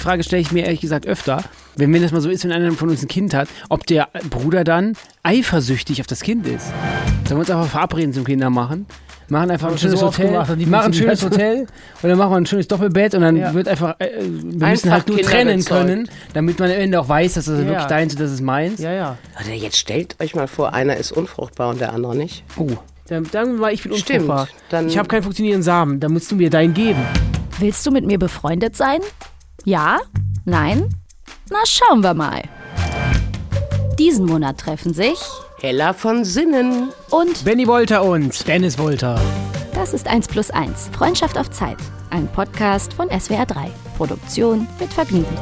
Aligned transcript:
Frage 0.00 0.24
stelle 0.24 0.42
ich 0.42 0.50
mir 0.52 0.64
ehrlich 0.64 0.80
gesagt 0.80 1.06
öfter, 1.06 1.44
wenn, 1.76 1.92
wenn 1.92 2.02
das 2.02 2.10
mal 2.12 2.20
so 2.20 2.28
ist, 2.30 2.42
wenn 2.44 2.52
einer 2.52 2.72
von 2.72 2.88
uns 2.90 3.02
ein 3.02 3.08
Kind 3.08 3.34
hat, 3.34 3.48
ob 3.68 3.86
der 3.86 4.08
Bruder 4.30 4.64
dann 4.64 4.94
eifersüchtig 5.22 6.00
auf 6.00 6.06
das 6.06 6.20
Kind 6.22 6.46
ist. 6.46 6.66
Sollen 7.28 7.36
wir 7.36 7.36
uns 7.38 7.50
einfach 7.50 7.66
verabreden 7.68 8.12
zum 8.12 8.24
Kindermachen? 8.24 8.86
Machen 9.28 9.52
einfach 9.52 9.70
ein 9.70 9.78
schönes 9.78 10.00
so 10.00 10.06
Hotel, 10.06 10.44
die 10.56 10.66
machen 10.66 10.86
ein 10.86 10.92
schönes. 10.92 11.22
Hotel 11.22 11.60
und 12.02 12.08
dann 12.08 12.18
machen 12.18 12.32
wir 12.32 12.36
ein 12.38 12.46
schönes 12.46 12.66
Doppelbett 12.66 13.14
und 13.14 13.20
dann 13.20 13.36
Ja. 13.36 13.54
wird 13.54 13.68
einfach, 13.68 13.94
äh, 14.00 14.08
wir 14.18 14.32
müssen 14.32 14.62
Einfach 14.64 14.90
halt 14.90 15.06
nur 15.08 15.18
Kinder 15.18 15.30
trennen 15.30 15.64
können, 15.64 16.08
damit 16.34 16.58
man 16.58 16.68
am 16.68 16.76
Ende 16.76 16.98
auch 17.00 17.08
weiß, 17.08 17.34
dass 17.34 17.44
das 17.44 17.60
Ja. 17.60 17.66
wirklich 17.66 17.84
deins 17.86 18.14
und 18.14 18.20
das 18.20 18.32
ist 18.32 18.40
meins. 18.40 18.80
Ja, 18.80 18.92
ja. 18.92 19.18
Oder 19.40 19.54
jetzt 19.54 19.76
stellt 19.76 20.16
euch 20.20 20.34
mal 20.34 20.48
vor, 20.48 20.72
einer 20.72 20.96
ist 20.96 21.12
unfruchtbar 21.12 21.68
und 21.70 21.80
der 21.80 21.92
andere 21.92 22.16
nicht. 22.16 22.42
Oh. 22.56 22.66
Dann, 23.06 23.28
dann 23.30 23.54
mal, 23.56 23.72
ich 23.72 23.84
bin 23.84 23.92
Stimmt, 23.94 24.22
unfruchtbar. 24.22 24.48
dann- 24.70 24.88
ich 24.88 24.98
habe 24.98 25.06
keinen 25.06 25.22
funktionierenden 25.22 25.62
Samen. 25.62 26.00
Dann 26.00 26.12
musst 26.12 26.28
du 26.32 26.34
mir 26.34 26.50
deinen 26.50 26.74
geben. 26.74 26.98
Willst 27.60 27.86
du 27.86 27.92
mit 27.92 28.04
mir 28.06 28.18
befreundet 28.18 28.74
sein? 28.76 28.98
Ja? 29.64 30.00
Nein? 30.44 30.88
Na, 31.50 31.58
schauen 31.66 32.02
wir 32.02 32.14
mal. 32.14 32.42
Diesen 33.98 34.24
Monat 34.26 34.58
treffen 34.58 34.94
sich 34.94 35.18
Hella 35.60 35.92
von 35.92 36.24
Sinnen. 36.24 36.90
und 37.10 37.44
Benny 37.44 37.66
Wolter 37.66 38.02
und 38.02 38.46
Dennis 38.48 38.78
Wolter. 38.78 39.20
das 39.74 39.92
ist 39.92 40.08
1 40.08 40.28
plus 40.28 40.50
1. 40.50 40.88
Freundschaft 40.92 41.36
auf 41.36 41.50
Zeit. 41.50 41.76
Ein 42.10 42.26
Podcast 42.28 42.92
von 42.94 43.08
SWR 43.10 43.46
3. 43.46 43.70
Produktion 43.96 44.66
mit 44.78 44.92
Vergnügen. 44.92 45.36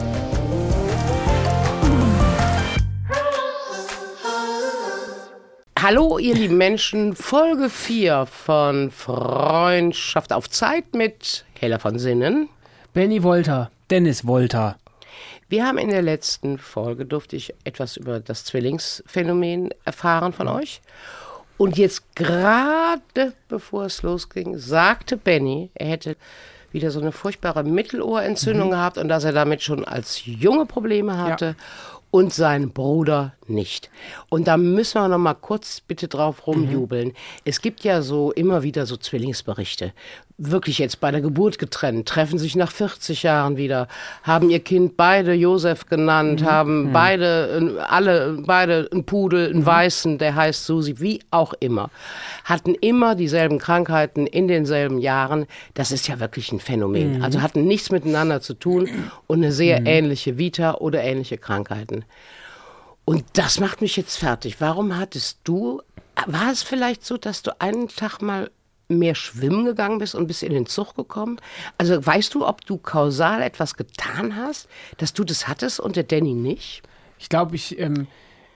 Hallo, 5.81 6.19
ihr 6.19 6.35
lieben 6.35 6.57
Menschen. 6.57 7.15
Folge 7.15 7.71
4 7.71 8.27
von 8.27 8.91
Freundschaft 8.91 10.33
auf 10.33 10.51
Zeit 10.51 10.95
mit 10.95 11.45
Hella 11.59 11.79
von 11.79 11.99
Sinnen. 11.99 12.49
Benny 12.93 13.23
Wolter. 13.23 13.71
Dennis 13.91 14.27
Wolter. 14.27 14.77
Wir 15.49 15.67
haben 15.67 15.79
in 15.79 15.89
der 15.89 16.03
letzten 16.03 16.59
Folge, 16.59 17.07
durfte 17.07 17.37
ich 17.37 17.55
etwas 17.65 17.97
über 17.97 18.21
das 18.21 18.45
Zwillingsphänomen 18.45 19.71
erfahren 19.85 20.35
von 20.35 20.47
euch. 20.47 20.83
Und 21.57 21.79
jetzt 21.79 22.15
gerade 22.15 23.33
bevor 23.49 23.87
es 23.87 24.03
losging, 24.03 24.59
sagte 24.59 25.17
Benny, 25.17 25.71
er 25.75 25.89
hätte 25.89 26.17
wieder 26.71 26.91
so 26.91 27.01
eine 27.01 27.13
furchtbare 27.13 27.65
Mittelohrentzündung 27.65 28.71
gehabt 28.71 28.99
und 28.99 29.09
dass 29.09 29.25
er 29.25 29.33
damit 29.33 29.63
schon 29.63 29.85
als 29.87 30.23
Junge 30.27 30.67
Probleme 30.67 31.17
hatte 31.17 31.57
und 32.11 32.33
sein 32.33 32.71
Bruder 32.71 33.35
nicht. 33.47 33.91
Und 34.29 34.49
da 34.49 34.57
müssen 34.57 35.01
wir 35.01 35.09
noch 35.09 35.19
mal 35.19 35.35
kurz 35.35 35.81
bitte 35.81 36.09
drauf 36.09 36.47
rumjubeln. 36.47 37.15
Es 37.45 37.61
gibt 37.61 37.85
ja 37.85 38.03
so 38.03 38.33
immer 38.33 38.63
wieder 38.63 38.87
so 38.87 38.97
Zwillingsberichte. 38.97 39.93
Wirklich 40.41 40.79
jetzt 40.79 41.01
bei 41.01 41.11
der 41.11 41.21
Geburt 41.21 41.59
getrennt, 41.59 42.09
treffen 42.09 42.39
sich 42.39 42.55
nach 42.55 42.71
40 42.71 43.25
Jahren 43.25 43.57
wieder, 43.57 43.89
haben 44.23 44.51
ihr 44.51 44.61
Kind 44.61 44.97
beide 44.97 45.33
Josef 45.35 45.87
genannt, 45.87 46.45
haben 46.45 46.93
beide, 46.93 47.77
äh, 47.77 47.81
alle, 47.81 48.39
beide 48.47 48.89
einen 48.93 49.05
Pudel, 49.05 49.51
einen 49.51 49.67
Weißen, 49.67 50.19
der 50.19 50.37
heißt 50.37 50.65
Susi, 50.65 51.01
wie 51.01 51.21
auch 51.33 51.55
immer. 51.59 51.91
Hatten 52.45 52.75
immer 52.77 53.17
dieselben 53.17 53.59
Krankheiten 53.59 54.29
in 54.29 54.47
denselben 54.47 54.99
Jahren. 54.99 55.47
Das 55.75 55.91
ist 55.91 56.07
ja 56.07 56.21
wirklich 56.21 56.53
ein 56.53 56.61
Phänomen. 56.61 57.23
Also 57.23 57.43
hatten 57.43 57.67
nichts 57.67 57.91
miteinander 57.91 58.41
zu 58.41 58.55
tun 58.55 58.89
und 59.27 59.39
eine 59.39 59.51
sehr 59.51 59.87
ähnliche 59.87 60.39
Vita 60.39 60.75
oder 60.75 61.03
ähnliche 61.03 61.39
Krankheiten. 61.39 62.05
Und 63.05 63.25
das 63.33 63.59
macht 63.59 63.81
mich 63.81 63.97
jetzt 63.97 64.19
fertig. 64.19 64.61
Warum 64.61 64.97
hattest 64.99 65.39
du, 65.45 65.81
war 66.27 66.53
es 66.53 66.63
vielleicht 66.63 67.05
so, 67.07 67.17
dass 67.17 67.43
du 67.43 67.59
einen 67.59 67.89
Tag 67.89 68.21
mal 68.21 68.51
mehr 68.89 69.15
schwimmen 69.15 69.65
gegangen 69.65 69.99
bist 69.99 70.15
und 70.15 70.27
bist 70.27 70.43
in 70.43 70.53
den 70.53 70.67
Zug 70.67 70.95
gekommen? 70.95 71.41
Also 71.77 72.05
weißt 72.05 72.35
du, 72.35 72.47
ob 72.47 72.65
du 72.65 72.79
kausal 72.79 73.43
etwas 73.43 73.77
getan 73.77 74.37
hast, 74.37 74.69
dass 74.97 75.13
du 75.13 75.25
das 75.25 75.47
hattest 75.47 75.81
und 75.81 75.97
der 75.97 76.05
Danny 76.05 76.35
nicht? 76.35 76.83
Ich 77.19 77.29
glaube, 77.29 77.57
ich, 77.57 77.79
ähm, 77.79 78.07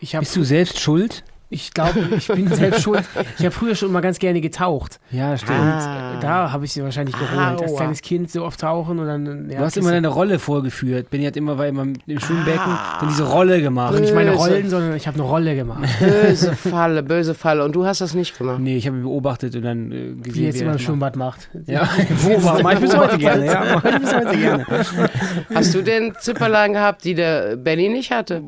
ich 0.01 0.15
habe 0.15 0.25
Bist 0.25 0.37
du 0.37 0.45
selbst 0.45 0.81
schuld? 0.81 1.25
Ich 1.53 1.73
glaube, 1.75 2.01
ich 2.17 2.27
bin 2.29 2.49
selbst 2.55 2.83
schuld. 2.83 3.05
Ich 3.39 3.45
habe 3.45 3.51
früher 3.51 3.75
schon 3.75 3.93
mal 3.93 4.01
ganz 4.01 4.19
gerne 4.19 4.41
getaucht. 4.41 4.99
Ja, 5.11 5.37
stimmt. 5.37 5.59
Ah. 5.59 6.19
Da 6.21 6.51
habe 6.51 6.65
ich 6.65 6.73
sie 6.73 6.83
wahrscheinlich 6.83 7.15
geholt. 7.15 7.39
Als 7.61 7.71
Aua. 7.71 7.77
kleines 7.77 8.01
Kind 8.01 8.31
so 8.31 8.45
oft 8.45 8.61
tauchen 8.61 8.99
und 8.99 9.07
dann. 9.07 9.51
Ja, 9.51 9.59
Du 9.59 9.65
hast 9.65 9.77
immer 9.77 9.91
deine 9.91 10.09
Rolle 10.09 10.39
vorgeführt. 10.39 11.11
Benny 11.11 11.25
hat 11.27 11.37
immer, 11.37 11.59
war 11.59 11.67
immer 11.67 11.83
im 11.83 12.21
Schwimmbecken 12.21 12.61
Ah. 12.63 12.97
dann 13.01 13.09
diese 13.11 13.25
Rolle 13.29 13.61
gemacht. 13.61 13.99
nicht 14.01 14.15
meine 14.15 14.31
Böse. 14.33 14.43
Rollen, 14.43 14.71
sondern 14.71 14.97
ich 14.97 15.07
habe 15.07 15.17
eine 15.19 15.27
Rolle 15.29 15.55
gemacht. 15.55 15.83
Böse 16.01 16.55
Falle, 16.57 17.03
böse 17.03 17.35
Falle. 17.35 17.65
Und 17.65 17.75
du 17.75 17.85
hast 17.85 18.01
das 18.01 18.15
nicht 18.15 18.39
gemacht. 18.39 18.59
Nee, 18.61 18.77
ich 18.79 18.87
habe 18.87 18.97
ihn 18.97 19.03
beobachtet 19.03 19.55
und 19.55 19.63
dann 19.63 19.93
äh, 19.93 20.15
gesehen, 20.15 20.23
Die 20.33 20.45
jetzt 20.45 20.55
wie 20.57 20.61
immer 20.61 20.71
er 20.71 20.75
im 20.75 20.79
Schwimmbad 20.79 21.17
macht. 21.17 21.51
Ja, 21.67 21.87
beobachtet. 22.27 22.63
Mach 22.65 22.73
ich 22.73 22.81
bis 22.81 22.97
heute 22.97 23.19
gerne. 23.19 23.45
Ja, 23.47 23.65
mach 23.75 23.85
ich 23.85 23.99
bis 24.01 24.15
heute 24.15 24.37
gerne. 24.39 24.67
Hast 25.55 25.75
du 25.75 25.83
denn 25.83 26.15
Zipperlein 26.19 26.73
gehabt, 26.73 27.05
die 27.05 27.15
der 27.15 27.57
Benny 27.57 27.89
nicht 27.91 28.11
hatte? 28.11 28.43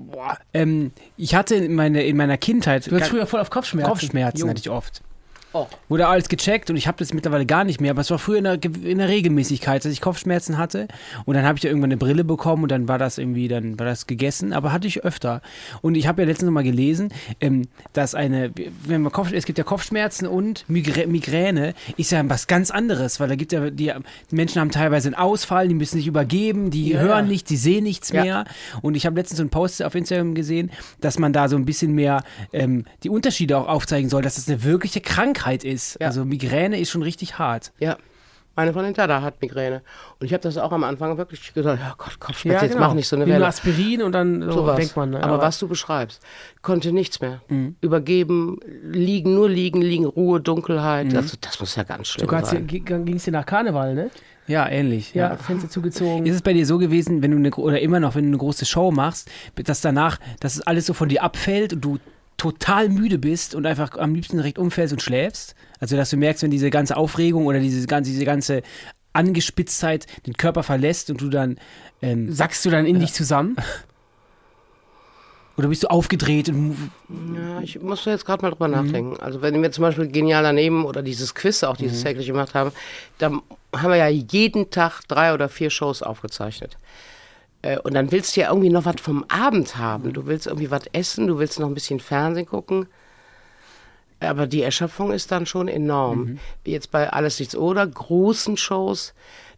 Ähm, 0.54 0.92
ich 1.16 1.34
hatte 1.34 1.54
in, 1.56 1.74
meine, 1.74 2.02
in 2.04 2.16
meiner 2.16 2.36
Kindheit 2.36 2.90
Du 2.94 3.00
hast 3.00 3.10
früher 3.10 3.26
voll 3.26 3.40
auf 3.40 3.50
Kopfschmerzen. 3.50 3.90
Kopfschmerzen 3.90 4.38
Jo. 4.38 4.48
hatte 4.48 4.60
ich 4.60 4.70
oft. 4.70 5.02
Oh. 5.56 5.68
Wurde 5.88 6.08
alles 6.08 6.28
gecheckt 6.28 6.68
und 6.68 6.76
ich 6.76 6.88
habe 6.88 6.98
das 6.98 7.14
mittlerweile 7.14 7.46
gar 7.46 7.62
nicht 7.62 7.80
mehr, 7.80 7.92
aber 7.92 8.00
es 8.00 8.10
war 8.10 8.18
früher 8.18 8.38
in 8.38 8.44
der, 8.44 8.58
in 8.64 8.98
der 8.98 9.08
Regelmäßigkeit, 9.08 9.84
dass 9.84 9.92
ich 9.92 10.00
Kopfschmerzen 10.00 10.58
hatte 10.58 10.88
und 11.26 11.34
dann 11.36 11.44
habe 11.44 11.56
ich 11.56 11.62
da 11.62 11.68
irgendwann 11.68 11.92
eine 11.92 11.96
Brille 11.96 12.24
bekommen 12.24 12.64
und 12.64 12.72
dann 12.72 12.88
war 12.88 12.98
das 12.98 13.18
irgendwie, 13.18 13.46
dann 13.46 13.78
war 13.78 13.86
das 13.86 14.08
gegessen, 14.08 14.52
aber 14.52 14.72
hatte 14.72 14.88
ich 14.88 15.04
öfter. 15.04 15.42
Und 15.80 15.94
ich 15.94 16.08
habe 16.08 16.22
ja 16.22 16.26
letztens 16.28 16.46
noch 16.46 16.52
mal 16.54 16.64
gelesen, 16.64 17.10
ähm, 17.40 17.68
dass 17.92 18.16
eine, 18.16 18.50
wenn 18.84 19.02
man 19.02 19.12
Kopf, 19.12 19.30
es 19.32 19.44
gibt 19.46 19.56
ja 19.58 19.62
Kopfschmerzen 19.64 20.26
und 20.26 20.64
Migrä 20.66 21.06
Migräne 21.06 21.74
ist 21.96 22.10
ja 22.10 22.28
was 22.28 22.48
ganz 22.48 22.72
anderes, 22.72 23.20
weil 23.20 23.28
da 23.28 23.36
gibt 23.36 23.52
ja, 23.52 23.70
die, 23.70 23.92
die 24.30 24.34
Menschen 24.34 24.60
haben 24.60 24.72
teilweise 24.72 25.06
einen 25.06 25.14
Ausfall, 25.14 25.68
die 25.68 25.74
müssen 25.74 25.98
sich 25.98 26.08
übergeben, 26.08 26.72
die 26.72 26.90
Ja, 26.90 26.98
hören 26.98 27.26
ja. 27.26 27.30
nichts, 27.30 27.48
die 27.48 27.56
sehen 27.56 27.84
nichts 27.84 28.10
Ja. 28.10 28.24
mehr 28.24 28.44
und 28.82 28.96
ich 28.96 29.06
habe 29.06 29.14
letztens 29.14 29.36
so 29.36 29.42
einen 29.44 29.50
Post 29.50 29.84
auf 29.84 29.94
Instagram 29.94 30.34
gesehen, 30.34 30.72
dass 31.00 31.20
man 31.20 31.32
da 31.32 31.48
so 31.48 31.54
ein 31.54 31.64
bisschen 31.64 31.92
mehr 31.92 32.24
ähm, 32.52 32.86
die 33.04 33.08
Unterschiede 33.10 33.56
auch 33.56 33.68
aufzeigen 33.68 34.08
soll, 34.10 34.22
dass 34.22 34.36
es 34.36 34.48
eine 34.48 34.64
wirkliche 34.64 35.00
Krankheit 35.00 35.43
ist. 35.64 35.98
Ja. 36.00 36.06
Also 36.06 36.24
Migräne 36.24 36.78
ist 36.80 36.90
schon 36.90 37.02
richtig 37.02 37.38
hart. 37.38 37.72
Ja. 37.78 37.96
Meine 38.56 38.72
Freundin 38.72 38.94
Dada 38.94 39.20
hat 39.20 39.42
Migräne. 39.42 39.82
Und 40.20 40.26
ich 40.26 40.32
habe 40.32 40.40
das 40.42 40.56
auch 40.58 40.70
am 40.70 40.84
Anfang 40.84 41.18
wirklich 41.18 41.52
gedacht, 41.54 41.80
ja 41.80 41.94
Gott, 41.98 42.20
Kopfschmerzen, 42.20 42.54
Ja, 42.60 42.62
jetzt 42.62 42.74
genau. 42.74 42.86
mach 42.86 42.94
nicht 42.94 43.08
so 43.08 43.16
eine 43.16 43.26
Welle. 43.26 43.44
Aspirin 43.48 44.00
und 44.00 44.12
dann 44.12 44.42
so 44.42 44.52
Sowas. 44.52 44.76
denkt 44.76 44.96
man. 44.96 45.10
Ne? 45.10 45.20
aber, 45.24 45.38
was 45.42 45.58
du 45.58 45.66
beschreibst, 45.66 46.22
konnte 46.62 46.92
nichts 46.92 47.20
mehr. 47.20 47.40
Übergeben, 47.80 48.58
liegen, 48.84 49.34
nur 49.34 49.48
liegen, 49.48 49.82
liegen, 49.82 50.04
Ruhe, 50.04 50.40
Dunkelheit. 50.40 51.12
Also, 51.16 51.36
das 51.40 51.58
muss 51.58 51.74
ja 51.74 51.82
ganz 51.82 52.06
schlimm 52.08 52.28
Du 52.28 52.44
sein. 52.46 52.66
ging 52.68 53.16
es 53.16 53.24
dir 53.24 53.32
nach 53.32 53.44
Karneval, 53.44 53.94
ne? 53.94 54.10
Ja, 54.46 54.68
ähnlich. 54.68 55.14
Ja, 55.14 55.30
Ja. 55.30 55.36
Fenster 55.36 55.68
zugezogen. 55.68 56.24
Ist 56.24 56.34
es 56.36 56.42
bei 56.42 56.52
dir 56.52 56.64
so 56.64 56.78
gewesen, 56.78 57.22
wenn 57.22 57.32
du 57.32 57.38
eine, 57.38 57.50
oder 57.54 57.80
immer 57.80 57.98
noch, 57.98 58.14
wenn 58.14 58.22
du 58.24 58.28
eine 58.28 58.38
große 58.38 58.66
Show 58.66 58.92
machst, 58.92 59.28
dass 59.56 59.80
danach, 59.80 60.18
dass 60.38 60.54
es 60.54 60.60
alles 60.62 60.86
so 60.86 60.92
von 60.94 61.08
dir 61.08 61.22
abfällt 61.24 61.72
und 61.72 61.80
du 61.84 61.98
total 62.36 62.88
müde 62.88 63.18
bist 63.18 63.54
und 63.54 63.66
einfach 63.66 63.96
am 63.98 64.14
liebsten 64.14 64.36
direkt 64.36 64.58
umfällst 64.58 64.92
und 64.92 65.02
schläfst? 65.02 65.54
Also, 65.80 65.96
dass 65.96 66.10
du 66.10 66.16
merkst, 66.16 66.42
wenn 66.42 66.50
diese 66.50 66.70
ganze 66.70 66.96
Aufregung 66.96 67.46
oder 67.46 67.60
diese 67.60 67.86
ganze, 67.86 68.10
diese 68.10 68.24
ganze 68.24 68.62
Angespitztheit 69.12 70.06
den 70.26 70.34
Körper 70.34 70.62
verlässt 70.62 71.10
und 71.10 71.20
du 71.20 71.28
dann, 71.28 71.58
ähm, 72.02 72.32
Sackst 72.32 72.64
du 72.64 72.70
dann 72.70 72.86
in 72.86 73.00
dich 73.00 73.12
zusammen? 73.12 73.56
oder 75.56 75.68
bist 75.68 75.84
du 75.84 75.86
aufgedreht 75.88 76.48
und 76.48 76.90
Ja, 77.36 77.60
ich 77.60 77.80
muss 77.80 78.04
jetzt 78.04 78.24
gerade 78.24 78.42
mal 78.42 78.50
drüber 78.50 78.68
nachdenken. 78.68 79.20
Also 79.20 79.40
wenn 79.40 79.60
wir 79.62 79.70
zum 79.70 79.82
Beispiel 79.82 80.08
genial 80.08 80.42
daneben 80.42 80.84
oder 80.84 81.02
dieses 81.02 81.34
Quiz 81.34 81.62
auch 81.62 81.76
dieses 81.76 82.02
täglich 82.02 82.26
gemacht 82.26 82.54
haben, 82.54 82.72
da 83.18 83.30
haben 83.30 83.90
wir 83.90 83.96
ja 83.96 84.08
jeden 84.08 84.70
Tag 84.70 85.02
drei 85.06 85.32
oder 85.32 85.48
vier 85.48 85.70
Shows 85.70 86.02
aufgezeichnet. 86.02 86.76
Äh, 87.64 87.78
Und 87.78 87.94
dann 87.94 88.12
willst 88.12 88.36
du 88.36 88.42
ja 88.42 88.48
irgendwie 88.50 88.68
noch 88.68 88.84
was 88.84 89.00
vom 89.00 89.24
Abend 89.28 89.76
haben. 89.76 90.12
Du 90.12 90.26
willst 90.26 90.46
irgendwie 90.46 90.70
was 90.70 90.82
essen, 90.92 91.26
du 91.26 91.38
willst 91.38 91.58
noch 91.58 91.68
ein 91.68 91.74
bisschen 91.74 91.98
Fernsehen 91.98 92.46
gucken. 92.46 92.86
Aber 94.20 94.46
die 94.46 94.62
Erschöpfung 94.62 95.12
ist 95.12 95.32
dann 95.32 95.46
schon 95.46 95.68
enorm. 95.68 96.38
Wie 96.62 96.72
Jetzt 96.72 96.90
bei 96.90 97.10
Alles 97.10 97.38
Nichts 97.40 97.56
oder 97.56 97.86
großen 97.86 98.56
Shows, 98.56 99.12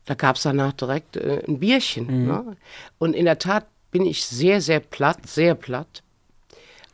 da 0.06 0.14
gab 0.14 0.36
es 0.36 0.42
danach 0.42 0.72
direkt 0.72 1.16
äh, 1.16 1.42
ein 1.46 1.58
Bierchen. 1.58 2.26
Ne? 2.26 2.56
Und 2.98 3.14
in 3.14 3.24
der 3.26 3.38
Tat 3.38 3.66
bin 3.90 4.06
ich 4.06 4.24
sehr, 4.24 4.60
sehr 4.60 4.80
platt, 4.80 5.26
sehr 5.26 5.54
platt. 5.54 6.02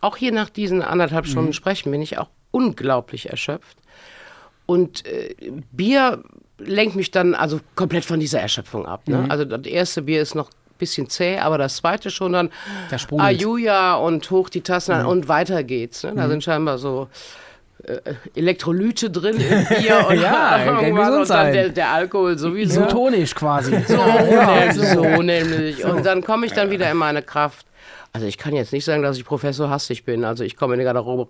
Auch 0.01 0.17
hier 0.17 0.33
nach 0.33 0.51
diesen 0.51 0.83
anderthalb 0.83 1.27
Stunden 1.27 1.53
Sprechen 1.53 1.93
bin 1.93 2.03
ich 2.03 2.19
auch 2.19 2.31
unglaublich 2.51 3.31
erschöpft. 3.31 3.77
Und 4.67 5.07
äh, 5.07 5.35
Bier 5.73 6.23
lenkt 6.59 6.97
mich 6.97 7.11
dann 7.11 7.35
also 7.35 7.61
komplett 7.75 8.05
von 8.05 8.21
dieser 8.21 8.41
Erschöpfung 8.41 8.87
ab. 8.87 9.09
Ne? 9.09 9.27
Also 9.31 9.45
das 9.45 9.67
erste 9.67 10.03
Bier 10.03 10.21
ist 10.23 10.35
noch 10.35 10.51
bisschen 10.83 11.09
zäh, 11.09 11.39
aber 11.39 11.57
das 11.59 11.77
zweite 11.77 12.11
schon 12.11 12.33
dann 12.33 12.51
Da 12.91 12.99
sprudelt. 12.99 13.29
Ajuja 13.29 13.95
und 13.95 14.31
hoch 14.31 14.49
die 14.51 14.61
Tassen 14.61 14.93
an 14.93 15.07
und 15.07 15.29
weiter 15.29 15.63
geht's. 15.65 16.03
Ne? 16.03 16.13
Da 16.17 16.29
sind 16.29 16.43
scheinbar 16.45 16.79
so 16.79 17.09
äh, 17.85 17.99
Elektrolyte 18.35 19.11
drin 19.11 19.37
im 19.37 19.65
Bier 19.67 20.07
und, 20.09 20.21
Ja, 20.21 20.79
und 20.81 20.97
dann 20.97 21.25
sein. 21.27 21.53
der, 21.53 21.69
der 21.71 21.91
Alkohol 21.91 22.37
sowieso. 22.39 22.81
Isotonisch 22.83 23.35
quasi. 23.35 23.73
So, 23.87 23.97
nämlich, 23.97 24.89
so 24.93 25.23
nämlich. 25.23 25.85
Und 25.85 26.05
dann 26.05 26.23
komme 26.23 26.47
ich 26.47 26.53
dann 26.53 26.71
wieder 26.71 26.91
in 26.91 26.97
meine 26.97 27.23
Kraft. 27.23 27.67
Also 28.13 28.27
ich 28.27 28.37
kann 28.37 28.55
jetzt 28.55 28.73
nicht 28.73 28.85
sagen, 28.85 29.03
dass 29.03 29.17
ich 29.17 29.25
Professor 29.25 29.71
Hastig 29.71 30.05
bin. 30.05 30.25
Also 30.25 30.45
ich 30.45 30.57
komme 30.57 30.75
in 30.75 30.81
die 30.81 30.85
Garderobe. 30.85 31.29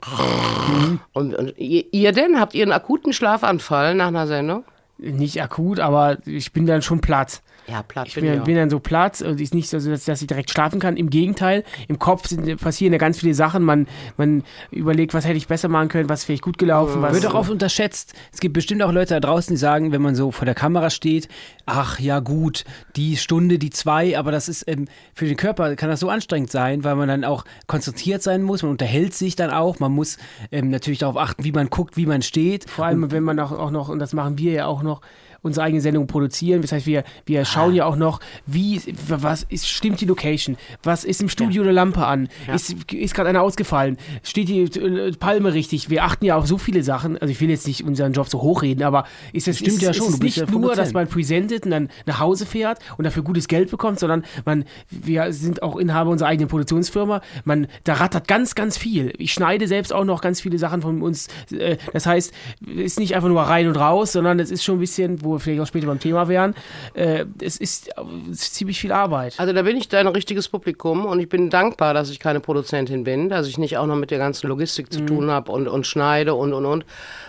Und, 1.13 1.35
und 1.35 1.55
ihr, 1.57 1.85
ihr 1.93 2.13
denn? 2.13 2.41
Habt 2.41 2.55
ihr 2.55 2.65
einen 2.65 2.73
akuten 2.73 3.13
Schlafanfall 3.13 3.95
nach 3.95 4.09
einer 4.09 4.27
Sendung? 4.27 4.65
Nicht 4.99 5.41
akut, 5.43 5.81
aber 5.81 6.19
ich 6.27 6.53
bin 6.53 6.67
dann 6.67 6.83
schon 6.83 7.01
platt. 7.01 7.41
Ja, 7.73 7.83
platt 7.83 8.09
Ich 8.09 8.15
bin 8.15 8.25
bin, 8.25 8.41
auch. 8.41 8.45
bin 8.45 8.57
dann 8.57 8.69
so 8.69 8.81
platt 8.81 9.23
und 9.23 9.41
ist 9.41 9.55
nicht 9.55 9.71
so, 9.71 9.79
dass, 9.79 10.05
dass 10.05 10.21
ich 10.21 10.27
direkt 10.27 10.51
schlafen 10.51 10.79
kann. 10.79 10.99
Im 10.99 11.09
Gegenteil, 11.09 11.65
im 11.89 11.99
Kopf 11.99 12.29
sind, 12.29 12.61
passieren 12.61 12.93
ja 12.93 12.99
ganz 12.99 13.21
viele 13.21 13.33
Sachen. 13.33 13.65
Man, 13.65 13.87
man 14.19 14.45
überlegt, 14.71 15.15
was 15.15 15.25
hätte 15.25 15.39
ich 15.39 15.49
besser 15.49 15.69
machen 15.69 15.89
können, 15.89 16.11
was 16.11 16.21
ist 16.21 16.25
vielleicht 16.27 16.43
gut 16.43 16.59
gelaufen. 16.59 17.01
Was, 17.01 17.15
Wird 17.15 17.25
auch 17.27 17.35
oft 17.35 17.51
unterschätzt. 17.51 18.13
Es 18.31 18.41
gibt 18.41 18.53
bestimmt 18.53 18.83
auch 18.83 18.93
Leute 18.93 19.15
da 19.15 19.21
draußen, 19.21 19.55
die 19.55 19.59
sagen, 19.59 19.91
wenn 19.91 20.03
man 20.03 20.15
so 20.15 20.31
vor 20.33 20.45
der 20.45 20.55
Kamera 20.55 20.91
steht, 20.91 21.29
ach 21.65 21.99
ja 21.99 22.21
gut, 22.21 22.65
die 22.97 23.17
Stunde, 23.17 23.59
die 23.59 23.71
zwei, 23.71 24.19
aber 24.19 24.33
das 24.33 24.51
ist 24.51 24.69
ähm, 24.69 24.87
für 25.15 25.25
den 25.25 25.39
Körper 25.39 25.75
kann 25.77 25.89
das 25.89 26.01
so 26.01 26.11
anstrengend 26.11 26.51
sein, 26.51 26.85
weil 26.85 26.95
man 26.97 27.09
dann 27.09 27.25
auch 27.25 27.47
konzentriert 27.69 28.23
sein 28.23 28.43
muss, 28.43 28.63
man 28.63 28.73
unterhält 28.73 29.15
sich 29.15 29.35
dann 29.35 29.51
auch, 29.51 29.81
man 29.81 29.93
muss 29.93 30.19
ähm, 30.51 30.69
natürlich 30.69 30.99
darauf 30.99 31.17
achten, 31.17 31.43
wie 31.45 31.53
man 31.53 31.71
guckt, 31.71 31.97
wie 31.97 32.05
man 32.05 32.21
steht. 32.21 32.69
Vor 32.69 32.85
allem, 32.85 33.11
wenn 33.11 33.23
man 33.23 33.41
auch, 33.41 33.53
auch 33.53 33.71
noch, 33.71 33.89
und 33.89 33.99
das 33.99 34.13
machen 34.13 34.37
wir 34.37 34.53
ja 34.53 34.67
auch 34.67 34.83
noch, 34.83 35.01
unsere 35.43 35.67
eigene 35.67 35.81
Sendung 35.81 36.07
produzieren. 36.07 36.63
Das 36.63 36.73
heißt, 36.73 36.87
wir, 36.87 37.05
wir 37.27 37.45
schauen 37.45 37.75
ja 37.75 37.85
auch 37.85 37.97
noch, 37.97 38.21
wie, 38.47 38.81
was 39.09 39.43
ist, 39.45 39.69
stimmt 39.69 40.01
die 40.01 40.07
Location? 40.07 40.57
Was 40.83 41.05
ist 41.05 41.21
im 41.21 41.29
Studio 41.29 41.63
eine 41.63 41.73
Lampe 41.73 42.07
an? 42.07 42.29
Ist, 42.53 42.93
ist 42.93 43.15
gerade 43.15 43.29
einer 43.29 43.43
ausgefallen? 43.43 43.97
Steht 44.23 44.49
die 44.49 44.63
äh, 44.63 45.13
Palme 45.13 45.53
richtig? 45.55 45.91
Wir 45.91 46.05
achten 46.05 46.25
ja 46.25 46.37
auf 46.37 46.47
so 46.47 46.59
viele 46.59 46.83
Sachen. 46.83 47.19
Also 47.19 47.33
ich 47.33 47.41
will 47.41 47.51
jetzt 47.51 47.67
nicht 47.67 47.85
unseren 47.85 48.13
Job 48.13 48.29
so 48.29 48.41
hochreden, 48.41 48.85
aber 48.85 49.05
ist 49.33 49.49
es, 49.49 49.59
Stimmt 49.59 49.77
ist, 49.77 49.83
ja 49.83 49.91
ist 49.91 49.97
schon, 49.97 50.07
es 50.09 50.13
du 50.15 50.19
bist 50.21 50.37
nicht 50.39 50.49
ja 50.49 50.59
nur, 50.59 50.75
dass 50.75 50.93
man 50.93 51.09
präsentiert 51.09 51.65
und 51.65 51.71
dann 51.71 51.89
nach 52.07 52.21
Hause 52.21 52.47
fährt 52.47 52.79
und 52.97 53.05
dafür 53.05 53.23
gutes 53.23 53.49
Geld 53.49 53.71
bekommt, 53.71 53.99
sondern 53.99 54.25
man, 54.45 54.65
wir 54.91 55.33
sind 55.33 55.63
auch 55.63 55.77
Inhaber 55.77 56.11
unserer 56.11 56.29
eigenen 56.29 56.49
Produktionsfirma. 56.49 57.21
Man, 57.45 57.67
da 57.85 57.95
rattert 57.95 58.29
ganz, 58.29 58.55
ganz 58.55 58.79
viel. 58.79 59.13
Ich 59.19 59.33
schneide 59.33 59.67
selbst 59.67 59.93
auch 59.93 60.05
noch 60.05 60.21
ganz 60.21 60.41
viele 60.41 60.59
Sachen 60.59 60.83
von 60.83 61.03
uns. 61.03 61.29
Äh, 61.51 61.77
Das 61.93 62.07
heißt, 62.07 62.33
es 62.77 62.83
ist 62.83 62.99
nicht 63.01 63.15
einfach 63.15 63.29
nur 63.29 63.43
rein 63.43 63.67
und 63.67 63.77
raus, 63.77 64.13
sondern 64.13 64.39
es 64.41 64.51
ist 64.51 64.65
schon 64.65 64.77
ein 64.77 64.81
bisschen, 64.81 65.23
wo 65.23 65.32
wir 65.33 65.41
vielleicht 65.41 65.61
auch 65.63 65.67
später 65.67 65.87
beim 65.87 66.01
Thema 66.01 66.29
wären, 66.29 66.55
äh, 66.95 67.25
es 67.41 67.57
ist, 67.57 67.91
es 68.31 68.43
ist 68.43 68.55
ziemlich 68.55 68.81
viel 68.81 68.93
Arbeit. 68.93 69.35
Also 69.39 69.53
da 69.53 69.63
bin 69.63 69.77
ich 69.77 69.89
dein 69.89 70.07
richtiges 70.07 70.49
Publikum 70.49 71.07
und 71.07 71.21
ich 71.21 71.29
bin 71.29 71.51
dankbar, 71.51 71.95
dass 71.95 72.11
ich 72.11 72.19
keine 72.21 72.41
Produzentin 72.41 73.05
bin, 73.05 73.29
dass 73.29 73.47
ich 73.47 73.59
nicht 73.59 73.77
auch 73.79 73.87
noch 73.87 73.97
mit 73.97 74.11
der 74.11 74.19
ganzen 74.19 74.49
Logistik 74.49 74.87
Mhm. 74.87 74.91
zu 74.93 75.01
tun 75.07 75.31
habe 75.31 75.53
und, 75.53 75.69
und 75.69 75.87
schneide 75.87 76.35
und 76.35 76.53
und 76.53 76.67
und. 76.67 76.85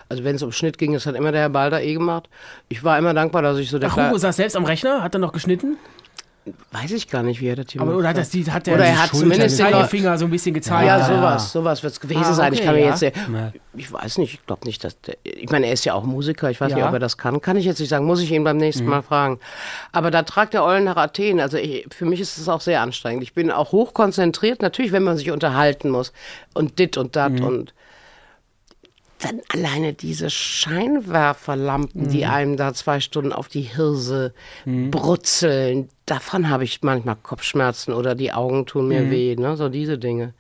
Also 0.09 0.23
wenn 0.23 0.35
es 0.35 0.43
um 0.43 0.51
Schnitt 0.51 0.77
ging, 0.77 0.93
das 0.93 1.05
hat 1.05 1.15
immer 1.15 1.31
der 1.31 1.41
Herr 1.41 1.49
Balder 1.49 1.81
eh 1.81 1.93
gemacht. 1.93 2.29
Ich 2.69 2.83
war 2.83 2.97
immer 2.97 3.13
dankbar, 3.13 3.41
dass 3.41 3.57
ich 3.57 3.69
so 3.69 3.79
der 3.79 3.89
Ach, 3.91 3.97
Hugo 3.97 4.17
saß 4.17 4.35
selbst 4.35 4.55
am 4.55 4.65
Rechner, 4.65 5.01
hat 5.01 5.15
er 5.15 5.19
noch 5.19 5.31
geschnitten? 5.33 5.77
Weiß 6.73 6.91
ich 6.91 7.07
gar 7.09 7.23
nicht, 7.23 7.39
wie 7.39 7.47
er 7.47 7.55
das 7.55 7.67
hier 7.71 7.79
Aber, 7.81 7.95
oder 7.95 8.09
hat, 8.09 8.17
das 8.17 8.29
die, 8.29 8.43
hat 8.51 8.67
der 8.67 8.73
Oder 8.75 8.83
er 8.85 9.01
hat 9.01 9.11
Schulter, 9.11 9.23
zumindest 9.33 9.59
den 9.59 9.85
Finger 9.85 10.17
so 10.17 10.25
ein 10.25 10.31
bisschen 10.31 10.53
gezeigt? 10.53 10.85
ja, 10.87 11.05
sowas, 11.05 11.53
sowas 11.53 11.83
wird 11.83 11.93
es 11.93 12.01
gewesen 12.01 12.19
Ah, 12.21 12.33
sein. 12.33 12.51
Ich 12.51 12.59
okay, 12.59 12.65
kann 12.65 12.75
mir 12.75 12.81
ja. 12.81 12.89
jetzt, 12.93 13.03
ich 13.77 13.91
weiß 13.93 14.17
nicht, 14.17 14.33
ich 14.33 14.45
glaube 14.45 14.65
nicht, 14.65 14.83
dass, 14.83 14.99
der, 14.99 15.15
ich 15.23 15.49
meine, 15.51 15.67
er 15.67 15.71
ist 15.73 15.85
ja 15.85 15.93
auch 15.93 16.03
Musiker, 16.03 16.49
ich 16.51 16.59
weiß 16.59 16.71
Ja. 16.71 16.77
nicht, 16.77 16.85
ob 16.85 16.91
er 16.91 16.99
das 16.99 17.17
kann. 17.17 17.39
Kann 17.39 17.55
ich 17.55 17.63
jetzt 17.63 17.79
nicht 17.79 17.87
sagen, 17.87 18.03
muss 18.05 18.19
ich 18.21 18.29
ihn 18.31 18.43
beim 18.43 18.57
Mhm. 18.57 18.61
nächsten 18.63 18.85
Mal 18.85 19.03
fragen. 19.03 19.39
Aber 19.93 20.11
da 20.11 20.23
tragt 20.23 20.53
der 20.53 20.65
Eulen 20.65 20.83
nach 20.83 20.97
Athen, 20.97 21.39
also 21.39 21.55
ich, 21.57 21.87
für 21.95 22.03
mich 22.03 22.19
ist 22.19 22.37
es 22.37 22.49
auch 22.49 22.59
sehr 22.59 22.81
anstrengend. 22.81 23.23
Ich 23.23 23.33
bin 23.33 23.49
auch 23.49 23.71
hochkonzentriert, 23.71 24.61
natürlich, 24.61 24.91
wenn 24.91 25.03
man 25.03 25.15
sich 25.15 25.31
unterhalten 25.31 25.89
muss 25.91 26.11
und 26.53 26.77
dit 26.77 26.97
und 26.97 27.15
dat 27.15 27.31
Mhm. 27.39 27.43
und 27.45 27.73
dann 29.19 29.39
alleine 29.53 29.93
diese 29.93 30.29
Scheinwerferlampen, 30.29 32.09
die 32.09 32.25
einem 32.25 32.57
da 32.57 32.73
zwei 32.73 32.99
Stunden 32.99 33.31
auf 33.31 33.47
die 33.47 33.61
Hirse 33.61 34.33
brutzeln, 34.65 35.87
davon 36.05 36.49
habe 36.49 36.63
ich 36.63 36.81
manchmal 36.81 37.15
Kopfschmerzen 37.21 37.93
oder 37.93 38.15
die 38.15 38.31
Augen 38.33 38.65
tun 38.65 38.87
mir 38.87 39.09
weh, 39.11 39.35
ne? 39.35 39.55
so 39.57 39.69
diese 39.69 39.97
Dinge. 39.97 40.33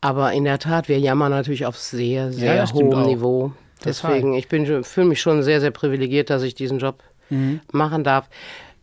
Aber 0.00 0.32
in 0.32 0.44
der 0.44 0.58
Tat, 0.58 0.88
wir 0.88 0.98
jammern 1.00 1.30
natürlich 1.32 1.66
auf 1.66 1.76
sehr, 1.76 2.32
sehr 2.32 2.54
ja, 2.54 2.72
hohem. 2.72 3.02
Niveau. 3.02 3.52
Deswegen, 3.84 4.34
ich 4.34 4.48
bin, 4.48 4.84
fühle 4.84 5.06
mich 5.08 5.20
schon 5.20 5.42
sehr, 5.42 5.60
sehr 5.60 5.70
privilegiert, 5.72 6.30
dass 6.30 6.42
ich 6.42 6.54
diesen 6.54 6.78
Job 6.78 7.02
machen 7.72 8.04
darf. 8.04 8.28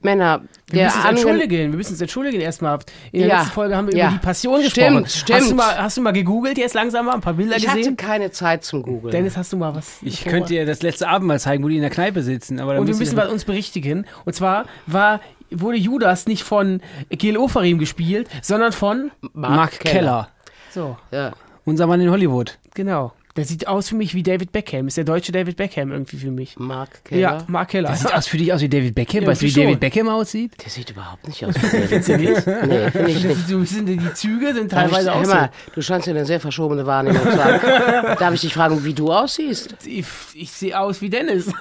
Männer, 0.02 0.42
Wir 0.70 0.76
der 0.82 0.86
müssen 0.86 0.98
uns 0.98 1.06
ange- 1.06 1.10
entschuldigen, 1.10 1.72
wir 1.72 1.78
müssen 1.78 1.92
uns 1.94 2.02
entschuldigen 2.02 2.40
erstmal. 2.40 2.78
In 3.12 3.22
der 3.22 3.28
Ja, 3.30 3.38
letzten 3.40 3.54
Folge 3.54 3.76
haben 3.76 3.88
wir 3.88 3.98
ja. 3.98 4.10
über 4.10 4.18
die 4.20 4.24
Passion 4.24 4.62
Stimmt, 4.64 5.06
gesprochen. 5.06 5.08
stimmt. 5.08 5.40
Hast 5.40 5.52
du, 5.52 5.56
mal, 5.56 5.78
hast 5.80 5.98
du 5.98 6.02
mal 6.02 6.12
gegoogelt 6.14 6.58
jetzt 6.60 6.76
langsam 6.76 7.08
mal, 7.08 7.16
ein 7.16 7.22
paar 7.22 7.34
Bilder 7.34 7.58
Ich 7.58 7.68
hatte 7.68 7.80
gesehen? 7.80 7.98
keine 7.98 8.30
Zeit 8.30 8.64
zum 8.64 8.84
Googeln. 8.84 9.12
Dennis, 9.12 9.36
hast 9.36 9.52
du 9.52 9.58
mal 9.58 9.74
was? 9.74 9.98
Ich 10.04 10.24
könnte 10.24 10.50
dir 10.50 10.66
das 10.68 10.84
letzte 10.84 11.08
Abendmahl 11.08 11.40
zeigen, 11.40 11.64
wo 11.64 11.70
die 11.70 11.78
in 11.78 11.82
der 11.82 11.90
Kneipe 11.90 12.22
sitzen. 12.22 12.60
Aber 12.60 12.78
Und 12.80 12.86
wir 12.88 12.96
müssen 12.96 13.18
wir 13.18 13.32
uns 13.32 13.46
berichtigen. 13.46 14.06
Und 14.26 14.34
zwar 14.36 14.66
war, 14.86 15.22
wurde 15.62 15.78
Judas 15.78 16.28
nicht 16.28 16.44
von 16.44 16.82
Gil 17.10 17.38
Ofarim 17.38 17.80
gespielt, 17.80 18.30
sondern 18.42 18.72
von. 18.72 19.12
Mark 19.34 19.80
Keller. 19.80 20.30
So, 20.72 20.98
Ja. 21.12 21.32
unser 21.66 21.88
Mann 21.88 22.02
in 22.02 22.10
Hollywood. 22.12 22.58
genau. 22.74 23.14
Der 23.36 23.44
sieht 23.44 23.68
aus 23.68 23.90
für 23.90 23.96
mich 23.96 24.14
wie 24.16 24.24
David 24.24 24.52
Beckham. 24.54 24.88
Ist 24.88 24.96
der 24.96 25.04
deutsche 25.04 25.32
David 25.34 25.58
Beckham 25.58 25.92
irgendwie 25.92 26.16
für 26.16 26.32
mich. 26.32 26.58
Mark 26.58 27.04
Keller. 27.04 27.22
Ja, 27.22 27.44
Mark 27.48 27.70
Keller. 27.70 27.90
Das 27.90 28.00
sieht 28.02 28.14
aus 28.14 28.28
für 28.28 28.38
dich 28.38 28.54
aus 28.54 28.62
wie 28.62 28.70
David 28.70 28.96
Beckham. 28.96 29.24
Ja, 29.24 29.28
weißt 29.28 29.42
du, 29.42 29.46
wie 29.48 29.52
schon. 29.52 29.64
David 29.64 29.80
Beckham 29.82 30.08
aussieht? 30.08 30.54
Der 30.64 30.70
sieht 30.72 30.90
überhaupt 30.92 31.28
nicht 31.28 31.46
aus 31.46 31.54
wie 31.62 31.68
David. 31.68 32.08
du 32.08 32.18
nicht? 32.18 32.48
Nee, 32.48 32.92
finde 32.92 33.12
ich 33.12 33.24
nicht. 33.26 33.48
So 33.50 33.64
sind 33.66 33.88
die 33.88 34.14
Züge 34.14 34.54
sind 34.54 34.72
teilweise 34.72 35.12
auch 35.12 35.18
hör 35.20 35.26
so. 35.26 35.34
mal, 35.34 35.50
du 35.74 35.82
scheinst 35.82 36.08
ja 36.08 36.14
eine 36.14 36.26
sehr 36.26 36.40
verschobene 36.40 36.86
Wahrnehmung 36.86 37.24
zu 37.24 37.44
haben. 37.44 37.60
Darf 38.20 38.34
ich 38.34 38.40
dich 38.42 38.54
fragen, 38.54 38.86
wie 38.86 38.94
du 38.94 39.12
aussiehst? 39.12 39.76
Ich, 39.86 40.06
ich 40.34 40.52
sehe 40.52 40.80
aus 40.80 41.02
wie 41.02 41.10
Dennis. 41.10 41.52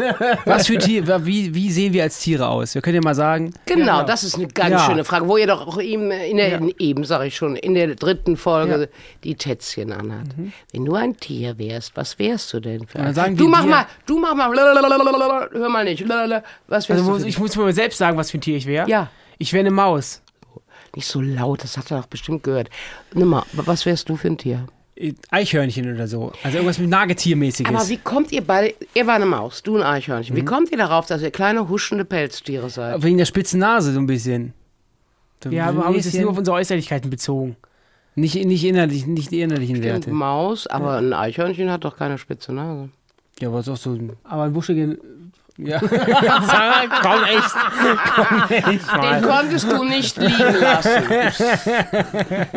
Was 0.44 0.68
für 0.68 0.78
Tiere, 0.78 1.26
wie, 1.26 1.52
wie 1.56 1.72
sehen 1.72 1.92
wir 1.92 2.04
als 2.04 2.20
Tiere 2.20 2.46
aus? 2.48 2.76
Wir 2.76 2.82
können 2.82 2.94
ja 2.96 3.02
mal 3.02 3.16
sagen, 3.16 3.52
Genau, 3.66 4.04
das 4.04 4.22
ist 4.22 4.36
eine 4.36 4.46
ganz 4.46 4.70
Ja. 4.70 4.86
schöne 4.86 5.02
Frage, 5.04 5.26
wo 5.26 5.36
ihr 5.38 5.48
doch 5.48 5.66
auch 5.66 5.78
ihm 5.78 6.12
in 6.12 6.36
der, 6.36 6.58
in, 6.58 6.72
eben, 6.78 7.02
sage 7.04 7.26
ich 7.26 7.36
schon, 7.36 7.56
in 7.56 7.74
der 7.74 7.96
dritten 7.96 8.36
Folge 8.36 8.80
Ja. 8.82 8.86
die 9.24 9.34
Tätzchen 9.34 9.90
anhat. 9.92 10.28
Wenn 10.72 10.84
du 10.84 10.94
ein 10.94 11.16
Tier 11.16 11.58
wärst, 11.58 11.63
was 11.94 12.18
wärst 12.18 12.52
du 12.52 12.60
denn 12.60 12.86
für 12.86 12.98
ein 13.00 13.14
sagen 13.14 13.36
Du 13.36 13.48
mach 13.48 13.64
mal, 13.64 13.86
du 14.06 14.18
mach 14.18 14.34
mal, 14.34 14.52
lalalala, 14.54 15.48
hör 15.52 15.68
mal 15.68 15.84
nicht, 15.84 16.00
lalalala. 16.06 16.42
was 16.68 16.88
wärst 16.88 17.00
Also 17.02 17.18
du 17.18 17.26
ich 17.26 17.38
muss 17.38 17.56
mir 17.56 17.72
selbst 17.72 17.98
sagen, 17.98 18.16
was 18.16 18.30
für 18.30 18.38
ein 18.38 18.40
Tier 18.40 18.56
ich 18.56 18.66
wäre. 18.66 18.88
Ja. 18.88 19.10
Ich 19.38 19.52
wäre 19.52 19.60
eine 19.60 19.70
Maus. 19.70 20.22
Nicht 20.94 21.06
so 21.08 21.20
laut, 21.20 21.64
das 21.64 21.76
hat 21.76 21.90
er 21.90 21.98
doch 22.00 22.06
bestimmt 22.06 22.42
gehört. 22.44 22.70
Nimm 23.12 23.28
mal, 23.28 23.42
was 23.52 23.84
wärst 23.86 24.08
du 24.08 24.16
für 24.16 24.28
ein 24.28 24.38
Tier? 24.38 24.66
äh, 24.96 25.12
Eichhörnchen 25.30 25.92
oder 25.92 26.06
so. 26.06 26.30
Also 26.44 26.58
irgendwas 26.58 26.78
mit 26.78 26.88
Nagetiermäßiges. 26.88 27.74
Aber 27.74 27.88
wie 27.88 27.96
kommt 27.96 28.30
ihr 28.30 28.42
beide, 28.46 28.74
ihr 28.94 29.06
war 29.08 29.16
eine 29.16 29.26
Maus, 29.26 29.62
du 29.64 29.76
ein 29.76 29.82
Eichhörnchen, 29.82 30.36
Mhm. 30.36 30.40
wie 30.40 30.44
kommt 30.44 30.70
ihr 30.70 30.78
darauf, 30.78 31.06
dass 31.06 31.20
ihr 31.20 31.32
kleine, 31.32 31.68
huschende 31.68 32.04
Pelztiere 32.04 32.70
seid? 32.70 33.02
Wegen 33.02 33.18
der 33.18 33.24
spitzen 33.24 33.58
Nase 33.58 33.92
so 33.92 33.98
ein 33.98 34.06
bisschen. 34.06 34.52
So 35.42 35.50
Ja, 35.50 35.66
aber 35.66 35.84
haben 35.86 35.94
uns 35.96 36.04
jetzt 36.04 36.20
nur 36.20 36.30
auf 36.30 36.38
unsere 36.38 36.56
Äußerlichkeiten 36.56 37.10
bezogen. 37.10 37.56
Nicht, 38.14 38.34
nicht, 38.44 38.64
innerlich, 38.64 39.06
nicht 39.06 39.30
die 39.30 39.40
innerlichen 39.40 39.76
Stimmt, 39.76 39.92
Werte. 39.92 40.10
Maus, 40.12 40.66
aber 40.66 40.98
ein 40.98 41.12
Eichhörnchen 41.12 41.70
hat 41.70 41.84
doch 41.84 41.96
keine 41.96 42.18
spitze 42.18 42.52
Nase. 42.52 42.90
Ja, 43.40 43.48
aber 43.48 43.58
es 43.58 43.66
ist 43.66 43.72
auch 43.72 43.76
so 43.76 43.90
ein. 43.90 44.12
Aber 44.24 44.44
ein 44.44 44.52
buschigen. 44.52 44.98
Ja. 45.56 45.78
Komm 45.78 47.24
echt. 47.24 47.54
Komm 48.14 48.42
echt 48.50 48.92
Den 48.92 49.22
konntest 49.22 49.70
du 49.70 49.84
nicht 49.84 50.16
liegen 50.16 50.54
lassen. 50.60 51.02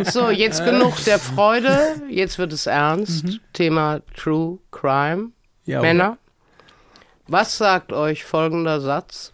So, 0.11 0.29
jetzt 0.29 0.63
genug 0.65 1.03
der 1.05 1.19
Freude. 1.19 2.01
Jetzt 2.09 2.39
wird 2.39 2.53
es 2.53 2.65
ernst. 2.65 3.39
Thema 3.53 4.01
True 4.15 4.57
Crime. 4.71 5.31
ja 5.65 5.81
Männer, 5.81 6.17
was 7.27 7.57
sagt 7.57 7.93
euch 7.93 8.23
folgender 8.23 8.79
Satz? 8.81 9.31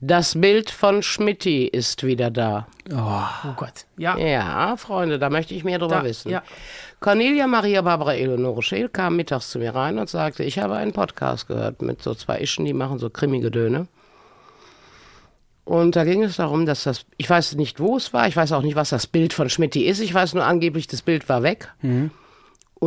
Das 0.00 0.38
Bild 0.38 0.70
von 0.70 1.02
Schmidti 1.02 1.66
ist 1.66 2.02
wieder 2.04 2.30
da. 2.30 2.66
Oh 2.92 3.52
Gott. 3.56 3.86
Ja. 3.96 4.16
Ja, 4.18 4.76
Freunde, 4.76 5.18
da 5.18 5.30
möchte 5.30 5.54
ich 5.54 5.64
mehr 5.64 5.78
drüber 5.78 5.96
Da, 5.96 6.04
wissen. 6.04 6.30
ja. 6.30 6.42
Cornelia 7.00 7.46
Maria 7.46 7.82
Barbara 7.82 8.14
Eleonore 8.14 8.62
Scheel 8.62 8.88
kam 8.88 9.16
mittags 9.16 9.50
zu 9.50 9.58
mir 9.58 9.74
rein 9.74 9.98
und 9.98 10.08
sagte, 10.08 10.44
ich 10.44 10.58
habe 10.58 10.76
einen 10.76 10.92
Podcast 10.92 11.48
gehört 11.48 11.80
mit 11.82 12.02
so 12.02 12.14
zwei 12.14 12.38
Ischen, 12.40 12.64
die 12.64 12.72
machen 12.74 12.98
so 12.98 13.08
Krimi-Gedöne. 13.10 13.86
Und 15.64 15.96
da 15.96 16.04
ging 16.04 16.22
es 16.22 16.36
darum, 16.36 16.64
dass 16.64 16.84
das, 16.84 17.04
ich 17.16 17.28
weiß 17.28 17.56
nicht, 17.56 17.80
wo 17.80 17.96
es 17.96 18.12
war, 18.12 18.28
ich 18.28 18.36
weiß 18.36 18.52
auch 18.52 18.62
nicht, 18.62 18.76
was 18.76 18.90
das 18.90 19.06
Bild 19.06 19.32
von 19.32 19.50
Schmidti 19.50 19.82
ist, 19.84 20.00
ich 20.00 20.14
weiß 20.14 20.34
nur 20.34 20.44
angeblich, 20.44 20.86
das 20.86 21.02
Bild 21.02 21.28
war 21.28 21.42
weg. 21.42 21.72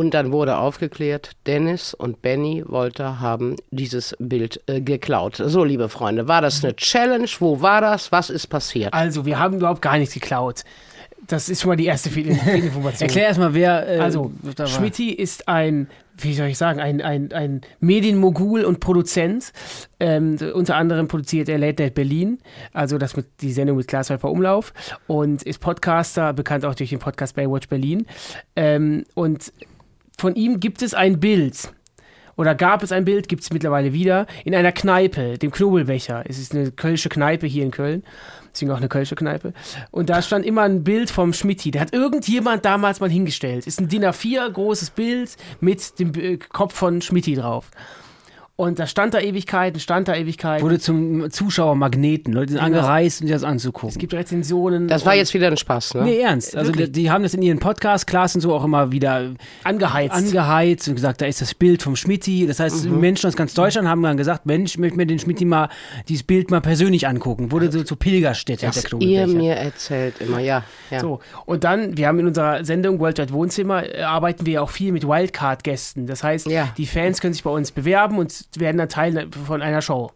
Und 0.00 0.14
dann 0.14 0.32
wurde 0.32 0.56
aufgeklärt, 0.56 1.32
Dennis 1.46 1.92
und 1.92 2.22
Benny 2.22 2.64
Wolter 2.66 3.20
haben 3.20 3.56
dieses 3.70 4.16
Bild 4.18 4.58
äh, 4.66 4.80
geklaut. 4.80 5.36
So, 5.44 5.62
liebe 5.62 5.90
Freunde, 5.90 6.26
war 6.26 6.40
das 6.40 6.64
eine 6.64 6.74
Challenge? 6.74 7.28
Wo 7.38 7.60
war 7.60 7.82
das? 7.82 8.10
Was 8.10 8.30
ist 8.30 8.46
passiert? 8.46 8.94
Also, 8.94 9.26
wir 9.26 9.38
haben 9.38 9.56
überhaupt 9.58 9.82
gar 9.82 9.98
nichts 9.98 10.14
geklaut. 10.14 10.62
Das 11.26 11.50
ist 11.50 11.60
schon 11.60 11.68
mal 11.68 11.76
die 11.76 11.84
erste 11.84 12.08
Fehl- 12.08 12.34
Fehlinformation. 12.44 13.08
Erklär 13.08 13.26
erstmal, 13.26 13.52
wer. 13.52 13.86
Äh, 13.86 13.98
Also. 13.98 14.32
Schmidti 14.64 15.10
ist 15.10 15.48
ein, 15.48 15.86
wie 16.16 16.32
soll 16.32 16.46
ich 16.46 16.56
sagen, 16.56 16.80
ein, 16.80 17.02
ein, 17.02 17.30
ein 17.34 17.60
Medienmogul 17.80 18.64
und 18.64 18.80
Produzent. 18.80 19.52
Ähm, 20.00 20.38
unter 20.54 20.76
anderem 20.76 21.08
produziert 21.08 21.50
er 21.50 21.58
Late 21.58 21.82
Night 21.82 21.94
Berlin, 21.94 22.38
also 22.72 22.96
das 22.96 23.16
mit, 23.16 23.26
die 23.42 23.52
Sendung 23.52 23.76
mit 23.76 23.86
Klaas 23.86 24.08
Häufer 24.08 24.30
Umlauf 24.30 24.72
und 25.08 25.42
ist 25.42 25.58
Podcaster, 25.60 26.32
bekannt 26.32 26.64
auch 26.64 26.74
durch 26.74 26.88
den 26.88 27.00
Podcast 27.00 27.36
Baywatch 27.36 27.68
Berlin. 27.68 28.06
Ähm, 28.56 29.04
und 29.14 29.52
von 30.20 30.34
ihm 30.36 30.60
gibt 30.60 30.82
es 30.82 30.94
ein 30.94 31.18
Bild. 31.18 31.72
Oder 32.36 32.54
gab 32.54 32.82
es 32.82 32.92
ein 32.92 33.04
Bild, 33.04 33.28
gibt 33.28 33.42
es 33.42 33.52
mittlerweile 33.52 33.92
wieder, 33.92 34.26
in 34.44 34.54
einer 34.54 34.72
Kneipe, 34.72 35.36
dem 35.36 35.50
Knobelbecher. 35.50 36.24
Es 36.26 36.38
ist 36.38 36.54
eine 36.54 36.70
kölsche 36.70 37.08
Kneipe 37.08 37.46
hier 37.46 37.64
in 37.64 37.70
Köln. 37.70 38.02
Deswegen 38.52 38.70
auch 38.70 38.78
eine 38.78 38.88
kölsche 38.88 39.14
Kneipe. 39.14 39.52
Und 39.90 40.08
da 40.10 40.22
stand 40.22 40.46
immer 40.46 40.62
ein 40.62 40.82
Bild 40.82 41.10
vom 41.10 41.32
Schmidti. 41.32 41.70
Da 41.70 41.80
hat 41.80 41.92
irgendjemand 41.92 42.64
damals 42.64 43.00
mal 43.00 43.10
hingestellt. 43.10 43.66
Ist 43.66 43.80
ein 43.80 43.88
DIN 43.88 44.04
A4 44.04 44.48
großes 44.50 44.90
Bild 44.90 45.36
mit 45.60 45.98
dem 45.98 46.38
Kopf 46.48 46.74
von 46.74 47.02
Schmidti 47.02 47.34
drauf. 47.34 47.70
Und 48.60 48.78
da 48.78 48.86
stand 48.86 49.14
da 49.14 49.20
Ewigkeiten, 49.20 49.80
stand 49.80 50.06
da 50.06 50.14
Ewigkeiten. 50.14 50.62
Wurde 50.62 50.78
zum 50.78 51.30
Zuschauermagneten. 51.30 52.34
Leute 52.34 52.52
sind 52.52 52.60
angereist, 52.60 53.22
um 53.22 53.26
sich 53.26 53.34
das 53.34 53.42
anzugucken. 53.42 53.88
es 53.88 53.96
gibt 53.96 54.12
Rezensionen. 54.12 54.86
Das 54.86 55.06
war 55.06 55.14
jetzt 55.14 55.32
wieder 55.32 55.46
ein 55.46 55.56
Spaß, 55.56 55.94
ne? 55.94 56.02
Nee, 56.02 56.18
ernst. 56.20 56.54
Also 56.54 56.70
die, 56.70 56.92
die 56.92 57.10
haben 57.10 57.22
das 57.22 57.32
in 57.32 57.40
ihren 57.40 57.58
Podcast, 57.58 58.06
Klaas 58.06 58.34
und 58.34 58.42
so 58.42 58.52
auch 58.52 58.62
immer 58.62 58.92
wieder 58.92 59.30
angeheizt. 59.64 60.14
angeheizt 60.14 60.88
und 60.88 60.96
gesagt, 60.96 61.22
da 61.22 61.26
ist 61.26 61.40
das 61.40 61.54
Bild 61.54 61.82
vom 61.82 61.96
Schmidti. 61.96 62.46
Das 62.46 62.60
heißt, 62.60 62.84
Menschen 62.84 63.28
aus 63.28 63.34
ganz 63.34 63.54
Deutschland 63.54 63.88
haben 63.88 64.02
dann 64.02 64.18
gesagt, 64.18 64.44
Mensch, 64.44 64.72
ich 64.72 64.78
möchte 64.78 64.98
mir 64.98 65.06
den 65.06 65.18
Schmidti 65.18 65.46
mal, 65.46 65.70
dieses 66.10 66.24
Bild 66.24 66.50
mal 66.50 66.60
persönlich 66.60 67.08
angucken. 67.08 67.52
Wurde 67.52 67.72
so 67.72 67.82
zur 67.82 67.98
Pilgerstätte 67.98 68.60
der 68.60 68.76
Was 68.76 68.84
ihr 69.00 69.26
mir 69.26 69.54
erzählt 69.54 70.20
immer, 70.20 70.38
ja. 70.38 70.64
ja. 70.90 71.00
So, 71.00 71.20
und 71.46 71.64
dann, 71.64 71.96
wir 71.96 72.08
haben 72.08 72.18
in 72.18 72.26
unserer 72.26 72.62
Sendung 72.62 73.00
Worldwide 73.00 73.32
Wohnzimmer, 73.32 73.88
äh, 73.88 74.02
arbeiten 74.02 74.44
wir 74.44 74.62
auch 74.62 74.68
viel 74.68 74.92
mit 74.92 75.08
Wildcard-Gästen. 75.08 76.06
Das 76.06 76.22
heißt, 76.22 76.46
Ja. 76.46 76.68
die 76.76 76.84
Fans 76.84 77.22
können 77.22 77.32
sich 77.32 77.42
bei 77.42 77.50
uns 77.50 77.72
bewerben 77.72 78.18
und 78.18 78.49
werden 78.58 78.78
dann 78.78 78.88
Teil 78.88 79.28
von 79.46 79.62
einer 79.62 79.82
Show. 79.82 80.10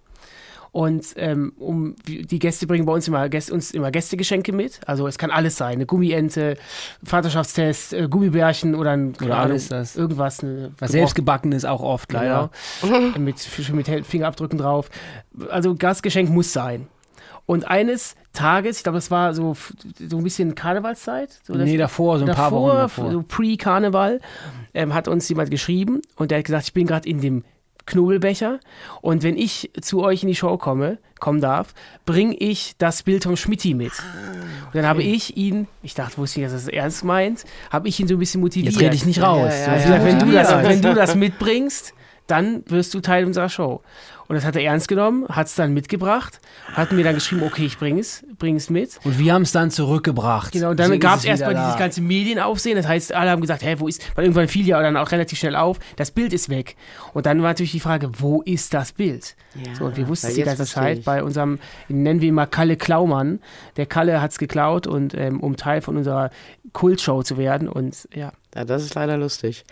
Und 0.74 1.14
ähm, 1.14 1.52
um, 1.56 1.94
die 2.08 2.40
Gäste 2.40 2.66
bringen 2.66 2.84
bei 2.84 2.92
uns 2.92 3.06
immer, 3.06 3.28
Gäste, 3.28 3.54
uns 3.54 3.70
immer 3.70 3.92
Gästegeschenke 3.92 4.52
mit. 4.52 4.80
Also 4.86 5.06
es 5.06 5.18
kann 5.18 5.30
alles 5.30 5.56
sein. 5.56 5.74
Eine 5.74 5.86
Gummiente, 5.86 6.56
Vaterschaftstest, 7.04 7.92
äh, 7.92 8.08
Gummibärchen 8.08 8.74
oder 8.74 8.90
ein, 8.90 9.12
keine 9.12 9.36
alles 9.36 9.70
Ahnung, 9.70 9.82
das. 9.82 9.94
irgendwas. 9.94 10.42
Eine 10.42 10.72
Was 10.80 10.90
selbstgebacken 10.90 11.52
ist 11.52 11.64
auch 11.64 11.80
oft, 11.80 12.12
leider. 12.12 12.50
Genau. 12.82 13.10
mit, 13.18 13.36
mit 13.72 14.04
Fingerabdrücken 14.04 14.58
drauf. 14.58 14.90
Also 15.48 15.76
Gastgeschenk 15.76 16.28
muss 16.28 16.52
sein. 16.52 16.88
Und 17.46 17.68
eines 17.68 18.16
Tages, 18.32 18.78
ich 18.78 18.82
glaube, 18.82 18.96
das 18.98 19.12
war 19.12 19.32
so, 19.32 19.54
so 20.08 20.16
ein 20.16 20.24
bisschen 20.24 20.56
Karnevalszeit. 20.56 21.38
So 21.44 21.54
Nee, 21.54 21.76
davor, 21.76 22.18
so 22.18 22.24
ein 22.24 22.34
paar 22.34 22.50
Wochen 22.50 22.76
davor. 22.76 23.12
so 23.12 23.22
pre-Karneval, 23.22 24.20
ähm, 24.72 24.92
hat 24.92 25.06
uns 25.06 25.28
jemand 25.28 25.52
geschrieben 25.52 26.00
und 26.16 26.32
der 26.32 26.38
hat 26.38 26.46
gesagt, 26.46 26.64
ich 26.64 26.72
bin 26.72 26.88
gerade 26.88 27.08
in 27.08 27.20
dem 27.20 27.44
Knobelbecher 27.86 28.60
und 29.02 29.22
wenn 29.22 29.36
ich 29.36 29.70
zu 29.80 30.02
euch 30.02 30.22
in 30.22 30.28
die 30.28 30.34
Show 30.34 30.56
komme, 30.56 30.98
kommen 31.20 31.40
darf, 31.40 31.74
bringe 32.04 32.34
ich 32.34 32.74
das 32.78 33.02
Bild 33.02 33.24
vom 33.24 33.36
Schmitti 33.36 33.74
mit. 33.74 33.92
Und 34.66 34.74
dann 34.74 34.86
habe 34.86 35.02
ich 35.02 35.36
ihn, 35.36 35.68
ich 35.82 35.94
dachte, 35.94 36.18
wusste 36.18 36.40
nicht, 36.40 36.52
dass 36.52 36.66
er 36.66 36.68
es 36.68 36.74
ernst 36.74 37.04
meint, 37.04 37.44
habe 37.70 37.88
ich 37.88 37.98
ihn 38.00 38.08
so 38.08 38.14
ein 38.14 38.18
bisschen 38.18 38.40
motiviert. 38.40 38.72
Jetzt 38.72 38.82
rede 38.82 38.94
ich 38.94 39.06
nicht 39.06 39.22
raus. 39.22 39.52
Ja, 39.52 39.76
ja, 39.76 39.76
Ich 39.76 39.86
hab 39.86 40.02
gesagt, 40.02 40.04
wenn, 40.04 40.18
du 40.18 40.32
das, 40.32 40.68
wenn 40.68 40.82
du 40.82 40.94
das 40.94 41.14
mitbringst, 41.14 41.94
dann 42.26 42.62
wirst 42.66 42.94
du 42.94 43.00
Teil 43.00 43.24
unserer 43.26 43.48
Show. 43.48 43.82
Und 44.26 44.36
das 44.36 44.44
hat 44.44 44.56
er 44.56 44.62
ernst 44.62 44.88
genommen, 44.88 45.26
hat 45.28 45.46
es 45.48 45.54
dann 45.54 45.74
mitgebracht, 45.74 46.40
hat 46.72 46.92
mir 46.92 47.04
dann 47.04 47.14
geschrieben, 47.14 47.42
okay, 47.42 47.66
ich 47.66 47.78
bring 47.78 47.98
es, 47.98 48.24
bring 48.38 48.56
es 48.56 48.70
mit. 48.70 48.98
Und 49.04 49.18
wir 49.18 49.34
haben 49.34 49.42
es 49.42 49.52
dann 49.52 49.70
zurückgebracht. 49.70 50.52
Genau, 50.52 50.70
und 50.70 50.80
dann 50.80 50.98
gab 50.98 51.18
es 51.18 51.24
erstmal 51.24 51.54
dieses 51.54 51.76
ganze 51.76 52.00
Medienaufsehen. 52.00 52.76
Das 52.76 52.88
heißt, 52.88 53.12
alle 53.12 53.30
haben 53.30 53.40
gesagt, 53.42 53.62
hä, 53.62 53.76
wo 53.78 53.88
ist, 53.88 54.02
weil 54.16 54.24
irgendwann 54.24 54.48
fiel 54.48 54.66
ja 54.66 54.80
dann 54.80 54.96
auch 54.96 55.10
relativ 55.12 55.38
schnell 55.38 55.56
auf, 55.56 55.78
das 55.96 56.10
Bild 56.10 56.32
ist 56.32 56.48
weg. 56.48 56.76
Und 57.12 57.26
dann 57.26 57.42
war 57.42 57.50
natürlich 57.50 57.72
die 57.72 57.80
Frage, 57.80 58.10
wo 58.18 58.42
ist 58.42 58.72
das 58.74 58.92
Bild? 58.92 59.36
Ja, 59.54 59.74
so, 59.74 59.84
und 59.84 59.96
wir 59.96 60.08
wussten 60.08 60.28
es 60.28 60.34
die 60.34 60.42
ganze 60.42 60.64
Zeit 60.66 61.04
bei 61.04 61.22
unserem, 61.22 61.58
nennen 61.88 62.20
wir 62.20 62.28
ihn 62.28 62.34
mal 62.34 62.46
Kalle 62.46 62.76
Klaumann. 62.76 63.40
Der 63.76 63.86
Kalle 63.86 64.20
hat 64.20 64.30
es 64.32 64.38
geklaut 64.38 64.86
und 64.86 65.14
ähm, 65.14 65.40
um 65.40 65.56
Teil 65.56 65.80
von 65.82 65.96
unserer 65.96 66.30
Kultshow 66.72 67.22
zu 67.22 67.36
werden. 67.36 67.68
Und 67.68 68.08
ja, 68.14 68.32
Ja, 68.54 68.64
das 68.64 68.82
ist 68.84 68.94
leider 68.94 69.16
lustig. 69.16 69.64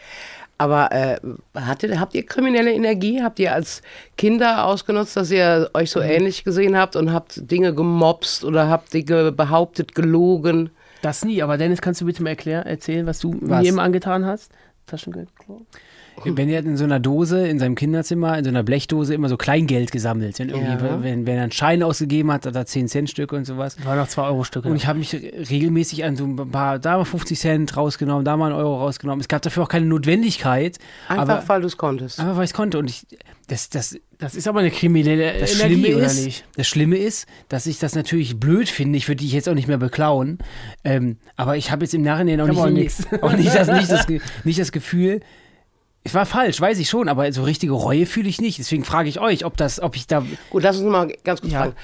Aber 0.59 0.93
äh, 0.93 1.19
hattet, 1.57 1.99
habt 1.99 2.15
ihr 2.15 2.25
kriminelle 2.25 2.73
Energie? 2.73 3.23
Habt 3.23 3.39
ihr 3.41 3.53
als 3.53 3.83
Kinder 4.17 4.65
ausgenutzt, 4.67 5.17
dass 5.17 5.31
ihr 5.31 5.71
euch 5.75 5.91
Mhm. 5.91 5.93
so 5.93 6.01
ähnlich 6.01 6.45
gesehen 6.45 6.77
habt 6.77 6.95
und 6.95 7.13
habt 7.13 7.51
Dinge 7.51 7.75
gemobst 7.75 8.45
oder 8.45 8.69
habt 8.69 8.93
Dinge 8.95 9.33
behauptet, 9.33 9.95
gelogen? 9.95 10.71
das 11.03 11.25
nie. 11.25 11.43
Aber 11.43 11.59
Dennis, 11.59 11.81
kannst 11.81 12.01
du 12.01 12.05
bitte 12.07 12.23
mal 12.23 12.31
erklären, 12.31 12.65
erzählen, 12.65 13.05
was 13.07 13.19
du 13.19 13.35
Was? 13.41 13.63
mir 13.63 13.71
immer 13.71 13.83
angetan 13.83 14.25
hast? 14.25 14.53
Taschengeld. 14.87 15.29
Ben 16.25 16.55
hat 16.55 16.65
in 16.65 16.77
so 16.77 16.85
einer 16.85 17.01
Dose 17.01 17.47
in 17.49 17.59
seinem 17.59 17.75
Kinderzimmer, 17.75 18.39
in 18.39 18.45
so 18.45 18.51
einer 18.51 18.63
Blechdose 18.63 19.15
immer 19.15 19.29
so 19.29 19.37
Kleingeld 19.37 19.91
gesammelt. 19.91 20.39
Wenn, 20.39 20.51
irgendwie, 20.51 20.71
Ja. 20.85 21.03
wenn, 21.03 21.27
wenn 21.27 21.37
er 21.37 21.43
einen 21.45 21.53
Schein 21.53 21.83
ausgegeben 21.83 22.31
hat, 22.31 22.47
hat 22.47 22.55
er 22.55 22.67
10 22.67 22.89
Cent 22.89 23.11
Stücke 23.11 23.35
und 23.35 23.45
sowas. 23.45 23.77
War 23.85 23.97
noch 23.97 24.07
2 24.09 24.23
Euro 24.23 24.45
Stücke. 24.45 24.69
Und 24.69 24.77
ich 24.77 24.87
habe 24.87 24.99
mich 24.99 25.15
regelmäßig 25.15 26.05
an 26.05 26.17
so 26.17 26.25
ein 26.25 26.37
paar, 26.51 26.79
da 26.79 26.99
mal 26.99 27.05
50 27.05 27.39
Cent 27.39 27.77
rausgenommen, 27.77 28.25
da 28.25 28.37
mal 28.37 28.47
einen 28.47 28.55
Euro 28.57 28.79
rausgenommen. 28.79 29.21
Es 29.21 29.29
gab 29.29 29.43
dafür 29.43 29.65
auch 29.65 29.69
keine 29.69 29.87
Notwendigkeit. 29.87 30.79
Einfach, 31.09 31.29
aber, 31.29 31.49
weil 31.49 31.61
du 31.63 31.67
es 31.67 31.77
konntest. 31.77 32.21
aber 32.21 32.37
weil 32.37 32.45
ich 32.45 32.53
konnte. 32.53 32.79
Und 32.79 32.89
ich, 32.91 33.07
das, 33.49 33.69
das, 33.71 33.99
das 34.19 34.35
ist 34.35 34.47
aber 34.47 34.61
eine 34.61 34.71
kriminelle 34.71 35.39
das 35.41 35.59
Energie, 35.61 35.83
Schlimme 35.83 35.97
oder 35.97 36.07
ist, 36.07 36.25
nicht? 36.25 36.45
das 36.57 36.69
Schlimme 36.69 36.97
ist, 36.97 37.27
dass 37.49 37.67
ich 37.67 37.79
das 37.79 37.95
natürlich 37.95 38.39
blöd 38.39 38.69
finde. 38.69 38.97
Ich 38.97 39.09
würde 39.09 39.17
die 39.23 39.29
jetzt 39.29 39.49
auch 39.49 39.55
nicht 39.55 39.69
mehr 39.69 39.79
beklauen. 39.79 40.39
Ähm, 40.85 41.17
aber 41.37 41.57
ich 41.57 41.71
habe 41.71 41.85
jetzt 41.85 41.95
im 41.95 42.03
Nachhinein 42.03 42.41
auch 42.41 42.47
nicht, 42.47 42.59
auch 42.59 43.23
auch 43.23 43.33
nicht, 43.33 43.55
das, 43.55 43.69
nicht, 43.69 43.91
das, 43.91 44.07
nicht 44.45 44.59
das 44.61 44.73
Gefühl, 44.73 45.21
es 46.05 46.15
war 46.15 46.27
falsch, 46.27 46.61
weiß 46.61 46.79
ich 46.79 46.89
schon, 46.91 47.09
aber 47.09 47.31
so 47.33 47.43
richtige 47.45 47.73
Reue 47.73 48.07
fühle 48.07 48.29
ich 48.29 48.41
nicht. 48.41 48.59
Deswegen 48.59 48.85
frage 48.85 49.09
ich 49.09 49.21
euch, 49.21 49.45
ob 49.45 49.57
das, 49.57 49.81
ob 49.81 49.95
ich 49.97 50.07
da. 50.07 50.25
Gut, 50.51 50.63
lass 50.63 50.77
uns 50.79 50.87
mal 50.91 51.13
ganz 51.25 51.41
kurz 51.41 51.53
Ja. 51.53 51.61
fragen. 51.61 51.75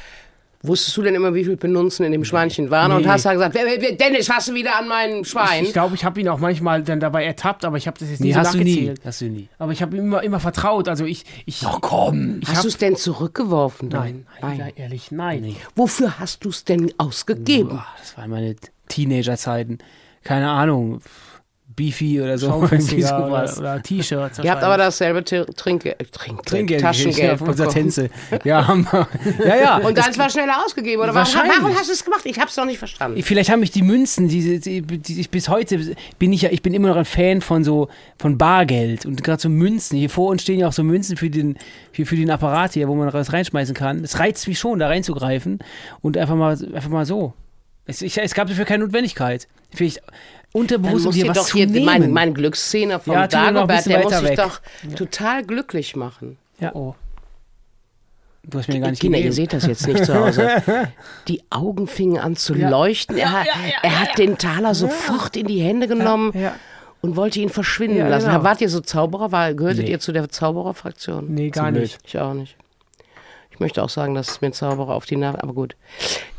Wusstest 0.60 0.96
du 0.96 1.02
denn 1.02 1.14
immer, 1.14 1.34
wie 1.34 1.44
viel 1.44 1.56
Penunzen 1.56 2.04
in 2.04 2.10
dem 2.10 2.24
Schweinchen 2.24 2.68
waren? 2.72 2.90
Und 2.90 3.02
Nee. 3.02 3.08
hast 3.08 3.24
dann 3.24 3.34
gesagt, 3.34 3.54
Dennis, 3.54 4.28
hast 4.28 4.48
du 4.48 4.54
wieder 4.54 4.76
an 4.76 4.88
meinem 4.88 5.24
Schwein? 5.24 5.62
Ich 5.62 5.72
glaube, 5.72 5.94
ich 5.94 6.04
habe 6.04 6.20
ihn 6.20 6.28
auch 6.28 6.40
manchmal 6.40 6.82
dann 6.82 6.98
dabei 6.98 7.24
ertappt, 7.24 7.64
aber 7.64 7.76
ich 7.76 7.86
habe 7.86 7.96
das 7.96 8.10
jetzt 8.10 8.18
nie 8.20 8.28
Nee, 8.28 8.32
so 8.32 8.40
hast 8.40 8.54
du 8.54 8.58
nie. 8.58 8.64
nachgezählt. 8.74 9.00
Hast 9.04 9.20
du 9.20 9.26
nie. 9.26 9.48
Aber 9.58 9.70
ich 9.70 9.82
habe 9.82 9.96
ihm 9.96 10.02
immer, 10.06 10.20
immer 10.24 10.40
vertraut. 10.40 10.88
Also 10.88 11.04
ich. 11.04 11.24
ich 11.46 11.62
Ach 11.64 11.78
komm. 11.80 12.40
ich 12.42 12.48
hast 12.48 12.64
du 12.64 12.68
es 12.68 12.76
denn 12.76 12.96
zurückgeworfen? 12.96 13.88
dann? 13.88 14.02
Nein, 14.02 14.26
nein, 14.42 14.58
nein, 14.58 14.72
ehrlich, 14.74 15.12
nein. 15.12 15.54
Wofür 15.76 16.18
hast 16.18 16.44
du 16.44 16.48
es 16.48 16.64
denn 16.64 16.92
ausgegeben? 16.98 17.68
Boah, 17.68 17.86
das 18.00 18.18
waren 18.18 18.30
meine 18.30 18.56
Teenager-Zeiten. 18.88 19.78
Keine 20.24 20.50
Ahnung. 20.50 21.00
Beefy 21.78 22.20
oder 22.20 22.36
so. 22.36 22.52
Oder, 22.52 22.80
sowas. 22.80 23.58
oder 23.58 23.80
T-Shirts. 23.82 24.40
Ihr 24.40 24.50
habt 24.50 24.62
aber 24.62 24.76
dasselbe 24.76 25.22
T- 25.22 25.44
Trinke, 25.56 25.98
äh, 25.98 26.04
Trinkgeld, 26.04 26.46
Trinkgeld 26.46 26.80
Taschengeld 26.82 27.38
von 27.38 27.46
bekommen. 27.54 27.70
Tänze. 27.70 28.10
Ja. 28.44 28.76
Ja, 29.44 29.56
ja. 29.56 29.76
Und 29.78 29.96
dann 29.96 30.16
war 30.18 30.28
schneller 30.28 30.64
ausgegeben, 30.64 31.00
oder? 31.02 31.14
Warum, 31.14 31.26
Wahrscheinlich. 31.26 31.56
warum 31.62 31.74
hast 31.76 31.88
du 31.88 31.92
es 31.92 32.04
gemacht? 32.04 32.22
Ich 32.24 32.38
habe 32.38 32.48
es 32.50 32.56
noch 32.56 32.64
nicht 32.64 32.78
verstanden. 32.78 33.22
Vielleicht 33.22 33.50
haben 33.50 33.60
mich 33.60 33.70
die 33.70 33.82
Münzen, 33.82 34.28
die, 34.28 34.58
die, 34.58 34.82
die 34.82 35.20
ich 35.20 35.30
bis 35.30 35.48
heute 35.48 35.94
bin 36.18 36.32
ich 36.32 36.42
ja, 36.42 36.50
ich 36.50 36.62
bin 36.62 36.74
immer 36.74 36.88
noch 36.88 36.96
ein 36.96 37.04
Fan 37.04 37.40
von 37.40 37.62
so 37.62 37.88
von 38.18 38.36
Bargeld 38.36 39.06
und 39.06 39.22
gerade 39.22 39.40
so 39.40 39.48
Münzen. 39.48 39.96
Hier 39.98 40.10
vor 40.10 40.30
uns 40.30 40.42
stehen 40.42 40.58
ja 40.58 40.66
auch 40.68 40.72
so 40.72 40.82
Münzen 40.82 41.16
für 41.16 41.30
den 41.30 41.56
für, 41.92 42.04
für 42.04 42.16
den 42.16 42.30
Apparat 42.30 42.72
hier, 42.72 42.88
wo 42.88 42.94
man 42.94 43.12
was 43.12 43.32
reinschmeißen 43.32 43.74
kann. 43.74 44.02
Es 44.02 44.18
reizt 44.18 44.48
mich 44.48 44.58
schon, 44.58 44.78
da 44.80 44.88
reinzugreifen 44.88 45.60
und 46.00 46.16
einfach 46.16 46.34
mal 46.34 46.58
einfach 46.74 46.90
mal 46.90 47.06
so. 47.06 47.34
Es, 47.86 48.02
ich, 48.02 48.18
es 48.18 48.34
gab 48.34 48.48
dafür 48.48 48.64
keine 48.64 48.84
Notwendigkeit. 48.84 49.48
Vielleicht 49.74 50.02
unterbewusst, 50.52 51.04
um 51.06 51.08
muss 51.10 51.14
dir 51.14 51.28
was 51.28 51.36
doch 51.38 51.46
zu 51.46 51.56
hier 51.58 51.66
nehmen. 51.66 51.84
mein, 51.86 52.10
mein 52.12 52.34
Glücksszene 52.34 52.98
vom 53.00 53.12
Ja, 53.14 53.26
Dagobert, 53.26 53.86
der 53.86 54.02
muss 54.02 54.12
sich 54.18 54.28
weg. 54.30 54.36
doch 54.36 54.60
total 54.96 55.44
glücklich 55.44 55.96
machen. 55.96 56.38
ja. 56.60 56.74
Oh. 56.74 56.94
Du 58.44 58.58
hast 58.58 58.68
mir 58.68 58.80
gar 58.80 58.88
nicht 58.90 59.00
Kinder, 59.00 59.18
ihr 59.18 59.24
gegeben. 59.24 59.34
seht 59.34 59.52
das 59.52 59.66
jetzt 59.66 59.86
nicht 59.86 60.06
zu 60.06 60.14
Hause. 60.14 60.62
Die 61.28 61.42
Augen 61.50 61.86
fingen 61.86 62.16
an 62.18 62.34
zu 62.34 62.54
leuchten. 62.54 63.18
Er, 63.18 63.32
hat, 63.32 63.46
er 63.82 64.00
hat 64.00 64.16
den 64.16 64.38
Taler 64.38 64.74
sofort 64.74 65.36
in 65.36 65.46
die 65.46 65.60
Hände 65.60 65.86
genommen 65.86 66.32
Ja. 66.34 66.54
und 67.02 67.16
wollte 67.16 67.40
ihn 67.40 67.50
verschwinden 67.50 67.98
Ja, 67.98 68.08
lassen. 68.08 68.28
genau. 68.30 68.44
Wart 68.44 68.62
ihr 68.62 68.70
so 68.70 68.80
Zauberer? 68.80 69.32
War, 69.32 69.52
gehörtet 69.52 69.84
Nee. 69.84 69.90
ihr 69.90 70.00
zu 70.00 70.12
der 70.12 70.30
Zaubererfraktion? 70.30 71.26
Nee, 71.34 71.50
gar 71.50 71.70
nicht. 71.70 71.98
Ich 72.06 72.18
auch 72.18 72.32
nicht. 72.32 72.56
Ich 73.58 73.60
möchte 73.60 73.82
auch 73.82 73.88
sagen, 73.88 74.14
dass 74.14 74.28
es 74.28 74.40
mir 74.40 74.52
Zauberer 74.52 74.94
auf 74.94 75.04
die 75.04 75.16
Nase, 75.16 75.42
aber 75.42 75.52
gut. 75.52 75.74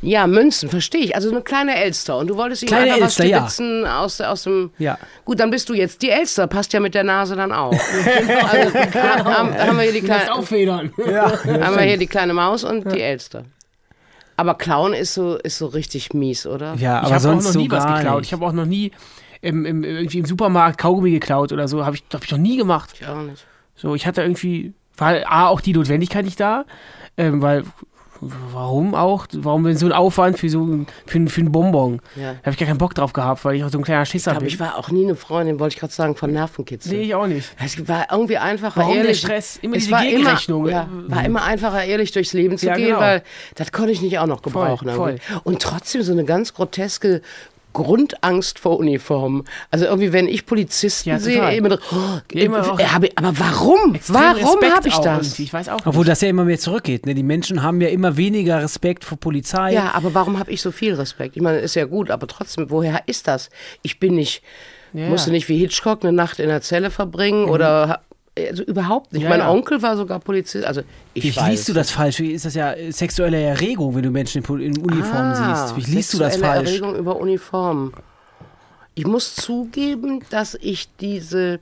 Ja, 0.02 0.26
Münzen, 0.26 0.70
verstehe 0.70 1.02
ich. 1.02 1.16
Also 1.16 1.30
eine 1.30 1.42
kleine 1.42 1.76
Elster. 1.76 2.18
Und 2.18 2.28
du 2.28 2.38
wolltest 2.38 2.64
ihm 2.64 2.74
einfach 2.74 2.96
Elster, 2.96 3.06
was 3.06 3.18
ja. 3.18 3.38
stibitzen 3.50 3.86
aus, 3.86 4.22
aus 4.22 4.44
dem... 4.44 4.72
Ja. 4.78 4.98
Gut, 5.26 5.42
dann 5.42 5.50
bist 5.50 5.68
du 5.68 5.74
jetzt 5.74 6.02
die 6.02 6.12
Elster. 6.12 6.48
Passt 6.48 6.72
ja 6.72 6.80
mit 6.80 6.96
der 6.96 7.04
Nase 7.04 7.36
dann 7.36 7.52
auch. 7.52 7.74
also, 8.52 8.74
haben, 8.74 9.54
haben 9.54 9.76
wir 9.76 9.84
hier 9.84 9.92
die 9.92 10.02
musst 10.02 10.14
kleine, 10.14 10.34
auffedern. 10.34 10.94
haben 10.98 11.76
wir 11.76 11.84
hier 11.84 11.98
die 11.98 12.08
kleine 12.08 12.34
Maus 12.34 12.64
und 12.64 12.90
die 12.90 13.02
Elster. 13.02 13.44
Aber 14.38 14.56
Clown 14.56 14.94
ist 14.94 15.14
so, 15.14 15.36
ist 15.36 15.58
so 15.58 15.66
richtig 15.66 16.14
mies, 16.14 16.48
oder? 16.48 16.76
Ja, 16.76 17.02
ich 17.02 17.08
aber 17.08 17.08
habe 17.08 17.16
auch 17.16 17.20
sonst 17.20 17.44
noch 17.44 17.52
so 17.52 17.60
nie 17.60 17.70
was 17.70 17.86
geklaut. 17.86 18.20
nicht. 18.20 18.28
Ich 18.28 18.34
habe 18.34 18.46
auch 18.46 18.54
noch 18.54 18.66
nie 18.66 18.94
im, 19.42 19.66
im, 19.66 19.84
irgendwie 19.84 20.20
im 20.20 20.26
Supermarkt 20.26 20.78
Kaugummi 20.78 21.12
geklaut 21.12 21.52
oder 21.52 21.68
so. 21.68 21.86
Habe 21.86 21.98
ich, 21.98 22.04
hab 22.14 22.24
ich 22.24 22.32
noch 22.32 22.38
nie 22.38 22.56
gemacht. 22.56 22.92
Ich 22.94 23.06
auch 23.06 23.22
nicht. 23.22 23.46
So, 23.76 23.96
ich 23.96 24.08
hatte 24.08 24.22
irgendwie, 24.22 24.74
war 24.96 25.16
A, 25.26 25.48
auch 25.48 25.60
die 25.60 25.74
Notwendigkeit 25.74 26.24
nicht 26.24 26.40
da, 26.40 26.64
ähm, 27.20 27.42
weil, 27.42 27.64
warum 28.22 28.96
auch? 28.96 29.28
Warum 29.32 29.64
denn 29.64 29.78
so 29.78 29.86
ein 29.86 29.94
Aufwand 29.94 30.38
für 30.38 30.50
so 30.50 30.62
ein, 30.64 30.88
für, 31.06 31.26
für 31.28 31.42
ein 31.42 31.52
Bonbon? 31.54 32.02
Ja. 32.18 32.34
Da 32.34 32.38
habe 32.40 32.52
ich 32.52 32.58
gar 32.58 32.68
keinen 32.68 32.78
Bock 32.78 32.94
drauf 32.94 33.14
gehabt, 33.14 33.46
weil 33.46 33.56
ich 33.56 33.64
auch 33.64 33.70
so 33.70 33.78
ein 33.78 33.84
kleiner 33.84 34.06
Schisser 34.06 34.32
Aber 34.32 34.42
bin. 34.42 34.50
ich 34.50 34.60
war 34.60 34.78
auch 34.78 34.92
nie 34.92 35.06
eine 35.06 35.16
Freundin, 35.16 35.60
wollte 35.60 35.76
ich 35.76 35.80
gerade 35.80 35.94
sagen, 35.94 36.16
von 36.16 36.32
Nervenkitzel. 36.32 36.92
nee, 36.98 37.04
ich 37.04 37.16
auch 37.16 37.28
nicht. 37.28 37.50
Es 37.64 37.88
war 37.88 38.08
irgendwie 38.12 38.38
einfacher, 38.38 38.82
Warum 38.82 38.94
der 38.96 39.04
ehrlich. 39.04 39.20
Stress? 39.20 39.58
Immer 39.62 39.78
es 39.78 39.90
war. 39.90 40.06
Immer, 40.06 40.70
ja, 40.70 40.88
war 41.08 41.24
immer 41.24 41.44
einfacher, 41.44 41.84
ehrlich 41.86 42.12
durchs 42.12 42.34
Leben 42.34 42.58
zu 42.58 42.66
Ja, 42.68 42.76
gehen, 42.76 42.88
genau. 42.88 43.00
weil 43.00 43.24
das 43.56 43.72
konnte 43.72 43.92
ich 43.92 44.02
nicht 44.02 44.20
auch 44.20 44.28
noch 44.28 44.42
gebrauchen. 44.42 44.90
Voll, 44.90 45.12
irgendwie. 45.12 45.40
Und 45.44 45.62
trotzdem 45.62 46.02
so 46.04 46.12
eine 46.12 46.26
ganz 46.26 46.54
groteske 46.54 47.22
Grundangst 47.74 48.60
vor 48.60 48.78
Uniformen. 48.80 49.44
Also 49.72 49.86
irgendwie, 49.86 50.12
wenn 50.12 50.28
ich 50.28 50.46
Polizisten 50.46 51.10
Ja, 51.10 51.20
sehe, 51.20 51.56
immer, 51.56 51.78
oh, 51.92 52.20
Immer 52.34 52.72
auch- 52.74 52.80
äh, 52.80 52.86
habe, 52.86 53.10
aber 53.16 53.38
warum? 53.38 53.96
Extrem 53.96 54.16
Warum 54.16 54.62
habe 54.74 54.88
ich 54.88 54.98
das? 54.98 55.38
Ich 55.40 55.54
weiß 55.54 55.70
auch 55.70 55.80
Obwohl 55.86 56.02
nicht. 56.02 56.10
das 56.12 56.22
ja 56.22 56.30
immer 56.30 56.46
mehr 56.46 56.60
zurückgeht. 56.60 57.06
Ne? 57.06 57.14
Die 57.14 57.24
Menschen 57.24 57.62
haben 57.64 57.80
ja 57.82 57.90
immer 57.90 58.18
weniger 58.18 58.62
Respekt 58.62 59.06
vor 59.06 59.18
Polizei. 59.20 59.74
Ja, 59.74 59.92
aber 59.94 60.14
warum 60.14 60.40
habe 60.40 60.52
ich 60.52 60.62
so 60.62 60.72
viel 60.72 60.94
Respekt? 60.96 61.36
Ich 61.38 61.42
meine, 61.44 61.60
ist 61.60 61.76
ja 61.76 61.86
gut, 61.86 62.10
aber 62.12 62.28
trotzdem, 62.28 62.70
woher 62.70 63.04
ist 63.06 63.28
das? 63.28 63.50
Ich 63.82 64.00
bin 64.00 64.16
nicht, 64.16 64.42
Ja. 64.94 65.08
musste 65.08 65.30
nicht 65.32 65.48
wie 65.50 65.58
Hitchcock 65.58 66.04
eine 66.04 66.12
Nacht 66.12 66.40
in 66.40 66.48
der 66.50 66.62
Zelle 66.62 66.90
verbringen 66.90 67.44
Mhm. 67.46 67.50
oder 67.52 68.02
Also 68.38 68.64
überhaupt 68.64 69.12
nicht. 69.14 69.24
Ja, 69.24 69.30
mein 69.30 69.40
ja. 69.40 69.52
Onkel 69.52 69.82
war 69.82 69.98
sogar 69.98 70.20
Polizist. 70.20 70.66
Also 70.66 70.82
ich 71.14 71.24
Wie 71.24 71.50
liest 71.50 71.68
du 71.68 71.74
das 71.74 71.92
falsch? 71.92 72.20
Wie 72.20 72.32
ist 72.32 72.46
das 72.46 72.54
ja 72.56 72.74
sexuelle 72.90 73.42
Erregung, 73.42 73.96
wenn 73.96 74.04
du 74.04 74.12
Menschen 74.12 74.38
in, 74.40 74.44
Pol- 74.44 74.62
in 74.62 74.78
Uniform 74.78 75.34
Ah, 75.34 75.68
siehst? 75.68 75.76
Wie 75.78 75.92
liest 75.96 76.14
du 76.14 76.20
das 76.20 76.34
sexuelle 76.34 76.56
falsch? 76.56 76.70
Erregung 76.70 76.96
über 76.96 77.18
Uniformen. 77.18 77.94
Ich 78.96 79.06
muss 79.06 79.36
zugeben, 79.36 80.22
dass 80.30 80.56
ich 80.56 80.90
diese 81.00 81.60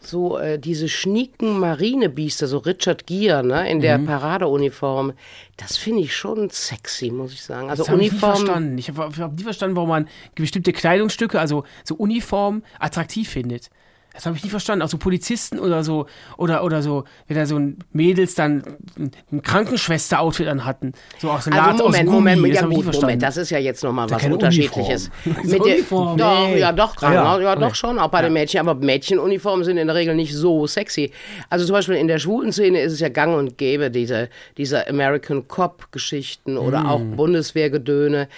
so 0.00 0.38
äh, 0.38 0.58
diese 0.58 0.88
schnieken 0.88 1.58
Marinebiester, 1.58 2.46
so 2.46 2.58
Richard 2.58 3.06
Gere, 3.06 3.44
ne, 3.44 3.68
in 3.68 3.78
Mhm. 3.78 3.82
der 3.82 3.98
Paradeuniform, 3.98 5.12
das 5.56 5.76
finde 5.76 6.02
ich 6.02 6.14
schon 6.14 6.48
sexy, 6.50 7.10
muss 7.10 7.32
ich 7.32 7.42
sagen. 7.42 7.70
Also 7.70 7.82
Das 7.82 7.90
habe 7.90 8.00
ich 8.02 8.12
nie 8.12 8.16
Uniform, 8.18 8.36
verstanden. 8.36 8.78
Ich 8.78 8.88
habe 8.88 9.10
hab 9.18 9.32
nie 9.36 9.42
verstanden, 9.42 9.74
warum 9.74 9.88
man 9.88 10.08
bestimmte 10.36 10.72
Kleidungsstücke, 10.72 11.40
also 11.40 11.64
so 11.84 11.96
Uniform, 11.96 12.62
attraktiv 12.78 13.28
findet. 13.28 13.68
Das 14.16 14.26
habe 14.26 14.36
ich 14.36 14.42
nie 14.42 14.50
verstanden. 14.50 14.82
Auch 14.82 14.88
so 14.88 14.98
Polizisten 14.98 15.58
oder 15.60 15.84
so, 15.84 16.06
oder, 16.36 16.64
oder 16.64 16.82
so, 16.82 17.04
wenn 17.28 17.36
da 17.36 17.46
so 17.46 17.56
ein 17.58 17.78
Mädels 17.92 18.34
dann 18.34 18.62
ein 18.98 19.10
ein 19.30 19.42
Krankenschwester-Outfit 19.42 20.48
an 20.48 20.64
hatten. 20.64 20.92
So 21.18 21.30
aus 21.30 21.46
Lat, 21.46 21.72
Also 21.72 21.84
Moment, 21.84 22.08
aus 22.08 22.14
Gummi, 22.14 22.34
Moment, 22.36 22.54
das 22.54 22.60
ja 22.62 22.66
gut. 22.66 23.00
Moment, 23.00 23.22
das 23.22 23.36
ist 23.36 23.50
ja 23.50 23.58
jetzt 23.58 23.84
nochmal 23.84 24.10
was 24.10 24.24
Unterschiedliches. 24.24 25.10
Uniform. 25.24 26.12
Mit 26.12 26.20
der, 26.20 26.26
doch, 26.26 26.48
nee. 26.48 26.58
ja 26.58 26.72
doch, 26.72 26.96
Ah, 27.02 27.12
ja. 27.12 27.40
ja, 27.40 27.54
doch 27.56 27.66
Okay. 27.66 27.74
schon, 27.74 27.98
auch 27.98 28.08
bei 28.08 28.22
den 28.22 28.32
Mädchen, 28.32 28.60
aber 28.60 28.74
Mädchenuniformen 28.74 29.64
sind 29.64 29.76
in 29.76 29.86
der 29.86 29.96
Regel 29.96 30.14
nicht 30.14 30.34
so 30.34 30.66
sexy. 30.66 31.12
Also 31.50 31.66
zum 31.66 31.74
Beispiel 31.74 31.96
in 31.96 32.08
der 32.08 32.18
schwulen 32.18 32.52
Szene 32.52 32.80
ist 32.80 32.92
es 32.94 33.00
ja 33.00 33.08
gang 33.10 33.36
und 33.36 33.58
gäbe, 33.58 33.90
diese, 33.90 34.28
diese 34.56 34.88
American 34.88 35.46
Cop-Geschichten 35.46 36.56
oder 36.56 36.80
Mm. 36.84 36.86
auch 36.86 37.00
Bundeswehrgedöne. 37.00 38.28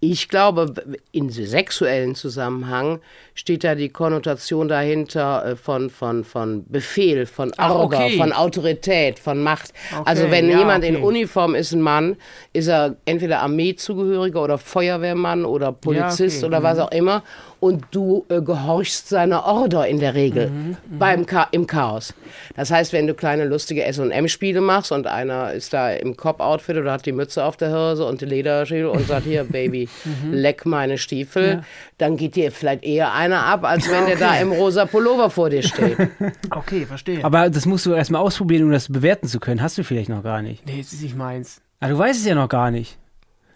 Ich 0.00 0.28
glaube, 0.28 0.74
in 1.10 1.30
sexuellen 1.30 2.14
Zusammenhang 2.14 3.00
steht 3.34 3.64
da 3.64 3.74
die 3.74 3.88
Konnotation 3.88 4.68
dahinter 4.68 5.44
äh, 5.44 5.56
von, 5.56 5.88
von, 5.88 6.22
von 6.22 6.66
Befehl, 6.68 7.24
von 7.24 7.50
Order, 7.58 7.80
okay. 7.80 8.18
von 8.18 8.32
Autorität, 8.32 9.18
von 9.18 9.42
Macht. 9.42 9.72
also 10.04 10.24
Okay, 10.24 10.32
wenn 10.32 10.50
ja, 10.50 10.58
jemand 10.58 10.84
in 10.84 10.96
okay. 10.96 11.04
Uniform 11.04 11.54
ist 11.54 11.72
ein 11.72 11.80
Mann, 11.80 12.16
ist 12.52 12.68
er 12.68 12.96
entweder 13.06 13.40
Armeezugehöriger 13.40 14.42
oder 14.42 14.58
Feuerwehrmann 14.58 15.46
oder 15.46 15.72
Polizist 15.72 16.38
okay, 16.38 16.46
oder 16.46 16.62
was 16.62 16.78
auch 16.78 16.92
immer. 16.92 17.22
Und 17.58 17.84
du 17.90 18.24
äh, 18.28 18.40
gehorchst 18.42 19.08
seiner 19.08 19.44
Order 19.44 19.86
in 19.86 19.98
der 20.00 20.14
Regel 20.14 20.50
Mhm, 20.50 20.76
beim 20.98 21.26
Cha 21.26 21.48
im 21.52 21.66
Chaos. 21.66 22.12
Das 22.54 22.70
heißt, 22.70 22.92
wenn 22.92 23.06
du 23.06 23.14
kleine 23.14 23.44
lustige 23.44 23.82
S&M-Spiele 23.84 24.60
machst 24.60 24.92
und 24.92 25.06
einer 25.06 25.52
ist 25.52 25.72
da 25.72 25.90
im 25.90 26.16
Cop-Outfit 26.16 26.76
oder 26.76 26.92
hat 26.92 27.06
die 27.06 27.12
Mütze 27.12 27.44
auf 27.44 27.56
der 27.56 27.72
Hose 27.72 28.04
und 28.04 28.20
die 28.20 28.26
Lederschiene 28.26 28.90
und 28.90 29.06
sagt, 29.06 29.24
hier, 29.24 29.44
Baby, 29.44 29.88
Mhm. 30.04 30.32
leck 30.32 30.66
meine 30.66 30.98
Stiefel, 30.98 31.62
dann 31.98 32.16
geht 32.16 32.36
dir 32.36 32.52
vielleicht 32.52 32.84
eher 32.84 33.12
einer 33.14 33.42
ab, 33.42 33.64
als 33.64 33.90
wenn 33.90 34.06
der 34.06 34.16
da 34.16 34.36
im 34.38 34.52
rosa 34.52 34.84
Pullover 34.86 35.30
vor 35.30 35.50
dir 35.50 35.62
steht. 35.62 35.96
Okay, 36.50 36.86
verstehe. 36.86 37.24
Aber 37.24 37.50
das 37.50 37.66
musst 37.66 37.86
du 37.86 37.92
erstmal 37.94 38.20
ausprobieren, 38.22 38.64
um 38.64 38.70
das 38.70 38.88
bewerten 38.92 39.26
zu 39.28 39.40
können. 39.40 39.60
Hast 39.62 39.76
du 39.78 39.84
vielleicht 39.84 40.08
noch 40.08 40.22
gar 40.22 40.42
nicht. 40.42 40.64
nee, 40.66 40.78
das 40.82 40.92
ist 40.92 41.02
nicht 41.02 41.16
meins. 41.16 41.60
Ah, 41.80 41.88
du 41.88 41.98
weißt 41.98 42.20
es 42.20 42.26
ja 42.26 42.34
noch 42.34 42.48
gar 42.48 42.70
nicht. 42.70 42.98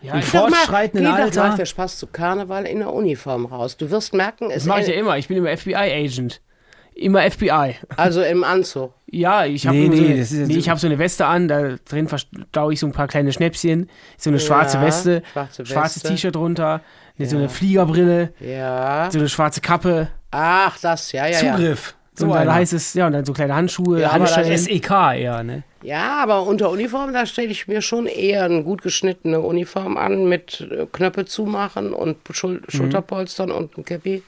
Ja, 0.03 0.15
Im 0.15 0.21
ich, 0.21 0.31
Doch 0.31 0.49
mal, 0.49 0.57
fortschreitenden 0.57 1.05
geh 1.11 1.17
doch 1.19 1.25
Alter. 1.27 1.49
mal 1.49 1.57
für 1.57 1.67
Spaß 1.67 1.99
zu 1.99 2.07
Karneval 2.07 2.65
in 2.65 2.79
der 2.79 2.93
Uniform 2.93 3.45
raus. 3.47 3.77
Du 3.77 3.91
wirst 3.91 4.15
merken, 4.15 4.47
es 4.51 4.55
das 4.63 4.65
mache 4.65 4.81
ich 4.83 4.89
ja 4.89 4.95
immer. 4.95 5.19
Ich 5.19 5.29
bin 5.29 5.37
immer 5.37 5.55
FBI-Agent. 5.57 6.41
Immer 6.95 7.23
FBI. 7.31 7.77
also 7.97 8.23
im 8.23 8.43
Anzug. 8.45 8.93
Ja, 9.07 9.45
ich 9.47 9.67
habe 9.67 9.77
Nee, 9.77 9.87
so, 9.87 10.03
nee, 10.03 10.15
nee, 10.15 10.23
so- 10.23 10.51
ich 10.51 10.69
hab 10.69 10.79
so 10.79 10.87
eine 10.87 10.99
Weste 10.99 11.25
an, 11.27 11.49
da 11.49 11.77
drin 11.89 12.09
verstaue 12.09 12.73
ich 12.73 12.81
so 12.81 12.87
ein 12.87 12.93
paar 12.93 13.09
kleine 13.09 13.33
Schnäpschen, 13.33 13.89
so 14.19 14.29
eine 14.31 14.39
schwarze 14.41 14.77
Ja, 14.79 14.85
Weste, 14.85 15.23
schwarze 15.33 15.65
schwarzes 15.67 15.97
Weste. 16.05 16.09
T-Shirt 16.15 16.35
drunter, 16.35 16.81
ne, 17.17 17.27
so 17.27 17.37
eine 17.39 17.49
Fliegerbrille, 17.49 18.33
Ja. 18.41 19.09
so 19.11 19.19
eine 19.19 19.29
schwarze 19.29 19.61
Kappe. 19.61 20.09
Ach, 20.31 20.79
das, 20.81 21.13
ja, 21.13 21.27
ja, 21.27 21.41
ja. 21.43 21.57
Zugriff. 21.57 21.95
So 22.15 22.27
und 22.27 22.35
dann 22.35 22.53
heißt 22.53 22.73
es, 22.75 22.93
ja, 22.95 23.07
und 23.07 23.13
dann 23.13 23.25
so 23.25 23.33
kleine 23.33 23.55
Handschuhe, 23.55 24.01
Ja, 24.01 24.11
aber 24.11 24.21
das 24.25 24.37
Handschellen. 24.37 24.59
SEK 24.59 24.91
eher, 25.17 25.43
ne? 25.43 25.63
Ja, 25.83 26.23
aber 26.23 26.43
unter 26.43 26.71
Uniform, 26.71 27.13
da 27.15 27.25
stelle 27.25 27.49
ich 27.49 27.67
mir 27.67 27.81
schon 27.81 28.07
eher 28.07 28.45
eine 28.45 28.63
gut 28.63 28.83
geschnittene 28.83 29.41
Uniform 29.41 29.97
an 29.97 30.29
mit 30.29 30.61
äh, 30.71 30.87
Knöpfe 30.93 31.25
zumachen 31.25 31.95
und 31.95 32.19
Schul 32.33 32.61
Schulterpolstern 32.69 33.51
und 33.51 33.79
ein 33.79 33.85
Käppi. 33.85 34.23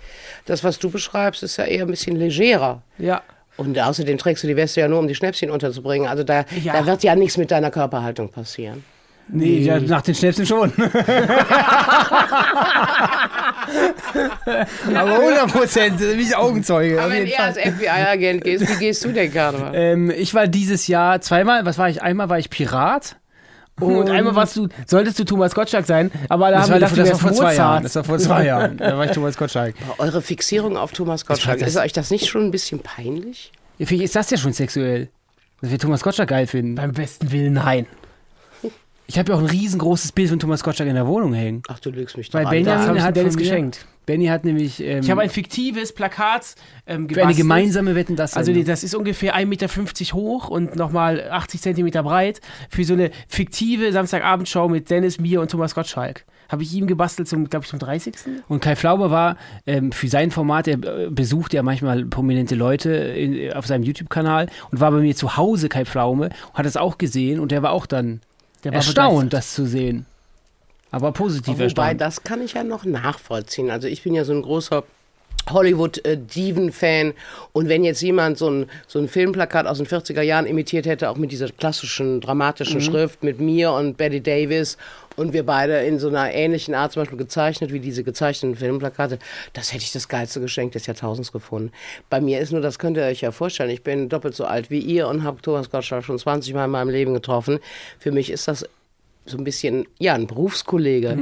Das, 0.47 0.65
was 0.65 0.79
du 0.79 0.91
beschreibst, 0.91 1.43
ist 1.43 1.59
ja 1.59 1.65
eher 1.65 1.85
ein 1.85 1.91
bisschen 1.91 2.17
legerer. 2.17 2.83
Ja. 2.99 3.21
Und 3.59 3.79
außerdem 3.79 4.17
trägst 4.17 4.43
du 4.45 4.47
die 4.49 4.57
Weste 4.57 4.81
ja 4.81 4.89
nur, 4.89 4.99
um 4.99 5.09
die 5.09 5.15
Schnäpschen 5.15 5.51
unterzubringen. 5.51 6.09
Also 6.09 6.25
da, 6.25 6.47
Ja. 6.65 6.73
da 6.73 6.87
wird 6.87 7.03
ja 7.03 7.15
nichts 7.15 7.37
mit 7.37 7.51
deiner 7.51 7.71
Körperhaltung 7.71 8.31
passieren. 8.31 8.83
Nee, 9.29 9.59
ja, 9.61 9.81
nach 9.81 10.03
den 10.03 10.15
Schnäpsen 10.15 10.45
schon. 10.45 10.73
Aber 14.95 15.13
100 15.21 15.53
Prozent, 15.53 16.01
wie 16.01 16.23
ich 16.23 16.37
Augenzeuge. 16.37 17.01
Aber 17.01 17.13
wenn 17.13 17.27
Fall. 17.29 17.47
als 17.47 17.57
FBI-Agent 17.59 18.45
gehst, 18.45 18.69
wie 18.69 18.79
gehst 18.79 19.05
du 19.05 19.13
denn 19.13 19.33
Karneval? 19.33 19.73
Ähm, 19.75 20.11
ich 20.11 20.35
war 20.35 20.47
dieses 20.47 20.87
Jahr 20.87 21.21
zweimal, 21.21 21.65
was 21.65 21.79
war 21.79 21.89
ich? 21.89 22.03
Einmal 22.03 22.29
war 22.29 22.39
ich 22.39 22.51
Pirat. 22.51 23.17
Und 23.81 24.11
einmal 24.11 24.35
warst 24.35 24.57
du, 24.57 24.69
solltest 24.87 25.19
du 25.19 25.25
Thomas 25.25 25.55
Gottschalk 25.55 25.87
sein, 25.87 26.11
aber 26.29 26.51
da 26.51 26.59
Das 26.59 26.65
haben 26.65 26.71
war, 26.73 26.77
wir 26.77 26.81
das, 26.81 26.91
gedacht, 26.91 27.09
du 27.09 27.13
war 27.15 27.19
vor 27.21 27.33
zwei 27.33 27.55
Jahren. 27.55 27.83
Das 27.83 27.97
war 27.97 28.05
vor 28.05 28.19
zwei 28.19 28.45
Jahren. 28.53 28.77
Da 28.77 28.99
war 28.99 29.07
ich 29.07 29.13
Thomas 29.13 29.37
Gottschalk. 29.37 29.75
Eure 29.99 30.21
Fixierung 30.21 30.77
auf 30.77 30.93
Thomas 30.93 31.25
Gottschalk, 31.25 31.59
das- 31.59 31.69
ist 31.71 31.77
euch 31.79 31.93
das 31.95 32.11
nicht 32.11 32.27
schon 32.29 32.43
ein 32.45 32.51
bisschen 32.51 32.81
peinlich? 32.81 33.51
Ja, 33.79 33.87
Vielleicht 33.87 34.05
ist 34.05 34.15
das 34.17 34.31
ja 34.31 34.37
schon 34.37 34.53
sexuell. 34.53 35.09
Dass 35.63 35.71
wir 35.71 35.79
Thomas 35.79 36.03
Gottschalk 36.03 36.29
geil 36.29 36.47
finden. 36.47 36.75
Beim 36.75 36.93
besten 36.93 37.33
Willen, 37.33 37.55
nein. 37.55 37.87
Ich 39.07 39.19
habe 39.19 39.33
ja 39.33 39.37
auch 39.37 39.41
ein 39.41 39.47
riesengroßes 39.47 40.13
Bild 40.13 40.31
von 40.31 40.39
Thomas 40.39 40.63
Gottschalk 40.63 40.89
in 40.89 40.95
der 40.95 41.07
Wohnung 41.07 41.35
hängen. 41.35 41.63
Ach, 41.69 41.79
du 41.81 41.91
lügst 41.91 42.17
mich 42.17 42.31
doch 42.31 42.39
Weil 42.39 42.47
an. 42.47 42.51
Benjamin 42.51 43.03
hat 43.03 43.17
Dennis 43.17 43.37
geschenkt. 43.37 43.87
Benny 44.07 44.27
hat 44.27 44.45
nämlich 44.45 44.83
ähm, 44.83 45.01
Ich 45.01 45.11
habe 45.11 45.21
ein 45.21 45.31
fiktives 45.31 45.93
Plakat 45.95 46.55
ähm, 46.87 47.09
für 47.09 47.23
eine 47.23 47.35
gemeinsame 47.35 47.95
Wetten 47.95 48.17
das. 48.17 48.35
Also 48.35 48.53
das 48.53 48.83
ist 48.83 48.95
ungefähr 48.95 49.37
1,50 49.37 49.47
Meter 49.47 50.15
hoch 50.15 50.49
und 50.49 50.75
nochmal 50.77 51.31
80 51.31 51.61
Zentimeter 51.61 52.03
breit 52.03 52.41
für 52.69 52.85
so 52.85 52.95
eine 52.95 53.11
fiktive 53.29 53.93
Samstagabendshow 53.93 54.69
mit 54.69 54.91
Dennis, 54.91 55.21
mir 55.21 55.41
und 55.41 55.51
Thomas 55.51 55.75
Gottschalk. 55.75 56.25
Habe 56.49 56.65
ich 56.65 56.75
ihm 56.75 56.87
gebastelt 56.87 57.29
zum, 57.29 57.49
glaube 57.49 57.65
ich, 57.65 57.71
zum 57.71 57.79
30. 57.79 58.15
Und 58.49 58.61
Kai 58.61 58.77
Flauber 58.77 59.11
war 59.11 59.37
ähm, 59.67 59.93
für 59.93 60.09
sein 60.09 60.31
Format, 60.31 60.69
er 60.69 60.83
äh, 60.83 61.09
besucht 61.09 61.55
ja 61.55 61.63
manchmal 61.63 62.05
prominente 62.05 62.57
Leute 62.57 62.91
in, 62.93 63.53
auf 63.53 63.67
seinem 63.67 63.85
YouTube-Kanal 63.85 64.49
und 64.71 64.81
war 64.81 64.91
bei 64.91 64.99
mir 64.99 65.15
zu 65.15 65.37
Hause, 65.37 65.69
Kai 65.69 65.85
Pflaume, 65.85 66.27
und 66.27 66.59
hat 66.59 66.67
es 66.67 66.77
auch 66.77 66.99
gesehen 66.99 67.41
und 67.41 67.53
der 67.53 67.63
war 67.63 67.71
auch 67.71 67.87
dann 67.87 68.21
Der 68.65 68.73
war 68.73 68.77
erstaunt, 68.77 69.31
begeistert. 69.31 69.33
das 69.33 69.55
zu 69.55 69.67
sehen. 69.67 70.07
Aber 70.91 71.13
positiv 71.13 71.55
Wobei, 71.55 71.65
erstaunt. 71.65 72.01
das 72.01 72.23
kann 72.23 72.43
ich 72.43 72.53
ja 72.55 72.65
noch 72.65 72.85
nachvollziehen. 72.85 73.71
Also 73.71 73.89
ich 73.89 74.03
bin 74.03 74.15
ja 74.15 74.25
so 74.25 74.33
ein 74.33 74.43
großer 74.43 74.85
Hollywood-Diven-Fan. 75.51 77.15
Und 77.53 77.69
wenn 77.69 77.85
jetzt 77.85 78.01
jemand 78.03 78.39
so 78.39 78.51
ein, 78.51 78.67
so 78.87 78.99
ein 78.99 79.09
Filmplakat 79.09 79.67
aus 79.67 79.79
den 79.79 79.87
40er 79.87 80.23
Jahren 80.23 80.47
imitiert 80.47 80.87
hätte, 80.87 81.11
auch 81.11 81.17
mit 81.17 81.33
dieser 81.33 81.49
klassischen, 81.49 82.21
dramatischen 82.21 82.81
Schrift, 82.81 83.23
mit 83.23 83.41
mir 83.41 83.73
und 83.73 83.97
Betty 83.97 84.21
Davis 84.21 84.77
und 85.17 85.33
wir 85.33 85.45
beide 85.45 85.79
in 85.81 85.99
so 85.99 86.09
einer 86.09 86.33
ähnlichen 86.33 86.75
Art 86.75 86.93
zum 86.93 87.03
Beispiel 87.03 87.19
gezeichnet 87.19 87.73
wie 87.73 87.81
diese 87.81 88.05
gezeichneten 88.05 88.57
Filmplakate, 88.57 89.19
das 89.53 89.73
hätte 89.73 89.85
ich 89.85 89.93
das 89.93 90.09
geilste 90.09 90.41
Geschenk 90.41 90.73
des 90.73 90.87
Jahrtausends 90.87 91.33
gefunden. 91.33 91.73
Bei 92.09 92.21
mir 92.21 92.41
ist 92.41 92.53
nur, 92.53 92.61
das 92.61 92.79
könnt 92.79 92.97
ihr 92.97 93.05
euch 93.05 93.21
ja 93.21 93.31
vorstellen, 93.31 93.71
ich 93.71 93.83
bin 93.83 94.09
doppelt 94.09 94.35
so 94.35 94.45
alt 94.45 94.71
wie 94.71 94.79
ihr 94.79 95.09
und 95.09 95.23
habe 95.23 95.43
Thomas 95.43 95.71
Gottschalk 95.71 96.05
schon 96.05 96.19
20 96.19 96.55
Mal 96.55 96.65
in 96.65 96.71
meinem 96.71 96.91
Leben 96.91 97.15
getroffen. 97.15 97.59
Für 97.99 98.13
mich 98.13 98.31
ist 98.31 98.49
das 98.49 98.67
so 99.27 99.37
ein 99.37 99.45
bisschen, 99.45 99.87
ja, 99.99 100.15
ein 100.15 100.27
Berufskollege. 100.27 101.17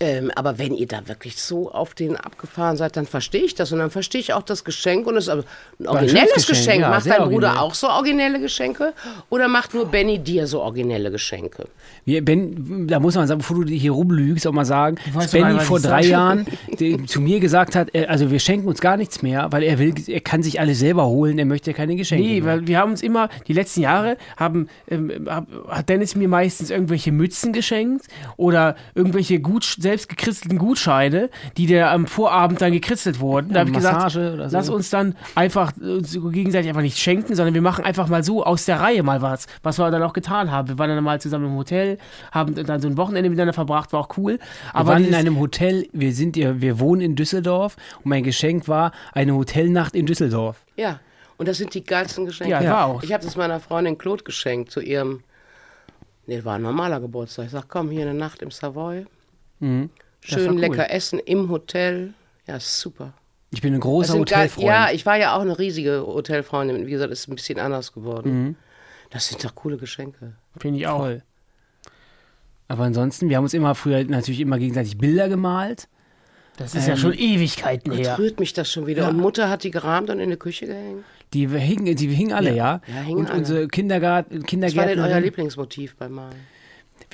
Ähm, 0.00 0.30
aber 0.34 0.58
wenn 0.58 0.74
ihr 0.74 0.86
da 0.86 1.08
wirklich 1.08 1.36
so 1.42 1.70
auf 1.70 1.92
den 1.92 2.16
abgefahren 2.16 2.78
seid, 2.78 2.96
dann 2.96 3.06
verstehe 3.06 3.42
ich 3.42 3.54
das 3.54 3.70
und 3.70 3.80
dann 3.80 3.90
verstehe 3.90 4.20
ich 4.20 4.32
auch 4.32 4.42
das 4.42 4.64
Geschenk 4.64 5.06
und 5.06 5.16
es 5.16 5.24
ist 5.24 5.28
aber 5.28 5.44
ein 5.78 5.86
originelles 5.86 6.46
Geschenk, 6.46 6.48
Geschenk. 6.48 6.80
ja, 6.80 6.88
macht 6.88 7.06
dein 7.06 7.16
Bruder 7.28 7.48
originell. 7.48 7.58
auch 7.58 7.74
so 7.74 7.88
originelle 7.88 8.40
Geschenke 8.40 8.94
oder 9.28 9.46
macht 9.48 9.74
nur 9.74 9.84
Benny 9.86 10.18
dir 10.18 10.46
so 10.46 10.62
originelle 10.62 11.10
Geschenke? 11.10 11.66
Wir, 12.06 12.24
ben, 12.24 12.86
da 12.88 12.98
muss 12.98 13.14
man 13.14 13.28
sagen, 13.28 13.40
bevor 13.40 13.62
du 13.62 13.70
hier 13.70 13.92
rumlügst, 13.92 14.46
auch 14.46 14.52
mal 14.52 14.64
sagen, 14.64 14.96
dass 15.12 15.32
Benny 15.32 15.60
vor 15.60 15.80
drei 15.80 16.02
sag. 16.02 16.10
Jahren 16.10 16.46
die, 16.80 17.04
zu 17.04 17.20
mir 17.20 17.38
gesagt 17.40 17.76
hat, 17.76 17.94
äh, 17.94 18.06
also 18.06 18.30
wir 18.30 18.38
schenken 18.38 18.68
uns 18.68 18.80
gar 18.80 18.96
nichts 18.96 19.20
mehr, 19.20 19.52
weil 19.52 19.62
er 19.62 19.78
will, 19.78 19.92
er 20.06 20.20
kann 20.20 20.42
sich 20.42 20.60
alles 20.60 20.78
selber 20.78 21.06
holen, 21.06 21.38
er 21.38 21.44
möchte 21.44 21.74
keine 21.74 21.94
Geschenke 21.96 22.24
Nee, 22.26 22.40
mehr. 22.40 22.46
weil 22.54 22.66
wir 22.66 22.78
haben 22.78 22.92
uns 22.92 23.02
immer, 23.02 23.28
die 23.48 23.52
letzten 23.52 23.82
Jahre 23.82 24.16
haben, 24.38 24.68
ähm, 24.88 25.26
hab, 25.28 25.46
hat 25.68 25.90
Dennis 25.90 26.14
mir 26.14 26.28
meistens 26.28 26.70
irgendwelche 26.70 27.12
Mützen 27.12 27.52
geschenkt 27.52 28.06
oder 28.38 28.76
irgendwelche 28.94 29.40
gut, 29.40 29.73
selbst 29.78 30.08
gekristelten 30.08 30.58
Gutscheine, 30.58 31.30
die 31.56 31.66
dir 31.66 31.90
am 31.90 32.06
Vorabend 32.06 32.60
dann 32.60 32.72
gekritzelt 32.72 33.20
wurden. 33.20 33.48
Da 33.50 33.54
Ja, 33.54 33.60
habe 33.60 33.70
ich 33.70 33.76
gesagt, 33.76 34.10
so. 34.12 34.20
lass 34.20 34.68
uns 34.68 34.90
dann 34.90 35.16
einfach 35.34 35.72
äh, 35.78 36.00
gegenseitig 36.30 36.68
einfach 36.68 36.82
nicht 36.82 36.98
schenken, 36.98 37.34
sondern 37.34 37.54
wir 37.54 37.62
machen 37.62 37.84
einfach 37.84 38.08
mal 38.08 38.22
so 38.24 38.44
aus 38.44 38.64
der 38.64 38.80
Reihe 38.80 39.02
mal 39.02 39.22
was, 39.22 39.46
was 39.62 39.78
wir 39.78 39.90
dann 39.90 40.02
auch 40.02 40.12
getan 40.12 40.50
haben. 40.50 40.68
Wir 40.68 40.78
waren 40.78 40.90
dann 40.90 41.02
mal 41.04 41.20
zusammen 41.20 41.46
im 41.46 41.56
Hotel, 41.56 41.98
haben 42.32 42.54
dann 42.54 42.80
so 42.80 42.88
ein 42.88 42.96
Wochenende 42.96 43.30
miteinander 43.30 43.52
verbracht, 43.52 43.92
war 43.92 44.00
auch 44.00 44.16
cool. 44.16 44.32
Wir 44.34 44.40
Aber 44.74 44.92
waren 44.92 45.04
in 45.04 45.14
einem 45.14 45.38
Hotel, 45.38 45.86
wir 45.92 46.12
sind 46.12 46.36
ja, 46.36 46.60
wir 46.60 46.78
wohnen 46.80 47.00
in 47.02 47.16
Düsseldorf 47.16 47.76
und 47.98 48.06
mein 48.06 48.22
Geschenk 48.22 48.68
war 48.68 48.92
eine 49.12 49.34
Hotelnacht 49.34 49.94
in 49.94 50.06
Düsseldorf. 50.06 50.62
Ja, 50.76 51.00
und 51.36 51.48
das 51.48 51.58
sind 51.58 51.74
die 51.74 51.82
geilsten 51.82 52.26
Geschenke. 52.26 52.52
Ja, 52.52 52.64
war 52.70 52.86
auch. 52.86 53.02
Ich 53.02 53.12
habe 53.12 53.24
das 53.24 53.36
meiner 53.36 53.58
Freundin 53.60 53.98
Claude 53.98 54.22
geschenkt 54.22 54.70
zu 54.70 54.80
ihrem, 54.80 55.22
nee, 56.26 56.44
war 56.44 56.54
ein 56.56 56.62
normaler 56.62 57.00
Geburtstag. 57.00 57.46
Ich 57.46 57.50
sag, 57.52 57.68
komm, 57.68 57.90
hier 57.90 58.02
eine 58.02 58.14
Nacht 58.14 58.40
im 58.42 58.50
Savoy. 58.50 59.06
Mhm. 59.60 59.90
Schön 60.20 60.52
cool. 60.54 60.60
lecker 60.60 60.90
essen 60.90 61.18
im 61.18 61.48
Hotel. 61.50 62.14
Ja, 62.46 62.58
super. 62.60 63.12
Ich 63.50 63.60
bin 63.62 63.74
ein 63.74 63.80
großer 63.80 64.14
geil- 64.14 64.20
Hotelfreund. 64.20 64.66
Ja, 64.66 64.90
ich 64.90 65.06
war 65.06 65.16
ja 65.18 65.36
auch 65.36 65.40
eine 65.42 65.58
riesige 65.58 66.04
Hotelfreundin. 66.06 66.86
Wie 66.86 66.90
gesagt, 66.90 67.12
ist 67.12 67.28
ein 67.28 67.34
bisschen 67.36 67.58
anders 67.58 67.92
geworden. 67.92 68.44
Mhm. 68.44 68.56
Das 69.10 69.28
sind 69.28 69.44
doch 69.44 69.54
coole 69.54 69.76
Geschenke. 69.76 70.32
Finde 70.58 70.78
ich 70.80 70.86
auch. 70.86 70.98
Voll. 70.98 71.22
Aber 72.68 72.84
ansonsten, 72.84 73.28
wir 73.28 73.36
haben 73.36 73.44
uns 73.44 73.54
immer 73.54 73.74
früher 73.74 74.02
natürlich 74.04 74.40
immer 74.40 74.58
gegenseitig 74.58 74.96
Bilder 74.98 75.28
gemalt. 75.28 75.88
Das 76.56 76.74
ist 76.74 76.86
ja 76.88 76.96
schon 76.96 77.12
Ewigkeiten 77.12 77.92
Jetzt 77.92 78.06
her. 78.06 78.18
rührt 78.18 78.38
mich 78.40 78.52
das 78.52 78.70
schon 78.70 78.86
wieder. 78.86 79.08
Und 79.08 79.18
Mutter 79.18 79.48
hat 79.48 79.64
die 79.64 79.70
gerahmt 79.70 80.08
und 80.10 80.20
in 80.20 80.30
die 80.30 80.36
Küche 80.36 80.66
gehängt. 80.66 81.04
Die 81.32 81.48
hingen, 81.48 81.96
die 81.96 82.06
hingen 82.08 82.32
alle, 82.32 82.54
ja. 82.54 82.80
Ja, 82.86 83.00
hingen 83.02 83.18
und 83.20 83.30
alle. 83.30 83.38
unsere 83.40 83.68
Kindergarten, 83.68 84.44
Was 84.62 84.76
war 84.76 84.86
denn 84.86 85.00
euer 85.00 85.20
Lieblingsmotiv 85.20 85.96
beim 85.96 86.12
Malen? 86.12 86.36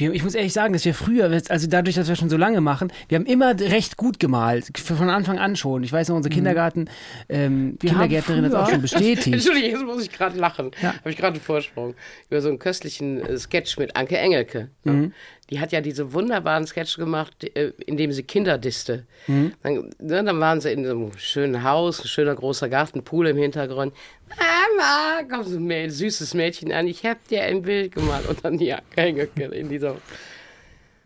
Wir, 0.01 0.15
ich 0.15 0.25
muss 0.25 0.35
ehrlich 0.35 0.55
sagen, 0.55 0.73
dass 0.73 0.85
wir 0.87 0.95
früher, 0.95 1.31
also 1.49 1.67
dadurch, 1.69 1.97
dass 1.97 2.09
wir 2.09 2.17
schon 2.17 2.31
so 2.31 2.39
lange 2.39 2.63
machen, 2.63 2.91
wir 3.09 3.17
haben 3.19 3.27
immer 3.27 3.59
recht 3.61 3.99
gut 3.99 4.19
gemalt. 4.19 4.77
Von 4.79 5.11
Anfang 5.11 5.39
an 5.39 5.57
schon. 5.57 5.83
Ich 5.85 5.93
weiß 5.93 6.09
noch, 6.09 6.17
unsere 6.17 6.35
Kindergarten, 6.35 6.89
ähm, 7.29 7.77
Kindergärtnerin 7.79 8.45
hat 8.47 8.53
früher- 8.53 8.63
auch 8.63 8.71
schon 8.71 8.81
bestätigt. 8.81 9.27
Entschuldigung, 9.35 9.71
jetzt 9.71 9.85
muss 9.85 10.03
ich 10.03 10.11
gerade 10.11 10.39
lachen. 10.39 10.71
Ja. 10.83 10.95
Habe 10.95 11.11
ich 11.11 11.17
gerade 11.19 11.35
einen 11.35 11.43
Vorsprung. 11.43 11.95
Über 12.31 12.41
so 12.41 12.49
einen 12.49 12.59
köstlichen 12.59 13.21
äh, 13.21 13.39
Sketch 13.39 13.77
mit 13.79 13.95
Anke 13.95 14.17
Engelke. 14.17 14.71
Mhm. 14.85 15.13
Die 15.51 15.61
hat 15.61 15.73
ja 15.73 15.81
diese 15.81 16.13
wunderbaren 16.13 16.67
Sketche 16.67 17.01
gemacht, 17.01 17.45
äh, 17.57 17.73
in 17.87 17.97
dem 17.97 18.13
sie 18.13 18.23
Kinder 18.23 18.59
disste. 18.59 19.05
Mhm. 19.27 19.53
Dann, 19.63 19.91
ne, 19.99 20.25
dann 20.25 20.41
waren 20.41 20.61
sie 20.61 20.73
in 20.73 20.85
so 20.85 20.91
einem 20.91 21.13
schönen 21.19 21.65
Haus, 21.65 22.01
ein 22.01 22.09
schöner 22.09 22.35
großer 22.35 22.69
Garten, 22.69 23.03
Pool 23.03 23.27
im 23.27 23.37
Hintergrund. 23.37 23.95
Mama, 24.29 25.23
kommt 25.29 25.49
so 25.49 25.59
ein 25.59 25.91
süßes 25.91 26.35
Mädchen 26.35 26.73
an, 26.73 26.87
ich 26.87 27.05
hab 27.05 27.27
dir 27.29 27.43
ein 27.43 27.63
Bild 27.63 27.95
gemalt. 27.95 28.29
Und 28.29 28.45
dann 28.45 28.59
die 28.59 28.75
Engelke 28.97 29.45
in 29.45 29.69
dieser... 29.69 29.97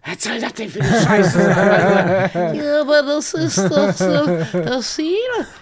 Was 0.07 0.23
soll 0.23 0.39
das 0.39 0.53
denn 0.53 0.69
für 0.69 0.81
eine 0.83 1.01
Scheiße 1.01 1.43
sein? 1.43 2.55
ja, 2.57 2.81
aber 2.83 3.03
das 3.03 3.33
ist 3.33 3.59
doch 3.59 3.91
so, 3.93 4.27
das 4.61 4.95
Ziel. 4.97 5.15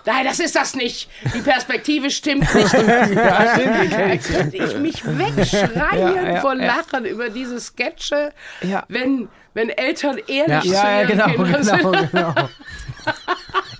Nein, 0.04 0.24
das 0.24 0.40
ist 0.40 0.56
das 0.56 0.74
nicht. 0.74 1.08
Die 1.32 1.40
Perspektive 1.40 2.10
stimmt 2.10 2.52
nicht. 2.54 2.72
Ja, 2.72 3.54
stimmt, 3.54 3.92
Da 3.92 4.16
könnte 4.16 4.56
ich 4.56 4.76
mich 4.78 5.02
wegschreien 5.04 6.40
vor 6.40 6.54
Lachen 6.56 7.04
über 7.04 7.28
diese 7.28 7.60
Sketche, 7.60 8.32
Ja. 8.62 8.84
wenn, 8.88 9.28
wenn 9.54 9.68
Eltern 9.70 10.18
ehrlich 10.26 10.62
zu 10.62 10.68
Ja, 10.74 10.90
ja, 10.90 11.00
ihren 11.02 11.08
genau, 11.08 11.26
Kindern 11.44 11.62
sind. 11.62 11.78
genau, 11.82 11.92
genau. 12.10 12.34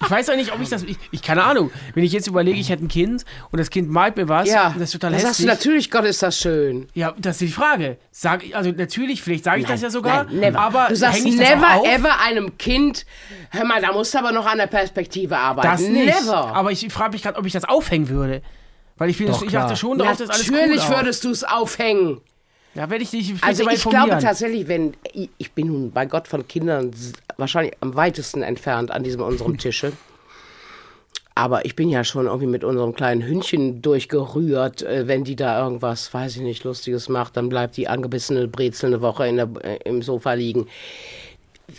Ich 0.05 0.11
weiß 0.11 0.29
auch 0.31 0.37
nicht, 0.37 0.53
ob 0.53 0.61
ich 0.61 0.69
das. 0.69 0.83
Ich, 0.83 0.99
ich 1.13 1.23
keine 1.23 1.45
Ahnung. 1.45 1.71
Wenn 1.95 2.03
ich 2.05 2.13
jetzt 2.13 2.27
überlege, 2.27 2.59
ich 2.59 2.69
hätte 2.71 2.85
ein 2.85 2.89
Kind 2.89 3.25
und 3.51 3.59
das 3.59 3.71
Kind 3.71 3.89
malt 3.89 4.17
mir 4.17 4.29
was, 4.29 4.49
Ja, 4.49 4.71
das 4.71 4.83
ist 4.89 4.93
total 4.93 5.13
das 5.13 5.23
sagst 5.23 5.39
du 5.39 5.45
hässlich. 5.45 5.59
natürlich, 5.59 5.91
Gott 5.91 6.05
ist 6.05 6.23
das 6.23 6.39
schön. 6.39 6.89
Ja, 6.93 7.15
das 7.19 7.37
ist 7.41 7.49
die 7.49 7.53
Frage. 7.53 7.99
Sag 8.11 8.45
ich, 8.45 8.57
also 8.57 8.71
natürlich, 8.73 9.23
vielleicht 9.23 9.45
sage 9.45 9.61
ich 9.61 9.67
das 9.67 9.81
ja 9.81 9.91
sogar, 9.91 10.25
Nein, 10.25 10.41
never. 10.41 10.59
aber 10.59 10.87
du 10.89 10.97
sagst 10.97 11.25
never 11.25 11.85
ever 11.85 12.21
einem 12.21 12.59
Kind, 12.59 13.07
hör 13.51 13.65
mal, 13.65 13.81
da 13.81 13.93
musst 13.93 14.13
du 14.13 14.19
aber 14.19 14.33
noch 14.33 14.45
an 14.47 14.59
der 14.59 14.67
Perspektive 14.67 15.39
arbeiten. 15.39 15.69
Das 15.69 15.81
nicht. 15.81 16.07
Never. 16.21 16.55
Aber 16.55 16.73
ich 16.73 16.93
frage 16.93 17.13
mich 17.13 17.23
gerade, 17.23 17.39
ob 17.39 17.47
ich 17.47 17.53
das 17.53 17.65
aufhängen 17.65 18.09
würde. 18.09 18.43
Weil 18.99 19.09
ich, 19.09 19.17
finde, 19.17 19.33
Doch, 19.33 19.43
ich 19.43 19.53
dachte 19.53 19.77
schon 19.77 19.99
darauf, 19.99 20.19
dass 20.19 20.31
alles 20.31 20.51
Natürlich 20.51 20.89
cool 20.89 20.97
würdest 20.97 21.25
du 21.25 21.31
es 21.31 21.45
aufhängen. 21.45 22.21
Ja, 22.75 22.89
werde 22.89 23.05
ich 23.05 23.11
dich 23.11 23.35
Also 23.43 23.69
ich 23.69 23.83
glaube 23.83 24.19
tatsächlich, 24.19 24.67
wenn 24.67 24.95
ich, 25.39 25.53
bin 25.53 25.67
nun 25.67 25.91
bei 25.91 26.07
Gott 26.07 26.27
von 26.27 26.47
Kindern 26.49 26.91
wahrscheinlich 27.37 27.75
am 27.81 27.95
weitesten 27.95 28.43
entfernt 28.43 28.91
an 28.91 29.03
diesem 29.03 29.21
unserem 29.21 29.59
Tische. 29.59 29.93
Aber 31.35 31.65
ich 31.65 31.77
bin 31.77 31.89
ja 31.89 32.05
schon 32.05 32.27
irgendwie 32.27 32.47
mit 32.47 32.63
unserem 32.63 32.95
kleinen 32.95 33.23
Hündchen 33.23 33.81
durchgerührt. 33.81 34.83
Äh, 34.83 35.09
Wenn 35.09 35.25
die 35.25 35.37
da 35.37 35.65
irgendwas, 35.65 36.13
weiß 36.13 36.37
ich 36.37 36.43
nicht, 36.43 36.65
Lustiges 36.65 37.09
macht, 37.09 37.37
dann 37.37 37.49
bleibt 37.49 37.77
die 37.77 37.89
angebissene 37.89 38.49
Brezel 38.49 38.89
eine 38.89 39.01
Woche 39.01 39.27
in 39.27 39.37
der, 39.37 39.49
äh, 39.63 39.79
im 39.85 40.03
Sofa 40.03 40.35
liegen. 40.35 40.67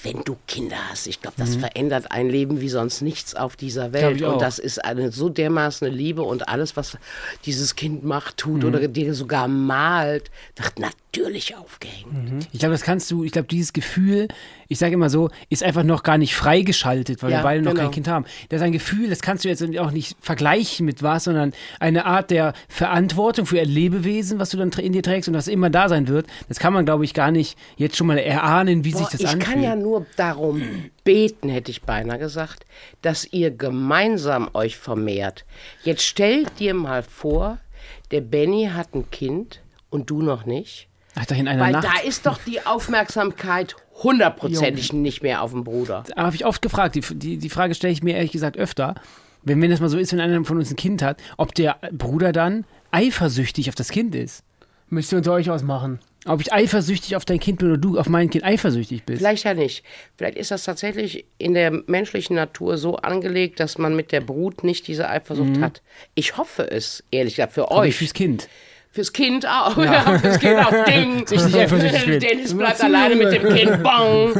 Wenn 0.01 0.23
du 0.23 0.35
Kinder 0.47 0.77
hast, 0.89 1.07
ich 1.07 1.21
glaube, 1.21 1.35
das 1.37 1.55
verändert 1.55 2.11
ein 2.11 2.29
Leben 2.29 2.61
wie 2.61 2.69
sonst 2.69 3.01
nichts 3.01 3.35
auf 3.35 3.55
dieser 3.55 3.93
Welt. 3.93 4.21
Und 4.21 4.41
das 4.41 4.59
ist 4.59 4.83
eine 4.83 5.11
so 5.11 5.29
dermaßen 5.29 5.87
Liebe 5.91 6.23
und 6.23 6.49
alles, 6.49 6.75
was 6.75 6.97
dieses 7.45 7.75
Kind 7.75 8.03
macht, 8.03 8.37
tut 8.37 8.63
oder 8.63 8.87
dir 8.87 9.13
sogar 9.13 9.47
malt, 9.47 10.31
wird 10.55 10.79
natürlich 11.15 11.55
aufgehängt. 11.55 12.47
Ich 12.51 12.59
glaube, 12.59 12.71
das 12.73 12.81
kannst 12.81 13.09
du, 13.11 13.23
ich 13.23 13.31
glaube, 13.31 13.47
dieses 13.47 13.71
Gefühl, 13.71 14.27
ich 14.67 14.79
sage 14.79 14.93
immer 14.95 15.11
so, 15.11 15.29
ist 15.49 15.63
einfach 15.63 15.83
noch 15.83 16.01
gar 16.01 16.17
nicht 16.17 16.35
freigeschaltet, 16.35 17.21
weil 17.21 17.31
Ja, 17.31 17.37
wir 17.39 17.43
beide 17.43 17.61
noch 17.61 17.71
genau. 17.71 17.83
kein 17.83 17.91
Kind 17.91 18.07
haben. 18.07 18.25
Das 18.49 18.59
ist 18.61 18.65
ein 18.65 18.71
Gefühl, 18.71 19.09
das 19.09 19.21
kannst 19.21 19.45
du 19.45 19.49
jetzt 19.49 19.63
auch 19.77 19.91
nicht 19.91 20.17
vergleichen 20.21 20.85
mit 20.87 21.03
was, 21.03 21.25
sondern 21.25 21.53
eine 21.79 22.05
Art 22.05 22.31
der 22.31 22.53
Verantwortung 22.67 23.45
für 23.45 23.59
ein 23.61 23.69
Lebewesen, 23.69 24.39
was 24.39 24.49
du 24.49 24.57
dann 24.57 24.71
in 24.71 24.91
dir 24.93 25.03
trägst 25.03 25.29
und 25.29 25.35
was 25.35 25.47
immer 25.47 25.69
da 25.69 25.87
sein 25.87 26.07
wird. 26.07 26.25
Das 26.47 26.57
kann 26.57 26.73
man, 26.73 26.83
glaube 26.85 27.05
ich, 27.05 27.13
gar 27.13 27.29
nicht 27.29 27.57
jetzt 27.77 27.95
schon 27.95 28.07
mal 28.07 28.17
erahnen, 28.17 28.83
wie 28.83 28.91
Boah, 28.93 28.97
sich 28.99 29.07
das 29.09 29.21
ich 29.21 29.27
anfühlt. 29.27 29.45
kann 29.53 29.61
ja 29.61 29.75
nur 29.75 30.07
darum 30.17 30.63
beten, 31.03 31.49
hätte 31.49 31.69
ich 31.69 31.83
beinahe 31.83 32.17
gesagt, 32.17 32.65
dass 33.03 33.31
ihr 33.31 33.51
gemeinsam 33.51 34.49
euch 34.53 34.77
vermehrt. 34.77 35.45
Jetzt 35.83 36.03
stell 36.03 36.45
dir 36.57 36.73
mal 36.73 37.03
vor, 37.03 37.59
der 38.09 38.21
Benny 38.21 38.69
hat 38.73 38.95
ein 38.95 39.11
Kind 39.11 39.61
und 39.91 40.09
du 40.09 40.23
noch 40.23 40.45
nicht. 40.47 40.87
Ach, 41.15 41.25
da 41.25 41.35
in 41.35 41.47
einer 41.47 41.61
Weil 41.63 41.71
Nacht. 41.73 41.85
da 41.85 42.07
ist 42.07 42.25
doch 42.25 42.39
die 42.45 42.65
Aufmerksamkeit 42.65 43.75
hundertprozentig 44.01 44.93
nicht 44.93 45.21
mehr 45.23 45.41
auf 45.41 45.51
dem 45.51 45.63
Bruder. 45.63 46.03
Aber 46.15 46.25
habe 46.27 46.35
ich 46.35 46.45
oft 46.45 46.61
gefragt, 46.61 46.95
die, 46.95 47.01
die, 47.01 47.37
die 47.37 47.49
Frage 47.49 47.75
stelle 47.75 47.93
ich 47.93 48.03
mir 48.03 48.15
ehrlich 48.15 48.31
gesagt 48.31 48.57
öfter, 48.57 48.95
wenn, 49.43 49.61
wenn 49.61 49.69
das 49.69 49.79
mal 49.79 49.89
so 49.89 49.97
ist, 49.97 50.11
wenn 50.13 50.19
einer 50.19 50.43
von 50.45 50.57
uns 50.57 50.71
ein 50.71 50.75
Kind 50.75 51.01
hat, 51.01 51.21
ob 51.37 51.53
der 51.53 51.77
Bruder 51.91 52.31
dann 52.31 52.65
eifersüchtig 52.91 53.69
auf 53.69 53.75
das 53.75 53.89
Kind 53.89 54.15
ist. 54.15 54.43
Müsst 54.89 55.11
ihr 55.11 55.17
unter 55.17 55.33
euch 55.33 55.49
ausmachen. 55.49 55.99
Ob 56.25 56.39
ich 56.39 56.53
eifersüchtig 56.53 57.17
auf 57.17 57.25
dein 57.25 57.39
Kind 57.39 57.59
bin 57.59 57.67
oder 57.67 57.77
du 57.77 57.99
auf 57.99 58.07
mein 58.07 58.29
Kind 58.29 58.45
eifersüchtig 58.45 59.03
bist. 59.03 59.19
Vielleicht 59.19 59.43
ja 59.43 59.53
nicht. 59.53 59.83
Vielleicht 60.17 60.37
ist 60.37 60.51
das 60.51 60.63
tatsächlich 60.63 61.25
in 61.37 61.53
der 61.53 61.71
menschlichen 61.87 62.35
Natur 62.37 62.77
so 62.77 62.95
angelegt, 62.95 63.59
dass 63.59 63.77
man 63.77 63.95
mit 63.95 64.13
der 64.13 64.21
Brut 64.21 64.63
nicht 64.63 64.87
diese 64.87 65.09
Eifersucht 65.09 65.59
hat. 65.59 65.81
Ich 66.15 66.37
hoffe 66.37 66.71
es, 66.71 67.03
ehrlich 67.11 67.35
gesagt, 67.35 67.53
für 67.53 67.69
Aber 67.69 67.85
ich 67.85 67.93
euch. 67.93 67.97
fürs 67.97 68.13
Kind. 68.13 68.47
Fürs 68.95 69.11
Kind 69.11 69.47
auch. 69.47 69.75
Ja. 69.83 70.19
fürs 70.19 70.39
Kind 70.39 70.59
auch. 70.59 70.85
Ding. 70.85 71.25
Ich 71.31 71.43
nicht 71.43 71.55
eifersüchtig. 71.57 72.19
Dennis 72.29 72.55
bleibt 72.55 72.79
alleine 72.83 73.15
mit 73.15 73.31
dem 73.33 73.49
Kind. 73.55 73.81
Bong. 73.81 74.33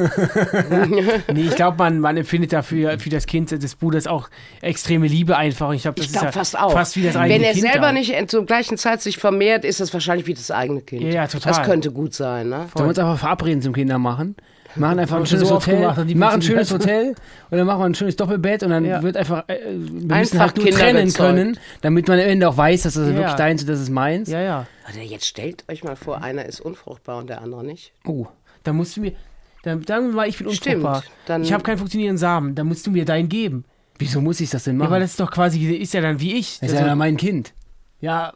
Nee, 1.34 1.42
ich 1.48 1.56
glaube, 1.56 1.78
man, 1.80 2.00
man 2.00 2.18
empfindet 2.18 2.54
dafür 2.54 3.00
für 3.00 3.10
das 3.10 3.26
Kind 3.26 3.50
des 3.52 3.76
Bruders 3.76 4.06
auch 4.06 4.30
extreme 4.62 5.08
Liebe 5.08 5.36
einfach. 5.38 5.70
Und 5.70 5.76
Ich 5.76 5.82
glaube, 5.82 5.96
das 5.96 6.06
Ich 6.06 6.12
ist 6.12 6.14
glaube 6.20 6.28
ja 6.28 6.32
fast 6.32 6.58
auch. 6.60 6.72
Fast 6.72 6.96
wie 6.98 7.04
das 7.04 7.16
eigene 7.16 7.34
Wenn 7.40 7.44
er 7.44 7.54
kind 7.54 7.64
selber 7.64 7.88
dann. 7.88 7.96
nicht 7.96 8.30
zur 8.30 8.46
gleichen 8.46 8.78
Zeit 8.78 9.02
sich 9.02 9.18
vermehrt, 9.18 9.66
ist 9.66 9.80
das 9.80 9.92
wahrscheinlich 9.92 10.28
wie 10.28 10.36
das 10.36 10.52
eigene 10.52 10.82
Kind. 10.82 11.02
Ja, 11.02 11.10
ja, 11.10 11.28
total. 11.28 11.54
Das 11.54 11.64
könnte 11.64 11.92
gut 11.92 12.14
sein, 12.14 12.50
ne? 12.50 12.68
Sollen 12.76 12.86
wir 12.86 12.90
uns 12.90 13.00
einfach 13.00 13.18
verabreden 13.20 13.62
zum 13.64 13.74
Kinder 13.74 13.98
machen? 13.98 14.36
Machen 14.76 15.00
einfach 15.00 15.18
ein 15.18 15.26
schönes 15.26 15.48
so 15.48 15.56
Hotel. 15.56 15.80
gemacht 15.82 16.16
machen 16.16 16.34
ein 16.36 16.42
schönes 16.42 16.72
Hotel 16.72 17.16
und 17.52 17.58
dann 17.58 17.68
machen 17.68 17.80
wir 17.82 17.86
ein 17.86 17.96
schönes 17.96 18.16
Doppelbett 18.16 18.64
und 18.64 18.70
dann 18.72 18.86
Ja. 18.86 19.02
wird 19.04 19.18
einfach, 19.18 19.48
äh, 19.48 19.60
wir 19.66 19.80
müssen 19.80 20.12
Einfach 20.12 20.40
halt 20.40 20.58
nur 20.58 20.66
Kinder 20.66 20.80
trennen 20.80 21.06
gezeugt. 21.06 21.18
können, 21.36 21.60
damit 21.82 22.08
man 22.08 22.20
am 22.20 22.26
Ende 22.26 22.50
auch 22.50 22.58
weiß, 22.58 22.84
dass 22.84 22.94
das 22.96 23.08
Ja. 23.10 23.16
wirklich 23.16 23.34
deins 23.34 23.62
und 23.62 23.70
das 23.70 23.80
ist 23.80 23.90
meins. 23.90 24.30
Ja, 24.30 24.42
ja. 24.42 24.68
Oder 24.92 25.04
jetzt 25.04 25.26
stellt 25.26 25.64
euch 25.70 25.84
mal 25.84 25.96
vor, 25.96 26.22
einer 26.24 26.46
ist 26.46 26.60
unfruchtbar 26.62 27.18
und 27.20 27.30
der 27.30 27.42
andere 27.42 27.64
nicht. 27.64 27.92
Oh. 28.06 28.26
Da 28.64 28.74
musst 28.74 28.98
du 28.98 29.02
mir. 29.02 29.14
Dann 29.64 29.84
sagen 29.86 30.08
wir 30.08 30.14
mal, 30.14 30.28
ich 30.28 30.38
bin 30.38 30.50
Stimmt, 30.52 30.78
unfruchtbar. 30.78 31.04
dann- 31.26 31.44
ich 31.44 31.54
habe 31.54 31.64
keinen 31.64 31.78
funktionierenden 31.78 32.18
Samen. 32.18 32.56
Dann 32.56 32.68
musst 32.68 32.86
du 32.88 32.92
mir 32.92 33.06
deinen 33.06 33.30
geben. 33.30 33.66
Wieso 34.00 34.22
muss 34.22 34.40
ich 34.42 34.50
das 34.50 34.64
denn 34.64 34.76
Ja, 34.76 34.80
machen? 34.80 34.92
weil 34.92 35.00
das 35.02 35.12
ist 35.12 35.20
doch 35.20 35.30
quasi, 35.32 35.64
ist 35.76 35.94
ja 35.94 36.02
dann 36.02 36.20
wie 36.20 36.34
ich. 36.34 36.60
das 36.60 36.70
ist 36.70 36.74
Also, 36.74 36.76
ja 36.78 36.86
dann 36.88 36.98
mein 36.98 37.16
Kind. 37.18 37.54
ja, 38.02 38.34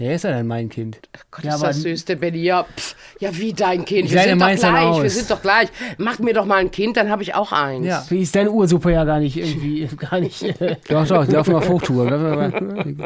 Der 0.00 0.14
ist 0.14 0.24
ja 0.24 0.30
dann 0.30 0.46
mein 0.46 0.68
Kind. 0.70 0.98
Gott, 1.30 1.44
Ja, 1.44 1.50
ist 1.54 1.60
aber- 1.60 1.68
das 1.68 1.82
süß, 1.82 2.04
der 2.06 2.16
Benny. 2.16 2.38
Ja, 2.42 2.64
pff, 2.64 2.96
ja, 3.20 3.36
wie 3.36 3.52
dein 3.52 3.84
Kind. 3.84 4.06
Ich 4.06 4.14
Wir 4.14 4.22
sind 4.22 4.40
doch 4.40 4.46
gleich, 4.48 4.64
aus. 4.86 5.02
wir 5.02 5.10
sind 5.10 5.30
doch 5.30 5.42
gleich. 5.42 5.68
Macht 5.98 6.20
mir 6.20 6.32
doch 6.32 6.46
mal 6.46 6.56
ein 6.56 6.70
Kind, 6.70 6.96
dann 6.96 7.10
habe 7.10 7.22
ich 7.22 7.34
auch 7.34 7.52
eins. 7.52 7.86
Ja. 7.86 8.04
wie 8.08 8.22
ist 8.22 8.34
deine 8.34 8.50
Ursuppe 8.50 8.92
ja 8.92 9.04
gar 9.04 9.20
nicht 9.20 9.36
irgendwie, 9.36 9.86
gar 9.98 10.18
nicht. 10.18 10.42
Doch, 10.88 11.06
doch, 11.06 11.26
die 11.26 11.32
laufen 11.32 11.54
auf 11.54 11.68
Hochtour. 11.68 12.06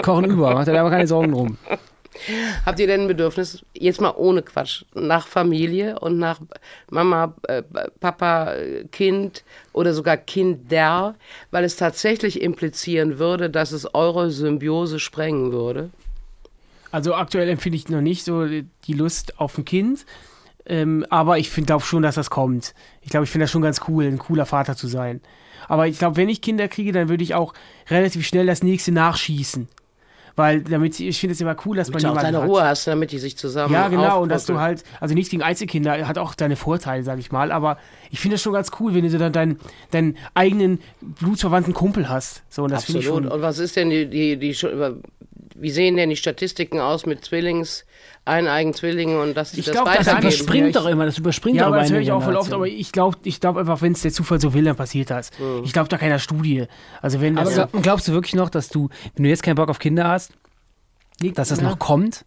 Kochen 0.02 0.24
über, 0.30 0.54
macht 0.54 0.68
er 0.68 0.80
aber 0.80 0.90
keine 0.90 1.06
Sorgen 1.08 1.32
drum. 1.32 1.58
Habt 2.64 2.78
ihr 2.78 2.86
denn 2.86 3.00
ein 3.02 3.08
Bedürfnis, 3.08 3.64
jetzt 3.72 4.00
mal 4.00 4.14
ohne 4.16 4.42
Quatsch, 4.42 4.84
nach 4.94 5.26
Familie 5.26 5.98
und 5.98 6.16
nach 6.20 6.38
Mama, 6.88 7.34
äh, 7.48 7.64
Papa, 7.98 8.52
Kind 8.92 9.42
oder 9.72 9.92
sogar 9.92 10.16
Kinder, 10.16 11.16
weil 11.50 11.64
es 11.64 11.74
tatsächlich 11.74 12.40
implizieren 12.40 13.18
würde, 13.18 13.50
dass 13.50 13.72
es 13.72 13.92
eure 13.96 14.30
Symbiose 14.30 15.00
sprengen 15.00 15.50
würde? 15.50 15.90
Also 16.94 17.16
aktuell 17.16 17.48
empfinde 17.48 17.76
ich 17.76 17.88
noch 17.88 18.00
nicht 18.00 18.22
so 18.22 18.46
die 18.46 18.92
Lust 18.92 19.40
auf 19.40 19.58
ein 19.58 19.64
Kind. 19.64 20.06
Ähm, 20.64 21.04
aber 21.10 21.38
ich 21.38 21.52
glaube 21.52 21.84
schon, 21.84 22.04
dass 22.04 22.14
das 22.14 22.30
kommt. 22.30 22.72
Ich 23.02 23.10
glaube, 23.10 23.24
ich 23.24 23.30
finde 23.30 23.44
das 23.44 23.50
schon 23.50 23.62
ganz 23.62 23.80
cool, 23.88 24.04
ein 24.04 24.18
cooler 24.18 24.46
Vater 24.46 24.76
zu 24.76 24.86
sein. 24.86 25.20
Aber 25.66 25.88
ich 25.88 25.98
glaube, 25.98 26.16
wenn 26.16 26.28
ich 26.28 26.40
Kinder 26.40 26.68
kriege, 26.68 26.92
dann 26.92 27.08
würde 27.08 27.24
ich 27.24 27.34
auch 27.34 27.52
relativ 27.90 28.24
schnell 28.24 28.46
das 28.46 28.62
nächste 28.62 28.92
nachschießen. 28.92 29.66
Weil 30.36 30.62
damit, 30.62 30.98
ich 30.98 31.20
finde 31.20 31.34
es 31.34 31.40
immer 31.40 31.54
cool, 31.64 31.76
dass 31.76 31.88
Damit 31.88 32.02
man 32.02 32.12
du 32.14 32.18
auch 32.18 32.22
jemanden 32.22 32.32
deine 32.32 32.44
hat. 32.44 32.50
Ruhe 32.50 32.62
hast, 32.64 32.86
damit 32.88 33.12
die 33.12 33.18
sich 33.18 33.36
zusammen 33.36 33.72
Ja, 33.72 33.86
genau, 33.86 34.20
und 34.20 34.30
dass 34.30 34.46
du 34.46 34.58
halt, 34.58 34.82
also 35.00 35.14
nichts 35.14 35.30
gegen 35.30 35.44
Einzelkinder, 35.44 36.08
hat 36.08 36.18
auch 36.18 36.34
seine 36.36 36.56
Vorteile, 36.56 37.04
sag 37.04 37.20
ich 37.20 37.30
mal, 37.30 37.52
aber 37.52 37.78
ich 38.10 38.18
finde 38.18 38.34
das 38.34 38.42
schon 38.42 38.52
ganz 38.52 38.72
cool, 38.80 38.94
wenn 38.94 39.08
du 39.08 39.16
dann 39.16 39.32
deinen, 39.32 39.60
deinen 39.92 40.16
eigenen 40.34 40.80
blutsverwandten 41.00 41.72
Kumpel 41.72 42.08
hast. 42.08 42.42
So, 42.48 42.64
und 42.64 42.72
das 42.72 42.84
finde 42.84 43.00
ich 43.00 43.06
schon. 43.06 43.28
Und 43.28 43.42
was 43.42 43.60
ist 43.60 43.76
denn 43.76 43.90
die, 43.90 44.08
die, 44.08 44.36
die, 44.36 44.56
wie 45.54 45.70
sehen 45.70 45.96
denn 45.96 46.10
die 46.10 46.16
Statistiken 46.16 46.80
aus 46.80 47.06
mit 47.06 47.24
Zwillings, 47.24 47.84
eineigen 48.24 48.74
Zwillingen 48.74 49.18
und 49.20 49.34
dass 49.36 49.54
Ich 49.54 49.66
das 49.66 49.72
glaub, 49.74 49.84
das 49.86 49.98
überspringt 50.06 50.22
überspringt 50.24 50.76
doch 50.76 50.86
immer, 50.86 51.04
das 51.06 51.18
überspringt 51.18 51.56
Ja, 51.56 51.62
doch 51.64 51.68
aber 51.68 51.76
immer 51.76 51.82
das 51.84 51.92
höre 51.92 52.00
ich 52.00 52.12
auch 52.12 52.22
voll 52.22 52.36
oft, 52.36 52.52
aber 52.52 52.66
ich 52.66 52.90
glaube 52.92 53.18
ich 53.24 53.40
glaub 53.40 53.56
einfach, 53.56 53.82
wenn 53.82 53.92
es 53.92 54.02
der 54.02 54.12
Zufall 54.12 54.40
so 54.40 54.52
will, 54.54 54.64
dann 54.64 54.76
passiert 54.76 55.10
das. 55.10 55.30
Ich 55.64 55.72
glaube 55.72 55.88
da 55.88 55.98
keiner 55.98 56.18
Studie. 56.18 56.66
Also 57.02 57.20
wenn 57.20 57.36
Aber 57.38 57.44
das, 57.50 57.54
glaub- 57.70 57.82
glaubst 57.82 58.08
du 58.08 58.12
wirklich 58.12 58.34
noch, 58.34 58.50
dass 58.50 58.68
du, 58.68 58.88
wenn 59.14 59.24
du 59.24 59.28
jetzt 59.30 59.42
keinen 59.42 59.56
Bock 59.56 59.68
auf 59.68 59.78
Kinder 59.78 60.08
hast, 60.08 60.32
dass 61.20 61.48
das 61.50 61.60
Ja. 61.60 61.68
noch 61.68 61.78
kommt? 61.78 62.24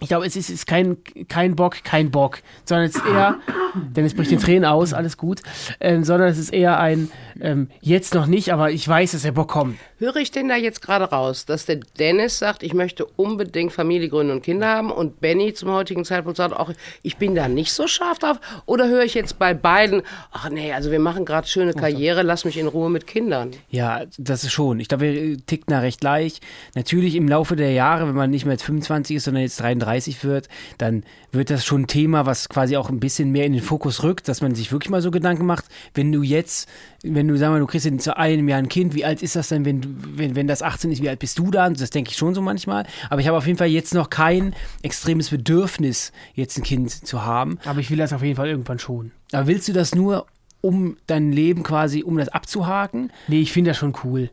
Ich 0.00 0.08
glaube, 0.08 0.26
es 0.26 0.34
ist, 0.34 0.48
ist 0.48 0.66
kein, 0.66 0.96
kein 1.28 1.56
Bock, 1.56 1.84
kein 1.84 2.10
Bock, 2.10 2.38
sondern 2.64 2.86
es 2.86 2.96
ist 2.96 3.04
eher, 3.04 3.38
denn 3.74 4.04
es 4.04 4.14
bricht 4.14 4.30
den 4.30 4.40
Tränen 4.40 4.64
aus, 4.64 4.94
alles 4.94 5.16
gut, 5.16 5.42
ähm, 5.78 6.04
sondern 6.04 6.28
es 6.28 6.38
ist 6.38 6.52
eher 6.52 6.80
ein, 6.80 7.10
ähm, 7.40 7.68
jetzt 7.80 8.14
noch 8.14 8.26
nicht, 8.26 8.52
aber 8.52 8.70
ich 8.70 8.86
weiß, 8.88 9.12
dass 9.12 9.22
der 9.22 9.32
Bock 9.32 9.48
kommt. 9.48 9.78
Höre 9.98 10.16
ich 10.16 10.30
denn 10.30 10.48
da 10.48 10.56
jetzt 10.56 10.80
gerade 10.80 11.04
raus, 11.04 11.44
dass 11.44 11.66
der 11.66 11.80
Dennis 11.98 12.38
sagt, 12.38 12.62
ich 12.62 12.72
möchte 12.72 13.04
unbedingt 13.04 13.72
Familie 13.72 14.08
gründen 14.08 14.32
und 14.32 14.42
Kinder 14.42 14.68
haben 14.68 14.90
und 14.90 15.20
Benny 15.20 15.52
zum 15.52 15.70
heutigen 15.70 16.06
Zeitpunkt 16.06 16.38
sagt 16.38 16.54
auch, 16.54 16.72
ich 17.02 17.18
bin 17.18 17.34
da 17.34 17.48
nicht 17.48 17.72
so 17.72 17.86
scharf 17.86 18.18
drauf? 18.18 18.40
Oder 18.64 18.88
höre 18.88 19.04
ich 19.04 19.12
jetzt 19.12 19.38
bei 19.38 19.52
beiden, 19.52 20.00
ach 20.32 20.48
nee, 20.48 20.72
also 20.72 20.90
wir 20.90 21.00
machen 21.00 21.26
gerade 21.26 21.46
schöne 21.46 21.74
Karriere, 21.74 22.22
lass 22.22 22.46
mich 22.46 22.56
in 22.56 22.66
Ruhe 22.68 22.88
mit 22.88 23.06
Kindern? 23.06 23.50
Ja, 23.68 24.04
das 24.16 24.44
ist 24.44 24.52
schon. 24.52 24.80
Ich 24.80 24.88
glaube, 24.88 25.12
wir 25.12 25.36
ticken 25.44 25.66
da 25.68 25.80
recht 25.80 26.00
gleich. 26.00 26.40
Natürlich 26.74 27.14
im 27.16 27.28
Laufe 27.28 27.54
der 27.54 27.72
Jahre, 27.72 28.08
wenn 28.08 28.14
man 28.14 28.30
nicht 28.30 28.46
mehr 28.46 28.54
jetzt 28.54 28.64
25 28.64 29.16
ist, 29.16 29.24
sondern 29.24 29.42
jetzt 29.42 29.60
33 29.60 29.89
wird, 30.22 30.48
dann 30.78 31.04
wird 31.32 31.50
das 31.50 31.64
schon 31.64 31.82
ein 31.82 31.86
Thema, 31.86 32.26
was 32.26 32.48
quasi 32.48 32.76
auch 32.76 32.90
ein 32.90 33.00
bisschen 33.00 33.30
mehr 33.30 33.46
in 33.46 33.52
den 33.52 33.62
Fokus 33.62 34.02
rückt, 34.02 34.28
dass 34.28 34.40
man 34.40 34.54
sich 34.54 34.72
wirklich 34.72 34.90
mal 34.90 35.02
so 35.02 35.10
Gedanken 35.10 35.46
macht, 35.46 35.66
wenn 35.94 36.12
du 36.12 36.22
jetzt, 36.22 36.68
wenn 37.02 37.28
du, 37.28 37.36
sag 37.36 37.50
mal, 37.50 37.60
du 37.60 37.66
kriegst 37.66 37.86
in 37.86 37.98
zu 37.98 38.16
einem 38.16 38.48
Jahr 38.48 38.58
ein 38.58 38.68
Kind, 38.68 38.94
wie 38.94 39.04
alt 39.04 39.22
ist 39.22 39.36
das 39.36 39.48
denn, 39.48 39.64
wenn 39.64 39.80
wenn, 40.16 40.36
wenn 40.36 40.46
das 40.46 40.62
18 40.62 40.92
ist, 40.92 41.02
wie 41.02 41.08
alt 41.08 41.18
bist 41.18 41.38
du 41.38 41.50
dann? 41.50 41.74
Das 41.74 41.90
denke 41.90 42.10
ich 42.10 42.16
schon 42.16 42.34
so 42.34 42.42
manchmal. 42.42 42.86
Aber 43.08 43.20
ich 43.20 43.26
habe 43.26 43.36
auf 43.36 43.46
jeden 43.46 43.58
Fall 43.58 43.68
jetzt 43.68 43.94
noch 43.94 44.10
kein 44.10 44.54
extremes 44.82 45.30
Bedürfnis, 45.30 46.12
jetzt 46.34 46.58
ein 46.58 46.62
Kind 46.62 46.90
zu 46.90 47.24
haben. 47.24 47.58
Aber 47.64 47.80
ich 47.80 47.90
will 47.90 47.98
das 47.98 48.12
auf 48.12 48.22
jeden 48.22 48.36
Fall 48.36 48.48
irgendwann 48.48 48.78
schon. 48.78 49.12
Aber 49.32 49.46
willst 49.46 49.68
du 49.68 49.72
das 49.72 49.94
nur, 49.94 50.26
um 50.60 50.96
dein 51.06 51.32
Leben 51.32 51.62
quasi, 51.62 52.02
um 52.02 52.16
das 52.16 52.28
abzuhaken? 52.28 53.12
Nee, 53.28 53.40
ich 53.40 53.52
finde 53.52 53.70
das 53.70 53.78
schon 53.78 53.94
cool. 54.04 54.30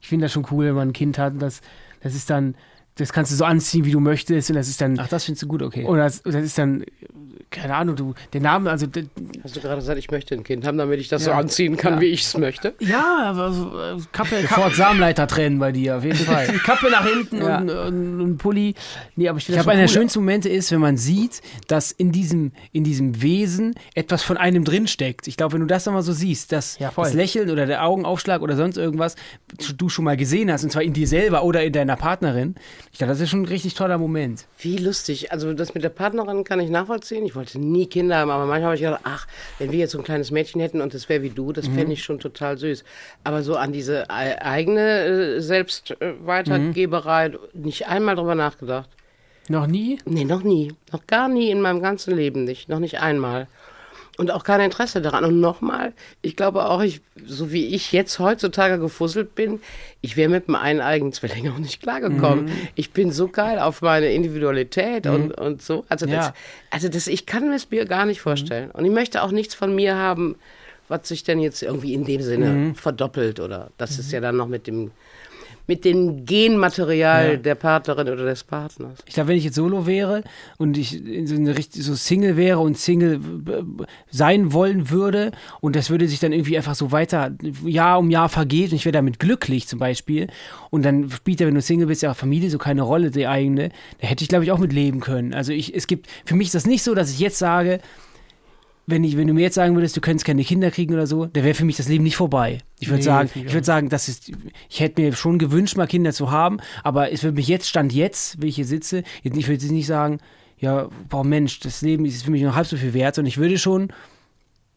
Ich 0.00 0.08
finde 0.08 0.26
das 0.26 0.32
schon 0.32 0.46
cool, 0.50 0.66
wenn 0.66 0.74
man 0.74 0.88
ein 0.88 0.92
Kind 0.92 1.18
hat 1.18 1.34
das, 1.38 1.60
das 2.02 2.14
ist 2.14 2.30
dann, 2.30 2.54
das 2.96 3.12
kannst 3.12 3.32
du 3.32 3.36
so 3.36 3.44
anziehen, 3.44 3.84
wie 3.84 3.90
du 3.90 4.00
möchtest 4.00 4.50
und 4.50 4.56
das 4.56 4.68
ist 4.68 4.80
dann, 4.80 4.98
Ach, 4.98 5.08
das 5.08 5.24
findest 5.24 5.42
du 5.42 5.48
gut, 5.48 5.62
okay. 5.62 5.84
und 5.84 5.98
das, 5.98 6.22
das 6.22 6.34
ist 6.36 6.58
dann, 6.58 6.84
keine 7.54 7.74
Ahnung, 7.74 7.96
du, 7.96 8.14
der 8.32 8.40
Name, 8.40 8.70
also, 8.70 8.86
d- 8.86 9.06
Hast 9.42 9.56
du 9.56 9.60
gerade 9.60 9.76
gesagt, 9.76 9.98
ich 9.98 10.10
möchte 10.10 10.34
ein 10.34 10.44
Kind 10.44 10.66
haben, 10.66 10.76
damit 10.78 11.00
ich 11.00 11.08
das 11.08 11.24
so 11.24 11.30
Ja. 11.30 11.38
anziehen 11.38 11.76
kann, 11.76 11.94
Ja. 11.94 12.00
wie 12.00 12.06
ich 12.06 12.22
es 12.22 12.36
möchte? 12.36 12.74
ja, 12.80 13.22
aber 13.24 13.52
so, 13.52 13.78
äh, 13.80 13.96
Kappe, 14.12 14.40
Sofort 14.42 14.74
Samenleiter 14.74 15.26
trennen 15.26 15.58
bei 15.58 15.72
dir, 15.72 15.96
auf 15.98 16.04
jeden 16.04 16.16
Fall. 16.26 16.46
Kappe 16.64 16.90
nach 16.90 17.06
hinten 17.06 17.38
Ja. 17.38 17.58
und, 17.58 17.70
und, 17.70 18.20
und 18.20 18.38
Pulli. 18.38 18.74
Nee, 19.16 19.28
aber 19.28 19.38
ich 19.38 19.48
Ich 19.48 19.54
glaube, 19.54 19.70
einer 19.70 19.82
der 19.82 19.88
schönsten 19.88 20.18
Momente 20.20 20.48
ist, 20.48 20.70
wenn 20.72 20.80
man 20.80 20.96
sieht, 20.96 21.40
dass 21.68 21.92
in 21.92 22.12
diesem, 22.12 22.52
in 22.72 22.84
diesem 22.84 23.22
Wesen 23.22 23.74
etwas 23.94 24.22
von 24.22 24.36
einem 24.36 24.64
drinsteckt. 24.64 25.28
Ich 25.28 25.36
glaube, 25.36 25.54
wenn 25.54 25.60
du 25.60 25.66
das 25.66 25.84
dann 25.84 25.94
mal 25.94 26.02
so 26.02 26.12
siehst, 26.12 26.52
dass 26.52 26.78
das 26.96 27.14
Lächeln 27.14 27.50
oder 27.50 27.66
der 27.66 27.84
Augenaufschlag 27.84 28.42
oder 28.42 28.56
sonst 28.56 28.76
irgendwas 28.76 29.14
du 29.76 29.88
schon 29.88 30.04
mal 30.04 30.16
gesehen 30.16 30.50
hast, 30.50 30.64
und 30.64 30.70
zwar 30.70 30.82
in 30.82 30.92
dir 30.92 31.06
selber 31.06 31.44
oder 31.44 31.62
in 31.64 31.72
deiner 31.72 31.96
Partnerin, 31.96 32.54
ich 32.92 32.98
glaube, 32.98 33.12
das 33.12 33.20
ist 33.20 33.30
schon 33.30 33.42
ein 33.42 33.46
richtig 33.46 33.74
toller 33.74 33.98
Moment. 33.98 34.46
Wie 34.58 34.78
lustig. 34.78 35.30
Also 35.32 35.52
das 35.52 35.74
mit 35.74 35.84
der 35.84 35.88
Partnerin 35.90 36.44
kann 36.44 36.60
ich 36.60 36.70
nachvollziehen. 36.70 37.24
Ich 37.26 37.34
wollte 37.34 37.43
nie 37.54 37.86
Kinder 37.86 38.16
haben, 38.16 38.30
aber 38.30 38.46
manchmal 38.46 38.64
habe 38.66 38.74
ich 38.76 38.80
gedacht, 38.82 39.00
ach, 39.04 39.26
wenn 39.58 39.70
wir 39.72 39.78
jetzt 39.80 39.92
so 39.92 39.98
ein 39.98 40.04
kleines 40.04 40.30
Mädchen 40.30 40.60
hätten 40.60 40.80
und 40.80 40.94
das 40.94 41.08
wäre 41.08 41.22
wie 41.22 41.30
du, 41.30 41.52
das 41.52 41.66
fände 41.68 41.92
ich 41.92 42.02
schon 42.02 42.18
total 42.18 42.56
süß. 42.58 42.84
Aber 43.24 43.42
so 43.42 43.56
an 43.56 43.72
diese 43.72 44.08
ei- 44.10 44.40
eigene 44.40 45.36
äh, 45.36 45.40
Selbstweitergeberei 45.40 47.32
nicht 47.52 47.86
einmal 47.88 48.16
drüber 48.16 48.34
nachgedacht. 48.34 48.88
Noch 49.48 49.66
nie? 49.66 49.98
Nee, 50.06 50.24
noch 50.24 50.42
nie. 50.42 50.72
Noch 50.92 51.06
gar 51.06 51.28
nie 51.28 51.50
in 51.50 51.60
meinem 51.60 51.82
ganzen 51.82 52.16
Leben 52.16 52.44
nicht. 52.44 52.68
Noch 52.70 52.78
nicht 52.78 53.00
einmal. 53.00 53.46
Und 54.16 54.30
auch 54.30 54.44
kein 54.44 54.60
Interesse 54.60 55.02
daran. 55.02 55.24
Und 55.24 55.40
nochmal, 55.40 55.92
ich 56.22 56.36
glaube 56.36 56.66
auch, 56.66 56.82
ich, 56.82 57.00
so 57.26 57.50
wie 57.50 57.74
ich 57.74 57.90
jetzt 57.90 58.20
heutzutage 58.20 58.78
gefusselt 58.78 59.34
bin, 59.34 59.58
ich 60.02 60.16
wäre 60.16 60.28
mit 60.28 60.48
einem 60.48 60.54
eineigen 60.54 61.12
Zwilling 61.12 61.50
auch 61.50 61.58
nicht 61.58 61.82
klargekommen. 61.82 62.48
Ich 62.76 62.92
bin 62.92 63.10
so 63.10 63.26
geil 63.26 63.58
auf 63.58 63.82
meine 63.82 64.12
Individualität 64.12 65.08
und, 65.08 65.32
und 65.32 65.62
so. 65.62 65.84
Also, 65.88 66.06
das, 66.06 66.26
Ja. 66.26 66.34
also 66.70 66.88
das, 66.88 67.08
ich 67.08 67.26
kann 67.26 67.48
mir 67.48 67.56
es 67.56 67.70
mir 67.70 67.86
gar 67.86 68.06
nicht 68.06 68.20
vorstellen. 68.20 68.70
Und 68.70 68.84
ich 68.84 68.92
möchte 68.92 69.20
auch 69.22 69.32
nichts 69.32 69.54
von 69.54 69.74
mir 69.74 69.96
haben, 69.96 70.36
was 70.86 71.08
sich 71.08 71.24
denn 71.24 71.40
jetzt 71.40 71.62
irgendwie 71.62 71.92
in 71.94 72.04
dem 72.04 72.20
Sinne 72.22 72.74
verdoppelt. 72.76 73.40
Oder 73.40 73.70
das 73.78 73.98
ist 73.98 74.12
ja 74.12 74.20
dann 74.20 74.36
noch 74.36 74.46
mit 74.48 74.68
dem, 74.68 74.92
mit 75.66 75.84
dem 75.84 76.26
Genmaterial 76.26 77.30
Ja. 77.32 77.36
der 77.36 77.54
Partnerin 77.54 78.08
oder 78.08 78.24
des 78.24 78.44
Partners. 78.44 78.98
Ich 79.06 79.14
glaube, 79.14 79.28
wenn 79.28 79.36
ich 79.36 79.44
jetzt 79.44 79.54
Solo 79.54 79.86
wäre 79.86 80.22
und 80.58 80.76
ich 80.76 81.00
so, 81.24 81.34
eine, 81.34 81.54
so 81.70 81.94
Single 81.94 82.36
wäre 82.36 82.58
und 82.58 82.76
Single 82.78 83.20
sein 84.10 84.52
wollen 84.52 84.90
würde 84.90 85.32
und 85.60 85.76
das 85.76 85.90
würde 85.90 86.06
sich 86.08 86.20
dann 86.20 86.32
irgendwie 86.32 86.56
einfach 86.56 86.74
so 86.74 86.92
weiter 86.92 87.32
Jahr 87.64 87.98
um 87.98 88.10
Jahr 88.10 88.28
vergeht 88.28 88.70
und 88.70 88.76
ich 88.76 88.84
wäre 88.84 88.92
damit 88.92 89.18
glücklich 89.18 89.66
zum 89.66 89.78
Beispiel 89.78 90.28
und 90.70 90.84
dann 90.84 91.10
spielt 91.10 91.40
ja, 91.40 91.46
wenn 91.46 91.54
du 91.54 91.62
Single 91.62 91.86
bist, 91.86 92.02
ja 92.02 92.14
Familie 92.14 92.50
so 92.50 92.58
keine 92.58 92.82
Rolle, 92.82 93.10
die 93.10 93.26
eigene, 93.26 93.70
da 94.00 94.06
hätte 94.06 94.22
ich 94.22 94.28
glaube 94.28 94.44
ich 94.44 94.52
auch 94.52 94.58
mit 94.58 94.72
leben 94.72 95.00
können. 95.00 95.34
Also 95.34 95.52
ich, 95.52 95.74
es 95.74 95.86
gibt, 95.86 96.08
für 96.24 96.34
mich 96.34 96.48
ist 96.48 96.54
das 96.54 96.66
nicht 96.66 96.82
so, 96.82 96.94
dass 96.94 97.10
ich 97.10 97.18
jetzt 97.20 97.38
sage, 97.38 97.80
wenn, 98.86 99.02
ich, 99.04 99.16
wenn 99.16 99.26
du 99.26 99.34
mir 99.34 99.40
jetzt 99.42 99.54
sagen 99.54 99.74
würdest, 99.74 99.96
du 99.96 100.00
könntest 100.00 100.26
keine 100.26 100.44
Kinder 100.44 100.70
kriegen 100.70 100.92
oder 100.92 101.06
so, 101.06 101.26
dann 101.26 101.42
wäre 101.44 101.54
für 101.54 101.64
mich 101.64 101.76
das 101.76 101.88
Leben 101.88 102.04
nicht 102.04 102.16
vorbei. 102.16 102.58
Ich 102.80 102.88
würde 102.88 102.98
Nee, 102.98 103.04
sagen, 103.04 103.30
ich 103.34 103.52
würde 103.52 103.64
sagen, 103.64 103.88
das 103.88 104.08
ist, 104.08 104.30
ich 104.68 104.80
hätte 104.80 105.00
mir 105.00 105.12
schon 105.14 105.38
gewünscht, 105.38 105.76
mal 105.76 105.86
Kinder 105.86 106.12
zu 106.12 106.30
haben, 106.30 106.58
aber 106.82 107.10
es 107.10 107.22
würde 107.22 107.36
mich 107.36 107.48
jetzt, 107.48 107.68
Stand 107.68 107.92
jetzt, 107.92 108.42
wie 108.42 108.48
ich 108.48 108.56
hier 108.56 108.66
sitze, 108.66 109.02
jetzt- 109.22 109.36
ich 109.38 109.46
würde 109.48 109.62
jetzt 109.62 109.70
nicht 109.72 109.86
sagen, 109.86 110.18
ja, 110.58 110.88
boah 111.08 111.24
Mensch, 111.24 111.60
das 111.60 111.80
Leben 111.82 112.04
ist 112.04 112.24
für 112.24 112.30
mich 112.30 112.42
nur 112.42 112.54
halb 112.54 112.66
so 112.66 112.76
viel 112.76 112.92
wert, 112.94 113.14
sondern 113.14 113.28
ich 113.28 113.38
würde 113.38 113.58
schon, 113.58 113.92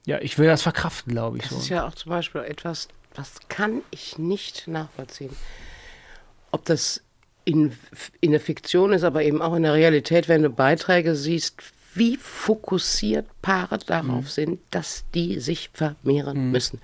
ja, 0.06 0.20
ich 0.22 0.38
würde 0.38 0.52
das 0.52 0.62
verkraften, 0.62 1.12
glaube 1.14 1.38
ich 1.38 1.44
Das 1.44 1.52
schon. 1.52 1.60
ist 1.60 1.70
ja 1.70 1.86
auch 1.86 1.94
zum 1.96 2.10
Beispiel 2.12 2.42
etwas, 2.42 2.88
was 3.16 3.34
kann 3.50 3.82
ich 3.92 4.18
nicht 4.18 4.68
nachvollziehen. 4.68 5.32
Ob 6.52 6.64
das 6.66 7.02
in, 7.46 7.74
in 8.22 8.32
der 8.32 8.40
Fiktion 8.40 8.94
ist, 8.94 9.04
aber 9.04 9.24
eben 9.24 9.42
auch 9.42 9.56
in 9.56 9.64
der 9.64 9.74
Realität, 9.74 10.28
wenn 10.28 10.44
du 10.44 10.50
Beiträge 10.50 11.16
siehst, 11.16 11.56
wie 11.98 12.18
fokussiert 12.18 13.26
Paare 13.42 13.80
darauf 13.80 14.30
sind, 14.30 14.60
dass 14.72 15.06
die 15.14 15.40
sich 15.40 15.70
vermehren 15.74 16.52
müssen. 16.52 16.80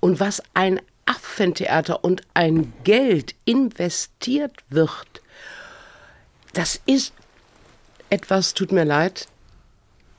Und 0.00 0.20
was 0.20 0.42
ein 0.54 0.80
Affentheater 1.06 2.04
und 2.04 2.22
ein 2.34 2.72
Geld 2.84 3.34
investiert 3.44 4.52
wird, 4.68 5.22
das 6.52 6.80
ist 6.86 7.12
etwas, 8.10 8.54
tut 8.54 8.72
mir 8.72 8.84
leid, 8.84 9.26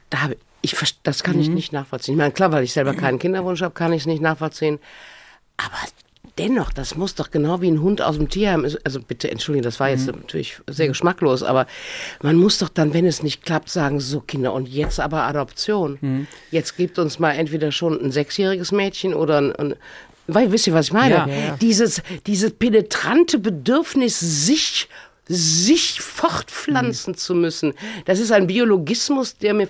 da 0.09 0.21
habe 0.21 0.37
ich, 0.61 0.75
das 1.03 1.23
kann 1.23 1.39
ich 1.39 1.49
nicht 1.49 1.71
nachvollziehen. 1.71 2.15
Ich 2.15 2.17
meine, 2.17 2.31
klar, 2.31 2.51
weil 2.51 2.63
ich 2.63 2.73
selber 2.73 2.93
keinen 2.93 3.19
Kinderwunsch 3.19 3.61
habe, 3.61 3.73
kann 3.73 3.93
ich 3.93 4.01
es 4.01 4.07
nicht 4.07 4.21
nachvollziehen. 4.21 4.79
Aber 5.57 5.77
dennoch, 6.39 6.71
das 6.73 6.95
muss 6.95 7.13
doch 7.15 7.29
genau 7.29 7.61
wie 7.61 7.69
ein 7.69 7.81
Hund 7.81 8.01
aus 8.01 8.15
dem 8.17 8.29
Tierheim. 8.29 8.65
Also 8.83 9.01
bitte 9.01 9.29
entschuldigen, 9.29 9.63
das 9.63 9.79
war 9.79 9.89
jetzt 9.89 10.07
natürlich 10.07 10.59
sehr 10.67 10.87
geschmacklos, 10.87 11.43
aber 11.43 11.67
man 12.21 12.37
muss 12.37 12.57
doch 12.57 12.69
dann, 12.69 12.93
wenn 12.93 13.05
es 13.05 13.21
nicht 13.21 13.43
klappt, 13.43 13.69
sagen, 13.69 13.99
so 13.99 14.21
Kinder 14.21 14.53
und 14.53 14.67
jetzt 14.67 14.99
aber 14.99 15.23
Adoption. 15.23 16.27
Jetzt 16.49 16.77
gibt 16.77 16.97
uns 16.97 17.19
mal 17.19 17.31
entweder 17.31 17.71
schon 17.71 17.99
ein 18.01 18.11
sechsjähriges 18.11 18.71
Mädchen 18.71 19.13
oder 19.13 19.39
ein, 19.39 19.55
ein 19.55 19.75
weil, 20.31 20.51
wisst 20.51 20.67
ihr, 20.67 20.73
was 20.73 20.87
ich 20.87 20.93
meine? 20.93 21.15
Ja, 21.15 21.27
ja, 21.27 21.35
ja. 21.35 21.57
Dieses, 21.59 22.03
dieses 22.27 22.51
penetrante 22.51 23.39
Bedürfnis, 23.39 24.19
sich, 24.19 24.87
sich 25.29 26.01
fortpflanzen 26.01 27.15
zu 27.15 27.35
müssen, 27.35 27.73
das 28.05 28.19
ist 28.19 28.31
ein 28.31 28.47
Biologismus, 28.47 29.37
der 29.37 29.53
mir, 29.53 29.67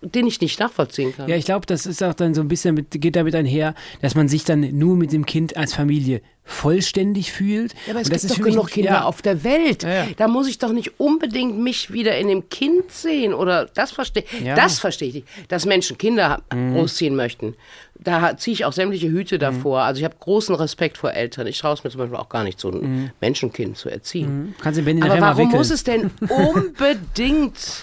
den 0.00 0.26
ich 0.26 0.40
nicht 0.40 0.58
nachvollziehen 0.58 1.14
kann. 1.14 1.28
Ja, 1.28 1.36
ich 1.36 1.44
glaube, 1.44 1.66
das 1.66 1.84
ist 1.84 2.02
auch 2.02 2.14
dann 2.14 2.34
so 2.34 2.40
ein 2.40 2.48
bisschen 2.48 2.74
mit, 2.74 2.90
geht 2.90 3.14
damit 3.14 3.34
einher, 3.34 3.74
dass 4.00 4.14
man 4.14 4.28
sich 4.28 4.44
dann 4.44 4.60
nur 4.78 4.96
mit 4.96 5.12
dem 5.12 5.26
Kind 5.26 5.56
als 5.56 5.74
Familie 5.74 6.22
vollständig 6.44 7.32
fühlt. 7.32 7.74
Ja, 7.86 7.92
aber 7.92 8.00
es 8.00 8.10
gibt 8.10 8.30
doch 8.30 8.42
genug 8.42 8.70
Kinder 8.70 8.90
ja. 8.90 9.04
auf 9.04 9.20
der 9.20 9.42
Welt. 9.44 9.82
Ja. 9.82 10.06
Da 10.16 10.28
muss 10.28 10.48
ich 10.48 10.58
doch 10.58 10.72
nicht 10.72 10.98
unbedingt 10.98 11.58
mich 11.58 11.92
wieder 11.92 12.16
in 12.16 12.28
dem 12.28 12.48
Kind 12.48 12.90
sehen 12.90 13.34
oder 13.34 13.66
das 13.66 13.90
verstehe. 13.90 14.24
Mhm. 14.40 14.54
Das 14.54 14.78
verstehe 14.78 15.08
ich 15.08 15.14
nicht. 15.14 15.26
Dass 15.48 15.66
Menschen 15.66 15.98
Kinder 15.98 16.42
großziehen 16.50 17.16
möchten. 17.16 17.54
Da 17.98 18.36
ziehe 18.36 18.52
ich 18.54 18.64
auch 18.64 18.72
sämtliche 18.72 19.08
Hüte 19.08 19.38
davor. 19.38 19.80
Also 19.82 19.98
ich 19.98 20.04
habe 20.04 20.14
großen 20.20 20.54
Respekt 20.54 20.98
vor 20.98 21.12
Eltern. 21.12 21.46
Ich 21.46 21.58
traue 21.58 21.74
es 21.74 21.82
mir 21.84 21.90
zum 21.90 21.98
Beispiel 22.00 22.16
auch 22.16 22.28
gar 22.28 22.44
nicht, 22.44 22.60
so 22.60 22.70
ein 22.70 22.80
Mhm. 22.80 23.10
Menschenkind 23.20 23.76
zu 23.76 23.88
erziehen. 23.88 24.54
Kannst 24.60 24.78
du 24.78 24.84
Benny 24.84 25.02
Aber 25.02 25.18
warum 25.20 25.50
muss 25.50 25.70
es 25.70 25.82
denn 25.84 26.10
unbedingt 26.28 27.82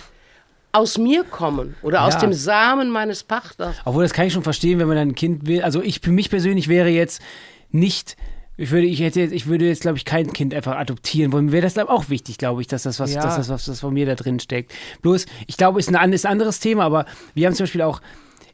aus 0.72 0.98
mir 0.98 1.24
kommen 1.24 1.76
oder 1.82 2.04
aus 2.04 2.14
Ja. 2.16 2.20
dem 2.22 2.34
Samen 2.34 2.90
meines 2.90 3.24
Partners? 3.24 3.76
Obwohl, 3.86 4.04
das 4.04 4.14
kann 4.14 4.26
ich 4.28 4.34
schon 4.34 4.44
verstehen, 4.44 4.80
wenn 4.80 4.88
man 4.88 4.98
dann 4.98 5.10
ein 5.10 5.16
Kind 5.16 5.46
will. 5.48 5.62
Also 5.62 5.82
ich, 5.82 6.00
für 6.00 6.12
mich 6.12 6.30
persönlich 6.30 6.68
wäre 6.68 6.90
jetzt 6.90 7.22
nicht, 7.72 8.16
ich 8.58 8.72
würde, 8.72 8.88
ich 8.88 9.00
hätte 9.02 9.20
jetzt, 9.20 9.32
ich 9.34 9.48
würde 9.48 9.66
jetzt, 9.68 9.82
glaube 9.82 9.98
ich, 9.98 10.06
kein 10.06 10.32
Kind 10.34 10.54
einfach 10.54 10.76
adoptieren 10.76 11.32
wollen. 11.32 11.46
Mir 11.46 11.52
wäre 11.54 11.64
das, 11.64 11.74
glaube 11.76 11.92
ich, 11.92 11.98
auch 11.98 12.10
wichtig, 12.10 12.38
glaube 12.38 12.62
ich, 12.62 12.68
dass 12.68 12.84
das 12.84 13.00
was, 13.00 13.14
Ja. 13.14 13.22
dass 13.22 13.36
das 13.36 13.50
was, 13.50 13.66
das 13.66 13.80
von 13.82 13.94
mir 13.94 14.06
da 14.06 14.16
drin 14.16 14.40
steckt. 14.40 14.72
Bloß, 15.02 15.26
ich 15.48 15.58
glaube, 15.58 15.80
ist 15.80 15.94
ein, 15.94 16.14
ist 16.14 16.26
ein 16.26 16.32
anderes 16.32 16.60
Thema, 16.60 16.84
aber 16.86 17.06
wir 17.36 17.48
haben 17.48 17.56
zum 17.56 17.64
Beispiel 17.66 17.82
auch 17.82 18.02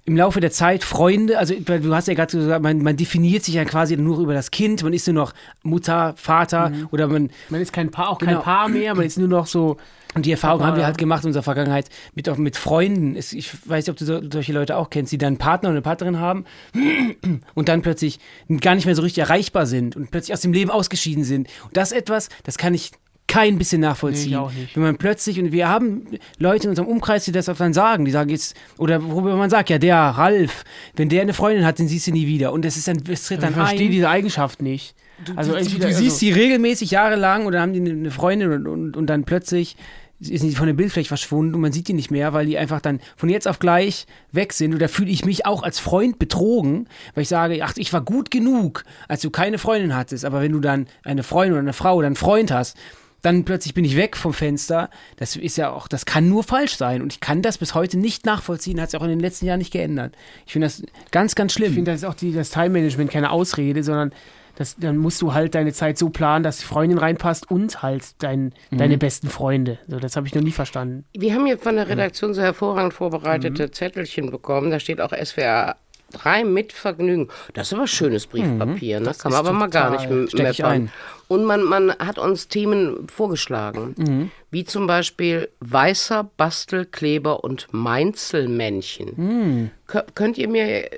im 0.10 0.18
Laufe 0.18 0.40
der 0.40 0.50
Zeit 0.50 0.84
Freunde, 0.84 1.38
also 1.38 1.54
du 1.54 1.94
hast 1.96 2.08
ja 2.08 2.16
gerade 2.16 2.36
gesagt, 2.36 2.64
man, 2.64 2.82
man 2.82 2.98
definiert 2.98 3.44
sich 3.44 3.54
ja 3.54 3.64
quasi 3.64 3.96
nur 3.96 4.18
über 4.20 4.34
das 4.34 4.50
Kind, 4.50 4.82
man 4.82 4.92
ist 4.92 5.06
nur 5.08 5.14
noch 5.14 5.34
Mutter, 5.62 6.16
Vater 6.18 6.72
oder 6.92 7.08
man 7.08 7.30
Man 7.50 7.62
ist 7.62 7.72
kein 7.72 7.92
Paar, 7.92 8.10
auch 8.10 8.18
Genau. 8.18 8.34
kein 8.34 8.42
Paar 8.42 8.70
mehr, 8.70 8.96
man 8.96 9.06
ist 9.06 9.20
nur 9.20 9.28
noch 9.28 9.46
so. 9.46 9.78
und 10.16 10.26
die 10.26 10.32
Erfahrung 10.32 10.62
Papa, 10.62 10.72
haben 10.72 10.78
wir 10.78 10.86
halt 10.88 10.98
gemacht 10.98 11.24
in 11.24 11.28
unserer 11.28 11.44
Vergangenheit 11.44 11.90
mit, 12.16 12.28
auch 12.28 12.38
mit 12.38 12.58
Freunden. 12.58 13.16
Ich 13.16 13.52
weiß 13.70 13.86
nicht, 13.86 13.92
ob 13.92 13.98
du 13.98 14.06
so, 14.06 14.20
solche 14.32 14.52
Leute 14.52 14.78
auch 14.78 14.90
kennst, 14.90 15.12
die 15.12 15.20
dann 15.20 15.28
einen 15.28 15.38
Partner 15.38 15.70
und 15.70 15.76
eine 15.76 15.84
Partnerin 15.84 16.18
haben 16.18 16.46
und 17.54 17.70
dann 17.70 17.84
plötzlich 17.84 18.20
gar 18.62 18.74
nicht 18.74 18.86
mehr 18.88 18.96
so 18.96 19.04
richtig 19.04 19.22
erreichbar 19.22 19.68
sind 19.68 19.96
und 19.96 20.10
plötzlich 20.10 20.34
aus 20.34 20.42
dem 20.42 20.54
Leben 20.54 20.72
ausgeschieden 20.72 21.24
sind. 21.24 21.48
Und 21.66 21.78
das 21.78 21.92
ist 21.92 21.98
etwas, 22.00 22.30
das 22.44 22.58
kann 22.58 22.74
ich 22.74 22.92
kein 23.30 23.58
bisschen 23.58 23.80
nachvollziehen. 23.80 24.26
Nee, 24.32 24.36
ich 24.36 24.38
auch 24.38 24.52
nicht. 24.52 24.76
Wenn 24.76 24.84
man 24.84 24.98
plötzlich, 24.98 25.40
und 25.40 25.54
wir 25.54 25.70
haben 25.70 26.06
Leute 26.40 26.66
in 26.66 26.72
unserem 26.72 26.90
Umkreis, 26.90 27.24
die 27.24 27.32
das 27.32 27.48
auch 27.48 27.56
dann 27.56 27.72
sagen, 27.74 28.04
die 28.04 28.12
sagen 28.12 28.30
jetzt, 28.30 28.56
oder 28.78 29.02
worüber 29.04 29.36
man 29.38 29.50
sagt, 29.50 29.70
ja, 29.70 29.78
der 29.78 29.96
Ralf, 29.96 30.66
wenn 30.98 31.08
der 31.08 31.22
eine 31.22 31.34
Freundin 31.34 31.66
hat, 31.66 31.80
den 31.80 31.88
siehst 31.88 32.08
du 32.08 32.12
nie 32.12 32.28
wieder. 32.28 32.52
Und 32.52 32.66
das 32.66 32.76
ist 32.76 32.88
dann, 32.90 32.98
es 33.10 33.26
tritt 33.26 33.38
Ich 33.40 33.44
dann 33.46 33.54
verstehe 33.54 33.88
ein. 33.88 33.92
diese 33.92 34.10
Eigenschaft 34.10 34.62
nicht. 34.62 34.96
also 35.38 35.52
du, 35.54 35.58
entweder, 35.58 35.88
du 35.88 35.94
siehst 35.94 36.04
also, 36.06 36.18
sie 36.18 36.32
regelmäßig 36.32 36.92
jahrelang 36.92 37.46
oder 37.46 37.62
haben 37.62 37.72
die 37.74 37.80
eine- 37.80 37.92
eine 37.92 38.12
Freundin 38.12 38.52
und, 38.52 38.68
und, 38.68 38.98
und 38.98 39.08
dann 39.08 39.24
plötzlich 39.24 39.78
ist 40.22 40.42
sie 40.42 40.54
von 40.54 40.68
der 40.68 40.74
Bildfläche 40.74 41.08
verschwunden 41.08 41.56
und 41.56 41.62
man 41.62 41.72
sieht 41.72 41.88
die 41.88 41.94
nicht 41.94 42.12
mehr, 42.12 42.34
weil 42.34 42.46
die 42.46 42.58
einfach 42.58 42.82
dann 42.82 43.00
von 43.16 43.30
jetzt 43.30 43.48
auf 43.48 43.60
gleich 43.60 44.06
weg 44.34 44.52
sind. 44.52 44.74
Und 44.74 44.82
da 44.82 44.90
fühle 44.90 45.10
ich 45.10 45.24
mich 45.24 45.46
auch 45.46 45.64
als 45.64 45.80
Freund 45.80 46.20
betrogen, 46.20 46.90
weil 47.16 47.22
ich 47.22 47.30
sage, 47.30 47.64
ach, 47.64 47.72
ich 47.78 47.94
war 47.94 48.02
gut 48.02 48.30
genug, 48.30 48.84
als 49.08 49.22
du 49.22 49.30
keine 49.30 49.58
Freundin 49.58 49.96
hattest. 49.96 50.26
Aber 50.26 50.42
wenn 50.42 50.52
du 50.52 50.60
dann 50.60 50.88
eine 51.04 51.24
Freundin 51.24 51.54
oder 51.54 51.62
eine 51.62 51.72
Frau 51.72 51.96
oder 51.96 52.08
einen 52.08 52.18
Freund 52.18 52.52
hast, 52.52 52.76
dann 53.22 53.44
plötzlich 53.46 53.74
bin 53.74 53.84
ich 53.86 53.96
weg 53.96 54.16
vom 54.18 54.34
Fenster. 54.34 54.90
Das 55.18 55.36
ist 55.36 55.58
ja 55.58 55.72
auch, 55.72 55.88
das 55.88 56.06
kann 56.06 56.30
nur 56.30 56.44
falsch 56.44 56.78
sein. 56.78 57.02
Und 57.02 57.14
ich 57.14 57.20
kann 57.20 57.42
das 57.42 57.58
bis 57.58 57.76
heute 57.76 57.98
nicht 57.98 58.26
nachvollziehen, 58.26 58.80
hat 58.80 58.92
sich 58.92 59.00
auch 59.00 59.04
in 59.04 59.10
den 59.10 59.20
letzten 59.20 59.46
Jahren 59.46 59.60
nicht 59.60 59.72
geändert. 59.74 60.16
Ich 60.46 60.54
finde 60.54 60.68
das 60.68 60.84
ganz, 61.12 61.36
ganz 61.36 61.54
schlimm. 61.54 61.70
Ich 61.70 61.76
finde, 61.76 61.92
das 61.92 62.02
ist 62.02 62.08
auch 62.08 62.14
die, 62.14 62.32
das 62.34 62.50
Time-Management 62.52 63.12
keine 63.12 63.32
Ausrede, 63.32 63.84
sondern 63.84 64.12
das, 64.56 64.76
dann 64.78 64.98
musst 64.98 65.22
du 65.22 65.34
halt 65.34 65.56
deine 65.56 65.72
Zeit 65.72 65.98
so 65.98 66.10
planen, 66.10 66.44
dass 66.44 66.58
die 66.58 66.66
Freundin 66.66 66.98
reinpasst 66.98 67.50
und 67.50 67.82
halt 67.82 68.04
dein, 68.20 68.54
deine 68.72 68.98
besten 68.98 69.30
Freunde. 69.30 69.78
So, 69.88 70.00
das 70.00 70.18
habe 70.18 70.28
ich 70.28 70.36
noch 70.36 70.42
nie 70.42 70.52
verstanden. 70.52 71.06
Wir 71.14 71.34
haben 71.34 71.48
jetzt 71.48 71.64
von 71.64 71.76
der 71.78 71.88
Redaktion 71.88 72.34
so 72.34 72.42
hervorragend 72.42 72.94
vorbereitete 72.94 73.72
Zettelchen 73.72 74.32
bekommen. 74.32 74.70
Da 74.70 74.80
steht 74.82 75.00
auch 75.00 75.12
SWR 75.14 75.78
3 76.12 76.44
mit 76.44 76.74
Vergnügen. 76.74 77.30
Das 77.54 77.68
ist 77.68 77.74
aber 77.74 77.88
schönes 77.88 78.28
Briefpapier, 78.28 79.00
ne? 79.00 79.14
Kann 79.18 79.32
man 79.32 79.40
aber 79.40 79.54
mal 79.54 79.70
gar 79.70 79.92
nicht 79.92 80.04
total- 80.10 80.18
m- 80.24 80.28
steck 80.28 80.50
ich 80.52 80.58
meppern. 80.60 80.72
ein. 80.74 80.92
Und 81.30 81.46
man, 81.46 81.64
man 81.64 81.92
hat 81.92 82.18
uns 82.18 82.48
Themen 82.50 83.08
vorgeschlagen, 83.08 84.32
wie 84.52 84.64
zum 84.66 84.88
Beispiel 84.88 85.48
weißer 85.62 86.24
Bastelkleber 86.36 87.44
und 87.44 87.68
Meinzelmännchen. 87.72 89.70
Kö- 89.88 90.04
Könnt 90.16 90.38
ihr 90.38 90.48
mir, 90.50 90.90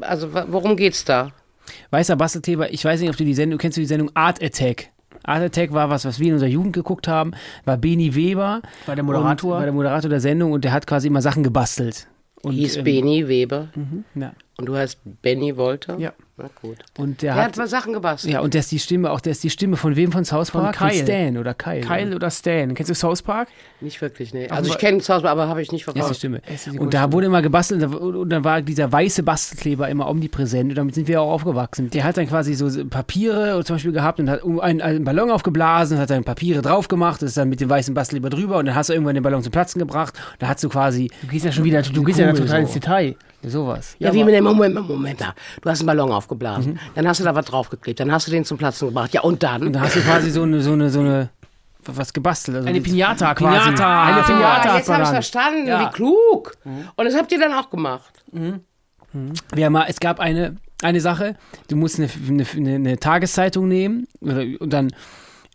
also 0.00 0.32
worum 0.32 0.76
geht's 0.76 1.04
da? 1.04 1.30
Weißer 1.90 2.16
Bastelkleber, 2.16 2.72
ich 2.72 2.84
weiß 2.84 3.00
nicht, 3.00 3.10
ob 3.10 3.16
du 3.16 3.24
die 3.24 3.34
Sendung, 3.34 3.58
kennst 3.58 3.76
du 3.76 3.80
die 3.82 3.86
Sendung 3.86 4.10
Art 4.14 4.42
Attack? 4.42 4.88
Art 5.24 5.42
Attack 5.42 5.72
war 5.72 5.90
was, 5.90 6.04
was 6.06 6.18
wir 6.18 6.28
in 6.28 6.32
unserer 6.34 6.48
Jugend 6.48 6.72
geguckt 6.72 7.06
haben, 7.06 7.32
war 7.66 7.76
Beni 7.76 8.14
Weber. 8.14 8.62
War 8.86 8.94
der 8.94 9.04
Moderator? 9.04 9.56
War 9.56 9.64
der 9.64 9.72
Moderator 9.74 10.08
der 10.08 10.20
Sendung 10.20 10.52
und 10.52 10.64
der 10.64 10.72
hat 10.72 10.86
quasi 10.86 11.08
immer 11.08 11.20
Sachen 11.20 11.42
gebastelt. 11.42 12.06
Und, 12.42 12.52
Hieß 12.54 12.78
ähm, 12.78 12.84
Beni 12.84 13.28
Weber 13.28 13.68
Ja. 14.14 14.32
Und 14.60 14.66
du 14.66 14.76
heißt 14.76 14.98
Benny 15.22 15.56
Wolter? 15.56 15.96
Ja. 15.98 16.12
Na 16.40 16.48
gut. 16.62 16.76
Und 16.96 17.22
der 17.22 17.34
Der 17.34 17.42
hat, 17.42 17.50
hat 17.50 17.56
mal 17.56 17.66
Sachen 17.66 17.92
gebastelt. 17.92 18.32
ja, 18.32 18.38
und 18.40 18.54
der 18.54 18.60
ist 18.60 18.70
die 18.70 18.78
Stimme, 18.78 19.10
auch 19.10 19.20
der 19.20 19.32
ist 19.32 19.42
die 19.42 19.50
Stimme 19.50 19.76
von 19.76 19.96
wem 19.96 20.12
von 20.12 20.24
South 20.24 20.50
Von 20.50 20.62
Park? 20.62 20.76
Kyle. 20.76 21.02
Stan 21.02 21.36
oder 21.36 21.52
Kyle. 21.52 21.80
Kyle 21.80 22.14
oder 22.14 22.30
Stan? 22.30 22.74
Kennst 22.74 22.90
du 22.90 22.94
South 22.94 23.22
Park? 23.22 23.48
Nicht 23.80 24.00
wirklich, 24.00 24.32
nee. 24.32 24.46
Aber- 24.46 24.56
Also 24.58 24.70
ich 24.70 24.78
kenne 24.78 25.00
Zausbar, 25.00 25.32
aber 25.32 25.48
habe 25.48 25.62
ich 25.62 25.72
nicht 25.72 25.82
Das 25.88 25.94
ist 25.94 25.94
die 25.96 25.98
verfolgt. 26.00 26.16
Stimme. 26.18 26.42
Ist 26.54 26.66
die 26.66 26.78
Und 26.78 26.94
da 26.94 26.98
Stimme. 27.00 27.12
wurde 27.12 27.26
immer 27.26 27.42
gebastelt 27.42 27.82
und 27.82 27.92
da- 27.92 27.98
und 27.98 28.28
dann 28.30 28.44
war 28.44 28.62
dieser 28.62 28.90
weiße 28.92 29.24
Bastelkleber 29.24 29.88
immer 29.88 30.08
omnipräsent 30.08 30.70
und 30.70 30.76
damit 30.78 30.94
sind 30.94 31.08
wir 31.08 31.20
auch 31.22 31.30
aufgewachsen. 31.32 31.90
Der 31.90 32.04
hat 32.04 32.16
dann 32.16 32.28
quasi 32.28 32.54
so 32.54 32.68
Papiere 32.86 33.64
zum 33.64 33.74
Beispiel 33.76 33.92
gehabt 33.92 34.20
und 34.20 34.30
hat 34.30 34.44
einen, 34.44 34.80
einen 34.80 35.04
Ballon 35.04 35.30
aufgeblasen 35.32 35.96
und 35.96 36.02
hat 36.02 36.10
dann 36.10 36.22
Papiere 36.22 36.62
drauf 36.62 36.86
gemacht, 36.86 37.20
das 37.22 37.30
ist 37.30 37.36
dann 37.36 37.48
mit 37.48 37.60
dem 37.60 37.68
weißen 37.68 37.94
Bastelkleber 37.94 38.30
drüber 38.30 38.58
und 38.58 38.66
dann 38.66 38.76
hast 38.76 38.90
du 38.90 38.92
irgendwann 38.92 39.14
den 39.14 39.24
Ballon 39.24 39.42
zum 39.42 39.50
Platzen 39.50 39.80
gebracht 39.80 40.14
und 40.34 40.42
da 40.42 40.48
hast 40.48 40.62
du 40.62 40.68
quasi 40.68 41.10
Du 41.22 41.26
gehst 41.28 41.44
ja 41.44 41.50
schon 41.50 41.64
wieder, 41.64 41.82
du 41.82 42.02
gehst 42.04 42.20
ja 42.20 42.30
total 42.32 42.46
so. 42.48 42.56
ins 42.56 42.72
Detail. 42.72 43.16
sowas. 43.42 43.96
Ja, 43.98 44.12
wie 44.14 44.22
mit 44.24 44.34
dem 44.34 44.46
Moment, 44.54 44.88
Moment 44.88 45.20
mal. 45.20 45.34
Du 45.62 45.70
hast 45.70 45.80
einen 45.80 45.86
Ballon 45.86 46.10
aufgeblasen. 46.12 46.78
Dann 46.94 47.06
hast 47.08 47.20
du 47.20 47.24
da 47.24 47.34
was 47.34 47.46
draufgeklebt. 47.46 48.00
Dann 48.00 48.10
hast 48.12 48.26
du 48.26 48.30
den 48.30 48.44
zum 48.44 48.58
Platzen 48.58 48.88
gebracht. 48.88 49.12
Ja, 49.14 49.22
und 49.22 49.42
dann? 49.42 49.62
Und 49.66 49.72
da 49.72 49.80
hast 49.80 49.96
du 49.96 50.00
quasi 50.00 50.30
so 50.30 50.42
eine, 50.42 50.60
so 50.60 50.72
eine, 50.72 50.90
so 50.90 51.00
eine, 51.00 51.30
was 51.84 52.12
gebastelt. 52.12 52.56
Also 52.58 52.68
Eine 52.68 52.80
Pinata 52.80 53.34
quasi. 53.34 53.58
Pinata. 53.70 54.04
Eine 54.04 54.16
Ah, 54.18 54.22
Pinata 54.22 54.70
ah, 54.72 54.76
jetzt 54.76 54.88
habe 54.90 55.02
ich 55.02 55.08
verstanden. 55.08 55.66
Ja. 55.66 55.80
Wie 55.88 55.92
klug. 55.94 56.56
Und 56.64 57.04
das 57.04 57.14
habt 57.16 57.32
ihr 57.32 57.38
dann 57.40 57.52
auch 57.54 57.70
gemacht. 57.70 58.22
Wir 58.32 59.64
haben 59.64 59.72
mal, 59.72 59.86
es 59.88 60.00
gab 60.00 60.20
eine, 60.20 60.56
eine 60.82 61.00
Sache, 61.00 61.34
du 61.68 61.76
musst 61.76 61.98
eine, 61.98 62.08
eine, 62.28 62.44
eine, 62.54 62.74
eine 62.74 62.98
Tageszeitung 62.98 63.68
nehmen 63.68 64.06
oder, 64.20 64.42
und 64.60 64.70
dann 64.72 64.90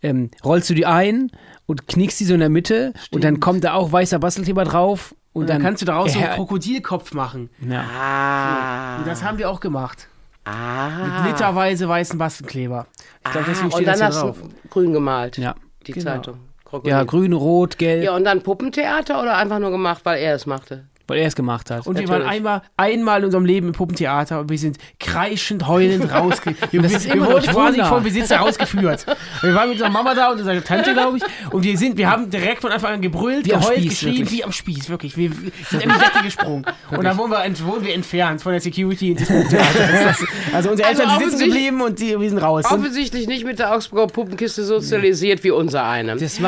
ähm, 0.02 0.30
rollst 0.44 0.68
du 0.70 0.74
die 0.74 0.86
ein 0.86 1.30
und 1.66 1.86
knickst 1.86 2.18
die 2.20 2.24
so 2.24 2.34
in 2.34 2.40
der 2.40 2.48
Mitte 2.50 2.92
und 3.12 3.22
dann 3.24 3.38
kommt 3.40 3.64
da 3.64 3.74
auch 3.74 3.92
weißer 3.92 4.18
Bastelkleber 4.18 4.64
drauf 4.64 5.14
und, 5.34 5.42
Und 5.42 5.50
dann 5.50 5.60
kannst 5.60 5.82
du 5.82 5.86
daraus 5.86 6.12
so 6.14 6.18
einen 6.18 6.28
Ja, 6.28 6.34
Krokodilkopf 6.36 7.12
machen. 7.12 7.50
ja. 7.60 7.82
Ah. 7.82 8.96
Und 8.98 9.06
das 9.06 9.22
haben 9.22 9.36
wir 9.36 9.50
auch 9.50 9.60
gemacht. 9.60 10.08
ah. 10.46 10.88
Mit 11.22 11.32
literweise 11.32 11.86
weißen 11.88 12.16
Bastelkleber. 12.18 12.86
Ich 13.26 13.30
glaube, 13.32 13.46
deswegen 13.50 13.68
ah. 13.68 13.70
steht 13.72 13.80
Und 13.80 13.86
das 13.86 13.98
dann 13.98 14.10
hier 14.12 14.16
hast 14.20 14.24
drauf. 14.24 14.36
du 14.40 14.68
grün 14.70 14.92
gemalt. 14.94 15.36
Ja. 15.36 15.54
Die 15.86 15.92
Genau. 15.92 16.04
Zeitung. 16.04 16.38
Krokodil. 16.64 16.90
ja, 16.90 17.04
grün, 17.04 17.32
rot, 17.34 17.76
gelb, 17.78 18.04
Ja, 18.04 18.16
und 18.16 18.24
dann 18.24 18.42
Puppentheater 18.42 19.20
oder 19.20 19.36
einfach 19.36 19.58
nur 19.58 19.70
gemacht, 19.70 20.00
weil 20.04 20.18
er 20.22 20.34
es 20.34 20.46
machte? 20.46 20.86
Weil 21.06 21.18
er 21.18 21.26
es 21.26 21.36
gemacht 21.36 21.70
hat. 21.70 21.86
Und 21.86 21.98
wir 21.98 22.08
waren 22.08 22.22
einmal, 22.22 22.62
einmal 22.76 23.20
in 23.20 23.26
unserem 23.26 23.44
Leben 23.44 23.68
im 23.68 23.72
Puppentheater 23.72 24.40
und 24.40 24.50
wir 24.50 24.58
sind 24.58 24.78
kreischend, 24.98 25.66
heulend 25.66 26.12
rausge... 26.12 26.54
Wir, 26.70 26.82
das 26.82 26.90
wir, 26.90 26.98
ist 26.98 27.14
wir 27.14 27.24
wurden 27.24 27.46
quasi 27.46 27.82
vom 27.82 28.02
Besitzer 28.02 28.38
rausgeführt. 28.38 29.06
Wir 29.42 29.54
waren 29.54 29.68
mit 29.68 29.74
unserer 29.74 29.90
Mama 29.90 30.14
da 30.14 30.30
und 30.30 30.38
unserer 30.38 30.62
Tante, 30.62 30.92
glaube 30.92 31.18
ich. 31.18 31.52
Und 31.52 31.64
wir 31.64 31.76
sind, 31.76 31.96
wir 31.96 32.10
haben 32.10 32.30
direkt 32.30 32.62
von 32.62 32.72
Anfang 32.72 32.94
an 32.94 33.02
gebrüllt, 33.02 33.46
Wie 33.46 33.50
geheult, 33.50 33.78
Spieß, 33.78 33.90
geschrien, 33.90 34.18
wirklich. 34.18 34.32
wie 34.32 34.44
am 34.44 34.52
Spieß, 34.52 34.88
wirklich. 34.88 35.16
Wir 35.16 35.30
sind 35.70 35.82
in 35.82 35.90
die 35.90 35.98
Decke 35.98 36.22
gesprungen. 36.22 36.64
und 36.90 37.04
dann 37.04 37.16
wurden 37.16 37.30
wir, 37.32 37.66
wurden 37.66 37.84
wir 37.84 37.94
entfernt 37.94 38.42
von 38.42 38.52
der 38.52 38.60
Security 38.60 39.12
ins 39.12 39.26
Puppentheater. 39.26 40.16
Also 40.52 40.70
unsere 40.70 40.88
Also 40.88 41.02
Eltern 41.02 41.18
sind 41.18 41.30
sitzen 41.30 41.50
geblieben 41.50 41.80
und 41.80 41.98
die, 41.98 42.18
wir 42.18 42.28
sind 42.28 42.38
raus. 42.38 42.64
Offensichtlich 42.66 43.26
nicht 43.26 43.44
mit 43.44 43.58
der 43.58 43.74
Augsburger 43.74 44.06
Puppenkiste 44.06 44.64
sozialisiert 44.64 45.42
wie 45.44 45.50
unser 45.50 45.84
eine. 45.84 46.12
Also 46.12 46.24
bisschen 46.24 46.44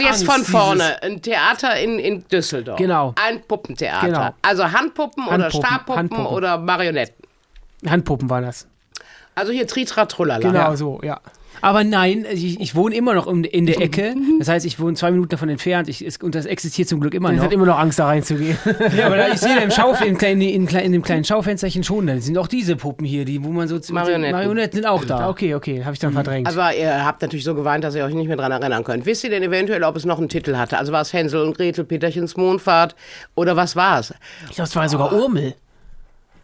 jetzt 0.00 0.06
Angst, 0.06 0.24
von 0.24 0.44
vorne, 0.44 1.02
ein 1.02 1.22
Theater 1.22 1.76
in, 1.76 1.98
in 1.98 2.24
Düsseldorf. 2.28 2.78
Genau. 2.78 3.14
Ein 3.16 3.40
Puppentheater. 3.46 3.99
Genau. 4.06 4.30
Also 4.42 4.70
Handpuppen, 4.72 5.26
oder 5.26 5.44
Handpuppen, 5.44 5.66
Stabpuppen 5.66 5.96
Handpuppen. 5.98 6.26
oder 6.26 6.58
Marionetten. 6.58 7.24
Handpuppen 7.88 8.28
waren 8.28 8.44
das. 8.44 8.66
Also 9.34 9.52
hier 9.52 9.66
Tritra 9.66 10.06
Trullala. 10.06 10.40
Genau 10.40 10.74
so, 10.74 11.00
ja. 11.02 11.20
Aber 11.62 11.84
nein, 11.84 12.24
ich, 12.32 12.58
ich 12.60 12.74
wohne 12.74 12.94
immer 12.94 13.12
noch 13.14 13.26
in, 13.26 13.44
in 13.44 13.66
der 13.66 13.80
Ecke. 13.80 14.14
Das 14.38 14.48
heißt, 14.48 14.64
ich 14.64 14.80
wohne 14.80 14.94
zwei 14.94 15.10
Minuten 15.10 15.28
davon 15.28 15.48
entfernt. 15.50 15.88
Ich, 15.88 16.04
es, 16.04 16.16
und 16.18 16.34
das 16.34 16.46
existiert 16.46 16.88
zum 16.88 17.00
Glück 17.00 17.12
immer 17.14 17.28
Man 17.28 17.36
noch. 17.36 17.44
hat 17.44 17.52
immer 17.52 17.66
noch 17.66 17.78
Angst, 17.78 17.98
da 17.98 18.06
reinzugehen. 18.06 18.56
Ja, 18.96 19.06
aber 19.06 19.16
da, 19.16 19.28
ich 19.28 19.38
sehe 19.40 19.54
da 19.56 19.60
im 19.62 19.70
Schauf, 19.70 20.00
in, 20.00 20.16
in, 20.40 20.66
kleinen- 20.66 20.86
in 20.86 20.92
dem 20.92 21.02
kleinen 21.02 21.24
Schaufensterchen 21.24 21.84
schon, 21.84 22.06
da 22.06 22.18
sind 22.18 22.38
auch 22.38 22.48
diese 22.48 22.76
Puppen 22.76 23.04
hier, 23.04 23.24
die, 23.24 23.44
wo 23.44 23.48
man 23.50 23.68
so 23.68 23.78
zu- 23.78 23.92
Marionetten. 23.92 24.32
Marionetten 24.32 24.76
sind 24.76 24.86
auch 24.86 25.04
da. 25.04 25.28
okay, 25.28 25.54
okay, 25.54 25.84
habe 25.84 25.92
ich 25.92 25.98
dann 26.00 26.12
verdrängt. 26.12 26.46
Also 26.46 26.60
ihr 26.78 27.04
habt 27.04 27.20
natürlich 27.22 27.44
so 27.44 27.54
geweint, 27.54 27.84
dass 27.84 27.94
ihr 27.94 28.04
euch 28.04 28.14
nicht 28.14 28.28
mehr 28.28 28.36
dran 28.36 28.52
erinnern 28.52 28.82
könnt. 28.84 29.04
Wisst 29.06 29.24
ihr 29.24 29.30
denn 29.30 29.42
eventuell, 29.42 29.84
ob 29.84 29.96
es 29.96 30.04
noch 30.06 30.18
einen 30.18 30.28
Titel 30.30 30.56
hatte? 30.56 30.78
Also 30.78 30.92
war 30.92 31.02
es 31.02 31.12
Hänsel 31.12 31.42
und 31.42 31.56
Gretel, 31.56 31.84
Peterchens 31.84 32.36
Mondfahrt 32.36 32.94
oder 33.34 33.56
was 33.56 33.76
war 33.76 34.00
es? 34.00 34.14
Ich 34.48 34.54
glaube, 34.56 34.68
es 34.68 34.76
war 34.76 34.88
sogar 34.88 35.12
Urmel. 35.12 35.54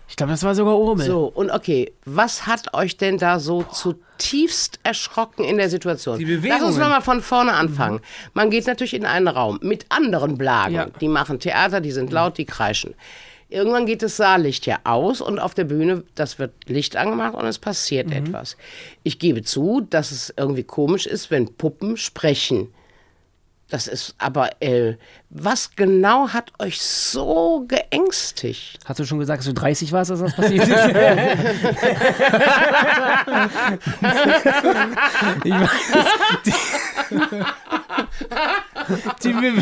Ich 0.09 0.17
glaube, 0.17 0.33
das 0.33 0.43
war 0.45 0.55
sogar 0.55 0.79
Urmel. 0.79 1.07
So, 1.07 1.25
und 1.27 1.51
okay, 1.51 1.93
was 2.05 2.47
hat 2.47 2.75
euch 2.75 2.97
denn 2.97 3.19
da 3.19 3.41
so 3.41 3.65
zutiefst 3.65 4.79
erschrocken 4.85 5.45
in 5.45 5.57
der 5.57 5.69
Situation? 5.69 6.19
Die 6.19 6.25
Lass 6.25 6.37
uns 6.37 6.45
Bewegungen. 6.45 6.79
nochmal 6.79 7.03
von 7.03 7.21
vorne 7.21 7.53
anfangen. 7.55 8.01
Man 8.33 8.51
geht 8.51 8.67
natürlich 8.67 8.95
in 8.95 9.05
einen 9.05 9.29
Raum 9.29 9.59
mit 9.63 9.87
anderen 9.89 10.39
Blagen. 10.39 10.75
Ja. 10.75 10.87
Die 11.01 11.09
machen 11.09 11.41
Theater, 11.41 11.81
die 11.81 11.91
sind 11.91 12.13
laut, 12.13 12.39
die 12.39 12.45
kreischen. 12.45 12.95
Irgendwann 13.49 13.87
geht 13.87 14.03
das 14.03 14.17
Saallicht 14.17 14.67
ja 14.67 14.81
aus 14.83 15.21
und 15.21 15.39
auf 15.39 15.55
der 15.55 15.65
Bühne, 15.65 16.03
das 16.17 16.41
wird 16.41 16.53
Licht 16.67 16.97
angemacht 16.97 17.35
und 17.35 17.47
es 17.47 17.59
passiert 17.59 18.11
etwas. 18.11 18.57
Ich 19.05 19.21
gebe 19.21 19.43
zu, 19.43 19.87
dass 19.89 20.11
es 20.11 20.35
irgendwie 20.37 20.65
komisch 20.65 21.07
ist, 21.07 21.31
wenn 21.31 21.55
Puppen 21.55 21.97
sprechen. 21.97 22.73
Das 23.69 23.89
ist 23.89 24.15
aber, 24.19 24.51
äh, 24.63 24.95
was 25.29 25.75
genau 25.75 26.29
hat 26.29 26.53
euch 26.61 26.81
so 26.81 27.65
geängstigt? 27.67 28.79
Hast 28.85 29.01
du 29.01 29.05
schon 29.05 29.19
gesagt, 29.19 29.41
dass 29.41 29.47
du 29.47 29.55
30 29.55 29.91
warst, 29.91 30.13
als 30.13 30.21
das 30.21 30.37
passiert 30.37 30.69
ist? 30.69 30.71
ich 35.45 35.53
weiß, 35.53 35.71
Die, 39.23 39.33
Be 39.33 39.53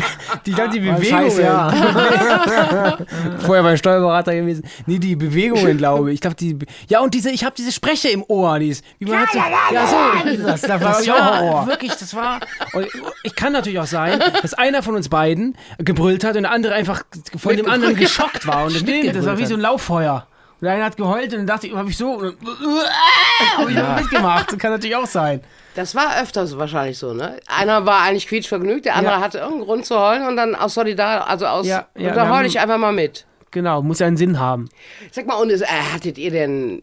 die, 0.45 0.49
ich 0.51 0.55
glaub, 0.55 0.71
die 0.71 0.79
Ah, 0.89 0.93
Bewegungen. 0.95 1.03
scheiß 1.05 1.37
Jahr. 1.39 1.73
Vorher 3.39 3.63
bei 3.63 3.77
Steuerberater 3.77 4.35
gewesen. 4.35 4.63
Nee, 4.85 4.99
die 4.99 5.15
Bewegungen, 5.15 5.77
glaube 5.77 6.09
ich. 6.09 6.15
Ich 6.15 6.21
glaube, 6.21 6.35
die. 6.35 6.57
Ja, 6.87 6.99
und 7.01 7.13
diese, 7.13 7.31
ich 7.31 7.43
habe 7.43 7.55
diese 7.57 7.71
Sprecher 7.71 8.09
im 8.11 8.23
Ohr. 8.27 8.59
Die 8.59 8.69
ist, 8.69 8.83
wie 8.99 9.05
man 9.05 9.19
hat 9.21 9.31
so, 9.31 9.39
ja, 9.73 9.87
so. 9.87 10.43
Das, 10.45 10.61
das 10.61 10.69
war 10.69 10.79
Das 10.79 11.05
ja 11.05 11.39
Horror. 11.41 11.67
wirklich, 11.67 11.93
das 11.93 12.13
war. 12.15 12.39
Und 12.73 12.87
ich 13.23 13.35
kann 13.35 13.53
natürlich 13.53 13.79
auch 13.79 13.85
sein, 13.87 14.21
dass 14.41 14.53
einer 14.53 14.83
von 14.83 14.95
uns 14.95 15.09
beiden 15.09 15.55
gebrüllt 15.79 16.23
hat 16.23 16.35
und 16.35 16.43
der 16.43 16.51
andere 16.51 16.73
einfach 16.73 17.03
von 17.37 17.55
dem 17.57 17.69
anderen 17.69 17.95
geschockt 17.95 18.45
war. 18.47 18.65
Und 18.65 18.71
Stimmt, 18.77 19.15
das 19.15 19.25
war 19.25 19.37
wie 19.37 19.45
so 19.45 19.55
ein 19.55 19.61
Lauffeuer. 19.61 20.27
Und 20.61 20.67
einer 20.67 20.85
hat 20.85 20.97
geheult 20.97 21.33
und 21.33 21.39
dann 21.39 21.47
dachte 21.47 21.67
ich, 21.67 21.73
hab 21.73 21.87
ich 21.87 21.97
so. 21.97 22.11
Und 22.13 22.37
dann 22.41 22.57
hab 23.57 23.69
ich 23.69 23.75
ja. 23.75 23.95
mitgemacht. 23.99 24.51
Das 24.51 24.57
kann 24.57 24.71
natürlich 24.71 24.95
auch 24.95 25.05
sein. 25.07 25.41
Das 25.75 25.93
war 25.95 26.21
öfters 26.21 26.57
wahrscheinlich 26.57 26.97
so, 26.97 27.13
ne? 27.13 27.37
Einer 27.47 27.85
war 27.85 28.01
eigentlich 28.03 28.27
quietschvergnügt, 28.27 28.85
der 28.85 28.95
andere 28.95 29.15
Ja. 29.15 29.19
hatte 29.21 29.39
irgendeinen 29.39 29.65
Grund 29.65 29.85
zu 29.85 29.99
heulen 29.99 30.25
und 30.25 30.37
dann 30.37 30.55
aus 30.55 30.73
Solidar, 30.75 31.27
also 31.27 31.45
aus, 31.45 31.67
Ja, 31.67 31.87
ja, 31.97 32.09
und 32.09 32.15
da 32.15 32.29
heule 32.33 32.47
ich 32.47 32.59
einfach 32.59 32.77
mal 32.77 32.93
mit. 32.93 33.25
Genau, 33.51 33.81
muss 33.81 33.99
ja 33.99 34.07
einen 34.07 34.17
Sinn 34.17 34.39
haben. 34.39 34.69
Sag 35.11 35.27
mal, 35.27 35.35
und 35.35 35.49
es, 35.49 35.61
äh, 35.61 35.65
hattet 35.93 36.17
ihr 36.17 36.31
denn 36.31 36.81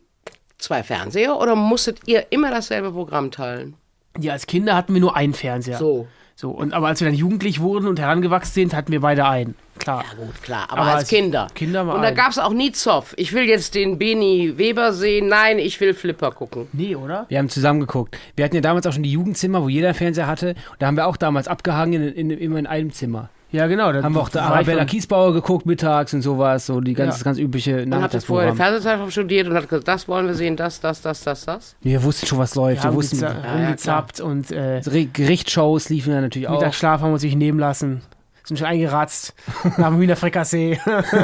zwei 0.58 0.82
Fernseher 0.82 1.38
oder 1.38 1.54
musstet 1.56 2.00
ihr 2.06 2.26
immer 2.30 2.50
dasselbe 2.50 2.92
Programm 2.92 3.30
teilen? 3.30 3.74
Ja, 4.18 4.32
als 4.32 4.46
Kinder 4.46 4.76
hatten 4.76 4.92
wir 4.92 5.00
nur 5.00 5.16
einen 5.16 5.32
Fernseher. 5.34 5.78
So. 5.78 6.06
So, 6.34 6.50
und, 6.50 6.72
aber 6.72 6.88
als 6.88 7.00
wir 7.00 7.08
dann 7.08 7.16
jugendlich 7.16 7.60
wurden 7.60 7.86
und 7.86 8.00
herangewachsen 8.00 8.54
sind, 8.54 8.74
hatten 8.74 8.92
wir 8.92 9.00
beide 9.00 9.26
einen. 9.26 9.54
Klar. 9.78 10.04
Ja 10.08 10.24
gut, 10.24 10.42
klar, 10.42 10.64
aber, 10.68 10.80
Aber 10.80 10.90
als 10.90 11.00
als 11.00 11.08
Kinder. 11.08 11.46
Kinder 11.54 11.84
mal 11.84 11.94
und 11.94 12.02
da 12.02 12.10
gab 12.10 12.30
es 12.30 12.38
auch 12.38 12.52
nie 12.52 12.72
Zoff. 12.72 13.14
Ich 13.16 13.32
will 13.32 13.44
jetzt 13.44 13.74
den 13.74 13.98
Beni 13.98 14.54
Weber 14.56 14.92
sehen. 14.92 15.28
Nein, 15.28 15.58
ich 15.58 15.80
will 15.80 15.94
Flipper 15.94 16.30
gucken. 16.30 16.68
Nee, 16.72 16.94
oder? 16.94 17.26
Wir 17.28 17.38
haben 17.38 17.48
zusammen 17.48 17.80
geguckt. 17.80 18.18
Wir 18.36 18.44
hatten 18.44 18.54
ja 18.54 18.60
damals 18.60 18.86
auch 18.86 18.92
schon 18.92 19.02
die 19.02 19.12
Jugendzimmer, 19.12 19.62
wo 19.62 19.68
jeder 19.68 19.88
einen 19.88 19.96
Fernseher 19.96 20.26
hatte. 20.26 20.50
Und 20.70 20.80
da 20.80 20.86
haben 20.86 20.96
wir 20.96 21.06
auch 21.06 21.16
damals 21.16 21.48
abgehangen, 21.48 22.02
in, 22.02 22.30
in, 22.30 22.38
immer 22.38 22.58
in 22.58 22.66
einem 22.66 22.92
Zimmer. 22.92 23.30
Ja, 23.52 23.66
genau. 23.66 23.92
Da 23.92 24.02
Haben 24.02 24.14
wir 24.14 24.20
auch 24.22 24.30
da 24.30 24.46
Arabella 24.46 24.84
Kiesbauer 24.86 25.32
geguckt 25.34 25.66
mittags 25.66 26.12
und 26.14 26.22
sowas. 26.22 26.66
So 26.66 26.80
die 26.80 26.94
ganz, 26.94 27.08
Ja. 27.08 27.12
das 27.12 27.24
ganz 27.24 27.38
übliche 27.38 27.84
Man 27.86 28.02
hat 28.02 28.14
jetzt 28.14 28.24
vorher 28.24 28.48
eine 28.50 28.56
Nachmittagsprogramm. 28.56 28.56
Fernsehzeitung 28.56 29.10
studiert 29.10 29.46
und 29.48 29.54
hat 29.54 29.68
gesagt, 29.68 29.86
das 29.86 30.08
wollen 30.08 30.26
wir 30.26 30.34
sehen, 30.34 30.56
das, 30.56 30.80
das, 30.80 31.02
das, 31.02 31.22
das, 31.22 31.44
das. 31.44 31.76
Wir 31.82 32.02
wussten 32.02 32.26
schon, 32.26 32.38
was 32.38 32.54
läuft. 32.54 32.82
Wir 32.82 32.90
Wir 32.90 32.94
wussten, 32.96 33.18
geza- 33.18 33.44
ja, 33.44 33.52
rumgezappt 33.54 34.20
und 34.20 34.50
äh, 34.52 34.80
Gerichtsshows 35.12 35.90
liefen 35.90 36.12
da 36.14 36.20
natürlich 36.22 36.48
auch. 36.48 36.54
Mittagsschlaf 36.58 37.00
haben 37.02 37.10
wir 37.10 37.14
uns 37.14 37.22
nicht 37.22 37.36
nehmen 37.36 37.58
lassen. 37.58 38.00
Sind 38.44 38.56
schon 38.58 38.66
eingeratzt 38.66 39.34
nach 39.76 39.88
dem 39.88 39.98
Hühnerfrikassee. 39.98 40.80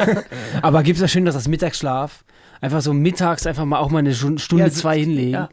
Aber 0.63 0.83
gibt 0.83 0.97
es 0.97 1.03
das 1.03 1.11
schön, 1.11 1.25
dass 1.25 1.35
das 1.35 1.49
Mittagsschlaf 1.49 2.25
einfach 2.61 2.81
so 2.81 2.93
mittags 2.93 3.47
einfach 3.47 3.65
mal 3.65 3.79
auch 3.79 3.91
mal 3.91 4.01
eine 4.01 4.15
Stunde, 4.15 4.43
Ja, 4.65 4.71
zwei 4.71 4.99
hinlegen. 5.01 5.31
ja. 5.33 5.49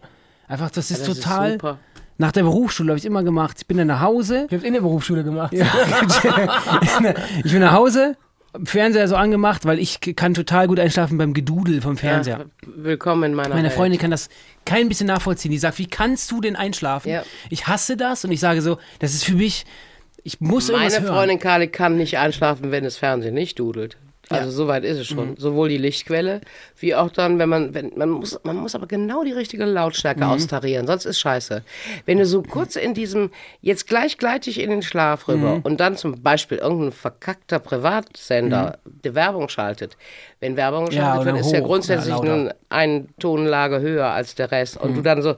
Einfach, 0.47 0.69
das 0.69 0.91
ist 0.91 1.07
Das 1.07 1.17
total. 1.17 1.53
super. 1.53 1.77
Nach 2.17 2.31
der 2.31 2.43
Berufsschule 2.43 2.89
habe 2.89 2.99
ich 2.99 3.05
immer 3.05 3.23
gemacht. 3.23 3.57
Ich 3.59 3.67
bin 3.67 3.77
dann 3.77 3.87
nach 3.87 4.01
Hause. 4.01 4.45
Ich 4.47 4.53
hab's 4.53 4.63
in 4.63 4.73
der 4.73 4.81
Berufsschule 4.81 5.23
gemacht. 5.23 5.53
ich 7.43 7.51
bin 7.51 7.61
nach 7.61 7.73
Hause, 7.73 8.15
Fernseher 8.63 9.07
so 9.07 9.15
angemacht, 9.15 9.65
weil 9.65 9.79
ich 9.79 9.99
kann 10.15 10.33
total 10.33 10.67
gut 10.67 10.79
einschlafen 10.79 11.17
beim 11.17 11.33
Gedudel 11.33 11.81
vom 11.81 11.97
Fernseher. 11.97 12.39
Ja, 12.39 12.45
willkommen 12.63 13.23
in 13.23 13.33
meiner 13.33 13.49
Meine 13.49 13.63
Welt. 13.63 13.73
Freundin 13.73 13.99
kann 13.99 14.11
das 14.11 14.29
kein 14.63 14.87
bisschen 14.87 15.07
nachvollziehen. 15.07 15.51
Die 15.51 15.57
sagt, 15.57 15.77
wie 15.77 15.87
kannst 15.87 16.31
du 16.31 16.39
denn 16.39 16.55
einschlafen? 16.55 17.09
Ja. 17.09 17.23
Ich 17.49 17.67
hasse 17.67 17.97
das 17.97 18.23
und 18.23 18.31
ich 18.31 18.39
sage 18.39 18.61
so, 18.61 18.77
das 18.99 19.13
ist 19.13 19.25
für 19.25 19.35
mich, 19.35 19.65
ich 20.23 20.39
muss 20.39 20.69
Meine 20.69 20.83
irgendwas 20.83 21.01
hören. 21.01 21.15
Freundin 21.15 21.39
Kali 21.39 21.67
kann 21.67 21.97
nicht 21.97 22.17
einschlafen, 22.17 22.71
wenn 22.71 22.85
das 22.85 22.97
Fernsehen 22.97 23.33
nicht 23.33 23.59
dudelt. 23.59 23.97
Also 24.29 24.49
so 24.49 24.67
weit 24.67 24.83
ist 24.83 24.97
es 24.97 25.07
schon. 25.07 25.31
Mhm. 25.31 25.37
Sowohl 25.37 25.69
die 25.69 25.77
Lichtquelle, 25.77 26.41
wie 26.79 26.95
auch 26.95 27.11
dann, 27.11 27.37
wenn 27.39 27.47
man, 27.49 27.73
wenn, 27.73 27.91
man 27.95 28.09
muss, 28.09 28.39
man 28.43 28.55
muss 28.55 28.73
aber 28.75 28.87
genau 28.87 29.23
die 29.23 29.31
richtige 29.31 29.65
Lautstärke 29.65 30.21
Mhm. 30.23 30.29
austarieren, 30.31 30.87
sonst 30.87 31.05
ist 31.05 31.19
scheiße. 31.19 31.63
Wenn 32.05 32.17
du 32.17 32.25
so 32.25 32.41
kurz 32.41 32.75
in 32.75 32.93
diesem, 32.93 33.29
jetzt 33.61 33.87
gleich 33.87 34.17
gleite 34.17 34.49
ich 34.49 34.59
in 34.59 34.69
den 34.71 34.81
Schlaf 34.81 35.27
rüber 35.27 35.57
Mhm. 35.57 35.61
und 35.61 35.79
dann 35.79 35.95
zum 35.95 36.21
Beispiel 36.23 36.57
irgendein 36.57 36.91
verkackter 36.91 37.59
Privatsender 37.59 38.79
die 39.03 39.13
Werbung 39.15 39.49
schaltet. 39.49 39.97
Wenn 40.39 40.55
Werbung 40.57 40.85
Mhm. 40.85 40.91
Ja, 40.91 41.17
geschaltet 41.17 41.25
wird, 41.33 41.45
ist 41.45 41.51
ja 41.51 41.59
hoch, 41.61 41.65
grundsätzlich 41.67 42.09
ja, 42.09 42.15
lauter. 42.15 42.35
nun 42.37 42.53
eine 42.69 43.05
Tonlage 43.19 43.79
höher 43.79 44.07
als 44.07 44.35
der 44.35 44.51
Rest. 44.51 44.75
Mhm. 44.75 44.81
Und 44.89 44.95
du 44.97 45.01
dann 45.01 45.21
so, 45.21 45.35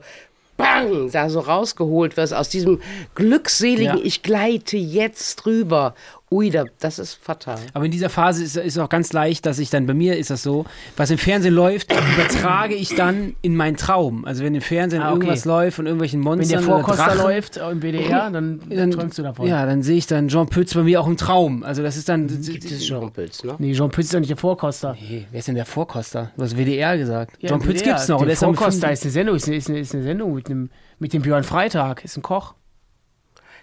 bang, 0.56 1.10
da 1.12 1.28
so 1.30 1.38
rausgeholt 1.40 2.16
wirst 2.16 2.34
aus 2.34 2.48
diesem 2.48 2.80
glückseligen, 3.14 3.98
Ja. 3.98 4.02
ich 4.04 4.22
gleite 4.22 4.76
jetzt 4.76 5.46
rüber. 5.46 5.94
Ui, 6.30 6.50
da, 6.50 6.64
das 6.78 6.98
ist 6.98 7.14
fatal. 7.14 7.58
Aber 7.72 7.86
in 7.86 7.90
dieser 7.90 8.10
Phase 8.10 8.44
ist 8.44 8.56
es 8.56 8.76
auch 8.76 8.90
ganz 8.90 9.14
leicht, 9.14 9.46
dass 9.46 9.58
ich 9.58 9.70
dann, 9.70 9.86
bei 9.86 9.94
mir 9.94 10.18
ist 10.18 10.28
das 10.28 10.42
so, 10.42 10.66
was 10.96 11.10
im 11.10 11.16
Fernsehen 11.16 11.54
läuft, 11.54 11.90
übertrage 11.92 12.74
ich 12.74 12.94
dann 12.94 13.34
in 13.40 13.56
meinen 13.56 13.76
Traum. 13.78 14.26
Also 14.26 14.44
wenn 14.44 14.54
im 14.54 14.60
Fernsehen 14.60 15.00
Ah, 15.00 15.06
okay. 15.06 15.20
irgendwas 15.20 15.44
läuft 15.46 15.76
von 15.76 15.86
irgendwelchen 15.86 16.20
Wenn 16.20 16.38
Monstern 16.38 16.60
der 16.60 16.68
Vorkoster 16.68 17.04
oder 17.04 17.14
Drachen, 17.14 17.30
läuft 17.30 17.56
im 17.56 17.80
WDR, 17.82 18.30
dann, 18.30 18.60
dann, 18.68 18.90
träumst 18.90 19.18
du 19.18 19.22
davon. 19.22 19.46
Ja, 19.46 19.64
dann 19.64 19.82
sehe 19.82 19.96
ich 19.96 20.06
dann 20.06 20.28
Jean 20.28 20.48
Pütz 20.48 20.74
bei 20.74 20.82
mir 20.82 21.00
auch 21.00 21.06
im 21.06 21.16
Traum. 21.16 21.62
Also 21.62 21.82
das 21.82 21.96
ist 21.96 22.08
dann... 22.10 22.26
Gibt 22.26 22.70
es 22.70 22.84
Jean 22.86 23.10
Pütz, 23.10 23.42
ne? 23.44 23.54
Nee, 23.58 23.72
Jean 23.72 23.90
Pütz 23.90 24.06
ist 24.06 24.14
doch 24.14 24.20
nicht 24.20 24.30
der 24.30 24.36
Vorkoster. 24.36 24.94
Hey, 24.94 25.26
wer 25.30 25.38
ist 25.38 25.48
denn 25.48 25.54
der 25.54 25.64
Vorkoster? 25.66 26.30
Du 26.36 26.42
hast 26.42 26.56
WDR 26.58 26.98
gesagt. 26.98 27.36
Ja, 27.40 27.48
Jean 27.48 27.60
Pütz 27.60 27.80
WDR. 27.80 27.94
gibt's 27.94 28.08
noch. 28.08 28.24
Der 28.24 28.36
Vorkoster 28.36 28.92
ist 28.92 29.02
eine 29.02 29.12
Sendung, 29.12 29.36
ist 29.36 29.46
eine, 29.48 29.56
ist 29.56 29.70
eine 29.70 30.02
Sendung 30.02 30.34
mit, 30.34 30.50
einem, 30.50 30.68
mit 30.98 31.14
dem 31.14 31.22
Björn 31.22 31.44
Freitag, 31.44 32.04
ist 32.04 32.18
ein 32.18 32.22
Koch. 32.22 32.54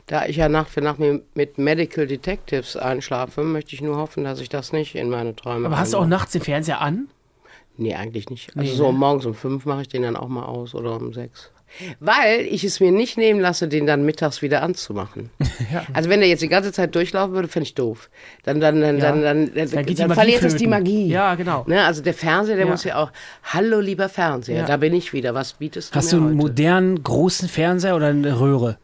Da 0.07 0.25
ich 0.27 0.35
ja 0.35 0.49
nach 0.49 0.67
für 0.67 0.81
nach 0.81 0.97
mit 1.33 1.57
Medical 1.57 2.05
Detectives 2.05 2.77
einschlafe, 2.77 3.41
möchte 3.43 3.73
ich 3.73 3.81
nur 3.81 3.97
hoffen, 3.97 4.23
dass 4.23 4.39
ich 4.39 4.49
das 4.49 4.71
nicht 4.71 4.93
in 4.95 5.09
meine 5.09 5.35
Träume 5.35 5.65
Aber 5.65 5.79
hast 5.79 5.93
du 5.93 5.97
auch 5.97 6.05
nachts 6.05 6.33
den 6.33 6.41
Fernseher 6.41 6.79
an? 6.81 7.07
Nee, 7.77 7.95
eigentlich 7.95 8.29
nicht. 8.29 8.55
Also 8.55 8.69
Nee, 8.71 8.77
so 8.77 8.91
ne? 8.91 8.97
morgens 8.97 9.25
um 9.25 9.33
fünf 9.33 9.65
mache 9.65 9.81
ich 9.81 9.87
den 9.87 10.03
dann 10.03 10.15
auch 10.15 10.27
mal 10.27 10.45
aus 10.45 10.75
oder 10.75 10.95
um 10.95 11.11
sechs. 11.13 11.51
Weil 11.99 12.41
ich 12.41 12.63
es 12.63 12.79
mir 12.79 12.91
nicht 12.91 13.17
nehmen 13.17 13.39
lasse, 13.41 13.67
den 13.67 13.85
dann 13.87 14.05
mittags 14.05 14.41
wieder 14.43 14.61
anzumachen. 14.61 15.31
Also 15.93 16.09
wenn 16.09 16.19
der 16.19 16.29
jetzt 16.29 16.41
die 16.43 16.47
ganze 16.47 16.71
Zeit 16.71 16.93
durchlaufen 16.95 17.33
würde, 17.33 17.47
fände 17.47 17.65
ich 17.65 17.73
doof. 17.73 18.09
Dann, 18.43 18.59
dann, 18.61 18.79
dann, 18.81 18.97
Ja. 18.99 19.11
dann, 19.11 19.21
dann, 19.23 19.51
dann, 19.55 19.69
Dann 19.85 19.95
dann 19.95 20.11
verliert 20.13 20.43
es 20.43 20.55
die. 20.55 20.67
Magie. 20.67 21.07
Ja, 21.07 21.33
genau. 21.35 21.63
Ne, 21.67 21.83
also 21.83 22.01
der 22.03 22.13
Fernseher, 22.13 22.55
der 22.55 22.65
Ja. 22.65 22.71
muss 22.71 22.83
ja 22.83 22.97
auch, 22.97 23.11
hallo 23.43 23.79
lieber 23.79 24.07
Fernseher, 24.07 24.59
Ja. 24.59 24.65
da 24.65 24.77
bin 24.77 24.93
ich 24.93 25.11
wieder, 25.13 25.33
was 25.33 25.53
bietest 25.53 25.93
du 25.93 25.97
Hast 25.97 26.05
mir 26.13 26.19
du 26.19 26.25
einen 26.27 26.37
heute? 26.37 26.47
modernen, 26.47 27.03
großen 27.03 27.49
Fernseher 27.49 27.95
oder 27.95 28.07
eine 28.07 28.39
Röhre? 28.39 28.77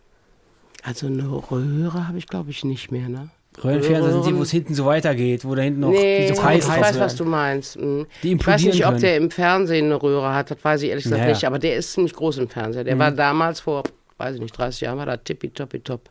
Also 0.83 1.07
eine 1.07 1.23
Röhre 1.29 2.07
habe 2.07 2.17
ich 2.17 2.27
glaube 2.27 2.49
ich 2.51 2.63
nicht 2.63 2.91
mehr, 2.91 3.07
ne? 3.09 3.29
Röhrenfernseher 3.63 4.13
sind 4.13 4.25
die, 4.27 4.35
wo 4.37 4.43
es 4.43 4.51
hinten 4.51 4.73
so 4.73 4.85
weitergeht, 4.85 5.43
wo 5.43 5.53
da 5.55 5.61
hinten 5.61 5.81
noch 5.81 5.89
Nee, 5.89 6.25
die 6.27 6.31
ich 6.31 6.37
so 6.37 6.43
heiß 6.43 6.67
weiß, 6.69 6.79
raus 6.95 6.99
was 6.99 7.15
du 7.17 7.25
meinst. 7.25 7.77
Mhm. 7.77 8.07
Die 8.23 8.31
Ich 8.33 8.47
weiß 8.47 8.63
nicht, 8.63 8.85
ob 8.85 8.91
können. 8.91 9.01
der 9.01 9.17
im 9.17 9.29
Fernsehen 9.29 9.85
eine 9.87 10.01
Röhre 10.01 10.33
hat, 10.33 10.51
das 10.51 10.63
weiß 10.63 10.81
ich 10.83 10.89
ehrlich 10.89 11.03
gesagt 11.03 11.19
Ja, 11.19 11.27
ja. 11.27 11.33
nicht, 11.33 11.45
aber 11.45 11.59
der 11.59 11.75
ist 11.75 11.91
ziemlich 11.93 12.13
groß 12.13 12.37
im 12.37 12.47
Fernseher. 12.49 12.83
Mhm. 12.83 12.87
Der 12.87 12.99
war 12.99 13.11
damals 13.11 13.59
vor, 13.59 13.83
weiß 14.17 14.35
ich 14.35 14.41
nicht, 14.41 14.57
30 14.57 14.81
Jahren, 14.81 14.97
war 14.97 15.05
da 15.05 15.17
tippitoppi-top. 15.17 16.09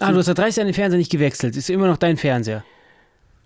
Ah, 0.00 0.10
du 0.10 0.18
hast 0.18 0.26
seit 0.26 0.38
30 0.38 0.56
Jahren 0.56 0.66
den 0.66 0.74
Fernseher 0.74 0.98
nicht 0.98 1.12
gewechselt. 1.12 1.56
Ist 1.56 1.70
immer 1.70 1.86
noch 1.86 1.96
dein 1.98 2.16
Fernseher. 2.16 2.64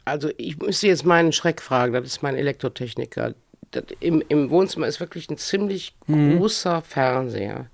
Also 0.07 0.31
ich 0.39 0.59
müsste 0.59 0.87
jetzt 0.89 1.05
meinen 1.05 1.33
Schreck 1.33 1.61
fragen, 1.61 1.93
das 1.93 2.05
ist 2.07 2.23
mein 2.23 2.35
Elektrotechniker. 2.37 3.35
Das, 3.71 3.85
im, 4.01 4.23
Im 4.29 4.51
Wohnzimmer 4.51 4.87
ist 4.89 4.99
wirklich 4.99 5.29
ein 5.31 5.37
ziemlich 5.37 5.95
Mhm. 6.07 6.39
großer 6.39 6.81
Fernseher. 6.83 7.67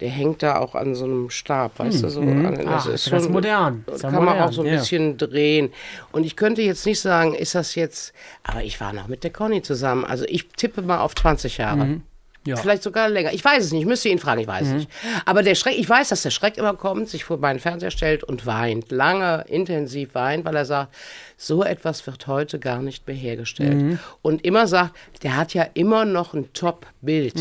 Der 0.00 0.08
hängt 0.08 0.42
da 0.42 0.58
auch 0.58 0.74
an 0.74 0.94
so 0.94 1.04
einem 1.04 1.30
Stab, 1.30 1.78
weißt 1.78 2.02
du, 2.02 2.08
so. 2.10 2.20
Mhm. 2.20 2.46
An, 2.46 2.64
Ach, 2.66 2.86
das 2.86 3.06
ist 3.06 3.30
modern. 3.30 3.84
Das 3.86 4.02
kann 4.02 4.12
man 4.14 4.24
modern, 4.24 4.42
auch 4.42 4.52
so 4.52 4.62
ein 4.62 4.66
ja. 4.66 4.76
bisschen 4.76 5.16
drehen. 5.16 5.72
Und 6.10 6.24
ich 6.24 6.34
könnte 6.34 6.62
jetzt 6.62 6.84
nicht 6.84 7.00
sagen, 7.00 7.34
ist 7.34 7.54
das 7.54 7.76
jetzt, 7.76 8.12
aber 8.42 8.64
ich 8.64 8.80
war 8.80 8.92
noch 8.92 9.06
mit 9.06 9.22
der 9.22 9.30
Conny 9.30 9.62
zusammen. 9.62 10.04
Also 10.04 10.24
ich 10.26 10.48
tippe 10.48 10.82
mal 10.82 10.98
auf 10.98 11.14
20 11.14 11.58
Jahre. 11.58 11.84
Mhm. 11.84 12.02
Ja. 12.46 12.56
Mhm. 12.56 12.60
Vielleicht 12.60 12.82
sogar 12.82 13.08
länger. 13.08 13.32
Ich 13.32 13.44
weiß 13.44 13.64
es 13.64 13.72
nicht, 13.72 13.82
ich 13.82 13.86
müsste 13.86 14.08
ihn 14.08 14.18
fragen, 14.18 14.40
ich 14.40 14.46
weiß 14.46 14.66
es 14.66 14.72
nicht. 14.72 14.90
Aber 15.24 15.42
der 15.42 15.54
Schreck, 15.54 15.78
ich 15.78 15.88
weiß, 15.88 16.10
dass 16.10 16.22
der 16.22 16.30
Schreck 16.30 16.58
immer 16.58 16.74
kommt, 16.74 17.08
sich 17.08 17.24
vor 17.24 17.38
meinen 17.38 17.58
Fernseher 17.58 17.90
stellt 17.90 18.22
und 18.24 18.46
weint. 18.46 18.90
Lange, 18.90 19.44
intensiv 19.48 20.14
weint, 20.14 20.44
weil 20.44 20.56
er 20.56 20.64
sagt, 20.64 20.94
so 21.36 21.64
etwas 21.64 22.06
wird 22.06 22.26
heute 22.26 22.58
gar 22.58 22.82
nicht 22.82 23.06
mehr 23.06 23.16
hergestellt. 23.16 23.76
Mhm. 23.76 23.98
Und 24.22 24.44
immer 24.44 24.66
sagt, 24.66 24.94
der 25.22 25.36
hat 25.36 25.54
ja 25.54 25.66
immer 25.74 26.04
noch 26.04 26.34
ein 26.34 26.52
Top-Bild. 26.52 27.36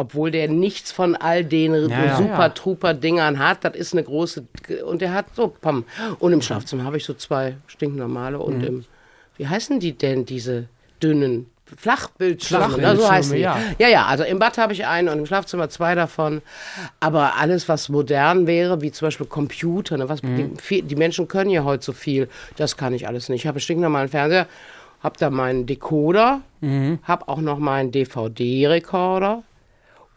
Obwohl 0.00 0.30
der 0.30 0.48
nichts 0.48 0.92
von 0.92 1.14
all 1.16 1.44
den 1.44 1.72
Mhm. 1.84 1.90
ja. 1.90 2.16
super 2.16 2.54
truper 2.54 2.94
Dingern 2.94 3.38
hat, 3.38 3.64
das 3.64 3.74
ist 3.74 3.92
eine 3.92 4.04
große 4.04 4.44
und 4.86 5.02
der 5.02 5.12
hat 5.12 5.26
so 5.34 5.48
pam. 5.48 5.84
Und 6.20 6.32
im 6.32 6.40
Schlafzimmer 6.40 6.84
habe 6.84 6.96
ich 6.96 7.04
so 7.04 7.12
zwei 7.14 7.56
stinknormale 7.66 8.38
Mhm. 8.38 8.42
und 8.44 8.62
im 8.62 8.84
wie 9.36 9.46
heißen 9.46 9.78
die 9.80 9.92
denn 9.92 10.24
diese 10.24 10.68
dünnen 11.02 11.46
Flachbildschirme, 11.76 12.64
ne? 12.64 12.70
so 12.70 12.76
Flachbildschirme, 12.78 13.10
heißen 13.12 13.34
die. 13.36 13.40
ja. 13.42 13.58
ja, 13.78 13.88
ja, 13.88 14.06
also 14.06 14.24
im 14.24 14.38
Bad 14.38 14.56
habe 14.58 14.72
ich 14.72 14.86
einen 14.86 15.08
und 15.08 15.18
im 15.18 15.26
Schlafzimmer 15.26 15.68
zwei 15.68 15.94
davon. 15.94 16.42
Aber 17.00 17.36
alles, 17.36 17.68
was 17.68 17.88
modern 17.88 18.46
wäre, 18.46 18.80
wie 18.80 18.90
zum 18.90 19.06
Beispiel 19.06 19.26
Computer, 19.26 19.96
ne, 19.96 20.08
was, 20.08 20.20
die, 20.22 20.50
viel- 20.60 20.82
die 20.82 20.96
Menschen 20.96 21.28
können 21.28 21.50
ja 21.50 21.64
heute 21.64 21.84
so 21.84 21.92
viel, 21.92 22.28
das 22.56 22.76
kann 22.76 22.94
ich 22.94 23.06
alles 23.06 23.28
nicht. 23.28 23.42
Ich 23.42 23.46
habe 23.46 23.56
einen 23.56 23.60
stinknormalen 23.62 24.08
Fernseher, 24.08 24.46
habe 25.02 25.16
da 25.18 25.28
meinen 25.30 25.66
Decoder, 25.66 26.40
habe 27.04 27.28
auch 27.28 27.40
noch 27.40 27.58
meinen 27.58 27.92
DVD-Rekorder. 27.92 29.42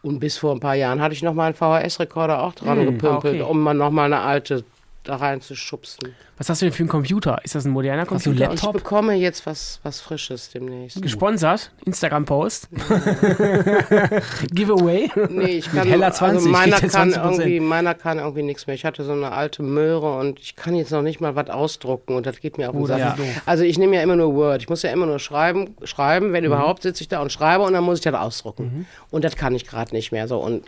Und 0.02 0.18
bis 0.18 0.36
vor 0.36 0.52
ein 0.52 0.60
paar 0.60 0.74
Jahren 0.74 1.00
hatte 1.00 1.14
ich 1.14 1.22
noch 1.22 1.34
mal 1.34 1.46
einen 1.46 1.54
VHS-Rekorder 1.54 2.42
auch 2.42 2.54
dran 2.54 2.84
gepümpelt, 2.84 3.40
okay. 3.40 3.42
um 3.42 3.60
mal 3.60 3.72
noch 3.74 3.90
mal 3.90 4.06
eine 4.06 4.20
alte 4.20 4.64
da 5.04 5.16
reinzuschubsen. 5.16 6.14
Was 6.38 6.48
hast 6.48 6.62
du 6.62 6.66
denn 6.66 6.72
für 6.72 6.82
einen 6.82 6.88
Computer? 6.88 7.40
Ist 7.44 7.54
das 7.54 7.64
ein 7.64 7.72
moderner 7.72 8.02
Hast 8.02 8.10
du 8.10 8.14
einen 8.30 8.38
Computer? 8.38 8.54
Ich 8.54 8.62
Laptop? 8.62 8.72
bekomme 8.74 9.14
jetzt 9.14 9.46
was, 9.46 9.80
was 9.82 10.00
Frisches 10.00 10.50
demnächst. 10.50 11.02
Gesponsert? 11.02 11.72
Instagram-Post? 11.84 12.68
Giveaway? 14.52 15.10
Nee, 15.28 15.44
ich 15.58 15.70
kann, 15.70 15.86
Heller 15.86 16.12
20 16.12 16.36
also 16.36 16.48
meiner 16.50 16.76
er 16.76 16.88
kann 16.88 17.12
20%. 17.12 17.24
irgendwie, 17.24 17.60
meiner 17.60 17.94
kann 17.94 18.18
irgendwie 18.18 18.42
nichts 18.42 18.66
mehr. 18.66 18.74
Ich 18.74 18.84
hatte 18.84 19.04
so 19.04 19.12
eine 19.12 19.32
alte 19.32 19.62
Möhre 19.62 20.18
und 20.18 20.38
ich 20.38 20.56
kann 20.56 20.74
jetzt 20.74 20.90
noch 20.92 21.02
nicht 21.02 21.20
mal 21.20 21.34
was 21.34 21.50
ausdrucken 21.50 22.14
und 22.14 22.26
das 22.26 22.40
geht 22.40 22.58
mir 22.58 22.68
auf 22.68 22.76
den 22.76 22.86
doof. 22.86 23.42
Also 23.46 23.64
ich 23.64 23.78
nehme 23.78 23.96
ja 23.96 24.02
immer 24.02 24.16
nur 24.16 24.34
Word. 24.34 24.62
Ich 24.62 24.68
muss 24.68 24.82
ja 24.82 24.90
immer 24.90 25.06
nur 25.06 25.18
schreiben, 25.18 25.76
schreiben, 25.84 26.32
wenn 26.32 26.44
überhaupt 26.44 26.82
sitze 26.82 27.02
ich 27.02 27.08
da 27.08 27.20
und 27.20 27.32
schreibe 27.32 27.64
und 27.64 27.72
dann 27.72 27.84
muss 27.84 27.98
ich 27.98 28.04
das 28.04 28.14
ausdrucken. 28.14 28.86
Und 29.10 29.24
das 29.24 29.36
kann 29.36 29.54
ich 29.54 29.66
gerade 29.66 29.94
nicht 29.94 30.12
mehr 30.12 30.28
so 30.28 30.38
und 30.38 30.64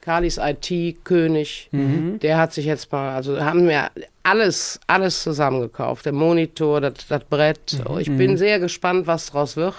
Carlis 0.00 0.38
IT-König, 0.38 1.68
der 1.72 2.38
hat 2.38 2.52
sich 2.52 2.64
jetzt 2.64 2.90
mal, 2.90 3.14
also 3.14 3.40
haben 3.44 3.68
wir 3.68 3.90
alles, 4.22 4.80
alles 4.86 5.22
zusammengekauft. 5.22 6.04
Der 6.06 6.12
Monitor, 6.12 6.80
das, 6.80 6.94
das 7.08 7.24
Brett. 7.24 7.82
Ich 7.98 8.14
bin 8.16 8.36
sehr 8.36 8.58
gespannt, 8.60 9.06
was 9.06 9.26
daraus 9.26 9.56
wird. 9.56 9.74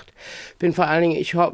Bin 0.60 0.74
vor 0.74 0.86
allen 0.88 1.02
Dingen, 1.10 1.16
ich 1.20 1.34
ho 1.36 1.52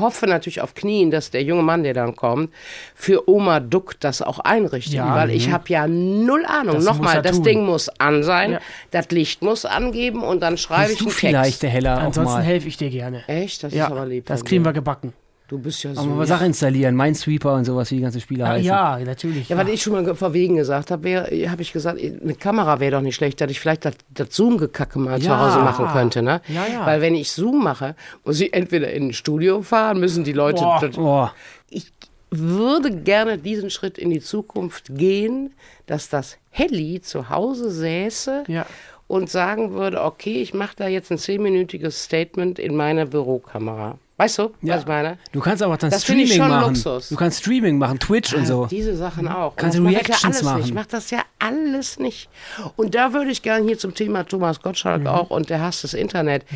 hoffe 0.00 0.26
natürlich 0.26 0.62
auf 0.62 0.74
Knien, 0.74 1.10
dass 1.10 1.30
der 1.30 1.42
junge 1.42 1.62
Mann, 1.62 1.82
der 1.84 1.92
dann 1.92 2.16
kommt, 2.16 2.50
für 2.94 3.28
Oma 3.28 3.60
Duck 3.60 4.00
das 4.00 4.22
auch 4.22 4.38
einrichtet. 4.40 4.94
Ja, 4.94 5.14
weil 5.14 5.30
ich 5.30 5.50
habe 5.52 5.64
ja 5.68 5.86
null 5.86 6.44
Ahnung. 6.46 6.82
Nochmal, 6.82 7.20
das 7.22 7.36
tun. 7.36 7.44
Ding 7.44 7.64
muss 7.66 7.88
an 8.00 8.22
sein, 8.22 8.52
Ja. 8.52 8.60
das 8.90 9.10
Licht 9.10 9.42
muss 9.42 9.64
angeben 9.66 10.22
und 10.24 10.40
dann 10.40 10.56
schreibe 10.56 10.88
Bist 10.88 10.92
ich 10.94 10.98
du 11.00 11.04
einen 11.04 11.12
vielleicht 11.12 11.44
Text. 11.44 11.62
der 11.64 11.70
Heller 11.70 11.98
Ansonsten 11.98 12.40
helfe 12.40 12.66
ich 12.68 12.78
dir 12.78 12.88
gerne. 12.90 13.22
Echt? 13.28 13.62
Das 13.62 13.72
Ja, 13.74 13.84
ist 13.84 13.92
aber 13.92 14.06
lieb. 14.06 14.24
das 14.26 14.44
kriegen 14.44 14.64
wir 14.64 14.72
gebacken. 14.72 15.12
Du 15.48 15.58
bist 15.60 15.82
ja 15.84 15.94
so. 15.94 16.00
Aber 16.00 16.10
mal 16.10 16.26
Sachen 16.26 16.48
installieren, 16.48 16.96
Minesweeper 16.96 17.54
und 17.54 17.64
sowas, 17.64 17.90
wie 17.92 17.96
die 17.96 18.02
ganzen 18.02 18.20
Spiele 18.20 18.44
Ah, 18.44 18.48
heißen. 18.48 18.64
ja, 18.66 18.98
natürlich. 18.98 19.48
Ja, 19.48 19.56
was 19.56 19.68
ich 19.68 19.80
schon 19.80 19.92
mal 19.92 20.04
ge- 20.04 20.14
verwegen 20.16 20.56
gesagt 20.56 20.90
habe, 20.90 21.28
habe 21.48 21.62
ich 21.62 21.72
gesagt, 21.72 22.00
eine 22.00 22.34
Kamera 22.34 22.80
wäre 22.80 22.92
doch 22.96 23.00
nicht 23.00 23.14
schlecht, 23.14 23.40
dass 23.40 23.50
ich 23.50 23.60
vielleicht 23.60 23.84
das, 23.84 23.94
das 24.12 24.30
Zoom-Gekacke 24.34 24.98
mal 24.98 25.20
zu 25.20 25.28
Ja. 25.28 25.38
Hause 25.38 25.60
machen 25.60 25.86
könnte. 25.92 26.20
Ne? 26.22 26.40
Ja, 26.48 26.66
ja. 26.66 26.84
Weil 26.86 27.00
wenn 27.00 27.14
ich 27.14 27.30
Zoom 27.30 27.62
mache, 27.62 27.94
muss 28.24 28.40
ich 28.40 28.52
entweder 28.52 28.92
in 28.92 29.08
ein 29.08 29.12
Studio 29.12 29.62
fahren, 29.62 30.00
müssen 30.00 30.24
die 30.24 30.32
Leute. 30.32 30.62
Boah. 30.62 30.80
das- 30.80 30.98
Oh, 30.98 31.28
Ich 31.70 31.92
würde 32.30 32.90
gerne 32.90 33.38
diesen 33.38 33.70
Schritt 33.70 33.98
in 33.98 34.10
die 34.10 34.20
Zukunft 34.20 34.96
gehen, 34.96 35.54
dass 35.86 36.08
das 36.08 36.38
Heli 36.50 37.00
zu 37.00 37.30
Hause 37.30 37.70
säße 37.70 38.44
Ja. 38.48 38.66
und 39.06 39.30
sagen 39.30 39.72
würde, 39.74 40.02
okay, 40.02 40.42
ich 40.42 40.52
mache 40.54 40.74
da 40.74 40.88
jetzt 40.88 41.12
ein 41.12 41.18
zehnminütiges 41.18 42.02
Statement 42.02 42.58
in 42.58 42.74
meiner 42.74 43.06
Bürokamera. 43.06 43.98
Weißt 44.18 44.38
du, 44.38 44.54
Ja. 44.62 44.74
was 44.76 44.80
ich 44.82 44.86
meine? 44.88 45.18
du 45.32 45.40
kannst 45.40 45.62
aber 45.62 45.76
dann 45.76 45.90
Das 45.90 46.04
Streaming 46.04 46.26
schon 46.28 46.48
machen. 46.48 46.68
Luxus. 46.74 47.10
Du 47.10 47.16
kannst 47.16 47.40
Streaming 47.40 47.76
machen, 47.76 47.98
Twitch 47.98 48.32
und 48.32 48.46
so. 48.46 48.64
Diese 48.64 48.96
Sachen 48.96 49.28
auch. 49.28 49.50
Und 49.50 49.56
Kannst 49.58 49.76
du 49.78 49.84
Reactions 49.84 50.42
machen. 50.42 50.56
Nicht. 50.58 50.68
Ich 50.68 50.74
mache 50.74 50.88
das 50.90 51.10
ja 51.10 51.18
alles 51.38 51.98
nicht. 51.98 52.30
Und 52.76 52.94
da 52.94 53.12
würde 53.12 53.30
ich 53.30 53.42
gerne 53.42 53.66
hier 53.66 53.78
zum 53.78 53.94
Thema 53.94 54.24
Thomas 54.24 54.62
Gottschalk 54.62 55.02
Mhm. 55.02 55.06
auch 55.08 55.28
und 55.28 55.50
der 55.50 55.60
Hass 55.60 55.82
des 55.82 55.92
Internet. 55.92 56.46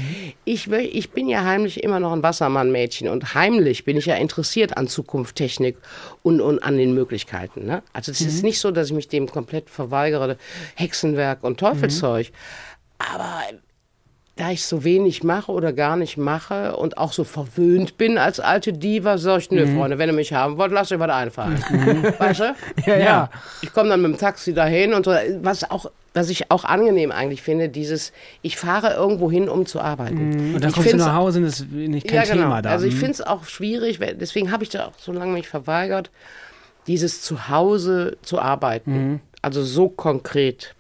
Ich, 0.47 0.71
will, 0.71 0.89
ich 0.91 1.11
bin 1.11 1.29
ja 1.29 1.45
heimlich 1.45 1.83
immer 1.85 2.01
noch 2.01 2.13
ein 2.13 2.23
Wassermann-Mädchen 2.23 3.09
und 3.09 3.35
heimlich 3.35 3.85
bin 3.85 3.99
ich 3.99 4.07
ja 4.07 4.15
interessiert 4.15 4.79
an 4.79 4.89
Zukunft, 4.89 5.37
Technik 5.37 5.77
und, 6.23 6.41
und 6.41 6.61
an 6.63 6.79
den 6.79 6.95
Möglichkeiten. 6.95 7.67
Ne? 7.67 7.83
Also 7.93 8.11
es 8.11 8.21
Mhm. 8.23 8.29
ist 8.29 8.43
nicht 8.43 8.59
so, 8.59 8.71
dass 8.71 8.87
ich 8.87 8.95
mich 8.95 9.09
dem 9.09 9.29
komplett 9.29 9.69
verweigere, 9.69 10.39
Hexenwerk 10.77 11.45
und 11.45 11.61
Teufelszeug. 11.61 12.31
Mhm. 12.31 13.05
Aber 13.17 13.41
da 14.41 14.51
ich 14.51 14.65
so 14.65 14.85
wenig 14.85 15.23
mache 15.23 15.53
oder 15.53 15.73
gar 15.73 15.97
nicht 15.97 16.17
mache 16.17 16.75
und 16.75 16.97
auch 16.97 17.13
so 17.13 17.25
verwöhnt 17.25 17.99
bin 17.99 18.17
als 18.17 18.41
alte 18.41 18.73
Diva, 18.73 19.19
sag 19.19 19.39
ich, 19.41 19.51
nö, 19.51 19.67
Mhm. 19.67 19.77
Freunde, 19.77 19.99
wenn 19.99 20.09
ihr 20.09 20.15
mich 20.15 20.33
haben 20.33 20.57
wollt, 20.57 20.73
lasst 20.73 20.91
euch 20.93 20.99
was 20.99 21.11
einfallen. 21.11 21.59
Weißt 22.19 22.41
du? 22.41 22.55
Ja, 22.87 22.97
ja. 22.97 23.31
Ich 23.61 23.73
komme 23.73 23.91
dann 23.91 24.01
mit 24.01 24.13
dem 24.13 24.19
Taxi 24.19 24.55
dahin 24.55 24.95
und 24.95 25.05
so. 25.05 25.11
Was 25.43 25.71
auch, 25.71 25.91
was 26.15 26.31
ich 26.31 26.51
auch 26.51 26.65
angenehm 26.65 27.13
eigentlich 27.13 27.43
finde, 27.43 27.69
dieses, 27.69 28.13
ich 28.41 28.57
fahre 28.57 28.95
irgendwo 28.95 29.31
hin, 29.31 29.49
um 29.49 29.67
zu 29.67 29.79
arbeiten. 29.81 30.55
Und 30.55 30.61
dann 30.63 30.71
ich 30.71 30.75
kommst 30.75 30.93
du 30.93 30.97
nach 30.97 31.15
Hause 31.15 31.39
und 31.41 31.45
das 31.45 31.61
ist 31.61 31.71
nicht 31.71 32.07
kein 32.09 32.17
ja, 32.17 32.23
genau. 32.25 32.43
Thema 32.45 32.63
da. 32.63 32.71
Also 32.71 32.87
ich 32.87 32.95
Mhm. 32.95 32.99
finde 32.99 33.13
es 33.13 33.21
auch 33.21 33.45
schwierig, 33.45 33.99
deswegen 34.19 34.51
habe 34.51 34.65
ich 34.65 34.71
da 34.71 34.87
auch 34.87 34.93
so 34.99 35.13
lange 35.13 35.33
mich 35.35 35.49
verweigert, 35.49 36.11
dieses 36.87 37.21
Zuhause 37.21 38.17
zu 38.23 38.41
arbeiten. 38.41 38.93
Mhm. 38.93 39.21
Also 39.43 39.63
so 39.63 39.89
konkret. 39.91 40.75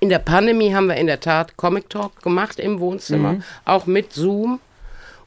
In 0.00 0.08
der 0.10 0.20
Pandemie 0.20 0.72
haben 0.74 0.86
wir 0.86 0.96
in 0.96 1.06
der 1.08 1.20
Tat 1.20 1.56
Comic 1.56 1.90
Talk 1.90 2.22
gemacht 2.22 2.60
im 2.60 2.78
Wohnzimmer, 2.80 3.34
Mhm. 3.34 3.42
auch 3.64 3.86
mit 3.86 4.12
Zoom. 4.12 4.60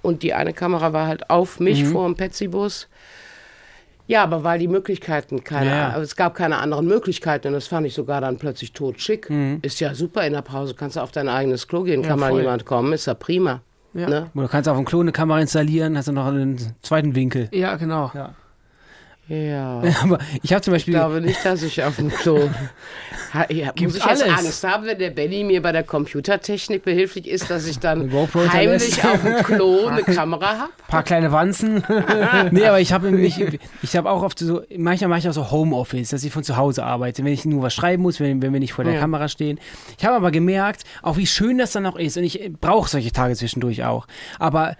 Und 0.01 0.23
die 0.23 0.33
eine 0.33 0.53
Kamera 0.53 0.93
war 0.93 1.07
halt 1.07 1.29
auf 1.29 1.59
mich 1.59 1.83
Mhm. 1.83 1.91
vor 1.91 2.05
dem 2.07 2.15
Petsy-Bus. 2.15 2.87
Ja, 4.07 4.23
aber 4.23 4.43
weil 4.43 4.59
die 4.59 4.67
Möglichkeiten 4.67 5.43
keine, 5.43 5.69
Ja, 5.69 5.89
ja. 5.95 5.99
es 6.01 6.15
gab 6.15 6.35
keine 6.35 6.57
anderen 6.57 6.85
Möglichkeiten 6.87 7.47
und 7.49 7.53
das 7.53 7.67
fand 7.67 7.85
ich 7.85 7.93
sogar 7.93 8.19
dann 8.19 8.37
plötzlich 8.37 8.73
totschick. 8.73 9.29
Mhm. 9.29 9.59
Ist 9.61 9.79
ja 9.79 9.93
super 9.93 10.25
in 10.25 10.33
der 10.33 10.41
Pause, 10.41 10.73
kannst 10.73 10.95
du 10.97 11.01
auf 11.01 11.11
dein 11.11 11.29
eigenes 11.29 11.67
Klo 11.67 11.83
gehen, 11.83 12.01
kann 12.01 12.19
mal 12.19 12.29
voll. 12.31 12.41
jemand 12.41 12.65
kommen, 12.65 12.93
ist 12.93 13.05
ja 13.05 13.13
prima. 13.13 13.61
Ja. 13.93 14.09
Ne? 14.09 14.29
Du 14.33 14.47
kannst 14.47 14.67
auf 14.69 14.77
dem 14.77 14.85
Klo 14.85 15.01
eine 15.01 15.11
Kamera 15.11 15.39
installieren, 15.39 15.97
hast 15.97 16.07
du 16.07 16.13
noch 16.13 16.25
einen 16.27 16.57
zweiten 16.81 17.13
Winkel. 17.13 17.49
Ja, 17.51 17.75
genau. 17.75 18.09
Ja. 18.13 18.33
Ja. 19.27 19.81
Aber 20.03 20.19
ich 20.43 20.51
habe 20.51 20.61
zum 20.61 20.73
Ich 20.73 20.81
Beispiel. 20.81 20.93
glaube 20.95 21.21
nicht, 21.21 21.43
dass 21.45 21.63
ich 21.63 21.83
auf 21.83 21.95
dem 21.97 22.09
Klo. 22.09 22.49
Ha, 23.33 23.45
ja, 23.49 23.67
muss 23.79 23.95
ich 23.95 24.05
jetzt 24.05 24.23
alles. 24.23 24.23
Angst 24.45 24.63
haben, 24.65 24.85
wenn 24.85 24.99
der 24.99 25.09
Benny 25.11 25.45
mir 25.45 25.61
bei 25.61 25.71
der 25.71 25.83
Computertechnik 25.83 26.83
behilflich 26.83 27.29
ist, 27.29 27.49
dass 27.49 27.65
ich 27.65 27.79
dann 27.79 28.11
heimlich 28.51 29.01
auf 29.05 29.21
dem 29.21 29.35
Klo 29.43 29.85
eine 29.87 30.03
Kamera 30.03 30.57
habe? 30.57 30.71
Paar 30.89 31.03
kleine 31.03 31.31
Wanzen. 31.31 31.81
nee, 32.51 32.65
aber 32.65 32.81
ich 32.81 32.91
habe 32.91 33.09
nämlich, 33.09 33.41
ich 33.81 33.95
habe 33.95 34.09
auch 34.11 34.21
oft 34.23 34.37
so, 34.37 34.63
manchmal 34.75 35.07
mache 35.11 35.19
ich 35.19 35.29
auch 35.29 35.33
so 35.33 35.49
Homeoffice, 35.49 36.09
dass 36.09 36.25
ich 36.25 36.33
von 36.33 36.43
zu 36.43 36.57
Hause 36.57 36.83
arbeite, 36.83 37.23
wenn 37.23 37.31
ich 37.31 37.45
nur 37.45 37.61
was 37.63 37.73
schreiben 37.73 38.03
muss, 38.03 38.19
wenn, 38.19 38.41
wenn 38.41 38.51
wir 38.51 38.59
nicht 38.59 38.73
vor 38.73 38.83
der 38.83 38.95
Ja. 38.95 38.99
Kamera 38.99 39.29
stehen. 39.29 39.61
Ich 39.97 40.03
habe 40.03 40.17
aber 40.17 40.31
gemerkt, 40.31 40.83
auch 41.01 41.15
wie 41.15 41.27
schön 41.27 41.57
das 41.57 41.71
dann 41.71 41.85
auch 41.85 41.95
ist 41.95 42.17
und 42.17 42.25
ich 42.25 42.51
brauche 42.59 42.89
solche 42.89 43.13
Tage 43.13 43.35
zwischendurch 43.37 43.85
auch. 43.85 44.07
Aber 44.39 44.75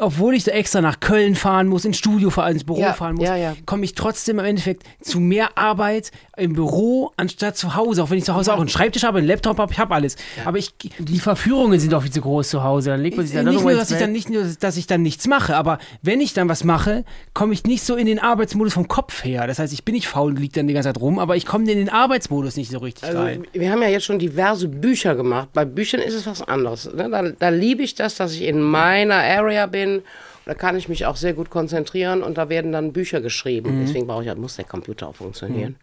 obwohl 0.00 0.34
ich 0.34 0.44
da 0.44 0.52
extra 0.52 0.80
nach 0.80 1.00
Köln 1.00 1.34
fahren 1.34 1.68
muss, 1.68 1.84
ins 1.84 1.98
Studio 1.98 2.30
fahren, 2.30 2.52
ins 2.54 2.64
Büro 2.64 2.80
Ja, 2.80 2.92
fahren 2.94 3.16
muss, 3.16 3.24
ja, 3.26 3.36
ja. 3.36 3.54
komme 3.66 3.84
ich 3.84 3.94
trotzdem 3.94 4.38
im 4.38 4.44
Endeffekt 4.44 4.84
zu 5.02 5.20
mehr 5.20 5.58
Arbeit 5.58 6.10
im 6.36 6.54
Büro 6.54 7.12
anstatt 7.16 7.56
zu 7.56 7.74
Hause. 7.74 8.02
Auch 8.02 8.10
wenn 8.10 8.18
ich 8.18 8.24
zu 8.24 8.34
Hause 8.34 8.54
auch 8.54 8.58
einen 8.60 8.68
Schreibtisch 8.70 9.02
habe, 9.04 9.18
einen 9.18 9.26
Laptop 9.26 9.58
habe, 9.58 9.72
ich 9.72 9.78
habe 9.78 9.94
alles. 9.94 10.16
Aber 10.44 10.56
ich 10.58 10.72
Die 10.98 11.18
Verführungen 11.18 11.78
sind 11.78 11.92
doch 11.92 12.02
viel 12.02 12.10
zu 12.12 12.20
groß 12.22 12.48
zu 12.48 12.62
Hause. 12.64 12.90
Dann 12.90 13.02
legt 13.02 13.16
man 13.16 13.26
sich 13.26 13.34
dann 13.34 13.44
nicht 13.46 13.60
nur, 13.62 13.74
dass 13.74 13.90
ich 13.90 13.98
dann 13.98 14.12
nicht 14.12 14.30
nur, 14.30 14.44
dass 14.58 14.76
ich 14.76 14.86
dann 14.86 15.02
nichts 15.02 15.26
mache, 15.26 15.56
aber 15.56 15.78
wenn 16.02 16.20
ich 16.20 16.32
dann 16.32 16.48
was 16.48 16.64
mache, 16.64 17.04
komme 17.34 17.52
ich 17.52 17.64
nicht 17.64 17.82
so 17.82 17.96
in 17.96 18.06
den 18.06 18.18
Arbeitsmodus 18.18 18.72
vom 18.72 18.88
Kopf 18.88 19.24
her. 19.24 19.46
Das 19.46 19.58
heißt, 19.58 19.72
ich 19.72 19.84
bin 19.84 19.94
nicht 19.94 20.08
faul 20.08 20.30
und 20.32 20.38
liege 20.40 20.54
dann 20.54 20.66
die 20.68 20.74
ganze 20.74 20.88
Zeit 20.88 21.00
rum, 21.00 21.18
aber 21.18 21.36
ich 21.36 21.44
komme 21.44 21.70
in 21.70 21.76
den 21.78 21.88
Arbeitsmodus 21.90 22.56
nicht 22.56 22.70
so 22.70 22.78
richtig 22.78 23.04
Also, 23.04 23.18
rein. 23.18 23.46
wir 23.52 23.70
haben 23.70 23.82
ja 23.82 23.88
jetzt 23.88 24.04
schon 24.06 24.18
diverse 24.18 24.68
Bücher 24.68 25.14
gemacht. 25.14 25.48
Bei 25.52 25.64
Büchern 25.66 26.00
ist 26.00 26.14
es 26.14 26.26
was 26.26 26.40
anderes. 26.42 26.90
Ne? 26.94 27.10
Da, 27.10 27.22
da 27.38 27.48
liebe 27.50 27.82
ich 27.82 27.94
das, 27.94 28.14
dass 28.14 28.32
ich 28.32 28.42
in 28.42 28.60
meiner 28.60 29.16
Area 29.16 29.49
bin. 29.66 30.02
Da 30.46 30.54
kann 30.54 30.76
ich 30.76 30.88
mich 30.88 31.06
auch 31.06 31.16
sehr 31.16 31.34
gut 31.34 31.50
konzentrieren 31.50 32.22
und 32.22 32.38
da 32.38 32.48
werden 32.48 32.72
dann 32.72 32.92
Bücher 32.92 33.20
geschrieben. 33.20 33.78
Deswegen 33.80 34.06
brauche 34.06 34.24
ich, 34.24 34.34
muss 34.36 34.56
der 34.56 34.64
Computer 34.64 35.08
auch 35.08 35.16
funktionieren, 35.16 35.76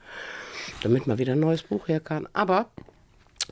damit 0.82 1.08
mal 1.08 1.18
wieder 1.18 1.34
ein 1.34 1.40
neues 1.40 1.64
Buch 1.64 1.88
her 1.88 2.00
kann. 2.00 2.28
Aber 2.34 2.66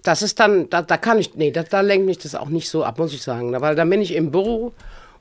das 0.03 0.21
ist 0.21 0.39
dann, 0.39 0.69
da, 0.69 0.81
da 0.81 0.97
kann 0.97 1.19
ich, 1.19 1.35
nee, 1.35 1.51
da, 1.51 1.63
da 1.63 1.81
lenkt 1.81 2.05
mich 2.05 2.17
das 2.17 2.35
auch 2.35 2.49
nicht 2.49 2.69
so 2.69 2.83
ab, 2.83 2.97
muss 2.99 3.13
ich 3.13 3.21
sagen. 3.21 3.53
Weil 3.61 3.75
dann 3.75 3.89
bin 3.89 4.01
ich 4.01 4.13
im 4.13 4.31
Büro 4.31 4.73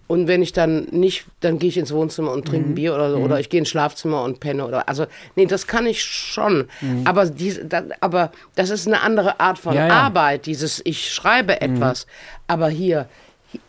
und 0.06 0.26
wenn 0.26 0.42
ich 0.42 0.52
dann 0.52 0.84
nicht, 0.90 1.26
dann 1.40 1.58
gehe 1.58 1.68
ich 1.68 1.76
ins 1.78 1.92
Wohnzimmer 1.92 2.32
und 2.32 2.46
trinke 2.46 2.70
ein 2.70 2.74
Bier 2.74 2.94
oder 2.94 3.10
so, 3.12 3.18
oder 3.18 3.40
ich 3.40 3.48
gehe 3.48 3.60
ins 3.60 3.68
Schlafzimmer 3.70 4.22
und 4.22 4.40
penne 4.40 4.66
oder, 4.66 4.86
also, 4.88 5.06
nee, 5.36 5.46
das 5.46 5.66
kann 5.66 5.86
ich 5.86 6.02
schon. 6.02 6.68
Aber, 7.04 7.24
diese, 7.26 7.64
da, 7.64 7.84
aber 8.00 8.30
das 8.54 8.68
ist 8.70 8.86
eine 8.86 9.00
andere 9.00 9.40
Art 9.40 9.58
von 9.58 9.74
Ja, 9.74 9.86
ja. 9.86 9.94
Arbeit, 9.94 10.44
dieses, 10.46 10.82
ich 10.84 11.10
schreibe 11.10 11.60
etwas. 11.60 12.06
Aber 12.48 12.68
hier, 12.68 13.00
hi- 13.00 13.06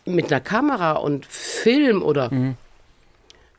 mit 0.04 0.32
einer 0.32 0.40
Kamera 0.40 0.92
und 0.92 1.26
Film 1.26 2.02
oder 2.02 2.30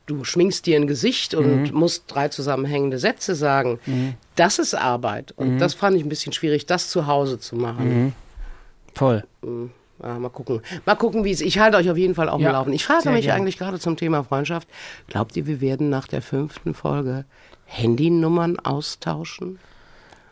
du 0.05 0.23
schminkst 0.23 0.65
dir 0.65 0.77
ein 0.77 0.87
Gesicht 0.87 1.33
und 1.33 1.73
musst 1.73 2.05
drei 2.07 2.29
zusammenhängende 2.29 2.97
Sätze 2.99 3.35
sagen. 3.35 3.79
Das 4.35 4.59
ist 4.59 4.73
Arbeit. 4.73 5.33
Und 5.35 5.59
das 5.59 5.73
fand 5.73 5.97
ich 5.97 6.03
ein 6.03 6.09
bisschen 6.09 6.33
schwierig, 6.33 6.65
das 6.65 6.89
zu 6.89 7.07
Hause 7.07 7.39
zu 7.39 7.55
machen. 7.55 8.13
Voll. 8.93 9.23
Ja, 10.01 10.19
mal 10.19 10.29
gucken. 10.29 10.61
Mal 10.85 10.95
gucken, 10.95 11.23
wie 11.23 11.31
es. 11.31 11.41
Ich 11.41 11.57
halte 11.59 11.77
euch 11.77 11.89
auf 11.89 11.97
jeden 11.97 12.13
Fall 12.15 12.27
dem 12.27 12.39
Ja, 12.39 12.51
Laufen. 12.51 12.71
Ich 12.71 12.85
frage 12.85 13.09
mich 13.09 13.25
gerne. 13.25 13.41
eigentlich 13.41 13.57
gerade 13.57 13.79
zum 13.79 13.97
Thema 13.97 14.23
Freundschaft. 14.23 14.67
Glaubt 15.07 15.35
ihr, 15.35 15.47
wir 15.47 15.59
werden 15.59 15.89
nach 15.89 16.07
der 16.07 16.21
fünften 16.21 16.73
Folge 16.75 17.25
Handynummern 17.65 18.59
austauschen? 18.59 19.59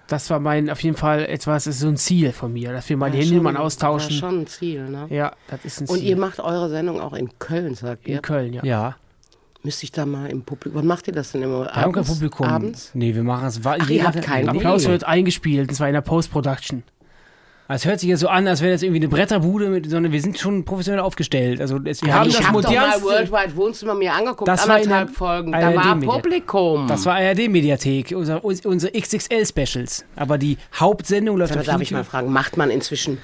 Das 0.08 0.30
war 0.30 0.40
mein, 0.40 0.70
auf 0.70 0.82
jeden 0.84 0.96
Fall 0.96 1.26
etwas, 1.26 1.64
das 1.64 1.76
ist 1.76 1.82
so 1.82 1.88
ein 1.88 1.98
Ziel 1.98 2.32
von 2.32 2.54
mir, 2.54 2.72
dass 2.72 2.88
wir 2.90 2.98
mal 2.98 3.10
die 3.10 3.18
Ja, 3.18 3.24
Handynummern 3.24 3.56
schon- 3.56 3.64
austauschen. 3.66 4.12
Ja, 4.12 4.18
schon 4.20 4.40
ein 4.42 4.48
Ziel, 4.48 4.88
ne? 4.90 5.08
Ja, 5.10 5.32
das 5.50 5.66
ist 5.66 5.82
ein 5.82 5.88
Ziel. 5.88 5.96
Und 5.98 6.04
ihr 6.04 6.16
macht 6.18 6.40
eure 6.40 6.70
Sendung 6.70 7.02
auch 7.02 7.14
in 7.14 7.30
Köln, 7.40 7.74
sagt 7.76 8.08
ihr? 8.08 8.18
in 8.18 8.22
Köln, 8.22 8.54
ja. 8.54 8.64
Ja. 8.64 8.96
Müsste 9.64 9.84
ich 9.86 9.92
da 9.92 10.06
mal 10.06 10.30
im 10.30 10.44
Publikum. 10.44 10.78
Wann 10.80 10.86
macht 10.88 11.08
ihr 11.08 11.14
das 11.14 11.32
denn 11.32 11.42
immer? 11.42 11.62
Wir 11.66 11.72
haben 11.74 11.92
kein? 11.92 12.04
Publikum. 12.04 12.46
Abends? 12.46 12.92
Nee, 12.94 13.16
wir 13.16 13.24
machen 13.24 13.48
es. 13.48 13.62
Ach, 13.66 13.90
ihr 13.90 14.06
habt 14.06 14.22
keinen 14.22 14.44
Nee. 14.52 14.58
Applaus 14.60 14.88
wird 14.88 15.04
eingespielt, 15.06 15.70
und 15.70 15.74
zwar 15.76 15.88
in 15.88 15.94
der 15.96 16.02
Post-Production. 16.02 16.84
Es 17.68 17.84
hört 17.86 18.00
sich 18.00 18.10
ja 18.10 18.16
so 18.18 18.28
an, 18.28 18.48
als 18.48 18.62
wäre 18.62 18.74
das 18.74 18.84
irgendwie 18.84 19.00
eine 19.00 19.08
Bretterbude, 19.08 19.70
mit, 19.70 19.90
sondern 19.90 20.12
wir 20.12 20.22
sind 20.22 20.38
schon 20.38 20.66
professionell 20.66 21.00
aufgestellt. 21.02 21.60
Also 21.62 21.80
es, 21.84 22.04
wir 22.04 22.14
haben 22.14 22.30
ich 22.30 22.38
das 22.38 22.48
habe 22.48 22.62
doch 22.62 22.70
mal 22.70 22.78
modernste. 22.80 23.04
Worldwide 23.06 23.56
Wohnzimmer 23.56 23.96
mir 23.96 24.14
angeguckt, 24.14 24.48
Das 24.48 24.68
war 24.68 24.76
anderthalb 24.76 25.08
der 25.08 25.16
Folgen. 25.16 25.52
Da 25.52 25.58
ARD 25.60 25.76
war 25.76 25.96
Media- 25.96 26.12
Publikum. 26.14 26.88
Das 26.88 27.06
war 27.08 27.16
ARD-Mediathek, 27.16 28.14
unser, 28.16 28.46
unsere 28.46 28.92
XXL-Specials. 28.92 30.06
Aber 30.16 30.38
die 30.38 30.58
Hauptsendung 30.80 31.38
läuft 31.38 31.58
auf 31.58 31.66
darf 31.66 31.82
ich 31.82 31.90
mal 31.92 32.04
fragen, 32.04 32.32
macht 32.32 32.56
man 32.56 32.70
inzwischen 32.70 33.18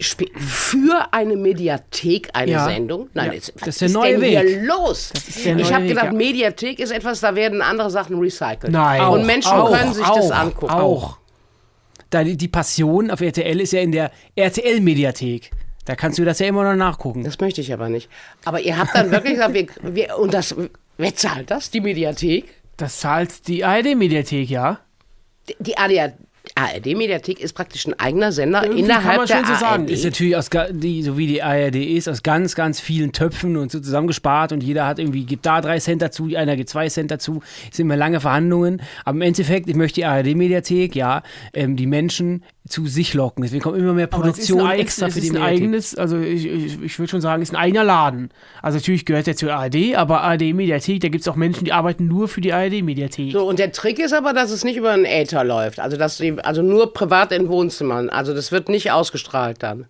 für 0.00 1.08
eine 1.10 1.36
Mediathek 1.36 2.30
eine 2.32 2.52
Ja. 2.52 2.64
Sendung? 2.64 3.08
Nein, 3.14 3.26
Ja. 3.26 3.32
jetzt, 3.34 3.52
Das 3.56 3.62
was 3.62 3.68
ist 3.68 3.80
der 3.80 3.88
neue 3.90 4.12
denn 4.12 4.20
Weg. 4.20 4.38
hier 4.48 4.62
los? 4.62 5.10
ist 5.10 5.44
ich 5.44 5.54
neue 5.54 5.74
habe 5.74 5.86
gedacht, 5.86 6.04
ja. 6.06 6.12
Mediathek 6.12 6.78
ist 6.78 6.92
etwas, 6.92 7.20
da 7.20 7.34
werden 7.34 7.60
andere 7.62 7.90
Sachen 7.90 8.18
recycelt. 8.18 8.72
Nein. 8.72 9.00
Und 9.02 9.20
Auch, 9.22 9.26
Menschen 9.26 9.52
auch, 9.52 9.72
können 9.76 9.92
sich 9.92 10.06
das 10.06 10.30
auch, 10.30 10.36
angucken. 10.38 10.72
Auch. 10.72 11.18
Die, 12.12 12.36
die 12.36 12.48
Passion 12.48 13.10
auf 13.10 13.20
RTL 13.20 13.60
ist 13.60 13.72
ja 13.72 13.80
in 13.80 13.92
der 13.92 14.10
RTL-Mediathek. 14.36 15.50
Da 15.84 15.94
kannst 15.96 16.18
du 16.18 16.24
das 16.24 16.38
ja 16.38 16.46
immer 16.46 16.64
noch 16.64 16.76
nachgucken. 16.76 17.24
Das 17.24 17.38
möchte 17.40 17.60
ich 17.60 17.72
aber 17.72 17.88
nicht. 17.88 18.08
Aber 18.44 18.60
ihr 18.60 18.76
habt 18.78 18.94
dann 18.94 19.10
wirklich 19.10 19.34
gesagt, 19.34 19.54
wir, 19.54 19.66
wir, 19.94 20.18
und 20.18 20.34
das, 20.34 20.54
wer 20.98 21.14
zahlt 21.14 21.50
das? 21.50 21.70
Die 21.70 21.80
Mediathek? 21.80 22.44
Das 22.76 23.00
zahlt 23.00 23.48
die 23.48 23.64
ARD-Mediathek, 23.64 24.48
ja? 24.50 24.80
Die- 25.48 25.56
Die 25.60 25.78
ARD 25.78 26.12
ARD-Mediathek 26.54 27.40
ist 27.40 27.52
praktisch 27.52 27.86
ein 27.86 27.98
eigener 27.98 28.32
Sender 28.32 28.62
Irgendwie 28.62 28.80
innerhalb 28.80 29.04
kann 29.04 29.16
man 29.16 29.26
der 29.26 29.36
schon 29.36 29.46
so 29.46 29.54
sagen. 29.54 29.82
ARD. 29.82 29.90
Ist 29.90 30.04
natürlich 30.04 30.36
aus, 30.36 30.50
die, 30.70 31.02
so 31.02 31.18
wie 31.18 31.26
die 31.26 31.42
ARD 31.42 31.76
ist, 31.76 32.08
aus 32.08 32.22
ganz, 32.22 32.54
ganz 32.54 32.80
vielen 32.80 33.12
Töpfen 33.12 33.56
und 33.56 33.70
so 33.70 33.80
zusammengespart 33.80 34.52
und 34.52 34.62
jeder 34.62 34.86
hat 34.86 34.98
irgendwie, 34.98 35.24
gibt 35.24 35.46
da 35.46 35.60
drei 35.60 35.78
Cent 35.78 36.02
dazu, 36.02 36.28
einer 36.34 36.56
gibt 36.56 36.68
zwei 36.68 36.88
Cent 36.88 37.10
dazu. 37.10 37.42
Es 37.70 37.76
sind 37.76 37.86
immer 37.86 37.96
lange 37.96 38.20
Verhandlungen. 38.20 38.82
Aber 39.04 39.16
im 39.16 39.22
Endeffekt, 39.22 39.68
ich 39.68 39.76
möchte 39.76 39.96
die 39.96 40.04
ARD-Mediathek, 40.04 40.94
ja, 40.94 41.22
ähm, 41.52 41.76
die 41.76 41.86
Menschen 41.86 42.44
zu 42.68 42.86
sich 42.86 43.14
locken. 43.14 43.42
Deswegen 43.42 43.62
kommen 43.62 43.78
immer 43.78 43.92
mehr 43.92 44.06
Produktionen 44.06 44.70
extra 44.72 45.06
es 45.06 45.14
für 45.14 45.20
die 45.20 45.28
ist 45.28 45.34
ein 45.34 45.40
Mediathek. 45.40 45.62
eigenes, 45.62 45.94
also 45.96 46.18
ich, 46.18 46.46
ich, 46.46 46.82
ich 46.82 46.98
würde 46.98 47.10
schon 47.10 47.20
sagen, 47.20 47.42
es 47.42 47.48
ist 47.48 47.54
ein 47.54 47.60
eigener 47.60 47.84
Laden. 47.84 48.30
Also 48.62 48.78
natürlich 48.78 49.04
gehört 49.04 49.26
er 49.28 49.36
zur 49.36 49.52
ARD, 49.52 49.94
aber 49.96 50.22
ARD-Mediathek, 50.22 51.00
da 51.00 51.08
gibt 51.08 51.22
es 51.22 51.28
auch 51.28 51.36
Menschen, 51.36 51.64
die 51.64 51.72
arbeiten 51.72 52.06
nur 52.06 52.28
für 52.28 52.40
die 52.40 52.52
ARD-Mediathek. 52.52 53.32
So, 53.32 53.48
und 53.48 53.58
der 53.58 53.72
Trick 53.72 53.98
ist 53.98 54.12
aber, 54.12 54.32
dass 54.32 54.50
es 54.50 54.64
nicht 54.64 54.76
über 54.76 54.90
einen 54.90 55.04
Äther 55.04 55.44
läuft. 55.44 55.80
Also, 55.80 55.96
dass 55.96 56.18
die, 56.18 56.38
also 56.40 56.62
nur 56.62 56.92
privat 56.92 57.32
in 57.32 57.48
Wohnzimmern. 57.48 58.10
Also, 58.10 58.34
das 58.34 58.52
wird 58.52 58.68
nicht 58.68 58.90
ausgestrahlt 58.90 59.62
dann. 59.62 59.86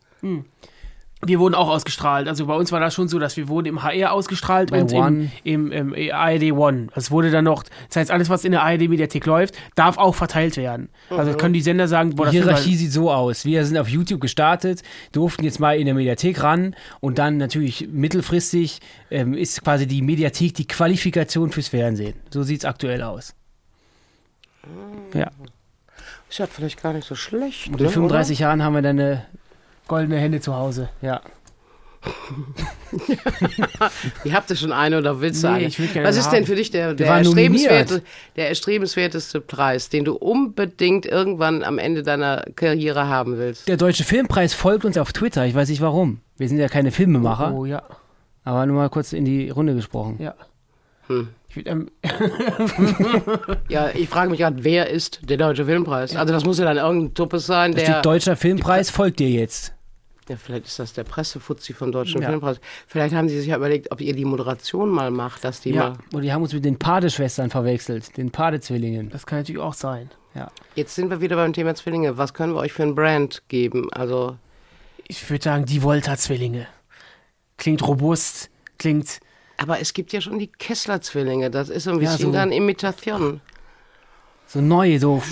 Wir 1.26 1.40
wurden 1.40 1.54
auch 1.56 1.68
ausgestrahlt. 1.68 2.28
Also 2.28 2.46
bei 2.46 2.54
uns 2.54 2.70
war 2.70 2.78
das 2.78 2.94
schon 2.94 3.08
so, 3.08 3.18
dass 3.18 3.36
wir 3.36 3.48
wurden 3.48 3.66
im 3.66 3.82
HR 3.82 4.12
ausgestrahlt 4.12 4.70
Bei 4.70 4.80
und 4.80 4.92
One. 4.92 5.30
im, 5.42 5.72
im, 5.72 5.92
im 5.92 6.12
ARD 6.14 6.52
One. 6.52 6.86
Es 6.94 7.10
wurde 7.10 7.32
dann 7.32 7.44
noch, 7.44 7.64
das 7.88 7.96
heißt, 7.96 8.10
alles, 8.12 8.30
was 8.30 8.44
in 8.44 8.52
der 8.52 8.62
ARD-Mediathek 8.62 9.26
läuft, 9.26 9.56
darf 9.74 9.98
auch 9.98 10.14
verteilt 10.14 10.56
werden. 10.56 10.90
Also 11.10 11.34
können 11.34 11.54
die 11.54 11.60
Sender 11.60 11.88
sagen, 11.88 12.14
boah, 12.14 12.26
das 12.26 12.32
Die 12.32 12.38
Hierarchie 12.42 12.70
man- 12.70 12.78
sieht 12.78 12.92
so 12.92 13.10
aus. 13.10 13.44
Wir 13.44 13.64
sind 13.64 13.76
auf 13.78 13.88
YouTube 13.88 14.20
gestartet, 14.20 14.82
durften 15.10 15.42
jetzt 15.42 15.58
mal 15.58 15.76
in 15.76 15.86
der 15.86 15.94
Mediathek 15.94 16.40
ran 16.42 16.76
und 17.00 17.18
dann 17.18 17.36
natürlich 17.36 17.88
mittelfristig 17.90 18.78
ähm, 19.10 19.34
ist 19.34 19.64
quasi 19.64 19.88
die 19.88 20.02
Mediathek 20.02 20.54
die 20.54 20.68
Qualifikation 20.68 21.50
fürs 21.50 21.68
Fernsehen. 21.68 22.14
So 22.30 22.44
sieht 22.44 22.60
es 22.60 22.64
aktuell 22.64 23.02
aus. 23.02 23.34
Ja. 25.14 25.30
Ist 26.30 26.38
ja 26.38 26.46
vielleicht 26.46 26.82
gar 26.82 26.92
nicht 26.92 27.06
so 27.06 27.14
schlecht. 27.14 27.68
Und 27.68 27.80
in 27.80 27.86
ne, 27.86 27.90
35 27.90 28.38
Jahren 28.40 28.62
haben 28.62 28.74
wir 28.74 28.82
dann 28.82 29.00
eine. 29.00 29.26
Goldene 29.88 30.18
Hände 30.18 30.40
zu 30.40 30.54
Hause. 30.54 30.88
Ja. 31.02 31.20
Ihr 34.24 34.32
habt 34.32 34.48
ja 34.50 34.56
schon 34.56 34.70
eine 34.72 34.98
oder 34.98 35.20
willst 35.20 35.42
du 35.42 35.48
Nee, 35.48 35.54
eine? 35.54 35.64
ich 35.66 35.78
will 35.80 35.88
gerne 35.88 36.06
Was 36.08 36.16
ist 36.16 36.26
haben. 36.26 36.34
denn 36.36 36.46
für 36.46 36.54
dich 36.54 36.70
der, 36.70 36.94
der, 36.94 37.08
erstrebenswerte, 37.08 38.02
der 38.36 38.48
erstrebenswerteste 38.48 39.40
Preis, 39.40 39.88
den 39.88 40.04
du 40.04 40.14
unbedingt 40.14 41.06
irgendwann 41.06 41.64
am 41.64 41.78
Ende 41.78 42.02
deiner 42.04 42.44
Karriere 42.54 43.08
haben 43.08 43.36
willst? 43.38 43.66
Der 43.68 43.76
Deutsche 43.76 44.04
Filmpreis 44.04 44.54
folgt 44.54 44.84
uns 44.84 44.96
auf 44.96 45.12
Twitter. 45.12 45.44
Ich 45.46 45.54
weiß 45.56 45.68
nicht 45.68 45.80
warum. 45.80 46.20
Wir 46.36 46.48
sind 46.48 46.58
ja 46.58 46.68
keine 46.68 46.92
Filmemacher, 46.92 47.52
Oh 47.52 47.64
ja, 47.64 47.82
aber 48.44 48.64
nur 48.66 48.76
mal 48.76 48.90
kurz 48.90 49.12
in 49.12 49.24
die 49.24 49.50
Runde 49.50 49.74
gesprochen. 49.74 50.16
ja. 50.20 50.34
Hm. 51.08 51.28
Ich 51.48 51.56
würd, 51.56 51.66
ähm, 51.66 51.90
Ja, 53.68 53.88
ich 53.94 54.08
frage 54.10 54.30
mich 54.30 54.38
gerade, 54.40 54.62
wer 54.62 54.90
ist 54.90 55.20
der 55.28 55.38
Deutsche 55.38 55.64
Filmpreis? 55.64 56.14
Also 56.14 56.34
das 56.34 56.44
muss 56.44 56.58
ja 56.58 56.66
dann 56.66 56.76
irgendein 56.76 57.14
Tuppes 57.14 57.46
sein, 57.46 57.72
der... 57.74 57.84
steht 57.84 58.04
Deutscher 58.06 58.36
Filmpreis 58.36 58.90
folgt 58.90 59.18
dir 59.18 59.30
jetzt. 59.30 59.72
Ja, 60.28 60.36
vielleicht 60.36 60.66
ist 60.66 60.78
das 60.78 60.92
der 60.92 61.04
Pressefuzzi 61.04 61.72
vom 61.72 61.90
Deutschen 61.90 62.20
Ja. 62.20 62.28
Filmpreis. 62.28 62.60
Vielleicht 62.86 63.14
haben 63.14 63.28
sie 63.30 63.38
sich 63.38 63.48
ja 63.48 63.56
überlegt, 63.56 63.90
ob 63.90 64.00
ihr 64.02 64.14
die 64.14 64.26
Moderation 64.26 64.90
mal 64.90 65.10
macht, 65.10 65.42
dass 65.44 65.60
die 65.62 65.70
Ja. 65.70 65.90
mal... 65.90 65.98
Und 66.12 66.22
die 66.22 66.32
haben 66.32 66.42
uns 66.42 66.52
mit 66.52 66.64
den 66.66 66.78
Pade-Schwestern 66.78 67.48
verwechselt, 67.50 68.16
den 68.16 68.30
Pade-Zwillingen. 68.30 69.08
das 69.10 69.24
kann 69.26 69.38
natürlich 69.38 69.60
auch 69.62 69.72
sein. 69.74 70.10
Ja. 70.34 70.50
Jetzt 70.74 70.94
sind 70.94 71.08
wir 71.10 71.20
wieder 71.22 71.36
beim 71.36 71.52
Thema 71.54 71.74
Zwillinge. 71.74 72.18
Was 72.18 72.34
können 72.34 72.52
wir 72.54 72.60
euch 72.60 72.72
für 72.74 72.82
ein 72.82 72.94
Brand 72.94 73.42
geben? 73.48 73.90
Also, 73.92 74.36
Ich 75.06 75.28
würde 75.30 75.42
sagen, 75.42 75.64
die 75.64 75.82
Volta-Zwillinge. 75.82 76.66
Klingt 77.56 77.86
robust, 77.88 78.50
klingt. 78.78 79.20
aber 79.56 79.80
es 79.80 79.94
gibt 79.94 80.12
ja 80.12 80.20
schon 80.20 80.38
die 80.38 80.46
Kessler-Zwillinge. 80.48 81.50
Das 81.50 81.70
ist 81.70 81.84
so 81.84 81.90
ein 81.90 82.00
Ja, 82.02 82.10
bisschen 82.12 82.26
so- 82.26 82.32
dann 82.32 82.52
Imitation. 82.52 83.40
So 84.46 84.60
neu, 84.60 84.98
so. 84.98 85.22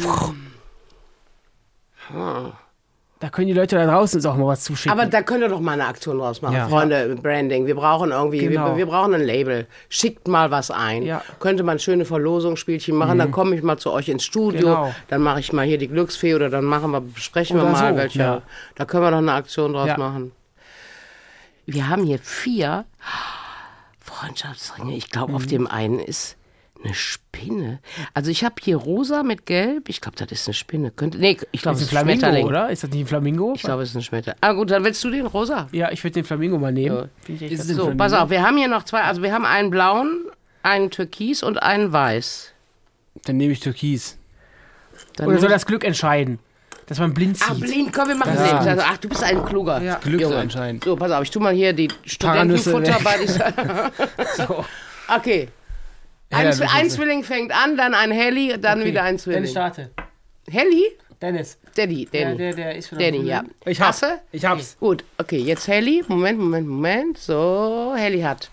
Da 3.18 3.30
können 3.30 3.46
die 3.46 3.54
Leute 3.54 3.76
da 3.76 3.86
draußen 3.86 4.18
uns 4.18 4.26
auch 4.26 4.36
mal 4.36 4.46
was 4.48 4.62
zuschicken. 4.64 4.92
Aber 4.92 5.08
da 5.08 5.22
könnt 5.22 5.40
ihr 5.42 5.48
doch 5.48 5.60
mal 5.60 5.72
eine 5.72 5.86
Aktion 5.86 6.18
draus 6.18 6.42
machen. 6.42 6.54
Ja. 6.56 6.68
Freunde, 6.68 7.16
Branding. 7.22 7.64
Wir 7.64 7.74
brauchen 7.74 8.10
irgendwie, 8.10 8.40
Genau. 8.40 8.72
wir, 8.72 8.76
wir 8.76 8.86
brauchen 8.86 9.14
ein 9.14 9.22
Label. 9.22 9.66
Schickt 9.88 10.28
mal 10.28 10.50
was 10.50 10.70
ein. 10.70 11.02
Ja. 11.02 11.22
Könnte 11.40 11.62
man 11.62 11.78
schöne 11.78 12.04
Verlosungsspielchen 12.04 12.94
machen. 12.94 13.16
Dann 13.18 13.30
komme 13.30 13.56
ich 13.56 13.62
mal 13.62 13.78
zu 13.78 13.90
euch 13.90 14.10
ins 14.10 14.22
Studio. 14.22 14.60
Genau. 14.60 14.94
Dann 15.08 15.22
mache 15.22 15.40
ich 15.40 15.50
mal 15.54 15.64
hier 15.64 15.78
die 15.78 15.88
Glücksfee 15.88 16.34
oder 16.34 16.50
dann 16.50 16.64
machen 16.64 16.90
wir, 16.90 17.00
besprechen 17.00 17.56
wir 17.56 17.62
Oder 17.62 17.72
mal, 17.72 17.92
so, 17.94 17.96
welche. 17.96 18.18
ja. 18.18 18.42
Da 18.74 18.84
können 18.84 19.02
wir 19.04 19.10
doch 19.10 19.16
eine 19.18 19.32
Aktion 19.32 19.72
draus 19.72 19.96
machen. 19.96 20.32
Wir 21.64 21.88
haben 21.88 22.04
hier 22.04 22.18
vier 22.18 22.84
Freundschaftsringe. 24.00 24.94
Ich 24.94 25.10
glaube, 25.10 25.30
Mhm. 25.32 25.36
auf 25.36 25.46
dem 25.46 25.66
einen 25.66 25.98
ist 26.00 26.36
eine 26.84 26.94
Spinne. 26.94 27.80
Also 28.14 28.30
ich 28.30 28.44
habe 28.44 28.54
hier 28.62 28.76
rosa 28.76 29.22
mit 29.22 29.46
gelb. 29.46 29.88
Ich 29.88 30.00
glaube, 30.00 30.16
das 30.16 30.30
ist 30.30 30.46
eine 30.46 30.54
Spinne. 30.54 30.90
Könnte, 30.90 31.18
nee, 31.18 31.36
ich 31.52 31.62
glaube, 31.62 31.76
es 31.76 31.82
ist 31.82 31.88
ein 31.88 31.90
Flamingo, 31.90 32.20
Schmetterling. 32.20 32.46
oder? 32.46 32.70
Ist 32.70 32.82
das 32.84 32.90
nicht 32.90 33.00
ein 33.02 33.06
Flamingo? 33.06 33.52
Ich 33.56 33.62
glaube, 33.62 33.82
es 33.82 33.90
ist 33.90 33.96
ein 33.96 34.02
Schmetterling. 34.02 34.38
Ah 34.40 34.52
gut, 34.52 34.70
dann 34.70 34.84
willst 34.84 35.02
du 35.04 35.10
den 35.10 35.26
rosa. 35.26 35.68
ja, 35.72 35.90
ich 35.90 36.02
würde 36.04 36.14
den 36.14 36.24
Flamingo 36.24 36.58
mal 36.58 36.72
nehmen. 36.72 37.08
Ja. 37.28 37.48
So, 37.56 37.64
Flamingo? 37.74 37.96
pass 37.96 38.12
auf, 38.12 38.30
wir 38.30 38.42
haben 38.42 38.56
hier 38.56 38.68
noch 38.68 38.84
zwei. 38.84 39.02
Also 39.02 39.22
wir 39.22 39.32
haben 39.32 39.44
einen 39.44 39.70
blauen, 39.70 40.24
einen 40.62 40.90
türkis 40.90 41.42
und 41.42 41.62
einen 41.62 41.92
weiß. 41.92 42.52
Dann 43.24 43.36
nehme 43.38 43.52
ich 43.52 43.60
Türkis. 43.60 44.18
Dann 45.16 45.28
Oder 45.28 45.38
soll 45.38 45.48
das 45.50 45.66
Glück 45.66 45.84
entscheiden? 45.84 46.38
Dass 46.86 47.00
man 47.00 47.14
blind 47.14 47.38
Ah, 47.48 47.54
sieht. 47.54 47.64
blind, 47.64 47.92
komm, 47.92 48.08
wir 48.08 48.14
machen 48.14 48.34
Das 48.36 48.50
gut. 48.50 48.60
Also, 48.68 48.82
ach, 48.86 48.96
du 48.98 49.08
bist 49.08 49.24
ein 49.24 49.44
kluger 49.44 49.82
Ja. 49.82 49.96
Glück 49.96 50.20
Junge. 50.20 50.36
anscheinend. 50.36 50.84
So, 50.84 50.94
pass 50.94 51.10
auf, 51.10 51.24
ich 51.24 51.30
tu 51.32 51.40
mal 51.40 51.52
hier 51.52 51.72
die 51.72 51.88
Studentenfutter 52.04 52.98
bei 53.02 53.18
dieser. 53.18 53.52
So. 54.36 54.64
Okay. 55.12 55.48
Ein, 56.30 56.38
Ja, 56.38 56.44
das 56.50 56.60
ist 56.60 56.74
ein. 56.74 56.90
Zwilling 56.90 57.22
fängt 57.24 57.52
an, 57.52 57.76
dann 57.76 57.94
ein 57.94 58.10
Helly, 58.10 58.58
dann 58.60 58.80
Okay. 58.80 58.88
wieder 58.88 59.02
ein 59.02 59.10
Dennis 59.16 59.22
Zwilling. 59.22 59.46
starte. 59.46 59.90
Helly? 60.50 60.84
Dennis. 61.22 61.58
Daddy, 61.74 62.06
Danny. 62.12 62.36
der, 62.36 62.52
der 62.54 62.74
ist 62.76 62.92
Danny, 62.92 63.22
ja. 63.22 63.42
Ich 63.64 63.80
hab's. 63.80 64.00
du? 64.00 64.20
Ich 64.32 64.44
hab's. 64.44 64.76
Gut, 64.78 65.02
okay, 65.18 65.38
jetzt 65.38 65.66
Helly. 65.68 66.04
Moment, 66.08 66.38
Moment, 66.38 66.68
Moment. 66.68 67.18
So, 67.18 67.94
Helly 67.96 68.20
hat. 68.20 68.50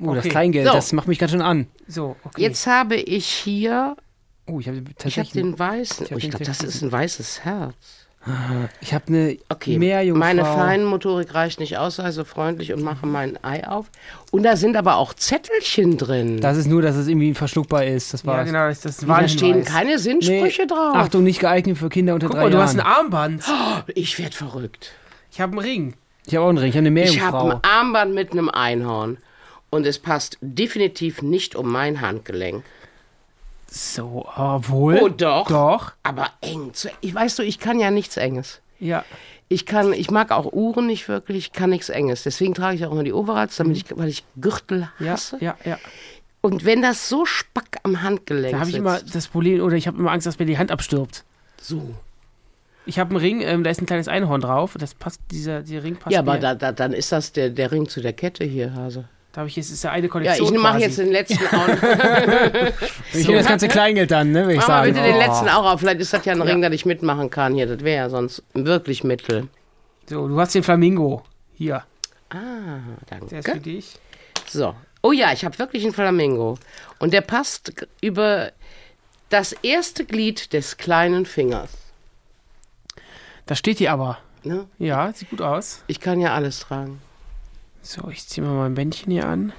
Oh, 0.00 0.08
das 0.14 0.18
Okay. 0.24 0.28
Kleingeld, 0.30 0.66
So. 0.66 0.72
das 0.72 0.92
macht 0.92 1.06
mich 1.08 1.18
ganz 1.18 1.32
schön 1.32 1.42
an. 1.42 1.68
So, 1.86 2.16
okay. 2.24 2.42
Jetzt 2.42 2.66
habe 2.66 2.96
ich 2.96 3.26
hier. 3.26 3.96
Oh, 4.46 4.58
ich 4.60 4.66
habe 4.68 4.78
Ich 4.78 4.82
habe 4.84 4.94
tatsächlich. 4.96 5.32
den 5.32 5.58
weißen. 5.58 6.06
hab 6.06 6.12
oh, 6.12 6.16
ich 6.18 6.28
glaube, 6.30 6.44
das 6.44 6.60
ist 6.62 6.82
ein 6.82 6.90
weißes 6.92 7.44
Herz. 7.44 8.01
Ich 8.80 8.94
habe 8.94 9.08
eine 9.08 9.36
Okay, 9.48 9.78
Meerjungfrau. 9.78 10.18
meine 10.26 10.44
Feinmotorik 10.44 11.34
reicht 11.34 11.58
nicht 11.58 11.76
aus, 11.78 11.96
sei 11.96 12.10
so 12.12 12.24
freundlich 12.24 12.72
und 12.72 12.82
mache 12.82 13.04
mein 13.06 13.42
Ei 13.42 13.66
auf. 13.66 13.86
Und 14.30 14.44
da 14.44 14.56
sind 14.56 14.76
aber 14.76 14.96
auch 14.96 15.12
Zettelchen 15.14 15.98
drin. 15.98 16.40
Das 16.40 16.56
ist 16.56 16.66
nur, 16.68 16.82
dass 16.82 16.94
es 16.96 17.08
irgendwie 17.08 17.34
verschluckbar 17.34 17.84
ist. 17.84 18.14
Das 18.14 18.22
ja, 18.22 18.28
war's. 18.28 18.46
genau, 18.46 18.68
das, 18.68 18.80
das 18.80 18.96
da 18.98 19.08
war 19.08 19.26
stehen 19.28 19.64
keine 19.64 19.98
Sinsprüche 19.98 20.66
drauf. 20.68 20.94
Achtung, 20.94 21.24
nicht 21.24 21.40
geeignet 21.40 21.78
für 21.78 21.88
Kinder 21.88 22.14
unter 22.14 22.28
Guck 22.28 22.36
drei 22.36 22.42
mal, 22.44 22.50
du 22.50 22.56
Jahren. 22.58 22.68
hast 22.68 22.74
ein 22.78 22.86
Armband. 22.86 23.42
Ich 23.94 24.18
werde 24.18 24.36
verrückt. 24.36 24.92
Ich 25.32 25.40
habe 25.40 25.52
einen 25.52 25.60
Ring. 25.60 25.94
ich 26.26 26.36
habe 26.36 26.44
auch 26.44 26.48
einen 26.50 26.58
Ring. 26.58 26.68
Ich 26.70 26.76
habe 26.76 26.86
eine 26.86 27.00
Ich 27.02 27.20
habe 27.20 27.32
Meerjungfrau. 27.32 27.48
ein 27.56 27.64
Armband 27.70 28.14
mit 28.14 28.32
einem 28.32 28.48
Einhorn. 28.50 29.18
Und 29.70 29.86
es 29.86 29.98
passt 29.98 30.38
definitiv 30.42 31.22
nicht 31.22 31.56
um 31.56 31.72
mein 31.72 32.00
Handgelenk. 32.02 32.62
So, 33.74 34.26
obwohl. 34.36 34.98
Oh, 35.02 35.08
doch. 35.08 35.46
Doch. 35.48 35.92
Aber 36.02 36.26
eng. 36.42 36.74
Zu, 36.74 36.90
ich 37.00 37.14
weißt 37.14 37.38
du, 37.38 37.42
ich 37.42 37.58
kann 37.58 37.80
ja 37.80 37.90
nichts 37.90 38.18
Enges. 38.18 38.60
Ja. 38.78 39.02
Ich 39.48 39.64
kann, 39.64 39.94
ich 39.94 40.10
mag 40.10 40.30
auch 40.30 40.52
Uhren 40.52 40.86
nicht 40.86 41.08
wirklich, 41.08 41.46
ich 41.46 41.52
kann 41.52 41.70
nichts 41.70 41.88
Enges. 41.88 42.22
Deswegen 42.22 42.52
trage 42.52 42.76
ich 42.76 42.84
auch 42.84 42.92
immer 42.92 43.02
die 43.04 43.12
Overalls, 43.14 43.56
damit 43.56 43.76
ich, 43.78 43.84
weil 43.96 44.08
ich 44.08 44.24
Gürtel 44.38 44.88
Mhm. 44.98 45.06
Ja, 45.06 45.12
hasse. 45.12 45.38
ja, 45.40 45.56
ja. 45.64 45.78
Und 46.42 46.64
wenn 46.66 46.82
das 46.82 47.08
so 47.08 47.24
spack 47.24 47.78
am 47.82 48.02
Handgelenk 48.02 48.52
Da 48.52 48.60
habe 48.60 48.68
ich 48.68 48.76
immer 48.76 48.98
das 49.00 49.28
Problem, 49.28 49.62
oder 49.62 49.76
ich 49.76 49.86
habe 49.86 49.96
immer 49.98 50.10
Angst, 50.10 50.26
dass 50.26 50.38
mir 50.38 50.46
die 50.46 50.58
Hand 50.58 50.70
abstirbt. 50.70 51.24
so. 51.60 51.94
Ich 52.84 52.98
habe 52.98 53.10
einen 53.10 53.18
Ring, 53.20 53.40
ähm, 53.42 53.62
da 53.62 53.70
ist 53.70 53.80
ein 53.80 53.86
kleines 53.86 54.08
Einhorn 54.08 54.40
drauf. 54.40 54.74
Das 54.76 54.92
passt, 54.92 55.20
dieser, 55.30 55.62
dieser 55.62 55.84
Ring 55.84 55.94
passt 55.96 56.12
Ja, 56.12 56.18
aber 56.18 56.36
da, 56.38 56.56
da, 56.56 56.72
dann 56.72 56.92
ist 56.92 57.12
das 57.12 57.30
der, 57.30 57.48
der 57.50 57.70
Ring 57.70 57.88
zu 57.88 58.00
der 58.00 58.12
Kette 58.12 58.44
hier, 58.44 58.74
Hase. 58.74 59.04
Da 59.32 59.40
habe 59.40 59.48
ich 59.48 59.56
jetzt 59.56 59.70
ist 59.70 59.82
ja 59.82 59.90
eine 59.90 60.06
Ja, 60.06 60.12
Kollektion. 60.12 60.54
ich 60.54 60.60
mache 60.60 60.78
jetzt 60.80 60.98
den 60.98 61.10
letzten 61.10 61.38
auch. 61.56 61.68
Ich 63.14 63.26
nehme 63.26 63.38
das 63.38 63.48
ganze 63.48 63.68
Kleingeld 63.68 64.10
dann, 64.10 64.30
ne, 64.30 64.46
will 64.46 64.52
ich 64.56 64.60
Mach 64.60 64.68
mal 64.68 64.84
sagen. 64.84 64.92
bitte 64.94 65.06
den 65.06 65.16
Oh. 65.16 65.18
letzten 65.18 65.48
auch 65.48 65.72
auf. 65.72 65.80
Vielleicht 65.80 66.00
ist 66.00 66.12
das 66.12 66.24
ja 66.26 66.32
ein 66.34 66.42
Ring, 66.42 66.60
dass 66.60 66.72
ich 66.72 66.84
mitmachen 66.84 67.30
kann 67.30 67.54
hier. 67.54 67.66
Das 67.66 67.80
wäre 67.82 67.96
ja 68.04 68.10
sonst 68.10 68.42
wirklich 68.52 69.04
Mittel. 69.04 69.48
So, 70.08 70.28
du 70.28 70.38
hast 70.38 70.54
den 70.54 70.62
Flamingo. 70.62 71.22
Hier, 71.54 71.82
Ah, 72.30 72.80
der 73.10 73.22
ist 73.22 73.28
für 73.28 73.42
danke. 73.42 73.60
dich. 73.60 73.94
So. 74.48 74.74
Oh 75.02 75.12
ja, 75.12 75.32
ich 75.32 75.44
habe 75.44 75.58
wirklich 75.58 75.82
einen 75.84 75.92
Flamingo. 75.94 76.58
Und 76.98 77.12
der 77.12 77.20
passt 77.22 77.72
über 78.00 78.52
das 79.30 79.52
erste 79.62 80.04
Glied 80.04 80.52
des 80.52 80.76
kleinen 80.76 81.24
Fingers. 81.26 81.70
Da 83.46 83.54
steht 83.54 83.78
die 83.80 83.88
aber. 83.88 84.18
Ne? 84.44 84.66
Ja, 84.78 85.12
sieht 85.12 85.30
gut 85.30 85.40
aus. 85.40 85.82
Ich 85.86 86.00
kann 86.00 86.20
ja 86.20 86.34
alles 86.34 86.60
tragen. 86.60 87.00
So, 87.82 88.08
ich 88.10 88.26
ziehe 88.26 88.46
mal 88.46 88.54
mein 88.54 88.74
Bändchen 88.74 89.12
hier 89.12 89.26
an. 89.26 89.52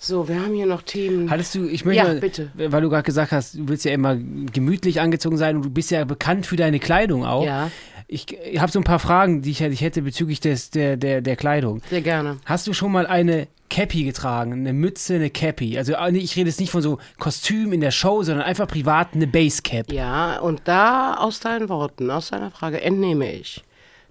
So, 0.00 0.28
wir 0.28 0.40
haben 0.40 0.54
hier 0.54 0.66
noch 0.66 0.82
Themen. 0.82 1.28
Hattest 1.30 1.54
du, 1.56 1.66
ich 1.66 1.84
möchte, 1.84 2.02
Ja, 2.02 2.08
mal- 2.08 2.20
bitte. 2.20 2.50
weil 2.54 2.82
du 2.82 2.88
gerade 2.88 3.02
gesagt 3.02 3.32
hast, 3.32 3.54
du 3.54 3.68
willst 3.68 3.84
ja 3.84 3.92
immer 3.92 4.16
gemütlich 4.16 5.00
angezogen 5.00 5.36
sein 5.36 5.56
und 5.56 5.64
du 5.64 5.70
bist 5.70 5.90
ja 5.90 6.04
bekannt 6.04 6.46
für 6.46 6.56
deine 6.56 6.78
Kleidung 6.78 7.24
auch. 7.24 7.44
Ja, 7.44 7.70
Ich, 8.06 8.26
habe 8.58 8.70
so 8.72 8.78
ein 8.80 8.84
paar 8.84 9.00
Fragen, 9.00 9.42
die 9.42 9.50
ich, 9.50 9.60
ich 9.60 9.80
hätte 9.80 10.02
bezüglich 10.02 10.40
des, 10.40 10.70
der, 10.70 10.96
der, 10.96 11.20
der 11.20 11.36
Kleidung. 11.36 11.82
sehr 11.90 12.00
gerne. 12.00 12.38
Hast 12.46 12.66
du 12.66 12.72
schon 12.72 12.90
mal 12.92 13.06
eine 13.06 13.48
Cappy 13.70 14.04
getragen? 14.04 14.52
Eine 14.52 14.72
Mütze, 14.72 15.16
eine 15.16 15.30
Cappy? 15.30 15.76
Also 15.76 15.92
äh, 15.94 16.16
ich 16.16 16.34
rede 16.36 16.48
jetzt 16.48 16.60
nicht 16.60 16.70
von 16.70 16.80
so 16.80 16.98
Kostüm 17.18 17.72
in 17.72 17.80
der 17.80 17.90
Show, 17.90 18.22
sondern 18.22 18.46
einfach 18.46 18.66
privat 18.68 19.08
eine 19.14 19.26
Basecap. 19.26 19.92
Ja, 19.92 20.38
und 20.38 20.62
da 20.64 21.16
aus 21.16 21.40
deinen 21.40 21.68
Worten, 21.68 22.10
aus 22.10 22.30
deiner 22.30 22.50
Frage 22.50 22.80
entnehme 22.80 23.30
ich, 23.32 23.62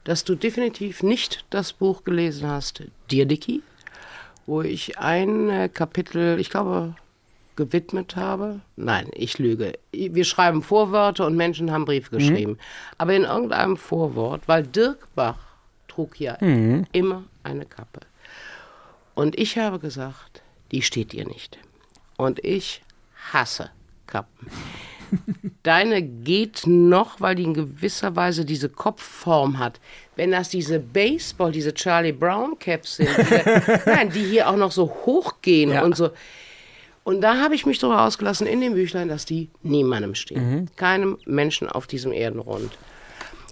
dass 0.07 0.23
du 0.23 0.35
definitiv 0.35 1.03
nicht 1.03 1.43
das 1.49 1.73
Buch 1.73 2.05
gelesen 2.05 2.47
hast, 2.47 2.81
Dir 3.11 3.25
Dicky, 3.25 3.61
wo 4.45 4.61
ich 4.61 4.97
ein 4.97 5.49
äh, 5.49 5.67
Kapitel, 5.67 6.39
ich 6.39 6.49
glaube, 6.49 6.95
gewidmet 7.57 8.15
habe. 8.15 8.61
Nein, 8.77 9.09
ich 9.13 9.37
lüge. 9.37 9.73
Wir 9.91 10.23
schreiben 10.23 10.61
Vorwörter 10.61 11.25
und 11.25 11.35
Menschen 11.35 11.73
haben 11.73 11.83
Briefe 11.83 12.15
geschrieben. 12.15 12.57
Aber 12.97 13.13
in 13.15 13.23
irgendeinem 13.23 13.75
Vorwort, 13.75 14.43
weil 14.47 14.63
Dirk 14.63 15.13
Bach 15.13 15.39
trug 15.89 16.17
ja 16.21 16.35
immer 16.93 17.23
eine 17.43 17.65
Kappe. 17.65 17.99
Und 19.13 19.37
ich 19.37 19.57
habe 19.57 19.77
gesagt, 19.77 20.41
die 20.71 20.83
steht 20.83 21.11
dir 21.11 21.27
nicht. 21.27 21.57
Und 22.15 22.39
ich 22.45 22.81
hasse 23.33 23.71
Kappen. 24.05 24.47
Deine 25.63 26.01
geht 26.01 26.63
noch, 26.65 27.19
weil 27.21 27.35
die 27.35 27.43
in 27.43 27.53
gewisser 27.53 28.15
Weise 28.15 28.45
diese 28.45 28.69
Kopfform 28.69 29.59
hat. 29.59 29.79
Wenn 30.15 30.31
das 30.31 30.49
diese 30.49 30.79
Baseball, 30.79 31.51
diese 31.51 31.73
Charlie 31.73 32.11
Brown 32.13 32.57
Caps 32.59 32.97
sind, 32.97 33.09
die, 33.17 33.71
nein, 33.89 34.09
die 34.09 34.23
hier 34.23 34.49
auch 34.49 34.55
noch 34.55 34.71
so 34.71 34.87
hochgehen 35.05 35.71
Ja. 35.71 35.83
und 35.83 35.95
so. 35.95 36.09
Und 37.03 37.21
da 37.21 37.39
habe 37.41 37.55
ich 37.55 37.65
mich 37.65 37.79
darüber 37.79 38.01
ausgelassen 38.01 38.47
in 38.47 38.59
dem 38.59 38.73
Büchlein, 38.73 39.07
dass 39.07 39.23
die 39.25 39.49
niemandem 39.63 40.13
stehen. 40.15 40.69
Keinem 40.75 41.17
Menschen 41.25 41.69
auf 41.69 41.87
diesem 41.87 42.11
Erdenrund. 42.11 42.77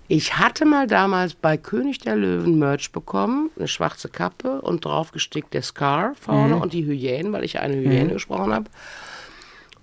Ich 0.08 0.38
hatte 0.38 0.66
mal 0.66 0.86
damals 0.88 1.34
bei 1.34 1.58
König 1.58 2.00
der 2.00 2.16
Löwen 2.16 2.60
Merch 2.60 2.92
bekommen, 2.92 3.50
eine 3.58 3.68
schwarze 3.68 4.08
Kappe 4.10 4.62
und 4.62 4.86
draufgestickt 4.86 5.54
der 5.54 5.64
Scar 5.64 6.14
vorne 6.20 6.58
und 6.58 6.74
die 6.74 6.86
Hyänen, 6.86 7.32
weil 7.34 7.44
ich 7.44 7.58
eine 7.60 7.76
Hyäne 7.78 8.14
gesprochen 8.14 8.54
habe. 8.54 8.66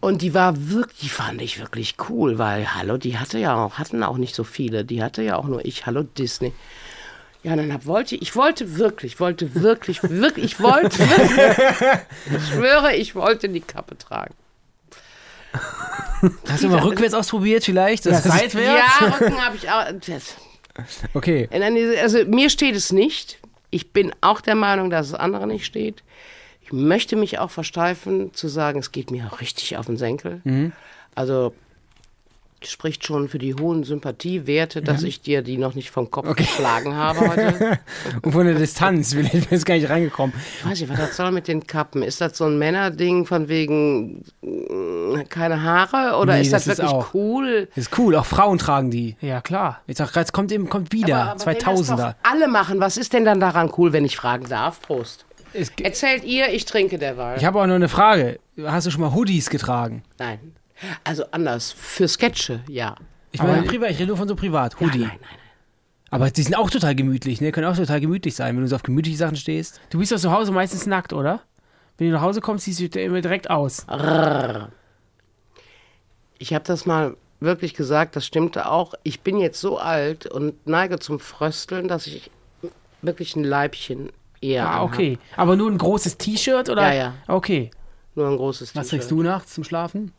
Und 0.02 0.20
die 0.20 0.34
war 0.34 0.68
wirklich, 0.70 0.98
die 0.98 1.08
fand 1.08 1.40
ich 1.40 1.60
wirklich 1.60 1.94
cool, 2.08 2.36
weil, 2.36 2.74
hallo, 2.74 2.96
die 2.96 3.18
hatte 3.18 3.38
ja 3.38 3.54
auch, 3.54 3.78
hatten 3.78 4.02
auch 4.02 4.16
nicht 4.16 4.34
so 4.34 4.42
viele. 4.42 4.84
Die 4.84 5.00
hatte 5.00 5.22
ja 5.22 5.36
auch 5.36 5.44
nur 5.44 5.64
ich, 5.64 5.86
hallo 5.86 6.02
Disney. 6.02 6.52
Ja, 7.44 7.54
dann 7.54 7.72
hab, 7.72 7.86
wollte 7.86 8.16
ich, 8.16 8.22
ich 8.22 8.34
wollte 8.34 8.78
wirklich, 8.78 9.20
wollte 9.20 9.54
wirklich, 9.54 10.02
wirklich, 10.10 10.44
ich 10.44 10.60
wollte 10.60 10.98
wirklich, 10.98 12.00
ich 12.36 12.48
schwöre, 12.48 12.96
ich 12.96 13.14
wollte 13.14 13.48
die 13.48 13.60
Kappe 13.60 13.96
tragen. 13.96 14.34
Hast 16.48 16.64
du 16.64 16.68
mal 16.68 16.80
rückwärts 16.80 17.14
ausprobiert 17.14 17.62
vielleicht? 17.62 18.04
Das 18.04 18.24
Ja, 18.24 18.32
seitwärts? 18.32 18.92
Ja, 19.00 19.06
Rücken 19.06 19.40
habe 19.40 19.56
ich 19.56 19.70
auch. 19.70 19.84
Das, 20.04 20.34
Okay. 21.14 21.48
also 22.02 22.24
mir 22.24 22.50
steht 22.50 22.74
es 22.74 22.90
nicht. 22.90 23.38
Ich 23.70 23.92
bin 23.92 24.12
auch 24.20 24.40
der 24.40 24.56
Meinung, 24.56 24.90
dass 24.90 25.06
es 25.06 25.14
anderen 25.14 25.50
nicht 25.50 25.64
steht. 25.64 26.02
Ich 26.72 26.78
möchte 26.78 27.16
mich 27.16 27.38
auch 27.38 27.50
versteifen, 27.50 28.32
zu 28.34 28.48
sagen, 28.48 28.78
es 28.80 28.92
geht 28.92 29.10
mir 29.10 29.28
auch 29.30 29.40
richtig 29.40 29.76
auf 29.76 29.86
den 29.86 29.96
Senkel. 29.98 30.72
Also 31.14 31.52
spricht 32.64 33.04
schon 33.04 33.28
für 33.28 33.38
die 33.38 33.54
hohen 33.56 33.82
Sympathiewerte, 33.82 34.82
dass 34.82 35.02
ich 35.02 35.20
dir 35.20 35.42
die 35.42 35.58
noch 35.58 35.74
nicht 35.74 35.90
vom 35.90 36.12
Kopf 36.12 36.36
geschlagen 36.36 36.94
habe 36.94 37.28
heute. 37.28 37.80
Und 38.22 38.30
von 38.30 38.46
der 38.46 38.54
Distanz 38.54 39.14
bin 39.16 39.26
ich 39.32 39.50
jetzt 39.50 39.66
gar 39.66 39.74
nicht 39.74 39.90
reingekommen. 39.90 40.32
Ich 40.60 40.64
weiß 40.70 40.80
nicht, 40.80 40.88
was 40.88 40.98
das 40.98 41.16
soll 41.16 41.32
mit 41.32 41.48
den 41.48 41.66
Kappen. 41.66 42.04
Ist 42.04 42.20
das 42.20 42.38
so 42.38 42.44
ein 42.44 42.58
Männerding 42.60 43.26
von 43.26 43.48
wegen 43.48 44.24
äh, 44.44 45.24
keine 45.24 45.60
Haare 45.64 46.16
oder 46.18 46.34
Nee, 46.36 46.42
ist 46.42 46.52
das, 46.52 46.66
das 46.66 46.78
ist 46.78 46.84
wirklich 46.84 46.92
auch- 46.94 47.14
cool? 47.14 47.68
Das 47.74 47.86
ist 47.88 47.98
cool, 47.98 48.14
auch 48.14 48.26
Frauen 48.26 48.58
tragen 48.58 48.92
die. 48.92 49.16
Ja, 49.20 49.40
klar. 49.40 49.80
Ich 49.88 49.96
sag, 49.96 50.14
jetzt 50.14 50.32
kommt 50.32 50.52
eben, 50.52 50.68
kommt 50.68 50.92
wieder, 50.92 51.16
Aber- 51.16 51.30
aber 51.32 51.46
wenn 51.46 51.54
das 51.58 51.64
2000er. 51.90 51.96
doch 51.96 52.14
alle 52.22 52.46
machen, 52.46 52.78
was 52.78 52.96
ist 52.96 53.12
denn 53.12 53.24
dann 53.24 53.40
daran 53.40 53.72
cool, 53.76 53.92
wenn 53.92 54.04
ich 54.04 54.16
fragen 54.16 54.48
darf? 54.48 54.80
Prost. 54.82 55.24
Es, 55.54 55.70
Erzählt 55.82 56.24
ihr, 56.24 56.48
ich 56.48 56.64
trinke 56.64 56.98
derweil. 56.98 57.36
ich 57.38 57.44
habe 57.44 57.60
auch 57.60 57.66
noch 57.66 57.74
eine 57.74 57.88
Frage. 57.88 58.38
Hast 58.64 58.86
du 58.86 58.90
schon 58.90 59.00
mal 59.00 59.12
Hoodies 59.12 59.50
getragen? 59.50 60.02
Nein. 60.18 60.54
Also 61.04 61.24
anders. 61.30 61.72
Für 61.72 62.08
Sketche, 62.08 62.60
ja. 62.68 62.96
Ich 63.30 63.42
meine, 63.42 63.62
privat, 63.62 63.90
ich 63.90 63.98
rede 63.98 64.08
nur 64.08 64.16
von 64.16 64.28
so 64.28 64.34
privat. 64.36 64.78
Hoodie. 64.80 64.98
Nein, 64.98 65.08
nein, 65.08 65.18
nein. 65.20 65.38
Aber 66.10 66.30
die 66.30 66.42
sind 66.42 66.54
auch 66.56 66.68
total 66.68 66.94
gemütlich, 66.94 67.40
ne? 67.40 67.52
Können 67.52 67.66
auch 67.66 67.76
total 67.76 68.00
gemütlich 68.00 68.34
sein, 68.34 68.54
wenn 68.54 68.62
du 68.62 68.68
so 68.68 68.76
auf 68.76 68.82
gemütliche 68.82 69.16
Sachen 69.16 69.36
stehst. 69.36 69.80
Du 69.88 69.98
bist 69.98 70.12
doch 70.12 70.18
zu 70.18 70.30
Hause 70.30 70.52
meistens 70.52 70.86
nackt, 70.86 71.14
oder? 71.14 71.40
Wenn 71.96 72.08
du 72.08 72.12
nach 72.12 72.20
Hause 72.20 72.40
kommst, 72.42 72.66
siehst 72.66 72.94
du 72.94 73.00
immer 73.00 73.22
direkt 73.22 73.48
aus. 73.48 73.86
Ich 76.38 76.52
habe 76.52 76.64
das 76.64 76.84
mal 76.84 77.16
wirklich 77.40 77.74
gesagt, 77.74 78.16
das 78.16 78.26
stimmte 78.26 78.68
auch. 78.70 78.94
Ich 79.04 79.20
bin 79.20 79.38
jetzt 79.38 79.60
so 79.60 79.78
alt 79.78 80.26
und 80.26 80.66
neige 80.66 80.98
zum 80.98 81.18
Frösteln, 81.18 81.88
dass 81.88 82.06
ich 82.06 82.30
wirklich 83.00 83.34
ein 83.36 83.44
Leibchen 83.44 84.10
eher 84.42 84.66
Ah, 84.66 84.72
anhab. 84.80 84.92
okay. 84.92 85.18
Aber 85.36 85.56
nur 85.56 85.70
ein 85.70 85.78
großes 85.78 86.18
T-Shirt 86.18 86.68
oder? 86.68 86.82
Ja, 86.88 86.94
ja. 86.94 87.14
Okay. 87.28 87.70
Nur 88.14 88.28
ein 88.28 88.36
großes 88.36 88.74
Was 88.76 88.88
T-Shirt. 88.88 88.90
trägst 89.00 89.10
du 89.10 89.22
nachts 89.22 89.54
zum 89.54 89.64
Schlafen? 89.64 90.12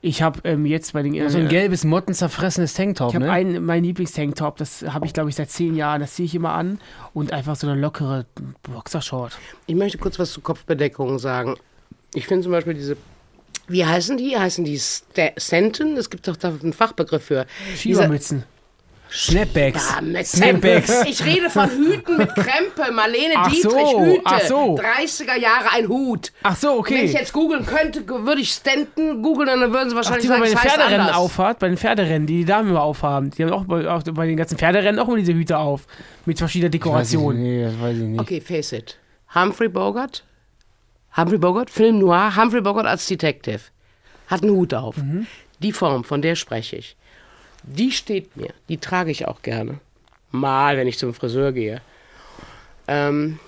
Ich 0.00 0.22
habe 0.22 0.40
ähm, 0.44 0.64
jetzt 0.64 0.92
bei 0.92 1.02
den. 1.02 1.12
Äh, 1.14 1.28
So 1.28 1.38
ein 1.38 1.48
gelbes, 1.48 1.84
mottenzerfressenes 1.84 2.74
Tanktop, 2.74 3.08
ich 3.10 3.14
habe 3.16 3.24
ne? 3.26 3.32
einen, 3.32 3.64
mein 3.64 3.82
Lieblingstanktop, 3.82 4.56
das 4.56 4.82
habe 4.88 5.06
ich 5.06 5.12
glaube 5.12 5.28
ich 5.28 5.34
seit 5.34 5.50
zehn 5.50 5.74
Jahren, 5.74 6.00
das 6.00 6.14
ziehe 6.14 6.26
ich 6.26 6.34
immer 6.36 6.52
an 6.52 6.78
und 7.14 7.32
einfach 7.32 7.56
so 7.56 7.66
eine 7.68 7.80
lockere 7.80 8.24
Boxershort. 8.62 9.36
Ich 9.66 9.74
möchte 9.74 9.98
kurz 9.98 10.18
was 10.20 10.30
zu 10.32 10.40
Kopfbedeckungen 10.40 11.18
sagen. 11.18 11.56
Ich 12.14 12.28
finde 12.28 12.44
zum 12.44 12.52
Beispiel 12.52 12.74
diese, 12.74 12.96
wie 13.66 13.84
heißen 13.84 14.16
die? 14.16 14.38
Heißen 14.38 14.64
die 14.64 14.78
Senten? 14.78 15.96
Es 15.96 16.10
gibt 16.10 16.28
doch 16.28 16.36
da 16.36 16.48
einen 16.50 16.72
Fachbegriff 16.72 17.24
für. 17.24 17.46
Schiebermützen. 17.74 18.44
Snapbacks. 19.10 19.94
Ah, 19.96 20.24
Snapbacks. 20.24 21.04
Ich 21.08 21.24
rede 21.24 21.48
von 21.50 21.68
Hüten 21.70 22.16
mit 22.18 22.34
Krempe. 22.34 22.92
Marlene 22.92 23.34
Ach 23.36 23.48
Dietrich 23.50 23.72
so, 23.72 24.00
Hüte. 24.04 24.20
ach 24.24 24.40
so. 24.42 24.76
30er 24.76 25.36
Jahre 25.38 25.72
ein 25.74 25.88
Hut. 25.88 26.32
Ach 26.42 26.56
so, 26.56 26.68
Wenn 26.68 26.96
ich 26.96 27.10
okay. 27.10 27.18
jetzt 27.18 27.32
googeln 27.32 27.64
könnte, 27.64 28.06
würde 28.06 28.40
ich 28.40 28.50
Stanton 28.50 29.22
googeln 29.22 29.48
und 29.48 29.60
dann 29.60 29.72
würden 29.72 29.88
sie 29.90 29.94
Ach, 29.94 29.98
wahrscheinlich 29.98 30.22
die 30.22 30.28
man 30.28 30.40
bei 30.40 30.48
sagen, 30.48 30.60
den 30.62 30.70
Pferderennen 30.70 31.00
anders. 31.00 31.16
aufhat, 31.16 31.58
bei 31.58 31.68
den 31.68 31.76
Pferderennen, 31.78 32.26
die 32.26 32.38
die 32.38 32.44
Damen 32.44 32.70
immer 32.70 32.82
aufhaben. 32.82 33.30
Die 33.30 33.44
haben 33.44 33.52
auch 33.52 33.64
bei, 33.64 33.88
auch 33.88 34.02
bei 34.02 34.26
den 34.26 34.36
ganzen 34.36 34.58
Pferderennen 34.58 34.98
auch 35.00 35.08
immer 35.08 35.16
diese 35.16 35.32
Hüte 35.34 35.58
auf. 35.58 35.86
Mit 36.26 36.38
verschiedener 36.38 36.70
Dekoration. 36.70 37.40
Nee, 37.40 37.64
das 37.64 37.80
weiß 37.80 37.96
ich 37.96 38.02
nicht. 38.02 38.20
Okay, 38.20 38.40
face 38.40 38.72
it. 38.72 38.98
Humphrey 39.34 39.68
Bogart, 39.68 40.24
Humphrey 41.16 41.38
Bogart, 41.38 41.70
Film 41.70 41.98
Noir, 41.98 42.36
Humphrey 42.36 42.60
Bogart 42.60 42.86
als 42.86 43.06
Detective, 43.06 43.60
hat 44.26 44.42
einen 44.42 44.52
Hut 44.52 44.74
auf. 44.74 44.96
Mhm. 44.96 45.26
Die 45.60 45.72
Form, 45.72 46.04
von 46.04 46.22
der 46.22 46.34
spreche 46.34 46.76
ich. 46.76 46.96
Die 47.76 47.92
steht 47.92 48.36
mir, 48.36 48.48
die 48.68 48.78
trage 48.78 49.10
ich 49.10 49.28
auch 49.28 49.42
gerne. 49.42 49.78
Mal, 50.30 50.76
wenn 50.76 50.88
ich 50.88 50.98
zum 50.98 51.14
Friseur 51.14 51.52
gehe. 51.52 51.80
Ähm, 52.86 53.38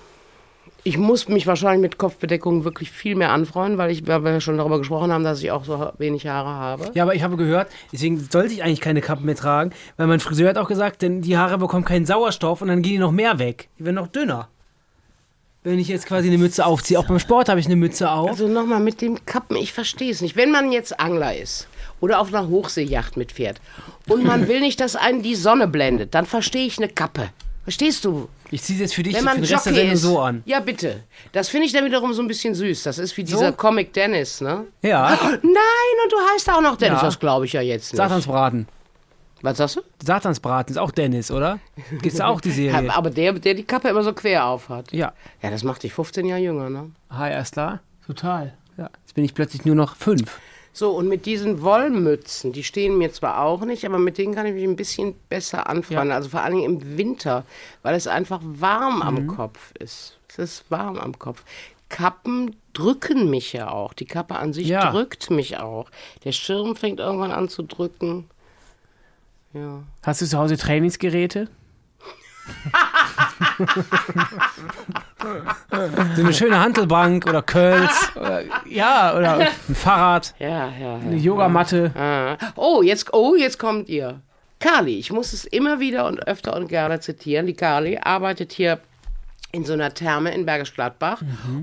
ich 0.83 0.97
muss 0.97 1.27
mich 1.27 1.45
wahrscheinlich 1.45 1.81
mit 1.81 1.97
Kopfbedeckung 1.97 2.63
wirklich 2.63 2.91
viel 2.91 3.15
mehr 3.15 3.31
anfreuen, 3.31 3.77
weil, 3.77 3.91
ich, 3.91 4.07
weil 4.07 4.23
wir 4.23 4.41
schon 4.41 4.57
darüber 4.57 4.79
gesprochen 4.79 5.11
haben, 5.11 5.23
dass 5.23 5.41
ich 5.41 5.51
auch 5.51 5.63
so 5.63 5.91
wenig 5.97 6.27
Haare 6.27 6.49
habe. 6.49 6.91
Ja, 6.93 7.03
aber 7.03 7.13
ich 7.13 7.23
habe 7.23 7.37
gehört, 7.37 7.71
deswegen 7.91 8.19
sollte 8.19 8.53
ich 8.53 8.63
eigentlich 8.63 8.81
keine 8.81 9.01
Kappen 9.01 9.25
mehr 9.25 9.35
tragen, 9.35 9.71
weil 9.97 10.07
mein 10.07 10.19
Friseur 10.19 10.49
hat 10.49 10.57
auch 10.57 10.67
gesagt, 10.67 11.01
denn 11.01 11.21
die 11.21 11.37
Haare 11.37 11.57
bekommen 11.57 11.85
keinen 11.85 12.05
Sauerstoff 12.05 12.61
und 12.61 12.69
dann 12.69 12.81
gehen 12.81 12.93
die 12.93 12.97
noch 12.99 13.11
mehr 13.11 13.37
weg. 13.37 13.69
Die 13.77 13.85
werden 13.85 13.95
noch 13.95 14.07
dünner. 14.07 14.47
Wenn 15.63 15.77
ich 15.77 15.87
jetzt 15.87 16.07
quasi 16.07 16.27
eine 16.27 16.39
Mütze 16.39 16.65
aufziehe. 16.65 16.97
Auch 16.97 17.05
beim 17.05 17.19
Sport 17.19 17.47
habe 17.47 17.59
ich 17.59 17.67
eine 17.67 17.75
Mütze 17.75 18.09
auf. 18.09 18.31
Also 18.31 18.47
nochmal 18.47 18.79
mit 18.79 18.99
dem 19.01 19.23
Kappen, 19.25 19.55
ich 19.57 19.73
verstehe 19.73 20.11
es 20.11 20.21
nicht. 20.21 20.35
Wenn 20.35 20.49
man 20.49 20.71
jetzt 20.71 20.99
Angler 20.99 21.37
ist 21.37 21.67
oder 22.01 22.19
auf 22.19 22.27
einer 22.33 22.49
Hochseejacht 22.49 23.15
mitfährt 23.15 23.61
und 24.09 24.25
man 24.25 24.47
will 24.49 24.59
nicht, 24.59 24.79
dass 24.81 24.95
einen 24.97 25.21
die 25.21 25.35
Sonne 25.35 25.67
blendet, 25.67 26.13
dann 26.13 26.25
verstehe 26.25 26.65
ich 26.65 26.77
eine 26.77 26.89
Kappe. 26.89 27.29
Verstehst 27.63 28.03
du? 28.05 28.27
Ich 28.49 28.63
ziehe 28.63 28.75
es 28.77 28.81
jetzt 28.81 28.95
für 28.95 29.03
dich 29.03 29.13
Wenn 29.13 29.23
für 29.23 29.35
den 29.35 29.43
Rest 29.45 29.51
der 29.67 29.71
Jockey 29.71 29.75
Sendung 29.75 29.93
ist. 29.93 30.01
so 30.01 30.19
an. 30.19 30.41
Ja, 30.45 30.59
bitte. 30.59 31.03
Das 31.31 31.47
finde 31.47 31.67
ich 31.67 31.73
dann 31.73 31.85
wiederum 31.85 32.11
so 32.11 32.21
ein 32.21 32.27
bisschen 32.27 32.53
süß. 32.55 32.83
Das 32.83 32.97
ist 32.97 33.15
wie 33.15 33.23
dieser 33.23 33.49
So? 33.49 33.53
Comic 33.53 33.93
Dennis, 33.93 34.41
ne? 34.41 34.65
Ja, 34.81 35.09
Nein, 35.11 35.41
und 36.03 36.11
du 36.11 36.17
heißt 36.33 36.49
auch 36.49 36.59
noch 36.61 36.75
Dennis. 36.75 36.99
Ja. 36.99 37.05
Das 37.05 37.19
glaube 37.19 37.45
ich 37.45 37.53
ja 37.53 37.61
jetzt 37.61 37.93
nicht. 37.93 37.97
Satansbraten. 37.97 38.67
Was 39.43 39.57
sagst 39.57 39.75
du? 39.77 39.81
Satansbraten 40.03 40.73
ist 40.75 40.79
auch 40.79 40.91
Dennis, 40.91 41.31
oder? 41.31 41.59
Gibt's 42.01 42.19
auch 42.19 42.41
die 42.41 42.51
Serie? 42.51 42.91
Aber 42.95 43.09
der, 43.11 43.33
der 43.33 43.53
die 43.53 43.63
Kappe 43.63 43.89
immer 43.89 44.03
so 44.03 44.13
quer 44.13 44.45
auf 44.45 44.69
hat. 44.69 44.91
Ja. 44.91 45.13
Ja, 45.41 45.49
das 45.51 45.63
macht 45.63 45.83
dich 45.83 45.93
15 45.93 46.25
Jahre 46.25 46.41
jünger, 46.41 46.69
ne? 46.69 46.91
Hi, 47.11 47.31
erst 47.31 47.53
klar. 47.53 47.79
Total. 48.05 48.53
Ja. 48.77 48.89
Jetzt 49.01 49.13
bin 49.15 49.23
ich 49.23 49.33
plötzlich 49.33 49.65
nur 49.65 49.75
noch 49.75 49.95
fünf. 49.95 50.39
So, 50.73 50.91
und 50.91 51.09
mit 51.09 51.25
diesen 51.25 51.61
Wollmützen, 51.61 52.53
die 52.53 52.63
stehen 52.63 52.97
mir 52.97 53.11
zwar 53.11 53.41
auch 53.41 53.61
nicht, 53.65 53.85
aber 53.85 53.99
mit 53.99 54.17
denen 54.17 54.33
kann 54.33 54.45
ich 54.45 54.53
mich 54.53 54.63
ein 54.63 54.77
bisschen 54.77 55.15
besser 55.27 55.67
anfreunden. 55.69 56.13
Also 56.13 56.29
vor 56.29 56.41
allen 56.41 56.55
Dingen 56.55 56.79
im 56.81 56.97
Winter, 56.97 57.43
weil 57.83 57.95
es 57.95 58.07
einfach 58.07 58.39
warm 58.43 59.01
am 59.01 59.27
Kopf 59.27 59.73
ist. 59.79 60.17
Es 60.29 60.39
ist 60.39 60.65
warm 60.71 60.97
am 60.97 61.19
Kopf. 61.19 61.43
Kappen 61.89 62.55
drücken 62.71 63.29
mich 63.29 63.51
ja 63.51 63.69
auch. 63.69 63.91
Die 63.93 64.05
Kappe 64.05 64.37
an 64.37 64.53
sich 64.53 64.67
Ja. 64.67 64.91
drückt 64.91 65.29
mich 65.29 65.57
auch. 65.59 65.89
Der 66.23 66.31
Schirm 66.31 66.77
fängt 66.77 67.01
irgendwann 67.01 67.31
an 67.31 67.49
zu 67.49 67.63
drücken. 67.63 68.29
Ja. 69.53 69.83
Hast 70.03 70.21
du 70.21 70.25
zu 70.25 70.37
Hause 70.37 70.55
Trainingsgeräte? 70.55 71.49
So 76.15 76.21
eine 76.23 76.33
schöne 76.33 76.59
Handelbank 76.59 77.25
oder 77.27 77.41
Curls, 77.41 78.11
oder 78.15 78.41
Ja, 78.69 79.15
oder 79.17 79.37
ein 79.67 79.75
Fahrrad. 79.75 80.33
Ja, 80.39 80.69
ja. 80.79 80.95
eine 80.95 81.15
Yogamatte. 81.15 81.91
Ah. 81.95 82.37
Oh, 82.55 82.81
jetzt, 82.81 83.13
oh, 83.13 83.35
jetzt 83.35 83.59
kommt 83.59 83.89
ihr. 83.89 84.19
Carly, 84.59 84.97
ich 84.99 85.11
muss 85.11 85.33
es 85.33 85.45
immer 85.45 85.79
wieder 85.79 86.05
und 86.05 86.27
öfter 86.27 86.55
und 86.55 86.67
gerne 86.67 86.99
zitieren. 86.99 87.47
Die 87.47 87.53
Carly 87.55 87.97
arbeitet 88.01 88.51
hier 88.51 88.79
in 89.53 89.65
so 89.65 89.73
einer 89.73 89.93
Therme 89.93 90.33
in 90.33 90.45
Bergisch 90.45 90.73
Gladbach 90.73 91.21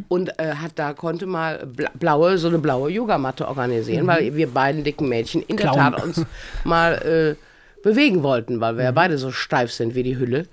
und 0.09 0.39
äh, 0.39 0.55
hat 0.57 0.73
da 0.75 0.93
konnte 0.93 1.25
mal 1.27 1.65
bla- 1.67 1.91
blaue 1.95 2.37
so 2.37 2.49
eine 2.49 2.59
blaue 2.59 2.91
Yogamatte 2.91 3.49
organisieren, 3.49 4.07
weil 4.07 4.35
wir 4.37 4.49
beiden 4.49 4.85
dicken 4.85 5.09
Mädchen 5.09 5.43
in 5.43 5.57
der 5.57 5.71
Clown. 5.71 5.93
Tat 5.93 6.03
uns 6.03 6.27
mal 6.65 7.37
äh, 7.39 7.83
bewegen 7.83 8.23
wollten, 8.23 8.61
weil 8.61 8.77
wir 8.77 8.85
ja 8.85 8.91
beide 8.91 9.17
so 9.17 9.31
steif 9.31 9.73
sind 9.73 9.95
wie 9.95 10.03
die 10.03 10.19
Hülle. 10.19 10.47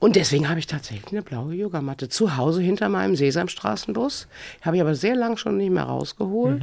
Und 0.00 0.14
deswegen 0.16 0.48
habe 0.48 0.60
ich 0.60 0.66
tatsächlich 0.66 1.10
eine 1.12 1.22
blaue 1.22 1.54
Yogamatte 1.54 2.08
zu 2.08 2.36
Hause 2.36 2.60
hinter 2.62 2.88
meinem 2.88 3.16
Sesamstraßenbus. 3.16 4.28
Habe 4.62 4.76
ich 4.76 4.82
aber 4.82 4.94
sehr 4.94 5.16
lang 5.16 5.36
schon 5.36 5.56
nicht 5.56 5.70
mehr 5.70 5.84
rausgeholt. 5.84 6.62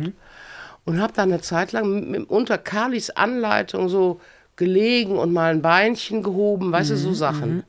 Und 0.86 1.02
habe 1.02 1.14
dann 1.14 1.32
eine 1.32 1.42
Zeit 1.42 1.72
lang 1.72 2.12
mit, 2.12 2.30
unter 2.30 2.58
Carlis 2.58 3.10
Anleitung 3.10 3.90
so 3.90 4.22
gelegen 4.56 5.18
und 5.18 5.34
mal 5.34 5.52
ein 5.52 5.62
Beinchen 5.62 6.24
gehoben, 6.24 6.72
weißt 6.72 6.92
du, 6.92 6.98
so 6.98 7.14
Sachen. 7.14 7.64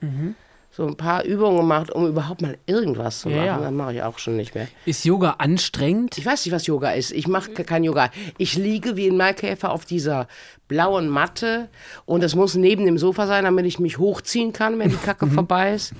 So 0.77 0.87
ein 0.87 0.95
paar 0.97 1.25
Übungen 1.25 1.57
gemacht, 1.57 1.91
um 1.91 2.07
überhaupt 2.07 2.43
mal 2.43 2.59
irgendwas 2.67 3.21
zu 3.21 3.31
Ja, 3.31 3.37
machen. 3.37 3.47
ja. 3.47 3.59
Dann 3.61 3.77
mache 3.77 3.95
ich 3.95 4.03
auch 4.03 4.19
schon 4.19 4.37
nicht 4.37 4.55
mehr. 4.55 4.69
Ist 4.85 5.07
Yoga 5.07 5.37
anstrengend? 5.39 6.19
Ich 6.19 6.27
weiß 6.27 6.45
nicht, 6.45 6.53
was 6.53 6.67
Yoga 6.67 6.91
ist. 6.91 7.13
Ich 7.13 7.27
mache 7.29 7.51
kein 7.53 7.83
Yoga. 7.83 8.11
Ich 8.37 8.57
liege 8.57 8.95
wie 8.95 9.07
ein 9.09 9.17
Maikäfer 9.17 9.73
auf 9.73 9.87
dieser 9.87 10.29
blauen 10.69 11.09
Matte 11.09 11.69
und 12.05 12.23
es 12.23 12.35
muss 12.35 12.57
neben 12.57 12.85
dem 12.85 12.99
Sofa 12.99 13.27
sein, 13.27 13.45
damit 13.45 13.65
ich 13.65 13.79
mich 13.81 13.97
hochziehen 13.97 14.53
kann, 14.53 14.79
wenn 14.79 14.91
die 14.91 14.97
Kacke 14.97 15.27
vorbei 15.31 15.73
ist. 15.73 15.95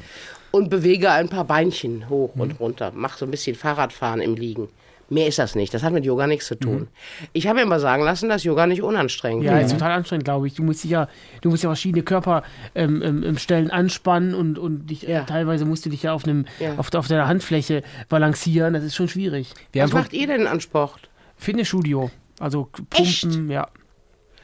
Und 0.51 0.69
bewege 0.69 1.11
ein 1.11 1.31
paar 1.31 1.45
Beinchen 1.45 2.09
hoch 2.11 2.35
und 2.37 2.61
runter. 2.61 2.93
Mache 2.95 3.19
so 3.19 3.25
ein 3.25 3.31
bisschen 3.31 3.57
Fahrradfahren 3.57 4.21
im 4.21 4.35
Liegen. 4.37 4.69
Mehr 5.09 5.29
ist 5.29 5.39
das 5.39 5.55
nicht. 5.55 5.73
Das 5.73 5.85
hat 5.85 5.93
mit 5.93 6.05
Yoga 6.05 6.27
nichts 6.27 6.47
zu 6.47 6.57
tun. 6.57 6.89
Ich 7.33 7.47
habe 7.47 7.57
mir 7.59 7.63
immer 7.63 7.79
sagen 7.79 8.03
lassen, 8.03 8.29
dass 8.29 8.43
Yoga 8.43 8.67
nicht 8.67 8.83
unanstrengend 8.83 9.45
Ja, 9.45 9.57
ist. 9.59 9.67
ist 9.67 9.73
total 9.75 9.93
anstrengend, 9.93 10.25
glaube 10.25 10.49
ich. 10.49 10.55
Du 10.55 10.65
musst 10.65 10.85
ja, 10.85 11.09
du 11.43 11.51
musst 11.51 11.63
ja 11.63 11.69
verschiedene 11.69 12.03
Körperstellen 12.03 12.43
ähm, 12.75 13.03
ähm, 13.03 13.23
ähm, 13.23 13.39
Stellen 13.39 13.71
anspannen 13.71 14.35
und, 14.35 14.59
und 14.59 14.87
dich, 14.89 15.03
Ja. 15.03 15.23
teilweise 15.23 15.65
musst 15.65 15.87
du 15.87 15.91
dich 15.91 16.03
ja 16.03 16.13
auf 16.13 16.25
einem, 16.25 16.45
Ja. 16.59 16.75
auf, 16.77 16.93
auf 16.93 17.07
der 17.07 17.29
Handfläche 17.29 17.85
balancieren. 18.09 18.75
Das 18.75 18.83
ist 18.83 18.97
schon 18.97 19.09
schwierig. 19.09 19.53
Wir 19.73 19.85
Was 19.85 19.93
macht 19.93 20.13
ihr 20.13 20.27
denn 20.27 20.49
an 20.49 20.61
Sport? 20.61 21.09
Fitnessstudio, 21.37 22.11
also 22.41 22.65
Pumpen, 22.73 22.97
Echt? 23.05 23.25
ja. 23.49 23.69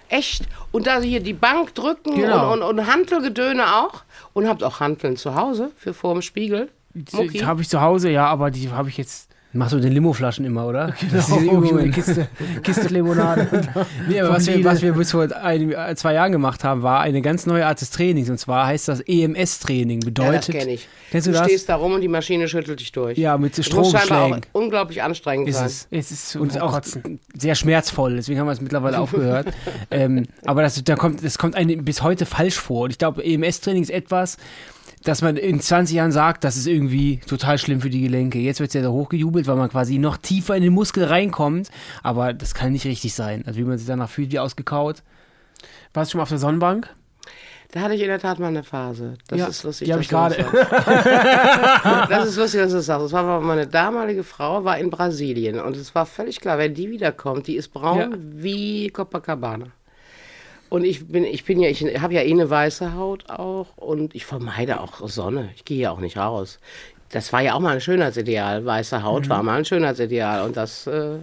Echt? 0.08 0.44
Und 0.72 0.86
da 0.86 1.00
hier 1.00 1.20
die 1.20 1.32
Bank 1.32 1.74
drücken 1.74 2.14
Genau. 2.14 2.52
und, 2.52 2.62
und, 2.62 2.78
und 2.78 2.86
Hantelgedöne 2.86 3.64
auch? 3.76 4.04
Und 4.34 4.46
habt 4.46 4.62
auch 4.62 4.78
Hanteln 4.78 5.16
zu 5.16 5.34
Hause 5.34 5.72
für 5.74 5.94
vor 5.94 6.12
dem 6.12 6.22
Spiegel? 6.22 6.68
Habe 7.44 7.62
ich 7.62 7.68
zu 7.70 7.80
Hause, 7.80 8.10
ja, 8.10 8.26
aber 8.26 8.50
die 8.50 8.70
habe 8.70 8.90
ich 8.90 8.98
jetzt. 8.98 9.30
Machst 9.54 9.72
du 9.72 9.76
mit 9.76 9.84
den 9.84 9.92
Limoflaschen 9.92 10.44
immer, 10.46 10.66
oder? 10.66 10.94
Eine 11.30 11.40
Übungen. 11.44 11.90
Kiste, 11.92 12.28
Kiste 12.62 12.88
Limonade. 12.88 13.46
Nee, 14.08 14.20
aber 14.20 14.34
was 14.36 14.46
wir, 14.46 14.64
was 14.64 14.80
wir 14.82 14.92
bis 14.92 15.10
vor 15.10 15.28
ein, 15.42 15.96
zwei 15.96 16.14
Jahren 16.14 16.32
gemacht 16.32 16.64
haben, 16.64 16.82
war 16.82 17.00
eine 17.00 17.20
ganz 17.22 17.44
neue 17.46 17.66
Art 17.66 17.80
des 17.80 17.90
Trainings. 17.90 18.30
Und 18.30 18.38
zwar 18.38 18.66
heißt 18.66 18.88
das 18.88 19.00
EMS-Training. 19.00 20.00
Ja, 20.00 20.06
Bedeutet. 20.06 20.48
das 20.48 20.54
kenne 20.56 20.72
ich. 20.72 20.88
Kennst 21.10 21.26
du 21.26 21.32
du 21.32 21.38
das? 21.38 21.46
stehst 21.46 21.68
da 21.68 21.76
rum 21.76 21.92
und 21.92 22.00
die 22.00 22.08
Maschine 22.08 22.48
schüttelt 22.48 22.80
dich 22.80 22.92
durch. 22.92 23.18
Ja, 23.18 23.36
mit 23.36 23.58
Das 23.58 23.70
muss 23.72 23.88
Stromschlägen. 23.90 24.40
unglaublich 24.52 25.02
anstrengend 25.02 25.48
Ist 25.48 25.56
sein. 25.56 25.66
es. 25.66 25.86
es 25.90 26.10
ist 26.10 26.36
Und 26.36 26.58
auch 26.60 26.72
kotzen. 26.72 27.20
sehr 27.36 27.54
schmerzvoll, 27.54 28.16
deswegen 28.16 28.40
haben 28.40 28.46
wir 28.46 28.52
es 28.52 28.60
mittlerweile 28.62 28.98
aufgehört. 28.98 29.48
ähm, 29.90 30.26
aber 30.46 30.62
das, 30.62 30.82
da 30.82 30.96
kommt, 30.96 31.22
das 31.22 31.36
kommt 31.36 31.54
einem 31.56 31.84
bis 31.84 32.02
heute 32.02 32.24
falsch 32.24 32.56
vor. 32.56 32.84
Und 32.84 32.90
ich 32.90 32.98
glaube, 32.98 33.22
EMS-Training 33.22 33.82
ist 33.82 33.90
etwas, 33.90 34.38
dass 35.04 35.20
man 35.22 35.36
in 35.36 35.60
20 35.60 35.96
Jahren 35.96 36.12
sagt, 36.12 36.44
das 36.44 36.56
ist 36.56 36.66
irgendwie 36.66 37.18
total 37.26 37.58
schlimm 37.58 37.80
für 37.80 37.90
die 37.90 38.00
Gelenke. 38.02 38.38
Jetzt 38.38 38.60
wird 38.60 38.68
es 38.70 38.74
ja 38.74 38.82
da 38.82 38.88
hochgejubelt, 38.90 39.46
weil 39.46 39.56
man 39.56 39.68
quasi 39.70 39.98
noch 39.98 40.16
tiefer 40.16 40.56
in 40.56 40.62
den 40.62 40.72
Muskel 40.72 41.04
reinkommt. 41.04 41.70
Aber 42.02 42.32
das 42.32 42.54
kann 42.54 42.72
nicht 42.72 42.84
richtig 42.86 43.14
sein. 43.14 43.42
Also 43.46 43.58
wie 43.58 43.64
man 43.64 43.78
sich 43.78 43.86
danach 43.86 44.08
fühlt, 44.10 44.32
wie 44.32 44.38
ausgekaut. 44.38 45.02
Warst 45.94 46.10
du 46.10 46.12
schon 46.12 46.18
mal 46.18 46.22
auf 46.22 46.28
der 46.28 46.38
Sonnenbank? 46.38 46.88
Da 47.72 47.80
hatte 47.80 47.94
ich 47.94 48.02
in 48.02 48.08
der 48.08 48.18
Tat 48.18 48.38
mal 48.38 48.48
eine 48.48 48.62
Phase. 48.64 49.14
Das 49.28 49.38
Ja, 49.38 49.46
ist 49.46 49.62
lustig. 49.64 49.86
die 49.86 49.92
hab 49.94 50.00
dass 50.00 50.36
ich 50.36 50.44
du 50.44 50.58
das 52.08 52.28
ist 52.28 52.36
lustig, 52.36 52.60
dass 52.60 52.70
du 52.70 52.76
das 52.76 52.86
sagst. 52.86 53.04
Das 53.06 53.12
war 53.12 53.40
meine 53.40 53.66
damalige 53.66 54.24
Frau, 54.24 54.62
war 54.64 54.76
in 54.78 54.90
Brasilien. 54.90 55.58
Und 55.58 55.76
es 55.76 55.94
war 55.94 56.04
völlig 56.04 56.40
klar, 56.40 56.58
wenn 56.58 56.74
die 56.74 56.90
wiederkommt, 56.90 57.46
die 57.46 57.56
ist 57.56 57.68
braun 57.72 57.98
Ja. 57.98 58.08
wie 58.18 58.90
Copacabana. 58.90 59.68
Und 60.72 60.84
ich 60.84 61.06
bin, 61.06 61.24
ich 61.24 61.44
bin 61.44 61.60
ja, 61.60 61.68
ich 61.68 61.82
habe 62.00 62.14
ja 62.14 62.22
eh 62.22 62.30
eine 62.30 62.48
weiße 62.48 62.94
Haut 62.94 63.28
auch 63.28 63.76
und 63.76 64.14
ich 64.14 64.24
vermeide 64.24 64.80
auch 64.80 65.06
Sonne. 65.06 65.50
Ich 65.54 65.66
gehe 65.66 65.76
ja 65.76 65.90
auch 65.90 66.00
nicht 66.00 66.16
raus. 66.16 66.60
Das 67.10 67.30
war 67.34 67.42
ja 67.42 67.52
auch 67.52 67.60
mal 67.60 67.74
ein 67.74 67.82
Schönheitsideal. 67.82 68.64
Weiße 68.64 69.02
Haut 69.02 69.28
war 69.28 69.42
mal 69.42 69.58
ein 69.58 69.66
Schönheitsideal 69.66 70.46
und 70.46 70.56
das 70.56 70.86
äh, 70.86 71.18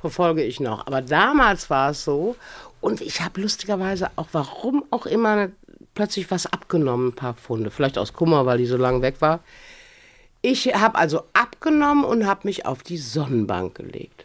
verfolge 0.00 0.42
ich 0.42 0.58
noch. 0.58 0.86
Aber 0.86 1.02
damals 1.02 1.68
war 1.68 1.90
es 1.90 2.02
so 2.02 2.34
und 2.80 3.02
ich 3.02 3.20
habe 3.20 3.42
lustigerweise 3.42 4.08
auch, 4.16 4.28
warum 4.32 4.82
auch 4.90 5.04
immer, 5.04 5.50
plötzlich 5.94 6.30
was 6.30 6.46
abgenommen, 6.46 7.08
ein 7.08 7.14
paar 7.14 7.34
Pfunde. 7.34 7.70
Vielleicht 7.70 7.98
aus 7.98 8.14
Kummer, 8.14 8.46
weil 8.46 8.56
die 8.56 8.64
so 8.64 8.78
lange 8.78 9.02
weg 9.02 9.16
war. 9.20 9.40
Ich 10.40 10.74
habe 10.74 10.96
also 10.96 11.24
abgenommen 11.34 12.04
und 12.04 12.26
habe 12.26 12.40
mich 12.44 12.64
auf 12.64 12.82
die 12.82 12.96
Sonnenbank 12.96 13.74
gelegt. 13.74 14.24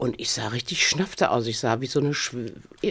Und 0.00 0.18
ich 0.18 0.30
sah 0.30 0.48
richtig 0.48 0.88
schnafte 0.88 1.30
aus. 1.30 1.46
Ich 1.46 1.58
sah 1.58 1.82
wie 1.82 1.86
so 1.86 2.00
eine 2.00 2.14
Schw 2.14 2.46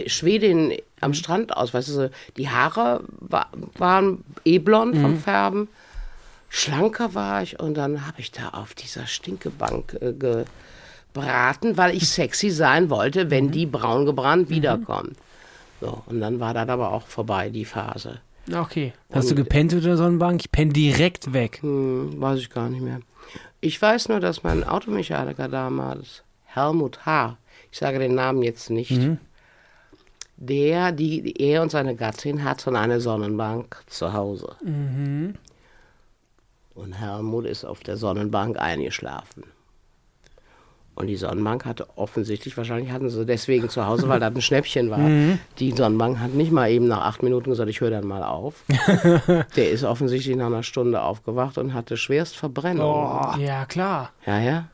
Schwedin 0.06 0.76
am 1.00 1.12
Strand 1.12 1.56
aus. 1.56 1.74
Weißt 1.74 1.88
du, 1.88 2.08
die 2.36 2.50
Haare 2.50 3.02
wa 3.18 3.48
waren 3.76 4.22
eh 4.44 4.60
blond 4.60 4.96
vom 4.96 5.18
Färben. 5.18 5.66
Schlanker 6.48 7.12
war 7.12 7.42
ich 7.42 7.58
und 7.58 7.74
dann 7.74 8.06
habe 8.06 8.20
ich 8.20 8.30
da 8.30 8.50
auf 8.50 8.74
dieser 8.74 9.08
Stinkebank 9.08 9.98
äh, 10.00 10.12
gebraten, 10.12 11.76
weil 11.76 11.96
ich 11.96 12.08
sexy 12.08 12.48
sein 12.64 12.90
wollte, 12.90 13.28
wenn 13.28 13.50
die 13.50 13.66
braun 13.66 14.06
gebrannt 14.06 14.48
wiederkommt. 14.48 15.16
So, 15.80 16.04
und 16.06 16.20
dann 16.20 16.38
war 16.38 16.54
das 16.54 16.68
aber 16.68 16.92
auch 16.92 17.08
vorbei, 17.08 17.50
die 17.50 17.64
Phase. 17.64 18.20
Okay. 18.54 18.92
Hast 19.12 19.32
du 19.32 19.34
gepennt 19.34 19.72
unter 19.72 19.88
der 19.88 19.96
Sonnenbank? 19.96 20.42
Ich 20.42 20.52
penne 20.52 20.72
direkt 20.72 21.32
weg. 21.32 21.58
Hm, 21.62 22.20
weiß 22.20 22.38
ich 22.38 22.50
gar 22.50 22.68
nicht 22.68 22.82
mehr. 22.82 23.00
Ich 23.60 23.82
weiß 23.82 24.10
nur, 24.10 24.20
dass 24.20 24.44
mein 24.44 24.62
Automechaniker 24.62 25.48
damals, 25.48 26.22
Helmut 26.54 27.04
H., 27.06 27.36
ich 27.72 27.78
sage 27.78 27.98
den 27.98 28.14
Namen 28.14 28.42
jetzt 28.42 28.70
nicht, 28.70 28.90
der, 30.36 30.90
die, 30.92 31.34
er 31.40 31.62
und 31.62 31.70
seine 31.70 31.94
Gattin 31.94 32.44
hatten 32.44 32.74
eine 32.76 33.00
Sonnenbank 33.00 33.82
zu 33.86 34.12
Hause. 34.12 34.56
Und 36.74 36.92
Helmut 36.94 37.44
ist 37.46 37.64
auf 37.64 37.80
der 37.80 37.96
Sonnenbank 37.96 38.58
eingeschlafen. 38.58 39.44
Und 40.96 41.06
die 41.06 41.16
Sonnenbank 41.16 41.64
hatte 41.64 41.86
offensichtlich, 41.96 42.56
wahrscheinlich 42.56 42.90
hatten 42.90 43.08
sie 43.08 43.24
deswegen 43.24 43.68
zu 43.70 43.86
Hause, 43.86 44.08
weil 44.08 44.20
das 44.20 44.34
ein 44.34 44.42
Schnäppchen 44.42 44.90
war. 44.90 44.98
Die 45.58 45.70
Sonnenbank 45.72 46.18
hat 46.18 46.34
nicht 46.34 46.52
mal 46.52 46.70
eben 46.70 46.88
nach 46.88 47.02
acht 47.02 47.22
Minuten 47.22 47.50
gesagt, 47.50 47.70
ich 47.70 47.80
höre 47.80 47.90
dann 47.90 48.06
mal 48.06 48.22
auf. 48.22 48.64
Der 49.56 49.70
ist 49.70 49.84
offensichtlich 49.84 50.36
nach 50.36 50.46
einer 50.46 50.62
Stunde 50.62 51.00
aufgewacht 51.02 51.56
und 51.58 51.72
hatte 51.74 51.96
schwerst 51.96 52.36
Verbrennung. 52.36 52.86
Ja, 53.38 53.64
klar. 53.66 54.10
Ja, 54.26 54.40
ja. 54.40 54.68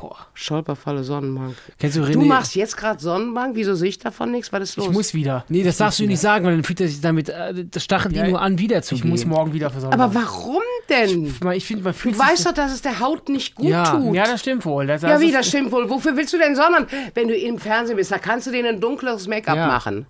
Boah. 0.00 0.16
Stolperfalle 0.34 1.04
Sonnenbank. 1.04 1.54
Kennst 1.78 1.96
du 1.96 2.02
René? 2.02 2.12
Du 2.12 2.24
machst 2.24 2.54
jetzt 2.56 2.76
gerade 2.76 3.00
Sonnenbank, 3.00 3.54
wieso 3.56 3.74
sehe 3.74 3.88
ich 3.88 3.98
davon 3.98 4.30
nichts? 4.30 4.52
Was 4.52 4.62
ist 4.62 4.76
los? 4.76 4.86
Ich 4.86 4.92
muss 4.92 5.14
wieder. 5.14 5.44
Nee, 5.48 5.62
das 5.62 5.76
darfst 5.76 5.98
du 6.00 6.06
nicht 6.06 6.20
sagen, 6.20 6.44
weil 6.44 6.54
dann 6.54 6.64
fühlt 6.64 6.80
er 6.80 6.88
sich 6.88 7.00
damit, 7.00 7.28
äh, 7.28 7.64
das 7.70 7.84
stachelt 7.84 8.14
Ja, 8.16 8.24
ihn 8.24 8.30
nur 8.30 8.40
an, 8.40 8.58
wieder 8.58 8.82
zu 8.82 8.94
Ich 8.94 9.02
gehen. 9.02 9.10
muss 9.10 9.24
morgen 9.24 9.52
wieder 9.52 9.70
für 9.70 9.80
Sonnenbank. 9.80 10.02
Aber 10.16 10.24
warum 10.26 10.62
denn? 10.88 11.34
Mal, 11.42 11.56
ich 11.56 11.64
finde, 11.64 11.84
man 11.84 11.94
fühlt 11.94 12.14
Du 12.14 12.18
weißt 12.18 12.46
doch, 12.46 12.52
dass 12.52 12.72
es 12.72 12.82
der 12.82 13.00
Haut 13.00 13.28
nicht 13.28 13.54
gut 13.54 13.66
Ja. 13.66 13.84
tut. 13.96 14.14
Ja, 14.14 14.24
das 14.24 14.40
stimmt 14.40 14.64
wohl. 14.64 14.86
Das, 14.86 15.02
Ja, 15.02 15.20
wie, 15.20 15.32
das 15.32 15.46
stimmt 15.48 15.72
wohl. 15.72 15.88
Wofür 15.88 16.16
willst 16.16 16.32
du 16.32 16.38
denn 16.38 16.54
Sonnenbank? 16.56 16.88
Wenn 17.14 17.28
du 17.28 17.36
im 17.36 17.58
Fernsehen 17.58 17.96
bist, 17.96 18.10
da 18.10 18.18
kannst 18.18 18.46
du 18.46 18.50
denen 18.50 18.74
ein 18.76 18.80
dunkleres 18.80 19.26
Make-up 19.28 19.56
Ja. 19.56 19.66
machen. 19.66 20.06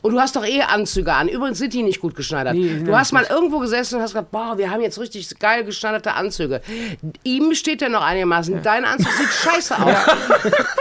Und 0.00 0.12
du 0.12 0.20
hast 0.20 0.36
doch 0.36 0.44
eh 0.46 0.62
Anzüge 0.62 1.12
an. 1.12 1.28
Übrigens 1.28 1.58
sind 1.58 1.72
die 1.74 1.82
nicht 1.82 2.00
gut 2.00 2.14
geschneidert. 2.14 2.54
Nee, 2.54 2.82
du 2.84 2.90
ja 2.90 2.98
hast 2.98 3.12
mal 3.12 3.26
irgendwo 3.28 3.58
gesessen 3.58 3.96
und 3.96 4.02
hast 4.02 4.12
gesagt, 4.12 4.30
boah, 4.30 4.56
wir 4.56 4.70
haben 4.70 4.80
jetzt 4.80 4.98
richtig 4.98 5.28
geil 5.38 5.64
geschneiderte 5.64 6.14
Anzüge. 6.14 6.62
Ihm 7.24 7.54
steht 7.54 7.80
der 7.80 7.88
noch 7.88 8.02
einigermaßen. 8.02 8.62
Dein 8.62 8.84
Anzug 8.84 9.12
sieht 9.12 9.28
scheiße 9.42 9.76
aus. 9.76 9.96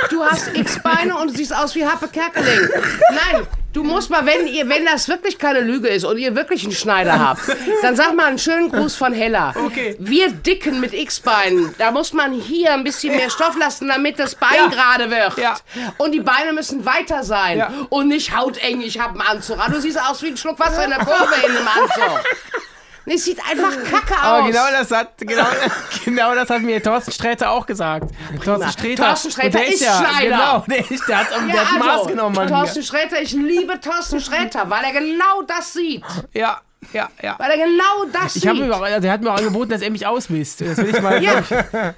Du 0.10 0.24
hast 0.24 0.56
x 0.56 0.80
Beine 0.84 1.18
und 1.18 1.36
siehst 1.36 1.56
aus 1.56 1.76
wie 1.76 1.86
Happe 1.86 2.08
Kerkeling. 2.08 2.70
Nein, 3.10 3.48
Du 3.74 3.84
musst 3.84 4.10
mal, 4.10 4.26
wenn 4.26 4.48
ihr, 4.48 4.68
wenn 4.68 4.84
das 4.86 5.08
wirklich 5.08 5.38
keine 5.38 5.62
Lüge 5.62 5.88
ist 5.88 6.04
und 6.04 6.18
ihr 6.18 6.36
wirklich 6.36 6.64
einen 6.64 6.74
Schneider 6.74 7.18
habt, 7.20 7.42
dann 7.82 7.96
sag 7.96 8.14
mal 8.16 8.26
einen 8.26 8.38
schönen 8.38 8.70
Gruß 8.70 8.96
von 8.96 9.14
Hella. 9.14 9.54
Okay. 9.66 9.96
Wir 9.98 10.30
Dicken 10.30 10.82
mit 10.82 10.94
X-Beinen, 10.94 11.74
da 11.78 11.92
muss 11.92 12.12
man 12.12 12.34
hier 12.34 12.74
ein 12.74 12.84
bisschen 12.84 13.16
mehr 13.16 13.30
Stoff 13.30 13.58
lassen, 13.58 13.88
damit 13.88 14.20
das 14.20 14.36
Bein 14.36 14.56
Ja. 14.56 14.68
gerade 14.68 15.10
wird. 15.10 15.38
Ja. 15.38 15.56
Und 15.98 16.12
die 16.12 16.20
Beine 16.20 16.52
müssen 16.52 16.86
weiter 16.86 17.24
sein. 17.24 17.60
Ja. 17.60 17.72
Und 17.90 18.10
nicht 18.10 18.36
hauteng, 18.36 18.82
ich 18.82 19.00
hab 19.00 19.12
einen 19.12 19.22
Anzug 19.22 19.58
an. 19.60 19.72
Du 19.72 19.80
siehst 19.80 19.98
aus 20.02 20.22
wie 20.22 20.28
ein 20.28 20.38
Schluck 20.38 20.60
Wasser 20.60 20.84
in 20.84 20.90
der 20.90 21.00
Kurve 21.00 21.34
in 21.46 21.56
einem 21.56 21.68
Anzug. 21.68 22.26
Nee, 23.06 23.16
Es 23.16 23.26
sieht 23.26 23.40
einfach 23.40 23.72
kacke 23.92 24.14
aus. 24.14 24.24
Aber 24.24 24.48
genau 24.48 24.66
das 24.72 24.92
hat, 24.92 25.18
genau, 25.18 25.46
genau 26.06 26.36
das 26.36 26.50
hat 26.50 26.62
mir 26.62 26.82
Thorsten 26.84 27.12
Sträter 27.12 27.50
auch 27.52 27.66
gesagt. 27.66 28.12
Thorsten 28.46 28.72
Sträter, 28.72 29.08
Thorsten 29.08 29.32
Sträter 29.32 29.60
der 29.60 29.68
ist 29.70 29.82
ja, 29.82 29.98
Schneider. 29.98 30.36
Genau, 30.38 30.66
der, 30.68 30.92
ist, 30.92 31.08
der 31.08 31.18
hat, 31.20 31.28
der 31.32 31.72
hat 31.72 31.80
Maß 31.80 32.08
genommen 32.08 32.38
an 32.38 32.48
Thorsten 32.48 32.84
Sträter, 32.84 33.22
ich 33.22 33.32
liebe 33.34 33.80
Thorsten 33.80 34.20
Sträter, 34.20 34.70
weil 34.70 34.84
er 34.84 34.92
genau 34.94 35.42
das 35.48 35.74
sieht. 35.74 36.04
Ja, 36.34 36.62
ja, 36.94 37.10
ja. 37.22 37.36
Weil 37.38 37.52
er 37.52 37.58
genau 37.66 38.06
das 38.12 38.36
Ich 38.36 38.42
sieht. 38.42 38.50
habe 38.50 38.60
mir 38.60 38.76
auch, 38.76 38.82
also 38.82 39.06
er 39.08 39.14
hat 39.14 39.22
mir 39.22 39.32
auch 39.32 39.38
angeboten, 39.38 39.70
dass 39.70 39.82
er 39.82 39.92
mich 39.92 40.06
ausmisst. 40.06 40.62
Das 40.62 40.78
will 40.78 40.90
ich 40.96 41.02
mal. 41.02 41.22
ja, 41.24 41.42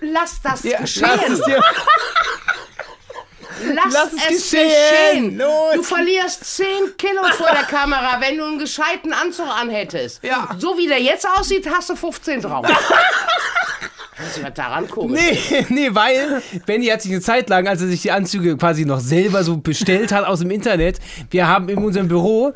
lass 0.01 0.41
das 0.41 0.63
Ja, 0.63 0.79
geschehen. 0.81 1.07
lass 1.07 1.29
es 1.29 1.41
dir. 1.45 1.61
Lass, 3.73 3.93
lass 3.93 4.13
es 4.13 4.21
es 4.29 4.51
geschehen. 4.51 4.69
geschehen. 4.69 5.37
Los. 5.37 5.75
Du 5.75 5.83
verlierst 5.83 6.43
10 6.55 6.65
Kilo 6.97 7.23
vor 7.37 7.49
der 7.51 7.63
Kamera, 7.63 8.19
wenn 8.19 8.37
du 8.37 8.45
einen 8.45 8.59
gescheiten 8.59 9.13
Anzug 9.13 9.47
anhättest. 9.47 10.23
Ja. 10.23 10.49
So 10.57 10.77
wie 10.77 10.87
der 10.87 11.01
jetzt 11.01 11.27
aussieht, 11.27 11.67
hast 11.69 11.89
du 11.89 11.95
15 11.95 12.41
drauf. 12.41 12.65
Was 14.17 14.37
ist 14.37 14.57
daran 14.57 14.87
komisch? 14.87 15.19
Nee, 15.19 15.65
nee, 15.69 15.89
weil 15.91 16.41
Benny 16.65 16.85
hat 16.87 17.01
sich 17.01 17.11
eine 17.11 17.21
Zeit 17.21 17.49
lang, 17.49 17.67
als 17.67 17.81
er 17.81 17.87
sich 17.87 18.03
die 18.03 18.11
Anzüge 18.11 18.55
quasi 18.57 18.85
noch 18.85 18.99
selber 18.99 19.43
so 19.43 19.57
bestellt 19.57 20.11
hat 20.11 20.25
aus 20.25 20.39
dem 20.39 20.51
Internet, 20.51 20.99
wir 21.31 21.47
haben 21.47 21.67
in 21.67 21.79
unserem 21.79 22.07
Büro 22.07 22.53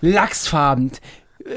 Lachsfarben, 0.00 0.92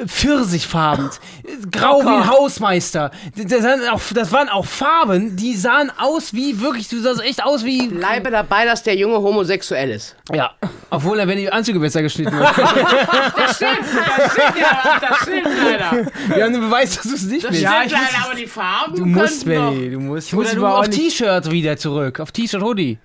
Pfirsichfarben, 0.06 1.10
grau 1.72 2.04
wie 2.04 2.08
ein 2.08 2.30
Hausmeister. 2.30 3.12
Das 3.36 3.64
waren, 3.64 3.88
auch, 3.90 4.02
das 4.14 4.32
waren 4.32 4.50
auch 4.50 4.66
Farben, 4.66 5.36
die 5.36 5.56
sahen 5.56 5.92
aus 5.98 6.34
wie 6.34 6.62
wirklich, 6.62 6.88
du 6.90 7.00
sahst 7.02 7.22
echt 7.22 7.44
aus 7.44 7.66
wie. 7.66 7.88
Bleibe 7.88 8.30
dabei, 8.30 8.66
dass 8.66 8.84
der 8.84 8.96
Junge 8.96 9.18
homosexuell 9.18 9.90
ist. 9.92 10.16
Ja. 10.34 10.52
Obwohl 10.92 11.20
er, 11.20 11.28
wenn 11.28 11.38
die 11.38 11.52
Anzüge 11.52 11.80
besser 11.80 12.02
geschnitten 12.02 12.32
wird. 12.40 12.50
Das 12.58 13.56
stimmt, 13.56 13.80
das 14.18 14.32
stimmt, 14.32 14.60
ja, 14.60 15.00
das 15.02 15.18
stimmt 15.22 15.48
leider. 15.64 16.12
Wir 16.36 16.44
haben 16.44 16.54
den 16.54 16.62
Beweis, 16.62 16.96
dass 16.96 17.04
du 17.04 17.16
es 17.16 17.24
nicht 17.24 17.48
bist. 17.48 17.62
Ja, 17.62 17.84
ich 17.84 17.92
leider, 17.92 18.26
aber 18.26 18.36
die 18.36 18.48
Farben 18.48 18.96
Du 18.96 19.06
musst, 19.06 19.46
Benny, 19.46 19.92
du 19.92 20.00
musst. 20.00 20.28
Ich 20.28 20.34
muss 20.34 20.56
aber 20.56 20.80
auf 20.80 20.90
T-Shirt 20.90 21.50
wieder 21.52 21.78
zurück. 21.78 22.20
Auf 22.20 22.32
T-Shirt, 22.32 22.62
Hoodie. 22.62 22.98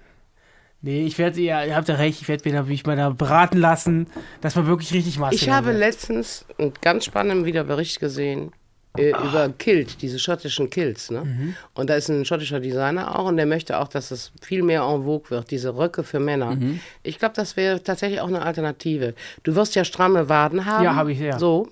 Nee, 0.85 1.07
ich 1.07 1.17
werde, 1.17 1.41
ja, 1.41 1.65
ihr 1.65 1.77
habt 1.77 1.89
ja 1.89 1.95
recht, 1.95 2.21
ich 2.21 2.29
werde 2.29 2.63
mich 2.65 2.85
mal 2.85 2.95
da 2.95 3.09
beraten 3.09 3.57
lassen, 3.57 4.07
dass 4.43 4.55
man 4.55 4.67
wirklich 4.67 4.93
richtig 4.93 5.19
Maß 5.19 5.33
Ich 5.33 5.49
habe 5.49 5.69
wird. 5.69 5.79
letztens 5.79 6.45
einen 6.59 6.75
ganz 6.83 7.07
spannenden 7.07 7.47
wieder 7.47 7.65
Bericht 7.65 8.01
gesehen 8.01 8.53
äh, 8.99 9.09
über 9.09 9.49
Kilt, 9.49 10.03
diese 10.03 10.19
schottischen 10.19 10.69
Kilts. 10.69 11.11
Ne? 11.11 11.25
Mhm. 11.25 11.57
Und 11.73 11.89
da 11.89 11.95
ist 11.95 12.11
ein 12.11 12.27
schottischer 12.27 12.61
Designer 12.61 13.19
auch 13.19 13.25
und 13.25 13.39
der 13.39 13.47
möchte 13.47 13.79
auch, 13.79 13.89
dass 13.89 14.11
es 14.11 14.31
viel 14.43 14.63
mehr 14.63 14.83
en 14.83 15.05
vogue 15.05 15.31
wird, 15.31 15.51
diese 15.51 15.75
Röcke 15.75 16.03
für 16.03 16.21
Männer. 16.21 16.57
Mhm. 16.57 16.81
Ich 17.03 17.19
glaube, 17.19 17.35
das 17.35 17.57
wäre 17.57 17.83
tatsächlich 17.83 18.21
auch 18.21 18.29
eine 18.29 18.43
Alternative. 18.43 19.15
Du 19.43 19.55
wirst 19.55 19.75
ja 19.75 19.85
stramme 19.85 20.29
Waden 20.29 20.67
haben. 20.67 20.85
Ja, 20.85 20.95
habe 20.95 21.13
ich, 21.13 21.19
ja. 21.19 21.39
So. 21.39 21.67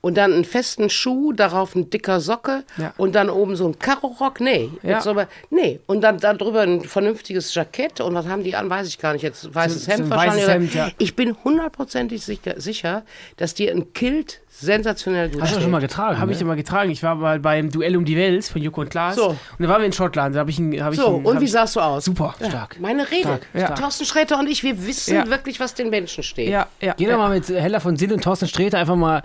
Und 0.00 0.16
dann 0.16 0.32
einen 0.32 0.44
festen 0.44 0.90
Schuh, 0.90 1.32
darauf 1.32 1.74
ein 1.74 1.90
dicker 1.90 2.20
Socke 2.20 2.62
Ja. 2.76 2.94
und 2.98 3.16
dann 3.16 3.28
oben 3.28 3.56
so 3.56 3.66
ein 3.66 3.80
Karorock. 3.80 4.40
Nee, 4.40 4.70
Ja. 4.84 5.04
aber, 5.04 5.26
nee. 5.50 5.80
Und 5.86 6.02
dann 6.02 6.18
darüber 6.20 6.60
ein 6.60 6.82
vernünftiges 6.82 7.52
Jackett 7.52 8.00
und 8.00 8.14
was 8.14 8.28
haben 8.28 8.44
die 8.44 8.54
an, 8.54 8.70
weiß 8.70 8.86
ich 8.86 8.98
gar 9.00 9.12
nicht. 9.12 9.22
Jetzt 9.22 9.52
weißes 9.52 9.84
So- 9.84 9.86
so 9.86 9.92
Hemd 9.92 10.04
ein 10.04 10.10
wahrscheinlich. 10.10 10.36
weißes 10.46 10.54
Hemd, 10.54 10.74
ja. 10.74 10.88
Ich 10.98 11.16
bin 11.16 11.36
hundertprozentig 11.42 12.22
sicher, 12.24 12.54
sicher, 12.60 13.02
dass 13.38 13.54
dir 13.54 13.72
ein 13.72 13.92
Kilt 13.92 14.40
sensationell 14.48 15.30
gut 15.30 15.40
Hast 15.42 15.50
du 15.50 15.54
steht. 15.54 15.62
schon 15.62 15.70
mal 15.72 15.80
getragen? 15.80 16.18
Habe 16.20 16.30
ich 16.30 16.38
ne? 16.38 16.42
immer 16.44 16.56
getragen. 16.56 16.90
Ich 16.90 17.02
war 17.02 17.14
mal 17.16 17.40
beim 17.40 17.70
Duell 17.70 17.96
um 17.96 18.04
die 18.04 18.16
Welt 18.16 18.44
von 18.44 18.62
Joko 18.62 18.82
und 18.82 18.90
Klaas. 18.90 19.16
So. 19.16 19.28
Und 19.30 19.36
da 19.58 19.68
waren 19.68 19.80
wir 19.80 19.86
in 19.86 19.92
Schottland. 19.92 20.34
Da 20.36 20.40
habe 20.40 20.50
ich 20.50 20.58
einen. 20.60 20.82
Hab 20.82 20.92
ich 20.92 20.98
So, 21.00 21.16
einen, 21.16 21.24
und 21.26 21.40
wie 21.40 21.46
sahst 21.48 21.74
du 21.76 21.80
aus? 21.80 22.04
Super. 22.04 22.34
Stark. 22.48 22.78
Meine 22.80 23.08
Rede. 23.10 23.22
Stark, 23.22 23.46
ja. 23.52 23.70
Thorsten 23.74 24.04
Sträter 24.04 24.38
und 24.38 24.48
ich, 24.48 24.62
wir 24.62 24.86
wissen 24.86 25.14
Ja. 25.14 25.26
wirklich, 25.28 25.58
was 25.58 25.74
den 25.74 25.90
Menschen 25.90 26.22
steht. 26.22 26.48
Ja, 26.50 26.66
ja. 26.80 26.94
Geh 26.96 27.06
doch 27.06 27.18
mal 27.18 27.30
mit 27.30 27.48
Hella 27.48 27.80
von 27.80 27.96
Sinn 27.96 28.12
und 28.12 28.22
Thorsten 28.22 28.46
Sträter 28.48 28.78
einfach 28.78 28.96
mal 28.96 29.22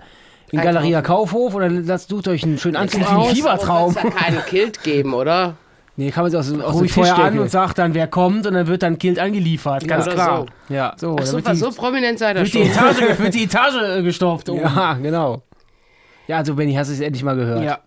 in 0.54 0.60
Einkaufen. 0.60 0.74
Galeria 0.74 1.02
Kaufhof 1.02 1.54
oder 1.54 1.68
lasst 1.68 2.08
sucht 2.08 2.28
euch 2.28 2.42
einen 2.44 2.58
schönen 2.58 2.76
Anzug 2.76 3.02
klingt 3.02 3.10
wie 3.10 3.14
ein 3.14 3.20
aus. 3.20 3.32
Fiebertraum. 3.32 3.90
Es 3.96 4.02
ja 4.02 4.10
keinen 4.10 4.46
Kilt 4.46 4.82
geben, 4.82 5.14
oder? 5.14 5.54
Nee, 5.96 6.10
kann 6.10 6.24
man 6.24 6.30
sich 6.32 6.40
aus, 6.40 6.50
aus 6.60 6.72
Ruf 6.74 6.80
dem 6.80 6.86
ich 6.86 6.92
vorher 6.92 7.16
an 7.18 7.38
und 7.38 7.50
sag 7.50 7.74
dann, 7.74 7.94
wer 7.94 8.08
kommt 8.08 8.46
und 8.46 8.54
dann 8.54 8.66
wird 8.66 8.82
dann 8.82 8.98
Kilt 8.98 9.18
angeliefert. 9.18 9.86
Ganz 9.86 10.08
klar. 10.08 10.46
Ja. 10.68 10.94
So, 10.96 11.16
Ach 11.20 11.24
so, 11.24 11.40
die, 11.40 11.54
so 11.54 11.70
prominent 11.70 12.18
sei 12.18 12.34
das 12.34 12.52
wird 12.52 12.64
die 12.64 12.72
schon. 12.72 12.88
Etage, 12.88 13.18
wird 13.18 13.34
die 13.34 13.44
Etage 13.44 13.76
äh, 13.98 14.02
gestopft. 14.02 14.48
oben. 14.48 14.62
ja, 14.62 14.94
genau. 14.94 15.42
Ja, 16.26 16.38
also 16.38 16.54
Benny, 16.54 16.74
hast 16.74 16.88
du 16.88 16.94
es 16.94 17.00
endlich 17.00 17.22
mal 17.22 17.36
gehört. 17.36 17.62
ja. 17.62 17.78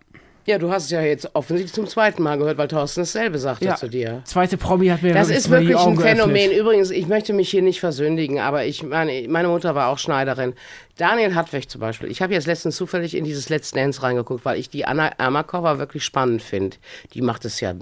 Ja, 0.48 0.56
du 0.56 0.70
hast 0.70 0.84
es 0.84 0.90
ja 0.90 1.02
jetzt 1.02 1.28
offensichtlich 1.34 1.74
zum 1.74 1.86
zweiten 1.86 2.22
Mal 2.22 2.38
gehört, 2.38 2.56
weil 2.56 2.68
Thorsten 2.68 3.00
dasselbe 3.02 3.38
sagte 3.38 3.66
Ja. 3.66 3.76
zu 3.76 3.86
dir. 3.86 4.22
Zweite 4.24 4.56
Promi 4.56 4.86
hat 4.88 5.02
mir 5.02 5.12
Das 5.12 5.28
ist 5.28 5.50
wirklich 5.50 5.76
ein 5.76 5.98
Phänomen. 5.98 6.34
geöffnet. 6.36 6.58
Übrigens, 6.58 6.90
ich 6.90 7.06
möchte 7.06 7.34
mich 7.34 7.50
hier 7.50 7.60
nicht 7.60 7.80
versündigen, 7.80 8.38
aber 8.40 8.64
ich 8.64 8.82
meine, 8.82 9.28
meine 9.28 9.48
Mutter 9.48 9.74
war 9.74 9.88
auch 9.88 9.98
Schneiderin. 9.98 10.54
Daniel 10.96 11.34
Hartwig 11.34 11.68
zum 11.68 11.82
Beispiel. 11.82 12.10
Ich 12.10 12.22
habe 12.22 12.32
jetzt 12.32 12.46
letztens 12.46 12.76
zufällig 12.76 13.14
in 13.14 13.24
dieses 13.24 13.50
Let's 13.50 13.72
Dance 13.72 14.02
reingeguckt, 14.02 14.46
weil 14.46 14.58
ich 14.58 14.70
die 14.70 14.86
Anna 14.86 15.08
Ermakova 15.18 15.78
wirklich 15.78 16.02
spannend 16.02 16.40
finde. 16.40 16.78
Die 17.12 17.20
macht 17.20 17.44
es 17.44 17.60
ja 17.60 17.74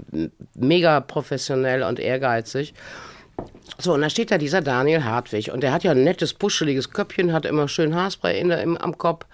mega 0.56 0.98
professionell 0.98 1.84
und 1.84 2.00
ehrgeizig. 2.00 2.74
So, 3.78 3.94
und 3.94 4.00
da 4.00 4.10
steht 4.10 4.32
da 4.32 4.38
dieser 4.38 4.60
Daniel 4.60 5.04
Hartwig. 5.04 5.52
Und 5.52 5.62
der 5.62 5.72
hat 5.72 5.84
ja 5.84 5.92
ein 5.92 6.02
nettes, 6.02 6.34
puscheliges 6.34 6.90
Köpfchen, 6.90 7.32
hat 7.32 7.44
immer 7.46 7.68
schön 7.68 7.94
Haarspray 7.94 8.40
in 8.40 8.48
der, 8.48 8.60
im, 8.62 8.76
am 8.76 8.98
Kopf. 8.98 9.24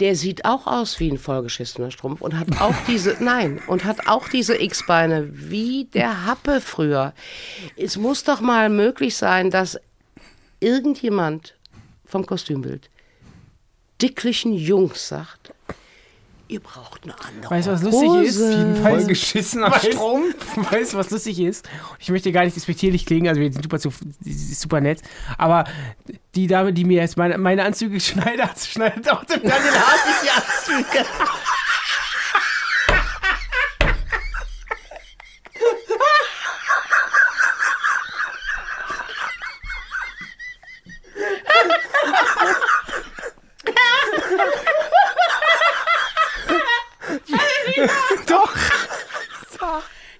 Der 0.00 0.16
sieht 0.16 0.44
auch 0.44 0.66
aus 0.66 0.98
wie 0.98 1.10
ein 1.10 1.18
vollgeschissener 1.18 1.90
Strumpf 1.90 2.20
und 2.20 2.38
hat 2.38 2.60
auch 2.60 2.74
diese, 2.88 3.16
nein, 3.20 3.60
und 3.66 3.84
hat 3.84 4.06
auch 4.08 4.28
diese 4.28 4.60
X-Beine 4.60 5.28
wie 5.32 5.84
der 5.86 6.26
Happe 6.26 6.60
früher. 6.60 7.14
Es 7.76 7.96
muss 7.96 8.24
doch 8.24 8.40
mal 8.40 8.68
möglich 8.68 9.16
sein, 9.16 9.50
dass 9.50 9.78
irgendjemand 10.60 11.54
vom 12.04 12.26
Kostümbild 12.26 12.90
dicklichen 14.02 14.52
Jungs 14.52 15.08
sagt, 15.08 15.52
ihr 16.54 16.60
braucht 16.60 17.02
eine 17.04 17.14
andere 17.18 17.50
Weißt 17.50 17.66
du, 17.68 17.72
was 17.72 17.82
lustig 17.82 18.02
ist? 18.22 18.36
Hose. 18.38 18.50
Jedenfalls- 18.52 18.80
Vollgeschissener 19.04 19.72
Weißt- 19.74 19.92
Strom. 19.92 20.22
Weißt 20.70 20.92
du, 20.92 20.96
was 20.98 21.10
lustig 21.10 21.40
ist? 21.40 21.68
Ich 21.98 22.08
möchte 22.10 22.30
gar 22.32 22.44
nicht 22.44 22.56
despektierlich 22.56 23.04
klingen, 23.06 23.28
also 23.28 23.40
wir 23.40 23.52
sind 23.52 23.62
super, 23.62 23.76
ist 24.24 24.60
super 24.60 24.80
nett, 24.80 25.02
aber 25.36 25.64
die 26.34 26.46
Dame, 26.46 26.72
die 26.72 26.84
mir 26.84 27.00
jetzt 27.02 27.16
meine, 27.16 27.36
meine 27.38 27.64
Anzüge 27.64 27.98
schneidet, 28.00 28.58
schneidet 28.60 29.10
auch 29.10 29.24
dem 29.24 29.42
Daniel 29.42 29.72
Hartwig 29.72 30.14
die 30.22 30.30
Anzüge. 30.30 31.04
Doch. 48.26 48.52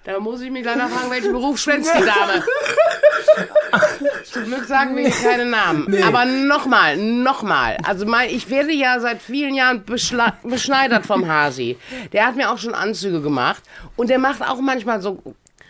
Da 0.05 0.19
muss 0.19 0.39
ich 0.41 0.51
mich 0.51 0.63
leider 0.63 0.87
fragen, 0.87 1.09
welchen 1.09 1.31
Beruf 1.31 1.57
schwänzt 1.57 1.91
die 1.93 2.05
Dame? 2.05 2.43
Zum 4.23 4.45
Glück 4.45 4.65
sagen 4.65 4.95
wir 4.95 5.07
hier 5.07 5.29
keine 5.29 5.45
Namen. 5.45 6.03
Aber 6.03 6.25
nochmal, 6.25 6.95
nochmal. 6.95 7.77
Also 7.83 8.05
mein, 8.05 8.29
ich 8.29 8.49
werde 8.51 8.71
ja 8.71 8.99
seit 8.99 9.19
vielen 9.21 9.55
Jahren 9.55 9.83
beschneidert 9.83 11.07
vom 11.07 11.27
Hasi. 11.27 11.77
Der 12.13 12.27
hat 12.27 12.35
mir 12.35 12.51
auch 12.51 12.59
schon 12.59 12.75
Anzüge 12.75 13.19
gemacht. 13.21 13.63
Und 13.95 14.11
der 14.11 14.19
macht 14.19 14.43
auch 14.43 14.61
manchmal 14.61 15.01
so 15.01 15.21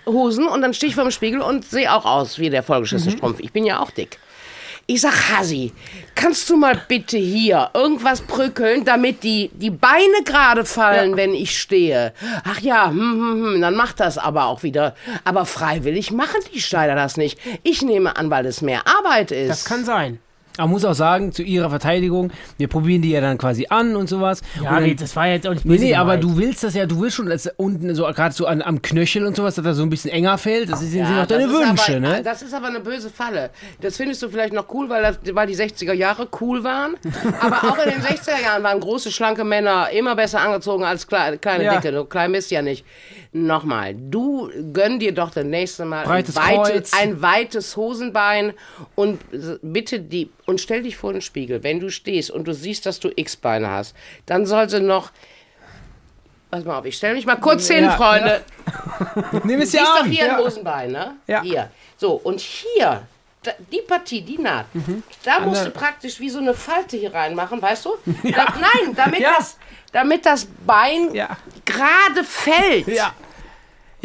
Hosen 0.05 0.47
und 0.47 0.61
dann 0.61 0.73
stehe 0.73 0.89
ich 0.89 0.95
vor 0.95 1.05
dem 1.05 1.11
Spiegel 1.11 1.41
und 1.41 1.65
sehe 1.65 1.91
auch 1.91 2.05
aus 2.05 2.37
wie 2.37 2.49
der 2.49 2.61
vollgeschissene 2.61 3.15
Strumpf. 3.15 3.39
Ich 3.39 3.53
bin 3.53 3.65
ja 3.65 3.79
auch 3.79 3.91
dick. 3.91 4.19
Ich 4.87 5.01
sag, 5.01 5.31
Hasi, 5.31 5.73
kannst 6.13 6.47
du 6.47 6.57
mal 6.57 6.79
bitte 6.87 7.17
hier 7.17 7.71
irgendwas 7.73 8.21
brückeln, 8.21 8.85
damit 8.85 9.23
die, 9.23 9.49
die 9.53 9.71
Beine 9.71 10.23
gerade 10.23 10.63
fallen, 10.63 11.17
wenn 11.17 11.33
ich 11.33 11.59
stehe? 11.59 12.13
Ach 12.43 12.59
ja, 12.59 12.89
hm, 12.89 12.99
hm, 12.99 13.45
hm, 13.45 13.61
dann 13.61 13.75
macht 13.75 13.99
das 13.99 14.19
aber 14.19 14.45
auch 14.45 14.61
wieder. 14.61 14.93
Aber 15.23 15.47
freiwillig 15.47 16.11
machen 16.11 16.39
die 16.53 16.61
Schneider 16.61 16.93
das 16.93 17.17
nicht. 17.17 17.39
Ich 17.63 17.81
nehme 17.81 18.15
an, 18.15 18.29
weil 18.29 18.45
es 18.45 18.61
mehr 18.61 18.83
Arbeit 18.85 19.31
ist. 19.31 19.49
Das 19.49 19.65
kann 19.65 19.85
sein. 19.85 20.19
Aber 20.57 20.67
muss 20.67 20.85
auch 20.85 20.93
sagen, 20.93 21.31
zu 21.31 21.43
ihrer 21.43 21.69
Verteidigung, 21.69 22.31
wir 22.57 22.67
probieren 22.67 23.01
die 23.01 23.11
ja 23.11 23.21
dann 23.21 23.37
quasi 23.37 23.67
an 23.69 23.95
und 23.95 24.07
sowas. 24.09 24.41
Ja, 24.55 24.69
und 24.69 24.75
dann, 24.75 24.83
nee, 24.83 24.95
das 24.95 25.15
war 25.15 25.27
jetzt 25.27 25.47
auch 25.47 25.53
nicht 25.53 25.65
Nee, 25.65 25.77
nee, 25.77 25.95
aber 25.95 26.17
du 26.17 26.37
willst 26.37 26.63
das 26.63 26.73
ja, 26.75 26.85
du 26.85 27.01
willst 27.01 27.17
schon, 27.17 27.27
dass 27.27 27.49
unten 27.57 27.93
so 27.95 28.03
gerade 28.03 28.33
so 28.33 28.45
an, 28.45 28.61
am 28.61 28.81
Knöchel 28.81 29.25
und 29.25 29.35
sowas, 29.35 29.55
dass 29.55 29.65
das 29.65 29.77
so 29.77 29.83
ein 29.83 29.89
bisschen 29.89 30.11
enger 30.11 30.37
fällt. 30.37 30.71
Das 30.71 30.79
sind 30.81 30.95
Ja, 30.99 31.23
auch 31.23 31.27
deine 31.27 31.49
Wünsche, 31.49 31.97
aber, 31.97 31.99
ne? 31.99 32.21
Das 32.23 32.41
ist 32.41 32.53
aber 32.53 32.67
eine 32.67 32.79
böse 32.79 33.09
Falle. 33.09 33.49
Das 33.81 33.97
findest 33.97 34.21
du 34.23 34.29
vielleicht 34.29 34.53
noch 34.53 34.73
cool, 34.73 34.89
weil, 34.89 35.01
das, 35.01 35.19
weil 35.33 35.47
die 35.47 35.55
60er 35.55 35.93
Jahre 35.93 36.27
cool 36.41 36.63
waren. 36.63 36.95
Aber 37.41 37.57
auch 37.69 37.77
in 37.77 37.91
den 37.91 38.01
60er 38.01 38.41
Jahren 38.43 38.63
waren 38.63 38.79
große, 38.79 39.11
schlanke 39.11 39.43
Männer 39.43 39.89
immer 39.91 40.15
besser 40.15 40.41
angezogen 40.41 40.83
als 40.83 41.07
kleine, 41.07 41.37
kleine 41.37 41.63
Ja. 41.65 41.75
Dicke. 41.75 41.91
Du 41.91 42.05
klein 42.05 42.31
bist 42.31 42.51
ja 42.51 42.61
nicht. 42.61 42.85
Nochmal, 43.37 43.93
du 43.95 44.49
gönn 44.71 44.97
dir 44.97 45.13
doch 45.13 45.29
das 45.29 45.43
nächste 45.43 45.83
Mal 45.83 46.03
ein, 46.03 46.07
Breites 46.07 46.37
weite, 46.37 46.71
Kreuz. 46.71 46.93
ein 46.93 47.21
weites 47.21 47.75
Hosenbein 47.75 48.53
und 48.95 49.19
bitte 49.61 49.99
die 49.99 50.29
und 50.45 50.61
stell 50.61 50.83
dich 50.83 50.95
vor 50.95 51.11
den 51.11 51.21
Spiegel. 51.21 51.61
Wenn 51.61 51.81
du 51.81 51.89
stehst 51.91 52.31
und 52.31 52.47
du 52.47 52.53
siehst, 52.53 52.85
dass 52.85 53.01
du 53.01 53.09
X-Beine 53.13 53.69
hast, 53.69 53.93
dann 54.25 54.45
soll 54.45 54.69
sie 54.69 54.79
noch. 54.79 55.11
Pass 56.49 56.63
mal 56.63 56.77
auf, 56.79 56.85
ich 56.85 56.95
stelle 56.95 57.15
mich 57.15 57.25
mal 57.25 57.35
kurz 57.35 57.67
hin, 57.67 57.83
Ja, 57.83 57.91
Freunde. 57.97 58.41
Nimm 59.43 59.59
es 59.59 59.73
ja 59.73 59.83
doch 59.83 60.03
an. 60.03 60.09
hier 60.09 60.27
Ja. 60.27 60.37
ein 60.37 60.41
Hosenbein, 60.45 60.91
ne? 60.93 61.15
Ja. 61.27 61.41
Hier. 61.41 61.69
So, 61.97 62.13
und 62.13 62.39
hier, 62.39 63.01
die 63.69 63.81
Partie, 63.85 64.21
die 64.21 64.37
Naht, 64.37 64.73
Mhm. 64.73 65.03
da 65.25 65.41
musst 65.41 65.65
du 65.65 65.71
praktisch 65.71 66.21
wie 66.21 66.29
so 66.29 66.39
eine 66.39 66.53
Falte 66.53 66.95
hier 66.95 67.13
reinmachen, 67.13 67.61
weißt 67.61 67.83
du? 67.83 67.95
Da, 68.33 68.45
nein, 68.61 68.95
damit, 68.95 69.19
Ja. 69.19 69.33
das, 69.37 69.57
damit 69.91 70.25
das 70.25 70.47
Bein 70.65 71.13
Ja. 71.13 71.35
gerade 71.65 72.23
fällt. 72.23 72.87
Ja. 72.87 73.13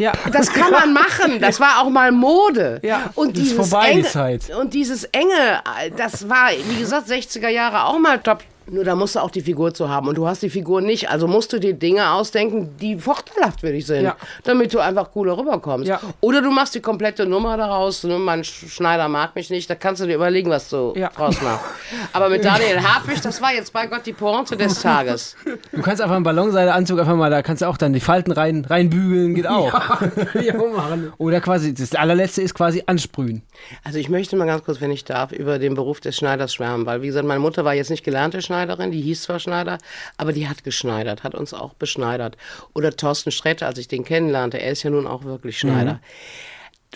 Ja. 0.01 0.13
Das 0.31 0.51
kann 0.51 0.71
man 0.71 0.93
machen. 0.93 1.39
Das 1.39 1.59
war 1.59 1.81
auch 1.81 1.89
mal 1.89 2.11
Mode. 2.11 2.79
Ja, 2.83 3.11
und 3.15 3.37
das 3.37 3.43
ist 3.43 3.51
dieses 3.51 3.69
vorbei, 3.69 3.91
die 3.91 3.99
enge, 3.99 4.07
Zeit. 4.07 4.49
Und 4.49 4.73
dieses 4.73 5.03
enge, 5.05 5.61
das 5.95 6.27
war, 6.27 6.49
wie 6.51 6.79
gesagt, 6.79 7.07
60er 7.07 7.49
Jahre 7.49 7.85
auch 7.85 7.99
mal 7.99 8.17
top. 8.19 8.43
Nur 8.67 8.83
da 8.83 8.95
musst 8.95 9.15
du 9.15 9.19
auch 9.19 9.31
die 9.31 9.41
Figur 9.41 9.73
zu 9.73 9.89
haben. 9.89 10.07
Und 10.07 10.17
du 10.17 10.27
hast 10.27 10.43
die 10.43 10.49
Figur 10.49 10.81
nicht. 10.81 11.09
Also 11.09 11.27
musst 11.27 11.51
du 11.51 11.59
dir 11.59 11.73
Dinge 11.73 12.11
ausdenken, 12.11 12.69
die 12.79 12.97
vorteilhaft 12.97 13.61
für 13.61 13.71
dich 13.71 13.85
sind. 13.85 14.03
Ja. 14.03 14.15
Damit 14.43 14.73
du 14.73 14.79
einfach 14.79 15.11
cooler 15.11 15.37
rüberkommst. 15.37 15.87
Ja. 15.87 15.99
Oder 16.21 16.41
du 16.41 16.51
machst 16.51 16.75
die 16.75 16.79
komplette 16.79 17.25
Nummer 17.25 17.57
daraus. 17.57 18.03
Ne, 18.03 18.17
Mein 18.19 18.43
Sch- 18.43 18.69
Schneider 18.69 19.07
mag 19.09 19.35
mich 19.35 19.49
nicht. 19.49 19.69
Da 19.69 19.75
kannst 19.75 20.01
du 20.01 20.05
dir 20.05 20.15
überlegen, 20.15 20.49
was 20.49 20.69
du 20.69 20.93
Ja. 20.95 21.09
draus 21.09 21.41
machst. 21.41 21.65
Aber 22.13 22.29
mit 22.29 22.45
Daniel 22.45 22.81
Hartwig, 22.81 23.19
das 23.21 23.41
war 23.41 23.53
jetzt 23.53 23.73
bei 23.73 23.87
Gott 23.87 24.05
die 24.05 24.13
Pointe 24.13 24.55
des 24.55 24.81
Tages. 24.81 25.35
Du 25.71 25.81
kannst 25.81 26.01
einfach 26.01 26.15
einen 26.15 26.23
Ballonseideanzug 26.23 26.99
einfach 26.99 27.15
mal, 27.15 27.29
da 27.31 27.41
kannst 27.41 27.61
du 27.63 27.67
auch 27.67 27.77
dann 27.77 27.93
die 27.93 27.99
Falten 27.99 28.31
rein, 28.31 28.65
reinbügeln, 28.69 29.35
geht 29.35 29.47
auch. 29.47 29.71
Ja, 30.41 30.53
machen. 30.55 31.11
Oder 31.17 31.41
quasi, 31.41 31.73
das 31.73 31.93
allerletzte 31.95 32.41
ist 32.41 32.53
quasi 32.53 32.83
ansprühen. 32.85 33.41
Also 33.83 33.99
ich 33.99 34.09
möchte 34.09 34.35
mal 34.35 34.45
ganz 34.45 34.63
kurz, 34.63 34.79
wenn 34.81 34.91
ich 34.91 35.03
darf, 35.03 35.31
über 35.31 35.59
den 35.59 35.73
Beruf 35.75 35.99
des 35.99 36.15
Schneiders 36.15 36.53
schwärmen, 36.53 36.85
weil 36.85 37.01
wie 37.01 37.07
gesagt, 37.07 37.25
meine 37.27 37.39
Mutter 37.39 37.65
war 37.65 37.73
jetzt 37.73 37.89
nicht 37.89 38.03
gelernte 38.03 38.41
Schneiderin, 38.41 38.51
die 38.67 39.01
hieß 39.01 39.23
zwar 39.23 39.39
Schneider, 39.39 39.77
aber 40.17 40.33
die 40.33 40.47
hat 40.47 40.63
geschneidert, 40.63 41.23
hat 41.23 41.35
uns 41.35 41.53
auch 41.53 41.73
beschneidert. 41.73 42.37
Oder 42.73 42.91
Thorsten 42.91 43.31
Sträter, 43.31 43.67
als 43.67 43.77
ich 43.79 43.87
den 43.87 44.03
kennenlernte, 44.03 44.59
er 44.59 44.71
ist 44.71 44.83
ja 44.83 44.89
nun 44.89 45.07
auch 45.07 45.23
wirklich 45.23 45.59
Schneider. 45.59 45.99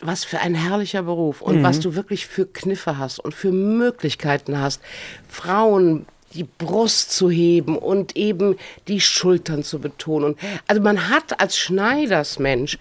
Was 0.01 0.26
für 0.26 0.39
ein 0.39 0.55
herrlicher 0.55 1.03
Beruf 1.03 1.41
und 1.41 1.63
was 1.63 1.80
du 1.80 1.95
wirklich 1.95 2.28
für 2.28 2.45
Kniffe 2.45 2.97
hast 2.97 3.20
und 3.20 3.34
für 3.34 3.51
Möglichkeiten 3.51 4.59
hast, 4.59 4.82
Frauen 5.30 6.05
die 6.34 6.43
Brust 6.43 7.11
zu 7.11 7.30
heben 7.30 7.78
und 7.78 8.16
eben 8.18 8.57
die 8.88 8.99
Schultern 8.99 9.63
zu 9.63 9.80
betonen. 9.80 10.36
Also 10.68 10.82
man 10.82 11.09
hat 11.09 11.39
als 11.39 11.57
Schneidersmensch 11.57 12.78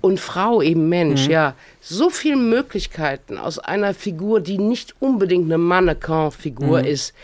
und 0.00 0.20
Frau 0.20 0.62
eben 0.62 0.88
Mensch, 0.88 1.26
ja, 1.26 1.54
so 1.80 2.10
viele 2.10 2.36
Möglichkeiten 2.36 3.38
aus 3.38 3.58
einer 3.58 3.94
Figur, 3.94 4.40
die 4.40 4.58
nicht 4.58 4.94
unbedingt 5.00 5.46
eine 5.46 5.58
Mannequin-Figur 5.58 6.84
ist. 6.84 7.14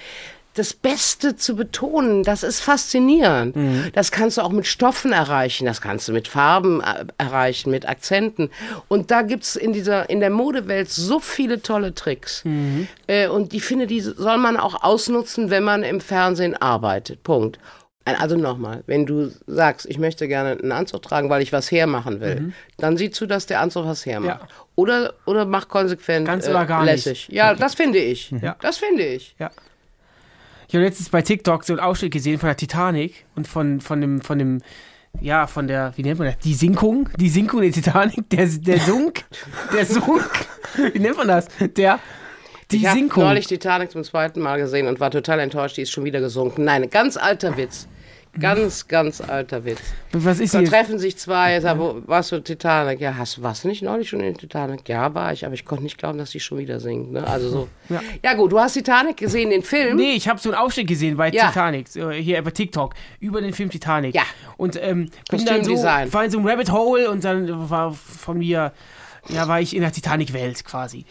Das 0.54 0.74
Beste 0.74 1.36
zu 1.36 1.56
betonen, 1.56 2.24
das 2.24 2.42
ist 2.42 2.60
faszinierend. 2.60 3.56
Das 3.94 4.10
kannst 4.12 4.36
du 4.36 4.42
auch 4.42 4.50
mit 4.52 4.66
Stoffen 4.66 5.12
erreichen, 5.12 5.64
das 5.64 5.80
kannst 5.80 6.08
du 6.08 6.12
mit 6.12 6.28
Farben 6.28 6.82
äh, 6.82 7.06
erreichen, 7.16 7.70
mit 7.70 7.88
Akzenten. 7.88 8.50
Und 8.88 9.10
da 9.10 9.22
gibt's 9.22 9.56
in 9.56 9.72
dieser, 9.72 10.10
in 10.10 10.20
der 10.20 10.28
Modewelt 10.30 10.90
so 10.90 11.20
viele 11.20 11.62
tolle 11.62 11.94
Tricks. 11.94 12.44
Äh, 13.06 13.28
und 13.28 13.54
ich 13.54 13.64
finde, 13.64 13.86
die 13.86 14.00
soll 14.00 14.36
man 14.36 14.58
auch 14.58 14.82
ausnutzen, 14.84 15.48
wenn 15.48 15.64
man 15.64 15.82
im 15.84 16.00
Fernsehen 16.00 16.54
arbeitet. 16.54 17.22
Punkt. 17.22 17.58
Also 18.04 18.36
nochmal, 18.36 18.82
wenn 18.86 19.06
du 19.06 19.30
sagst, 19.46 19.86
ich 19.86 19.96
möchte 19.96 20.26
gerne 20.26 20.60
einen 20.60 20.72
Anzug 20.72 21.02
tragen, 21.02 21.30
weil 21.30 21.40
ich 21.40 21.52
was 21.52 21.70
hermachen 21.70 22.20
will, 22.20 22.52
dann 22.76 22.96
sieh 22.96 23.12
zu, 23.12 23.26
dass 23.26 23.46
der 23.46 23.60
Anzug 23.60 23.86
was 23.86 24.04
hermacht. 24.04 24.40
Ja. 24.40 24.48
Oder, 24.74 25.14
oder 25.24 25.44
mach 25.44 25.68
konsequent 25.68 26.26
Ganz 26.26 26.46
äh, 26.46 26.50
oder 26.50 26.66
gar 26.66 26.84
nicht. 26.84 27.06
lässig. 27.06 27.28
Ja, 27.30 27.54
das 27.54 27.76
finde 27.76 28.00
ich. 28.00 28.32
Ja. 28.42 28.56
Das 28.60 28.78
finde 28.78 29.04
ich. 29.04 29.36
Ja. 29.38 29.50
Ich 30.72 30.74
habe 30.74 30.86
letztens 30.86 31.10
bei 31.10 31.20
TikTok 31.20 31.64
so 31.64 31.74
einen 31.74 31.80
Ausschnitt 31.80 32.12
gesehen 32.12 32.38
von 32.38 32.46
der 32.46 32.56
Titanic 32.56 33.26
und 33.36 33.46
von, 33.46 33.82
von 33.82 34.00
dem, 34.00 34.22
von 34.22 34.38
dem, 34.38 34.62
ja, 35.20 35.46
von 35.46 35.66
der, 35.66 35.92
wie 35.96 36.02
nennt 36.02 36.18
man 36.18 36.28
das? 36.28 36.38
Die 36.38 36.54
Sinkung, 36.54 37.10
die 37.18 37.28
Sinkung 37.28 37.60
der 37.60 37.72
Titanic, 37.72 38.30
der, 38.30 38.46
der 38.46 38.80
Sunk, 38.80 39.22
der 39.70 39.84
Sunk, 39.84 40.30
wie 40.94 40.98
nennt 40.98 41.18
man 41.18 41.28
das? 41.28 41.48
Der, 41.76 42.00
die 42.70 42.78
Ich 42.78 42.86
habe 42.86 43.00
neulich 43.00 43.48
Titanic 43.48 43.90
zum 43.90 44.02
zweiten 44.02 44.40
Mal 44.40 44.58
gesehen 44.58 44.86
und 44.86 44.98
war 44.98 45.10
total 45.10 45.40
enttäuscht, 45.40 45.76
die 45.76 45.82
ist 45.82 45.90
schon 45.90 46.04
wieder 46.04 46.20
gesunken. 46.20 46.64
Nein, 46.64 46.88
ganz 46.88 47.18
alter 47.18 47.58
Witz. 47.58 47.86
Ganz, 48.40 48.88
ganz 48.88 49.20
alter 49.20 49.64
Witz. 49.66 49.78
Was 50.12 50.40
ist 50.40 50.54
Da 50.54 50.60
hier? 50.60 50.68
treffen 50.68 50.98
sich 50.98 51.18
zwei, 51.18 51.60
sag, 51.60 51.78
wo, 51.78 52.00
warst 52.06 52.32
du 52.32 52.40
Titanic? 52.40 52.98
Ja, 52.98 53.14
hast, 53.16 53.42
warst 53.42 53.64
du 53.64 53.68
nicht 53.68 53.82
neulich 53.82 54.08
schon 54.08 54.20
in 54.20 54.34
Titanic? 54.34 54.88
Ja, 54.88 55.12
war 55.14 55.34
ich, 55.34 55.44
aber 55.44 55.54
ich 55.54 55.66
konnte 55.66 55.84
nicht 55.84 55.98
glauben, 55.98 56.16
dass 56.16 56.30
die 56.30 56.40
schon 56.40 56.56
wieder 56.56 56.80
singt. 56.80 57.12
Ne? 57.12 57.26
Also 57.26 57.50
so. 57.50 57.68
Ja. 57.90 58.00
Ja. 58.24 58.32
gut, 58.34 58.52
du 58.52 58.58
hast 58.58 58.72
Titanic 58.72 59.18
gesehen, 59.18 59.50
den 59.50 59.62
Film. 59.62 59.96
Nee, 59.96 60.12
ich 60.14 60.28
habe 60.28 60.40
so 60.40 60.50
einen 60.50 60.58
Ausschnitt 60.58 60.86
gesehen 60.86 61.18
bei 61.18 61.28
Ja. 61.30 61.48
Titanic, 61.48 61.88
hier 61.88 62.40
bei 62.42 62.50
TikTok, 62.50 62.94
über 63.20 63.42
den 63.42 63.52
Film 63.52 63.68
Titanic. 63.68 64.14
Ja. 64.14 64.22
Und 64.56 64.80
ähm, 64.82 65.10
bin 65.30 65.44
dann 65.44 65.62
so, 65.62 65.74
war 65.74 66.24
in 66.24 66.30
so 66.30 66.38
einem 66.38 66.46
Rabbit 66.46 66.72
Hole 66.72 67.10
und 67.10 67.22
dann 67.24 67.68
war 67.68 67.92
von 67.92 68.38
mir, 68.38 68.72
ja, 69.28 69.46
war 69.46 69.60
ich 69.60 69.74
in 69.76 69.82
der 69.82 69.92
Titanic-Welt 69.92 70.64
quasi. 70.64 71.04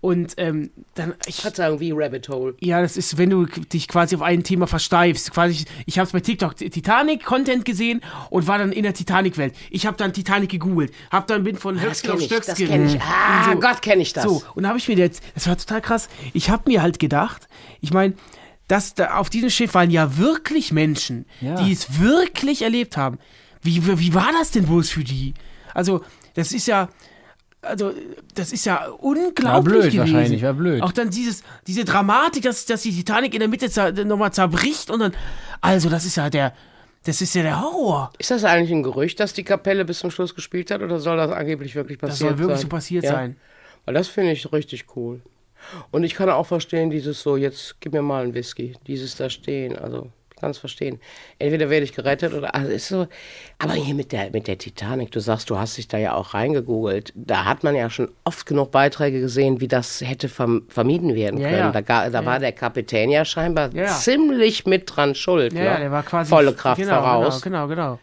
Und 0.00 0.34
ähm, 0.36 0.70
dann, 0.94 1.14
ich, 1.26 1.36
Verzeihung, 1.40 1.80
wie 1.80 1.90
Rabbit 1.92 2.28
Hole. 2.28 2.54
ja, 2.60 2.80
das 2.80 2.96
ist, 2.96 3.18
wenn 3.18 3.30
du 3.30 3.44
dich 3.46 3.88
quasi 3.88 4.14
auf 4.14 4.22
ein 4.22 4.44
Thema 4.44 4.66
versteifst. 4.66 5.32
Quasi, 5.32 5.64
ich 5.84 5.98
habe 5.98 6.06
es 6.06 6.12
bei 6.12 6.20
TikTok 6.20 6.56
Titanic-Content 6.56 7.64
gesehen 7.64 8.02
und 8.30 8.46
war 8.46 8.58
dann 8.58 8.72
in 8.72 8.84
der 8.84 8.94
Titanic-Welt. 8.94 9.54
Ich 9.70 9.84
habe 9.86 9.96
dann 9.96 10.12
Titanic 10.12 10.50
gegoogelt, 10.50 10.92
habe 11.10 11.26
dann 11.26 11.42
bin 11.44 11.56
von 11.56 11.74
Das 11.74 11.84
Höchstgen 11.84 12.10
auf 12.12 12.20
ich, 12.20 12.28
das 12.28 12.54
kenne 12.56 12.86
ich. 12.86 13.00
Ah, 13.00 13.52
So. 13.52 13.58
Gott, 13.60 13.82
kenne 13.82 14.02
ich 14.02 14.12
das. 14.12 14.24
So, 14.24 14.42
und 14.54 14.62
da 14.62 14.68
habe 14.70 14.78
ich 14.78 14.86
mir 14.88 14.96
jetzt, 14.96 15.22
das 15.34 15.46
war 15.48 15.56
total 15.58 15.80
krass, 15.82 16.08
ich 16.32 16.50
habe 16.50 16.64
mir 16.70 16.82
halt 16.82 16.98
gedacht, 16.98 17.48
ich 17.80 17.92
meine, 17.92 18.14
dass 18.68 18.94
da 18.94 19.16
auf 19.18 19.30
diesem 19.30 19.50
Schiff 19.50 19.74
waren 19.74 19.90
ja 19.90 20.16
wirklich 20.18 20.72
Menschen, 20.72 21.26
Ja. 21.40 21.54
die 21.62 21.72
es 21.72 22.00
wirklich 22.00 22.62
erlebt 22.62 22.96
haben. 22.96 23.18
Wie, 23.62 23.84
wie 23.86 23.98
wie 23.98 24.14
war 24.14 24.30
das 24.38 24.50
denn 24.52 24.66
bloß 24.66 24.90
für 24.90 25.02
die? 25.04 25.34
Also, 25.74 26.02
das 26.34 26.52
ist 26.52 26.66
ja, 26.66 26.88
also, 27.66 27.92
das 28.34 28.52
ist 28.52 28.64
ja 28.66 28.86
unglaublich 28.88 29.44
War 29.44 29.62
blöd 29.62 29.82
gewesen. 29.84 29.98
wahrscheinlich, 29.98 30.42
war 30.42 30.54
blöd. 30.54 30.82
Auch 30.82 30.92
dann 30.92 31.10
dieses, 31.10 31.42
diese 31.66 31.84
Dramatik, 31.84 32.42
dass, 32.42 32.66
dass 32.66 32.82
die 32.82 32.92
Titanic 32.92 33.34
in 33.34 33.40
der 33.40 33.48
Mitte 33.48 33.70
zer, 33.70 33.92
nochmal 34.04 34.32
zerbricht 34.32 34.90
und 34.90 35.00
dann, 35.00 35.12
also, 35.60 35.88
das 35.88 36.04
ist 36.04 36.16
ja 36.16 36.30
der, 36.30 36.52
das 37.04 37.20
ist 37.20 37.34
ja 37.34 37.42
der 37.42 37.60
Horror. 37.60 38.12
Ist 38.18 38.30
das 38.30 38.44
eigentlich 38.44 38.72
ein 38.72 38.82
Gerücht, 38.82 39.20
dass 39.20 39.32
die 39.32 39.44
Kapelle 39.44 39.84
bis 39.84 40.00
zum 40.00 40.10
Schluss 40.10 40.34
gespielt 40.34 40.70
hat 40.70 40.82
oder 40.82 40.98
soll 40.98 41.16
das 41.16 41.30
angeblich 41.30 41.74
wirklich 41.74 41.98
Das 41.98 42.10
passiert 42.10 42.30
soll 42.30 42.38
wirklich 42.38 42.58
sein? 42.58 42.62
so 42.62 42.68
passiert 42.68 43.04
Ja? 43.04 43.12
sein. 43.12 43.36
Weil 43.84 43.94
das 43.94 44.08
finde 44.08 44.32
ich 44.32 44.52
richtig 44.52 44.86
cool. 44.96 45.20
Und 45.90 46.04
ich 46.04 46.14
kann 46.14 46.28
auch 46.30 46.46
verstehen, 46.46 46.90
dieses 46.90 47.22
so, 47.22 47.36
jetzt 47.36 47.76
gib 47.80 47.92
mir 47.92 48.02
mal 48.02 48.24
einen 48.24 48.34
Whisky, 48.34 48.74
dieses 48.86 49.16
da 49.16 49.30
stehen, 49.30 49.76
also 49.78 50.10
kann 50.38 50.50
es 50.50 50.58
verstehen. 50.58 51.00
Entweder 51.38 51.70
werde 51.70 51.84
ich 51.84 51.92
gerettet 51.94 52.34
oder, 52.34 52.54
also 52.54 52.70
ist 52.70 52.88
so, 52.88 53.06
aber 53.58 53.72
hier 53.72 53.94
mit 53.94 54.12
der, 54.12 54.30
mit 54.32 54.48
der 54.48 54.58
Titanic, 54.58 55.10
du 55.10 55.20
sagst, 55.20 55.48
du 55.50 55.58
hast 55.58 55.76
dich 55.78 55.88
da 55.88 55.96
ja 55.98 56.14
auch 56.14 56.34
reingegoogelt, 56.34 57.12
da 57.14 57.44
hat 57.46 57.64
man 57.64 57.74
ja 57.74 57.88
schon 57.88 58.10
oft 58.24 58.44
genug 58.46 58.70
Beiträge 58.70 59.20
gesehen, 59.20 59.60
wie 59.60 59.68
das 59.68 60.00
hätte 60.02 60.28
verm 60.28 60.64
vermieden 60.68 61.14
werden 61.14 61.40
Ja, 61.40 61.48
können. 61.48 61.72
ja. 61.74 61.82
Da, 61.82 62.10
da 62.10 62.24
war 62.24 62.38
der 62.38 62.52
Kapitän 62.52 63.10
ja 63.10 63.24
scheinbar 63.24 63.70
Ja, 63.74 63.84
ja. 63.84 63.92
ziemlich 63.94 64.66
mit 64.66 64.94
dran 64.94 65.14
schuld. 65.14 65.52
Ja, 65.54 65.58
ne? 65.60 65.64
ja, 65.66 65.78
der 65.78 65.90
war 65.90 66.02
quasi. 66.02 66.28
Volle 66.28 66.52
Kraft 66.52 66.80
genau, 66.80 66.96
voraus. 67.00 67.40
Genau, 67.40 67.66
genau, 67.68 67.92
genau. 67.96 67.98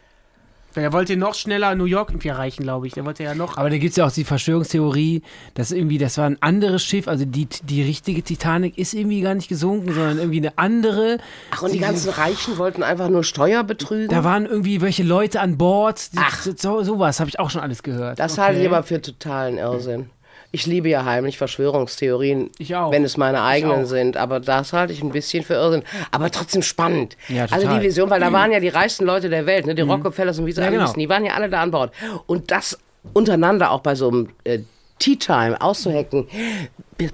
Der 0.76 0.92
wollte 0.92 1.16
noch 1.16 1.34
schneller 1.34 1.74
New 1.74 1.84
York 1.84 2.10
irgendwie 2.10 2.28
erreichen, 2.28 2.62
glaube 2.62 2.86
ich. 2.86 2.94
Der 2.94 3.04
wollte 3.04 3.22
ja 3.22 3.34
noch. 3.34 3.56
Aber 3.56 3.70
da 3.70 3.78
gibt 3.78 3.90
es 3.90 3.96
ja 3.96 4.06
auch 4.06 4.12
die 4.12 4.24
Verschwörungstheorie, 4.24 5.22
dass 5.54 5.72
irgendwie, 5.72 5.98
das 5.98 6.18
war 6.18 6.26
ein 6.26 6.38
anderes 6.40 6.82
Schiff, 6.82 7.08
also 7.08 7.24
die, 7.24 7.46
die 7.62 7.82
richtige 7.82 8.22
Titanic 8.22 8.76
ist 8.78 8.94
irgendwie 8.94 9.20
gar 9.20 9.34
nicht 9.34 9.48
gesunken, 9.48 9.94
sondern 9.94 10.18
irgendwie 10.18 10.38
eine 10.38 10.58
andere. 10.58 11.18
Ach, 11.50 11.62
und 11.62 11.72
die 11.72 11.78
ganzen 11.78 12.10
Reichen 12.10 12.58
wollten 12.58 12.82
einfach 12.82 13.08
nur 13.08 13.24
Steuer 13.24 13.62
betrügen? 13.64 14.08
Da 14.08 14.24
waren 14.24 14.46
irgendwie 14.46 14.80
welche 14.80 15.02
Leute 15.02 15.40
an 15.40 15.58
Bord. 15.58 16.12
Die, 16.12 16.18
Ach. 16.18 16.46
So, 16.56 16.82
sowas 16.82 17.20
habe 17.20 17.28
ich 17.28 17.38
auch 17.38 17.50
schon 17.50 17.60
alles 17.60 17.82
gehört. 17.82 18.18
Das 18.18 18.38
halte 18.38 18.60
ich 18.60 18.66
aber 18.66 18.82
für 18.82 19.00
totalen 19.00 19.58
Irrsinn. 19.58 20.10
Ich 20.54 20.66
liebe 20.66 20.88
ja 20.88 21.04
heimlich 21.04 21.36
Verschwörungstheorien, 21.36 22.48
wenn 22.60 23.02
es 23.02 23.16
meine 23.16 23.42
eigenen 23.42 23.86
sind, 23.86 24.16
aber 24.16 24.38
das 24.38 24.72
halte 24.72 24.92
ich 24.92 25.02
ein 25.02 25.10
bisschen 25.10 25.42
für 25.42 25.54
Irrsinn. 25.54 25.82
Aber 26.12 26.30
trotzdem 26.30 26.62
spannend. 26.62 27.16
Ja, 27.28 27.46
also 27.50 27.66
die 27.66 27.82
Vision, 27.82 28.08
weil 28.08 28.20
da 28.20 28.32
waren 28.32 28.52
ja 28.52 28.60
die 28.60 28.68
reichsten 28.68 29.04
Leute 29.04 29.28
der 29.28 29.46
Welt, 29.46 29.66
ne? 29.66 29.74
die 29.74 29.82
Rockefellers 29.82 30.38
und 30.38 30.46
wie 30.46 30.52
sie 30.52 30.60
Ja, 30.60 30.68
alle 30.68 30.76
genau. 30.78 30.92
die 30.92 31.08
waren 31.08 31.24
ja 31.24 31.34
alle 31.34 31.48
da 31.50 31.60
an 31.60 31.72
Bord. 31.72 31.92
Und 32.26 32.52
das 32.52 32.78
untereinander 33.14 33.72
auch 33.72 33.80
bei 33.80 33.96
so 33.96 34.06
einem 34.08 34.28
äh, 34.44 34.60
Tea 35.00 35.16
Time 35.16 35.60
auszuhacken. 35.60 36.28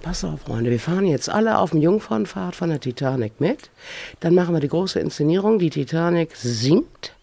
Pass 0.03 0.23
auf, 0.23 0.43
Freunde, 0.43 0.71
wir 0.71 0.79
fahren 0.79 1.07
jetzt 1.07 1.31
alle 1.31 1.57
auf 1.59 1.71
dem 1.71 1.81
Jungfernfahrt 1.81 2.55
von 2.55 2.69
der 2.69 2.79
Titanic 2.81 3.41
mit. 3.41 3.71
Dann 4.21 4.35
machen 4.35 4.55
wir 4.55 4.61
die 4.61 4.69
große 4.69 5.01
Inszenierung. 5.01 5.59
Die 5.59 5.71
Titanic 5.71 6.37
sinkt. 6.37 7.15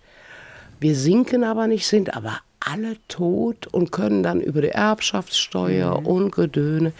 Wir 0.80 0.96
sinken 0.96 1.44
aber 1.44 1.68
nicht, 1.68 1.88
sind 1.88 2.16
aber 2.16 2.40
alle 2.60 2.98
tot 3.08 3.68
und 3.68 3.92
können 3.92 4.24
dann 4.24 4.42
über 4.42 4.62
die 4.62 4.70
Erbschaftssteuer 4.70 6.06
und 6.06 6.32
Gedöne. 6.32 6.92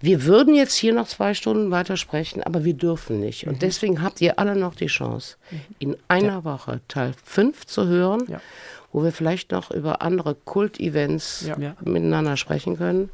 Wir 0.00 0.24
würden 0.24 0.54
jetzt 0.54 0.74
hier 0.74 0.92
noch 0.92 1.06
zwei 1.06 1.32
Stunden 1.32 1.70
weiter 1.70 1.96
sprechen, 1.96 2.42
aber 2.42 2.64
wir 2.64 2.74
dürfen 2.74 3.20
nicht. 3.20 3.46
Und 3.46 3.62
deswegen 3.62 4.02
habt 4.02 4.20
ihr 4.20 4.38
alle 4.38 4.56
noch 4.56 4.74
die 4.74 4.86
Chance, 4.88 5.36
in 5.78 5.96
einer 6.08 6.44
Woche 6.44 6.80
Teil 6.88 7.12
5 7.24 7.66
zu 7.66 7.86
hören, 7.86 8.24
Ja. 8.28 8.40
wo 8.92 9.04
wir 9.04 9.12
vielleicht 9.12 9.52
noch 9.52 9.70
über 9.70 10.02
andere 10.02 10.34
Kult-Events 10.34 11.44
Ja. 11.46 11.56
Ja. 11.58 11.76
miteinander 11.84 12.36
sprechen 12.36 12.76
können. 12.76 13.10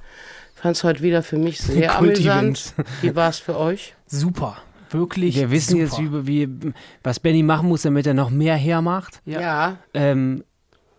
Ich 0.56 0.62
fand 0.62 0.76
es 0.76 0.82
heute 0.84 1.02
wieder 1.02 1.22
für 1.22 1.36
mich 1.38 1.60
sehr 1.60 1.94
amüsant. 1.98 2.72
Wie 3.02 3.14
war 3.14 3.28
es 3.28 3.38
für 3.38 3.58
euch? 3.58 3.94
Super. 4.06 4.56
Wirklich. 4.90 5.36
Wir 5.36 5.50
wissen 5.50 5.86
super. 5.86 6.02
jetzt, 6.02 6.26
wie, 6.26 6.46
wie, 6.46 6.72
was 7.02 7.20
Benny 7.20 7.42
machen 7.42 7.68
muss, 7.68 7.82
damit 7.82 8.06
er 8.06 8.14
noch 8.14 8.30
mehr 8.30 8.56
hermacht. 8.56 9.20
Ja. 9.24 9.76
Ähm, 9.94 10.44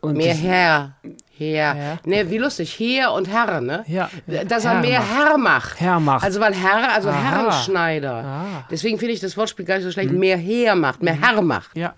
und 0.02 0.18
Mehr 0.18 0.34
Herr. 0.34 0.96
Herr. 1.38 1.76
Ja. 1.76 1.98
Ne, 2.06 2.30
wie 2.30 2.38
lustig. 2.38 2.78
Herr 2.80 3.14
und 3.14 3.28
Herr, 3.28 3.62
ne? 3.62 3.84
Ja. 3.88 4.10
Dass 4.48 4.66
er 4.66 4.74
Herr 4.74 4.82
mehr 4.82 5.00
macht. 5.00 5.16
Herr 5.18 5.38
macht. 5.38 5.80
Herr 5.80 6.00
macht. 6.00 6.24
Also 6.24 6.40
weil 6.40 6.54
Herr, 6.54 6.94
also 6.94 7.10
Aha. 7.10 7.22
Herrenschneider. 7.22 8.14
Ah. 8.14 8.66
Deswegen 8.70 8.98
finde 8.98 9.14
ich 9.14 9.20
das 9.20 9.36
Wortspiel 9.38 9.66
gar 9.66 9.76
nicht 9.76 9.86
so 9.86 9.92
schlecht. 9.92 10.12
Mehr 10.12 10.38
Herr 10.38 10.76
macht, 10.76 11.02
mehr 11.02 11.20
Herr 11.20 11.42
macht. 11.42 11.76
Ja. 11.76 11.94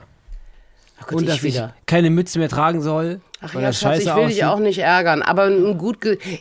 Ach 0.99 1.07
Gott, 1.07 1.21
und 1.21 1.29
ich 1.29 1.43
wieder. 1.43 1.73
Keine 1.91 2.09
Mütze 2.09 2.39
mehr 2.39 2.47
tragen 2.47 2.81
soll. 2.81 3.19
Ach 3.41 3.53
ja, 3.55 3.73
Schatz, 3.73 3.99
ich 3.99 4.05
will 4.05 4.27
dich 4.27 4.43
aussieht. 4.43 4.43
auch 4.43 4.59
nicht 4.59 4.77
ärgern, 4.77 5.23
aber 5.23 5.45
ein 5.45 5.77
gut, 5.77 5.97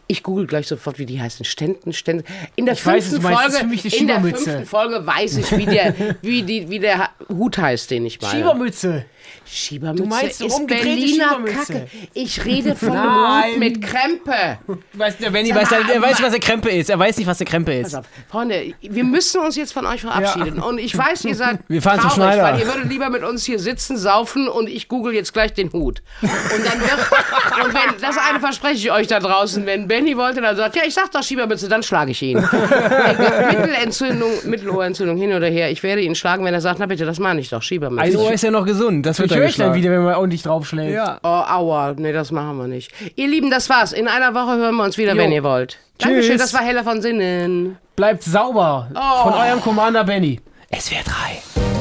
ich 0.06 0.22
google 0.22 0.47
gleich 0.47 0.68
sofort, 0.68 0.98
wie 0.98 1.06
die 1.06 1.20
heißen. 1.20 1.44
Ständen, 1.44 1.93
Ständen. 1.93 2.24
In 2.56 2.66
der 2.66 2.74
Ich 2.74 2.86
weiß, 2.86 3.09
fünften 3.09 3.27
ist 3.27 3.39
Folge, 3.39 3.56
für 3.56 3.66
mich 3.66 3.85
eine 3.85 3.97
in 3.97 4.06
der 4.06 4.20
fünften 4.20 4.66
Folge 4.66 5.06
weiß 5.06 5.39
ich, 5.39 5.56
wie 5.56 5.64
der, 5.64 5.94
wie 6.22 6.43
die, 6.43 6.68
wie 6.68 6.78
der 6.78 7.09
Hut 7.28 7.56
heißt, 7.59 7.90
den 7.90 8.05
ich 8.05 8.20
meine. 8.20 8.35
Schiebermütze. 8.35 9.06
Schiebermütze 9.47 10.02
Du 10.02 10.09
meinst 10.09 10.40
ist 10.43 10.66
Berliner. 10.66 11.39
Kacke. 11.44 11.86
Ich 12.14 12.44
rede 12.44 12.77
von 12.77 12.93
einem. 12.94 13.52
Hut 13.52 13.59
mit 13.59 13.82
Krempe. 13.82 14.59
Weiß, 14.93 15.16
der 15.18 15.31
Benny 15.31 15.55
weiß, 15.55 15.72
er 15.72 16.02
weiß, 16.02 16.22
was 16.22 16.31
der 16.32 16.40
Krempe 16.40 16.68
ist. 16.68 16.90
Er 16.90 16.98
weiß 16.98 17.16
nicht, 17.16 17.27
was 17.27 17.39
der 17.39 17.47
Krempe 17.47 17.72
ist. 17.72 17.94
Auf, 17.94 18.05
Freunde, 18.28 18.74
wir 18.81 19.05
müssen 19.05 19.40
uns 19.40 19.56
jetzt 19.56 19.72
von 19.72 19.86
euch 19.86 20.02
verabschieden. 20.02 20.60
Und 20.60 20.78
ich 20.78 20.97
weiß, 20.97 21.24
ihr 21.24 21.35
seid 21.35 21.60
Wir 21.68 21.81
fahren 21.81 22.01
zum 22.01 22.10
traurig, 22.10 22.35
Schneider. 22.35 22.43
weil 22.43 22.60
ihr 22.60 22.66
würdet 22.66 22.90
lieber 22.90 23.09
mit 23.09 23.24
uns 23.24 23.44
hier 23.44 23.59
sitzen, 23.59 23.97
saufen 23.97 24.48
und 24.48 24.68
ich 24.68 24.89
google 24.89 25.14
jetzt 25.14 25.32
gleich 25.32 25.39
den 25.48 25.72
Hut. 25.72 26.02
Und 26.22 26.30
dann 26.30 26.80
wird, 26.80 26.92
und 27.64 27.74
wenn, 27.74 28.00
das 28.00 28.16
eine 28.18 28.40
verspreche 28.40 28.74
ich 28.74 28.92
euch 28.92 29.06
da 29.06 29.20
draußen, 29.20 29.64
wenn 29.66 29.88
Benny 29.88 30.16
wollte, 30.16 30.40
dann 30.40 30.56
sagt, 30.56 30.76
ja, 30.76 30.82
ich 30.86 30.94
sag 30.94 31.10
doch 31.12 31.22
Schiebermütze, 31.22 31.68
dann 31.68 31.82
schlage 31.82 32.10
ich 32.12 32.22
ihn. 32.22 32.38
Egal, 32.38 33.46
Mittelentzündung, 33.56 34.30
Mittelohrentzündung 34.44 35.16
hin 35.16 35.32
oder 35.32 35.46
her, 35.46 35.70
ich 35.70 35.82
werde 35.82 36.02
ihn 36.02 36.14
schlagen, 36.14 36.44
wenn 36.44 36.54
er 36.54 36.60
sagt, 36.60 36.78
na 36.78 36.86
bitte, 36.86 37.04
das 37.04 37.18
meine 37.18 37.40
ich 37.40 37.48
doch, 37.48 37.62
Schiebermütze. 37.62 38.02
Ein 38.02 38.16
Ohr 38.16 38.32
ist 38.32 38.42
ja 38.42 38.50
noch 38.50 38.66
gesund. 38.66 39.06
Das 39.06 39.18
wird 39.18 39.30
Ich 39.30 39.36
höre 39.36 39.46
ich 39.46 39.56
dann 39.56 39.74
wieder, 39.74 39.90
wenn 39.90 40.02
man 40.02 40.14
ordentlich 40.14 40.42
draufschlägt. 40.42 40.94
Ja. 40.94 41.18
Oh, 41.22 41.28
aua, 41.28 41.94
nee, 41.96 42.12
das 42.12 42.30
machen 42.30 42.58
wir 42.58 42.66
nicht. 42.66 42.92
Ihr 43.16 43.28
Lieben, 43.28 43.50
das 43.50 43.68
war's. 43.70 43.92
In 43.92 44.08
einer 44.08 44.34
Woche 44.34 44.56
hören 44.56 44.76
wir 44.76 44.84
uns 44.84 44.98
wieder, 44.98 45.16
wenn 45.16 45.32
ihr 45.32 45.42
wollt. 45.42 45.78
Dankeschön, 45.98 46.38
das 46.38 46.54
war 46.54 46.62
Heller 46.62 46.84
von 46.84 47.02
Sinnen. 47.02 47.76
Bleibt 47.96 48.22
sauber. 48.22 48.88
Oh. 48.94 49.30
Von 49.30 49.34
eurem 49.34 49.60
Commander 49.60 50.04
Benny. 50.04 50.40
SWR 50.72 51.02
3. 51.04 51.80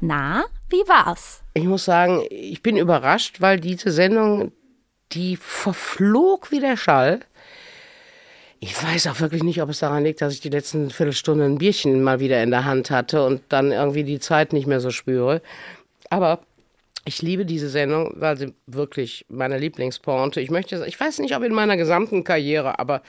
Na, 0.00 0.44
wie 0.70 0.86
war's? 0.88 1.42
Ich 1.54 1.64
muss 1.64 1.84
sagen, 1.84 2.22
ich 2.30 2.62
bin 2.62 2.76
überrascht, 2.76 3.40
weil 3.40 3.58
diese 3.58 3.90
Sendung, 3.90 4.52
die 5.12 5.36
verflog 5.36 6.50
wie 6.50 6.60
der 6.60 6.76
Schall. 6.76 7.20
Ich 8.60 8.80
weiß 8.82 9.06
auch 9.08 9.20
wirklich 9.20 9.42
nicht, 9.42 9.62
ob 9.62 9.70
es 9.70 9.80
daran 9.80 10.04
liegt, 10.04 10.20
dass 10.20 10.34
ich 10.34 10.40
die 10.40 10.50
letzten 10.50 10.90
Viertelstunde 10.90 11.44
ein 11.44 11.58
Bierchen 11.58 12.02
mal 12.02 12.20
wieder 12.20 12.42
in 12.42 12.50
der 12.50 12.64
Hand 12.64 12.90
hatte 12.90 13.24
und 13.24 13.42
dann 13.48 13.72
irgendwie 13.72 14.04
die 14.04 14.18
Zeit 14.18 14.52
nicht 14.52 14.66
mehr 14.66 14.80
so 14.80 14.90
spüre. 14.90 15.42
Aber 16.10 16.40
ich 17.08 17.22
liebe 17.22 17.46
diese 17.46 17.70
Sendung, 17.70 18.12
weil 18.16 18.36
sie 18.36 18.52
wirklich 18.66 19.24
meine 19.30 19.56
Lieblingsporte. 19.56 20.42
Ich 20.42 20.50
möchte, 20.50 20.84
ich 20.86 21.00
weiß 21.00 21.20
nicht, 21.20 21.34
ob 21.34 21.42
in 21.42 21.54
meiner 21.54 21.78
gesamten 21.78 22.22
Karriere, 22.22 22.78
aber 22.78 23.00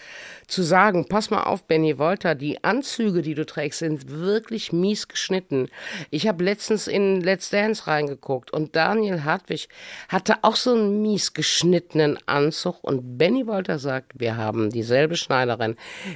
zu 0.47 0.63
sagen, 0.63 1.05
pass 1.09 1.29
mal 1.29 1.43
auf, 1.43 1.65
Benny 1.65 1.97
Wolter, 1.97 2.33
die 2.33 2.63
Anzüge, 2.63 3.21
die 3.21 3.35
du 3.35 3.45
trägst, 3.45 3.79
sind 3.79 4.09
wirklich 4.09 4.71
mies 4.71 5.09
geschnitten. 5.09 5.67
Ich 6.11 6.29
habe 6.29 6.45
letztens 6.45 6.87
in 6.87 7.19
Let's 7.19 7.49
Dance 7.49 7.87
reingeguckt 7.87 8.51
und 8.51 8.73
Daniel 8.73 9.25
Hartwig 9.25 9.67
hatte 10.07 10.35
auch 10.43 10.55
so 10.55 10.71
einen 10.71 11.01
mies 11.01 11.33
geschnittenen 11.33 12.17
Anzug 12.25 12.81
und 12.81 13.17
Benny 13.17 13.47
Wolter 13.47 13.79
sagt, 13.79 14.17
wir 14.17 14.37
haben 14.37 14.69
dieselbe 14.69 15.17
Schneiderin. 15.17 15.75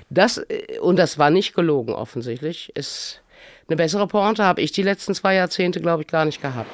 Das, 0.10 0.38
äh, 0.38 0.80
und 0.80 0.97
das 0.97 1.18
war 1.18 1.30
nicht 1.30 1.53
gelogen 1.53 1.93
offensichtlich, 1.93 2.72
ist 2.76 3.23
eine 3.68 3.77
bessere 3.77 4.07
Pointe 4.07 4.43
habe 4.43 4.61
ich 4.61 4.72
die 4.72 4.84
letzten 4.84 5.15
zwei 5.15 5.35
Jahrzehnte, 5.35 5.80
glaube 5.80 6.03
ich, 6.03 6.07
gar 6.07 6.26
nicht 6.26 6.41
gehabt. 6.41 6.69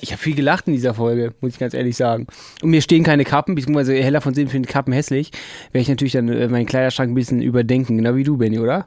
Ich 0.00 0.12
habe 0.12 0.22
viel 0.22 0.34
gelacht 0.34 0.66
in 0.66 0.72
dieser 0.72 0.94
Folge, 0.94 1.34
muss 1.40 1.52
ich 1.52 1.58
ganz 1.58 1.74
ehrlich 1.74 1.96
sagen. 1.96 2.26
Und 2.62 2.70
mir 2.70 2.80
stehen 2.82 3.04
keine 3.04 3.24
Kappen, 3.24 3.54
beziehungsweise 3.54 3.94
heller 3.94 4.20
von 4.20 4.34
Sinn 4.34 4.48
findet 4.48 4.70
Kappen 4.70 4.92
hässlich. 4.92 5.30
Werde 5.72 5.82
ich 5.82 5.88
natürlich 5.88 6.12
dann 6.12 6.28
äh, 6.28 6.48
meinen 6.48 6.66
Kleiderschrank 6.66 7.10
ein 7.10 7.14
bisschen 7.14 7.42
überdenken, 7.42 7.96
genau 7.98 8.14
wie 8.16 8.24
du, 8.24 8.36
Benny, 8.36 8.58
oder? 8.58 8.86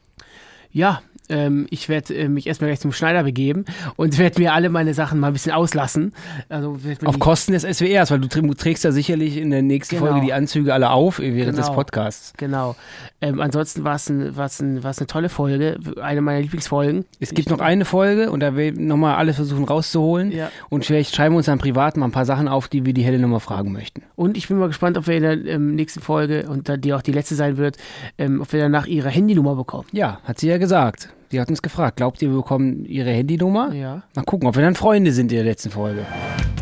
Ja, 0.72 1.02
ähm, 1.30 1.68
ich 1.70 1.90
werde 1.90 2.14
äh, 2.16 2.28
mich 2.28 2.48
erstmal 2.48 2.70
gleich 2.70 2.80
zum 2.80 2.92
Schneider 2.92 3.24
begeben 3.24 3.66
und 3.96 4.18
werde 4.18 4.42
mir 4.42 4.54
alle 4.54 4.70
meine 4.70 4.94
Sachen 4.94 5.20
mal 5.20 5.28
ein 5.28 5.34
bisschen 5.34 5.52
auslassen. 5.54 6.14
Also 6.50 6.78
Auf 7.06 7.20
Kosten 7.20 7.54
des 7.54 7.64
SWRs, 7.64 8.12
weil 8.12 8.20
du 8.20 8.28
trä- 8.28 8.56
trägst 8.58 8.84
ja 8.84 8.92
sicherlich 8.92 9.38
in 9.38 9.50
der 9.52 9.62
nächsten 9.62 9.96
Genau. 9.98 10.08
Folge 10.12 10.26
die 10.26 10.34
Anzüge 10.34 10.74
alle 10.74 10.90
auf 10.92 11.20
äh, 11.20 11.36
während 11.36 11.58
des 11.58 11.66
Genau. 11.68 11.76
Podcasts. 11.76 12.34
Genau. 12.38 12.76
Ähm, 13.22 13.40
ansonsten 13.42 13.84
war 13.84 13.96
es 13.96 14.10
ein, 14.10 14.36
war's 14.36 14.60
ein, 14.62 14.84
war's 14.84 15.00
eine 15.00 15.08
tolle 15.08 15.30
Folge, 15.30 15.78
eine 16.02 16.22
meiner 16.22 16.42
Lieblingsfolgen. 16.42 17.06
Es 17.20 17.34
gibt 17.34 17.50
noch 17.50 17.60
eine 17.60 17.86
Folge 17.86 18.30
und 18.32 18.42
da 18.42 18.56
will 18.56 18.74
nochmal 18.74 19.16
alle 19.16 19.34
versuchen 19.34 19.64
rauszuholen. 19.66 20.32
Ja. 20.32 20.50
Und 20.70 20.86
vielleicht 20.86 21.16
schreiben 21.16 21.34
wir 21.36 21.38
uns 21.38 21.46
dann 21.46 21.60
privat 21.60 21.98
mal 21.98 22.06
ein 22.06 22.12
paar 22.12 22.26
Sachen 22.26 22.48
auf, 22.48 22.68
die 22.68 22.86
wir 22.86 22.94
die 22.94 23.04
Helle 23.04 23.20
nochmal 23.20 23.40
fragen 23.40 23.72
möchten. 23.72 24.04
Und 24.16 24.38
ich 24.38 24.48
bin 24.48 24.58
mal 24.58 24.68
gespannt, 24.68 24.98
ob 24.98 25.08
wir 25.08 25.16
in 25.16 25.24
der 25.24 25.46
ähm, 25.46 25.76
nächsten 25.76 26.02
Folge, 26.02 26.48
und 26.50 26.70
die 26.84 26.94
auch 26.94 27.02
die 27.02 27.12
letzte 27.12 27.36
sein 27.36 27.58
wird, 27.58 27.78
ähm, 28.18 28.42
ob 28.42 28.52
wir 28.52 28.60
danach 28.60 28.86
ihre 28.88 29.10
Handynummer 29.10 29.56
bekommen. 29.56 29.88
Ja, 29.92 30.20
hat 30.24 30.40
sie 30.40 30.48
ja 30.50 30.58
gesagt. 30.58 31.10
Die 31.34 31.42
hat 31.42 31.50
uns 31.50 31.64
gefragt, 31.64 31.98
glaubt 31.98 32.22
ihr, 32.22 32.30
wir 32.30 32.38
bekommen 32.38 32.86
ihre 32.86 33.10
Handynummer? 33.10 33.74
Ja. 33.74 34.04
Mal 34.14 34.24
gucken, 34.24 34.48
ob 34.48 34.56
wir 34.56 34.62
dann 34.62 34.76
Freunde 34.76 35.12
sind 35.12 35.32
in 35.32 35.38
der 35.38 35.44
letzten 35.44 35.72
Folge. 35.72 36.06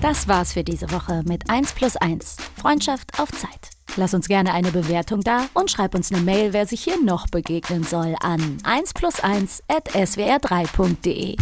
Das 0.01 0.29
war's 0.29 0.53
für 0.53 0.63
diese 0.63 0.89
Woche 0.93 1.23
mit 1.27 1.49
1 1.49 1.73
plus 1.73 1.97
1. 1.97 2.37
Freundschaft 2.55 3.19
auf 3.19 3.29
Zeit. 3.33 3.71
Lass 3.97 4.13
uns 4.13 4.29
gerne 4.29 4.53
eine 4.53 4.71
Bewertung 4.71 5.19
da 5.21 5.47
und 5.53 5.69
schreib 5.69 5.93
uns 5.93 6.09
eine 6.13 6.21
Mail, 6.21 6.53
wer 6.53 6.65
sich 6.65 6.81
hier 6.81 7.03
noch 7.03 7.27
begegnen 7.27 7.83
soll, 7.83 8.15
an 8.21 8.59
1 8.63 8.93
plus 8.93 9.19
1 9.19 9.61
at 9.67 9.89
swr3.de. 9.89 11.35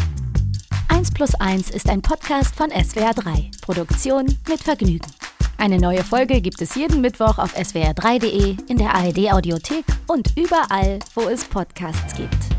1 0.87 1.11
plus 1.11 1.35
1 1.35 1.69
ist 1.69 1.87
ein 1.87 2.01
Podcast 2.01 2.55
von 2.55 2.71
SWR3. 2.71 3.61
Produktion 3.61 4.25
mit 4.49 4.59
Vergnügen. 4.59 5.07
Eine 5.59 5.77
neue 5.77 6.03
Folge 6.03 6.41
gibt 6.41 6.63
es 6.63 6.73
jeden 6.73 7.01
Mittwoch 7.01 7.37
auf 7.37 7.55
swr3.de, 7.55 8.57
in 8.67 8.77
der 8.77 8.95
ARD-Audiothek 8.95 9.85
und 10.07 10.35
überall, 10.35 10.97
wo 11.13 11.29
es 11.29 11.45
Podcasts 11.45 12.15
gibt. 12.15 12.58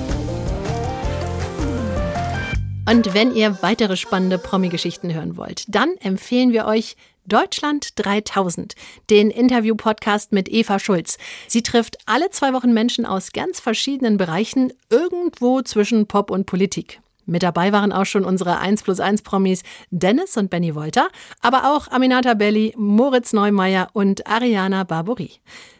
Und 2.89 3.13
wenn 3.13 3.35
ihr 3.35 3.61
weitere 3.61 3.95
spannende 3.95 4.37
Promi-Geschichten 4.37 5.13
hören 5.13 5.37
wollt, 5.37 5.63
dann 5.73 5.95
empfehlen 5.97 6.51
wir 6.51 6.65
euch 6.65 6.95
Deutschland 7.25 7.91
3000, 7.97 8.73
den 9.09 9.29
Interview-Podcast 9.29 10.31
mit 10.31 10.49
Eva 10.49 10.79
Schulz. 10.79 11.17
Sie 11.47 11.61
trifft 11.61 11.97
alle 12.07 12.31
zwei 12.31 12.53
Wochen 12.53 12.73
Menschen 12.73 13.05
aus 13.05 13.31
ganz 13.31 13.59
verschiedenen 13.59 14.17
Bereichen, 14.17 14.73
irgendwo 14.89 15.61
zwischen 15.61 16.07
Pop 16.07 16.31
und 16.31 16.47
Politik. 16.47 16.99
Mit 17.25 17.43
dabei 17.43 17.71
waren 17.71 17.93
auch 17.93 18.05
schon 18.05 18.25
unsere 18.25 18.57
1 18.57 18.83
plus 18.83 18.99
1 18.99 19.21
Promis 19.21 19.61
Dennis 19.91 20.35
und 20.35 20.49
Benny 20.49 20.75
Wolter, 20.75 21.07
aber 21.39 21.71
auch 21.73 21.87
Aminata 21.89 22.33
Belli, 22.33 22.73
Moritz 22.75 23.31
Neumeier 23.31 23.89
und 23.93 24.27
Ariana 24.27 24.83
Barbori. 24.83 25.31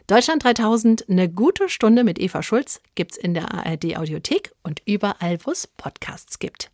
Deutschland 0.06 0.44
3000, 0.44 1.10
eine 1.10 1.28
gute 1.28 1.68
Stunde 1.68 2.04
mit 2.04 2.20
Eva 2.20 2.42
Schulz, 2.42 2.80
gibt's 2.94 3.16
in 3.16 3.34
der 3.34 3.52
ARD 3.52 3.96
Audiothek 3.96 4.52
und 4.62 4.80
überall, 4.86 5.38
wo 5.44 5.50
es 5.50 5.66
Podcasts 5.66 6.38
gibt. 6.38 6.71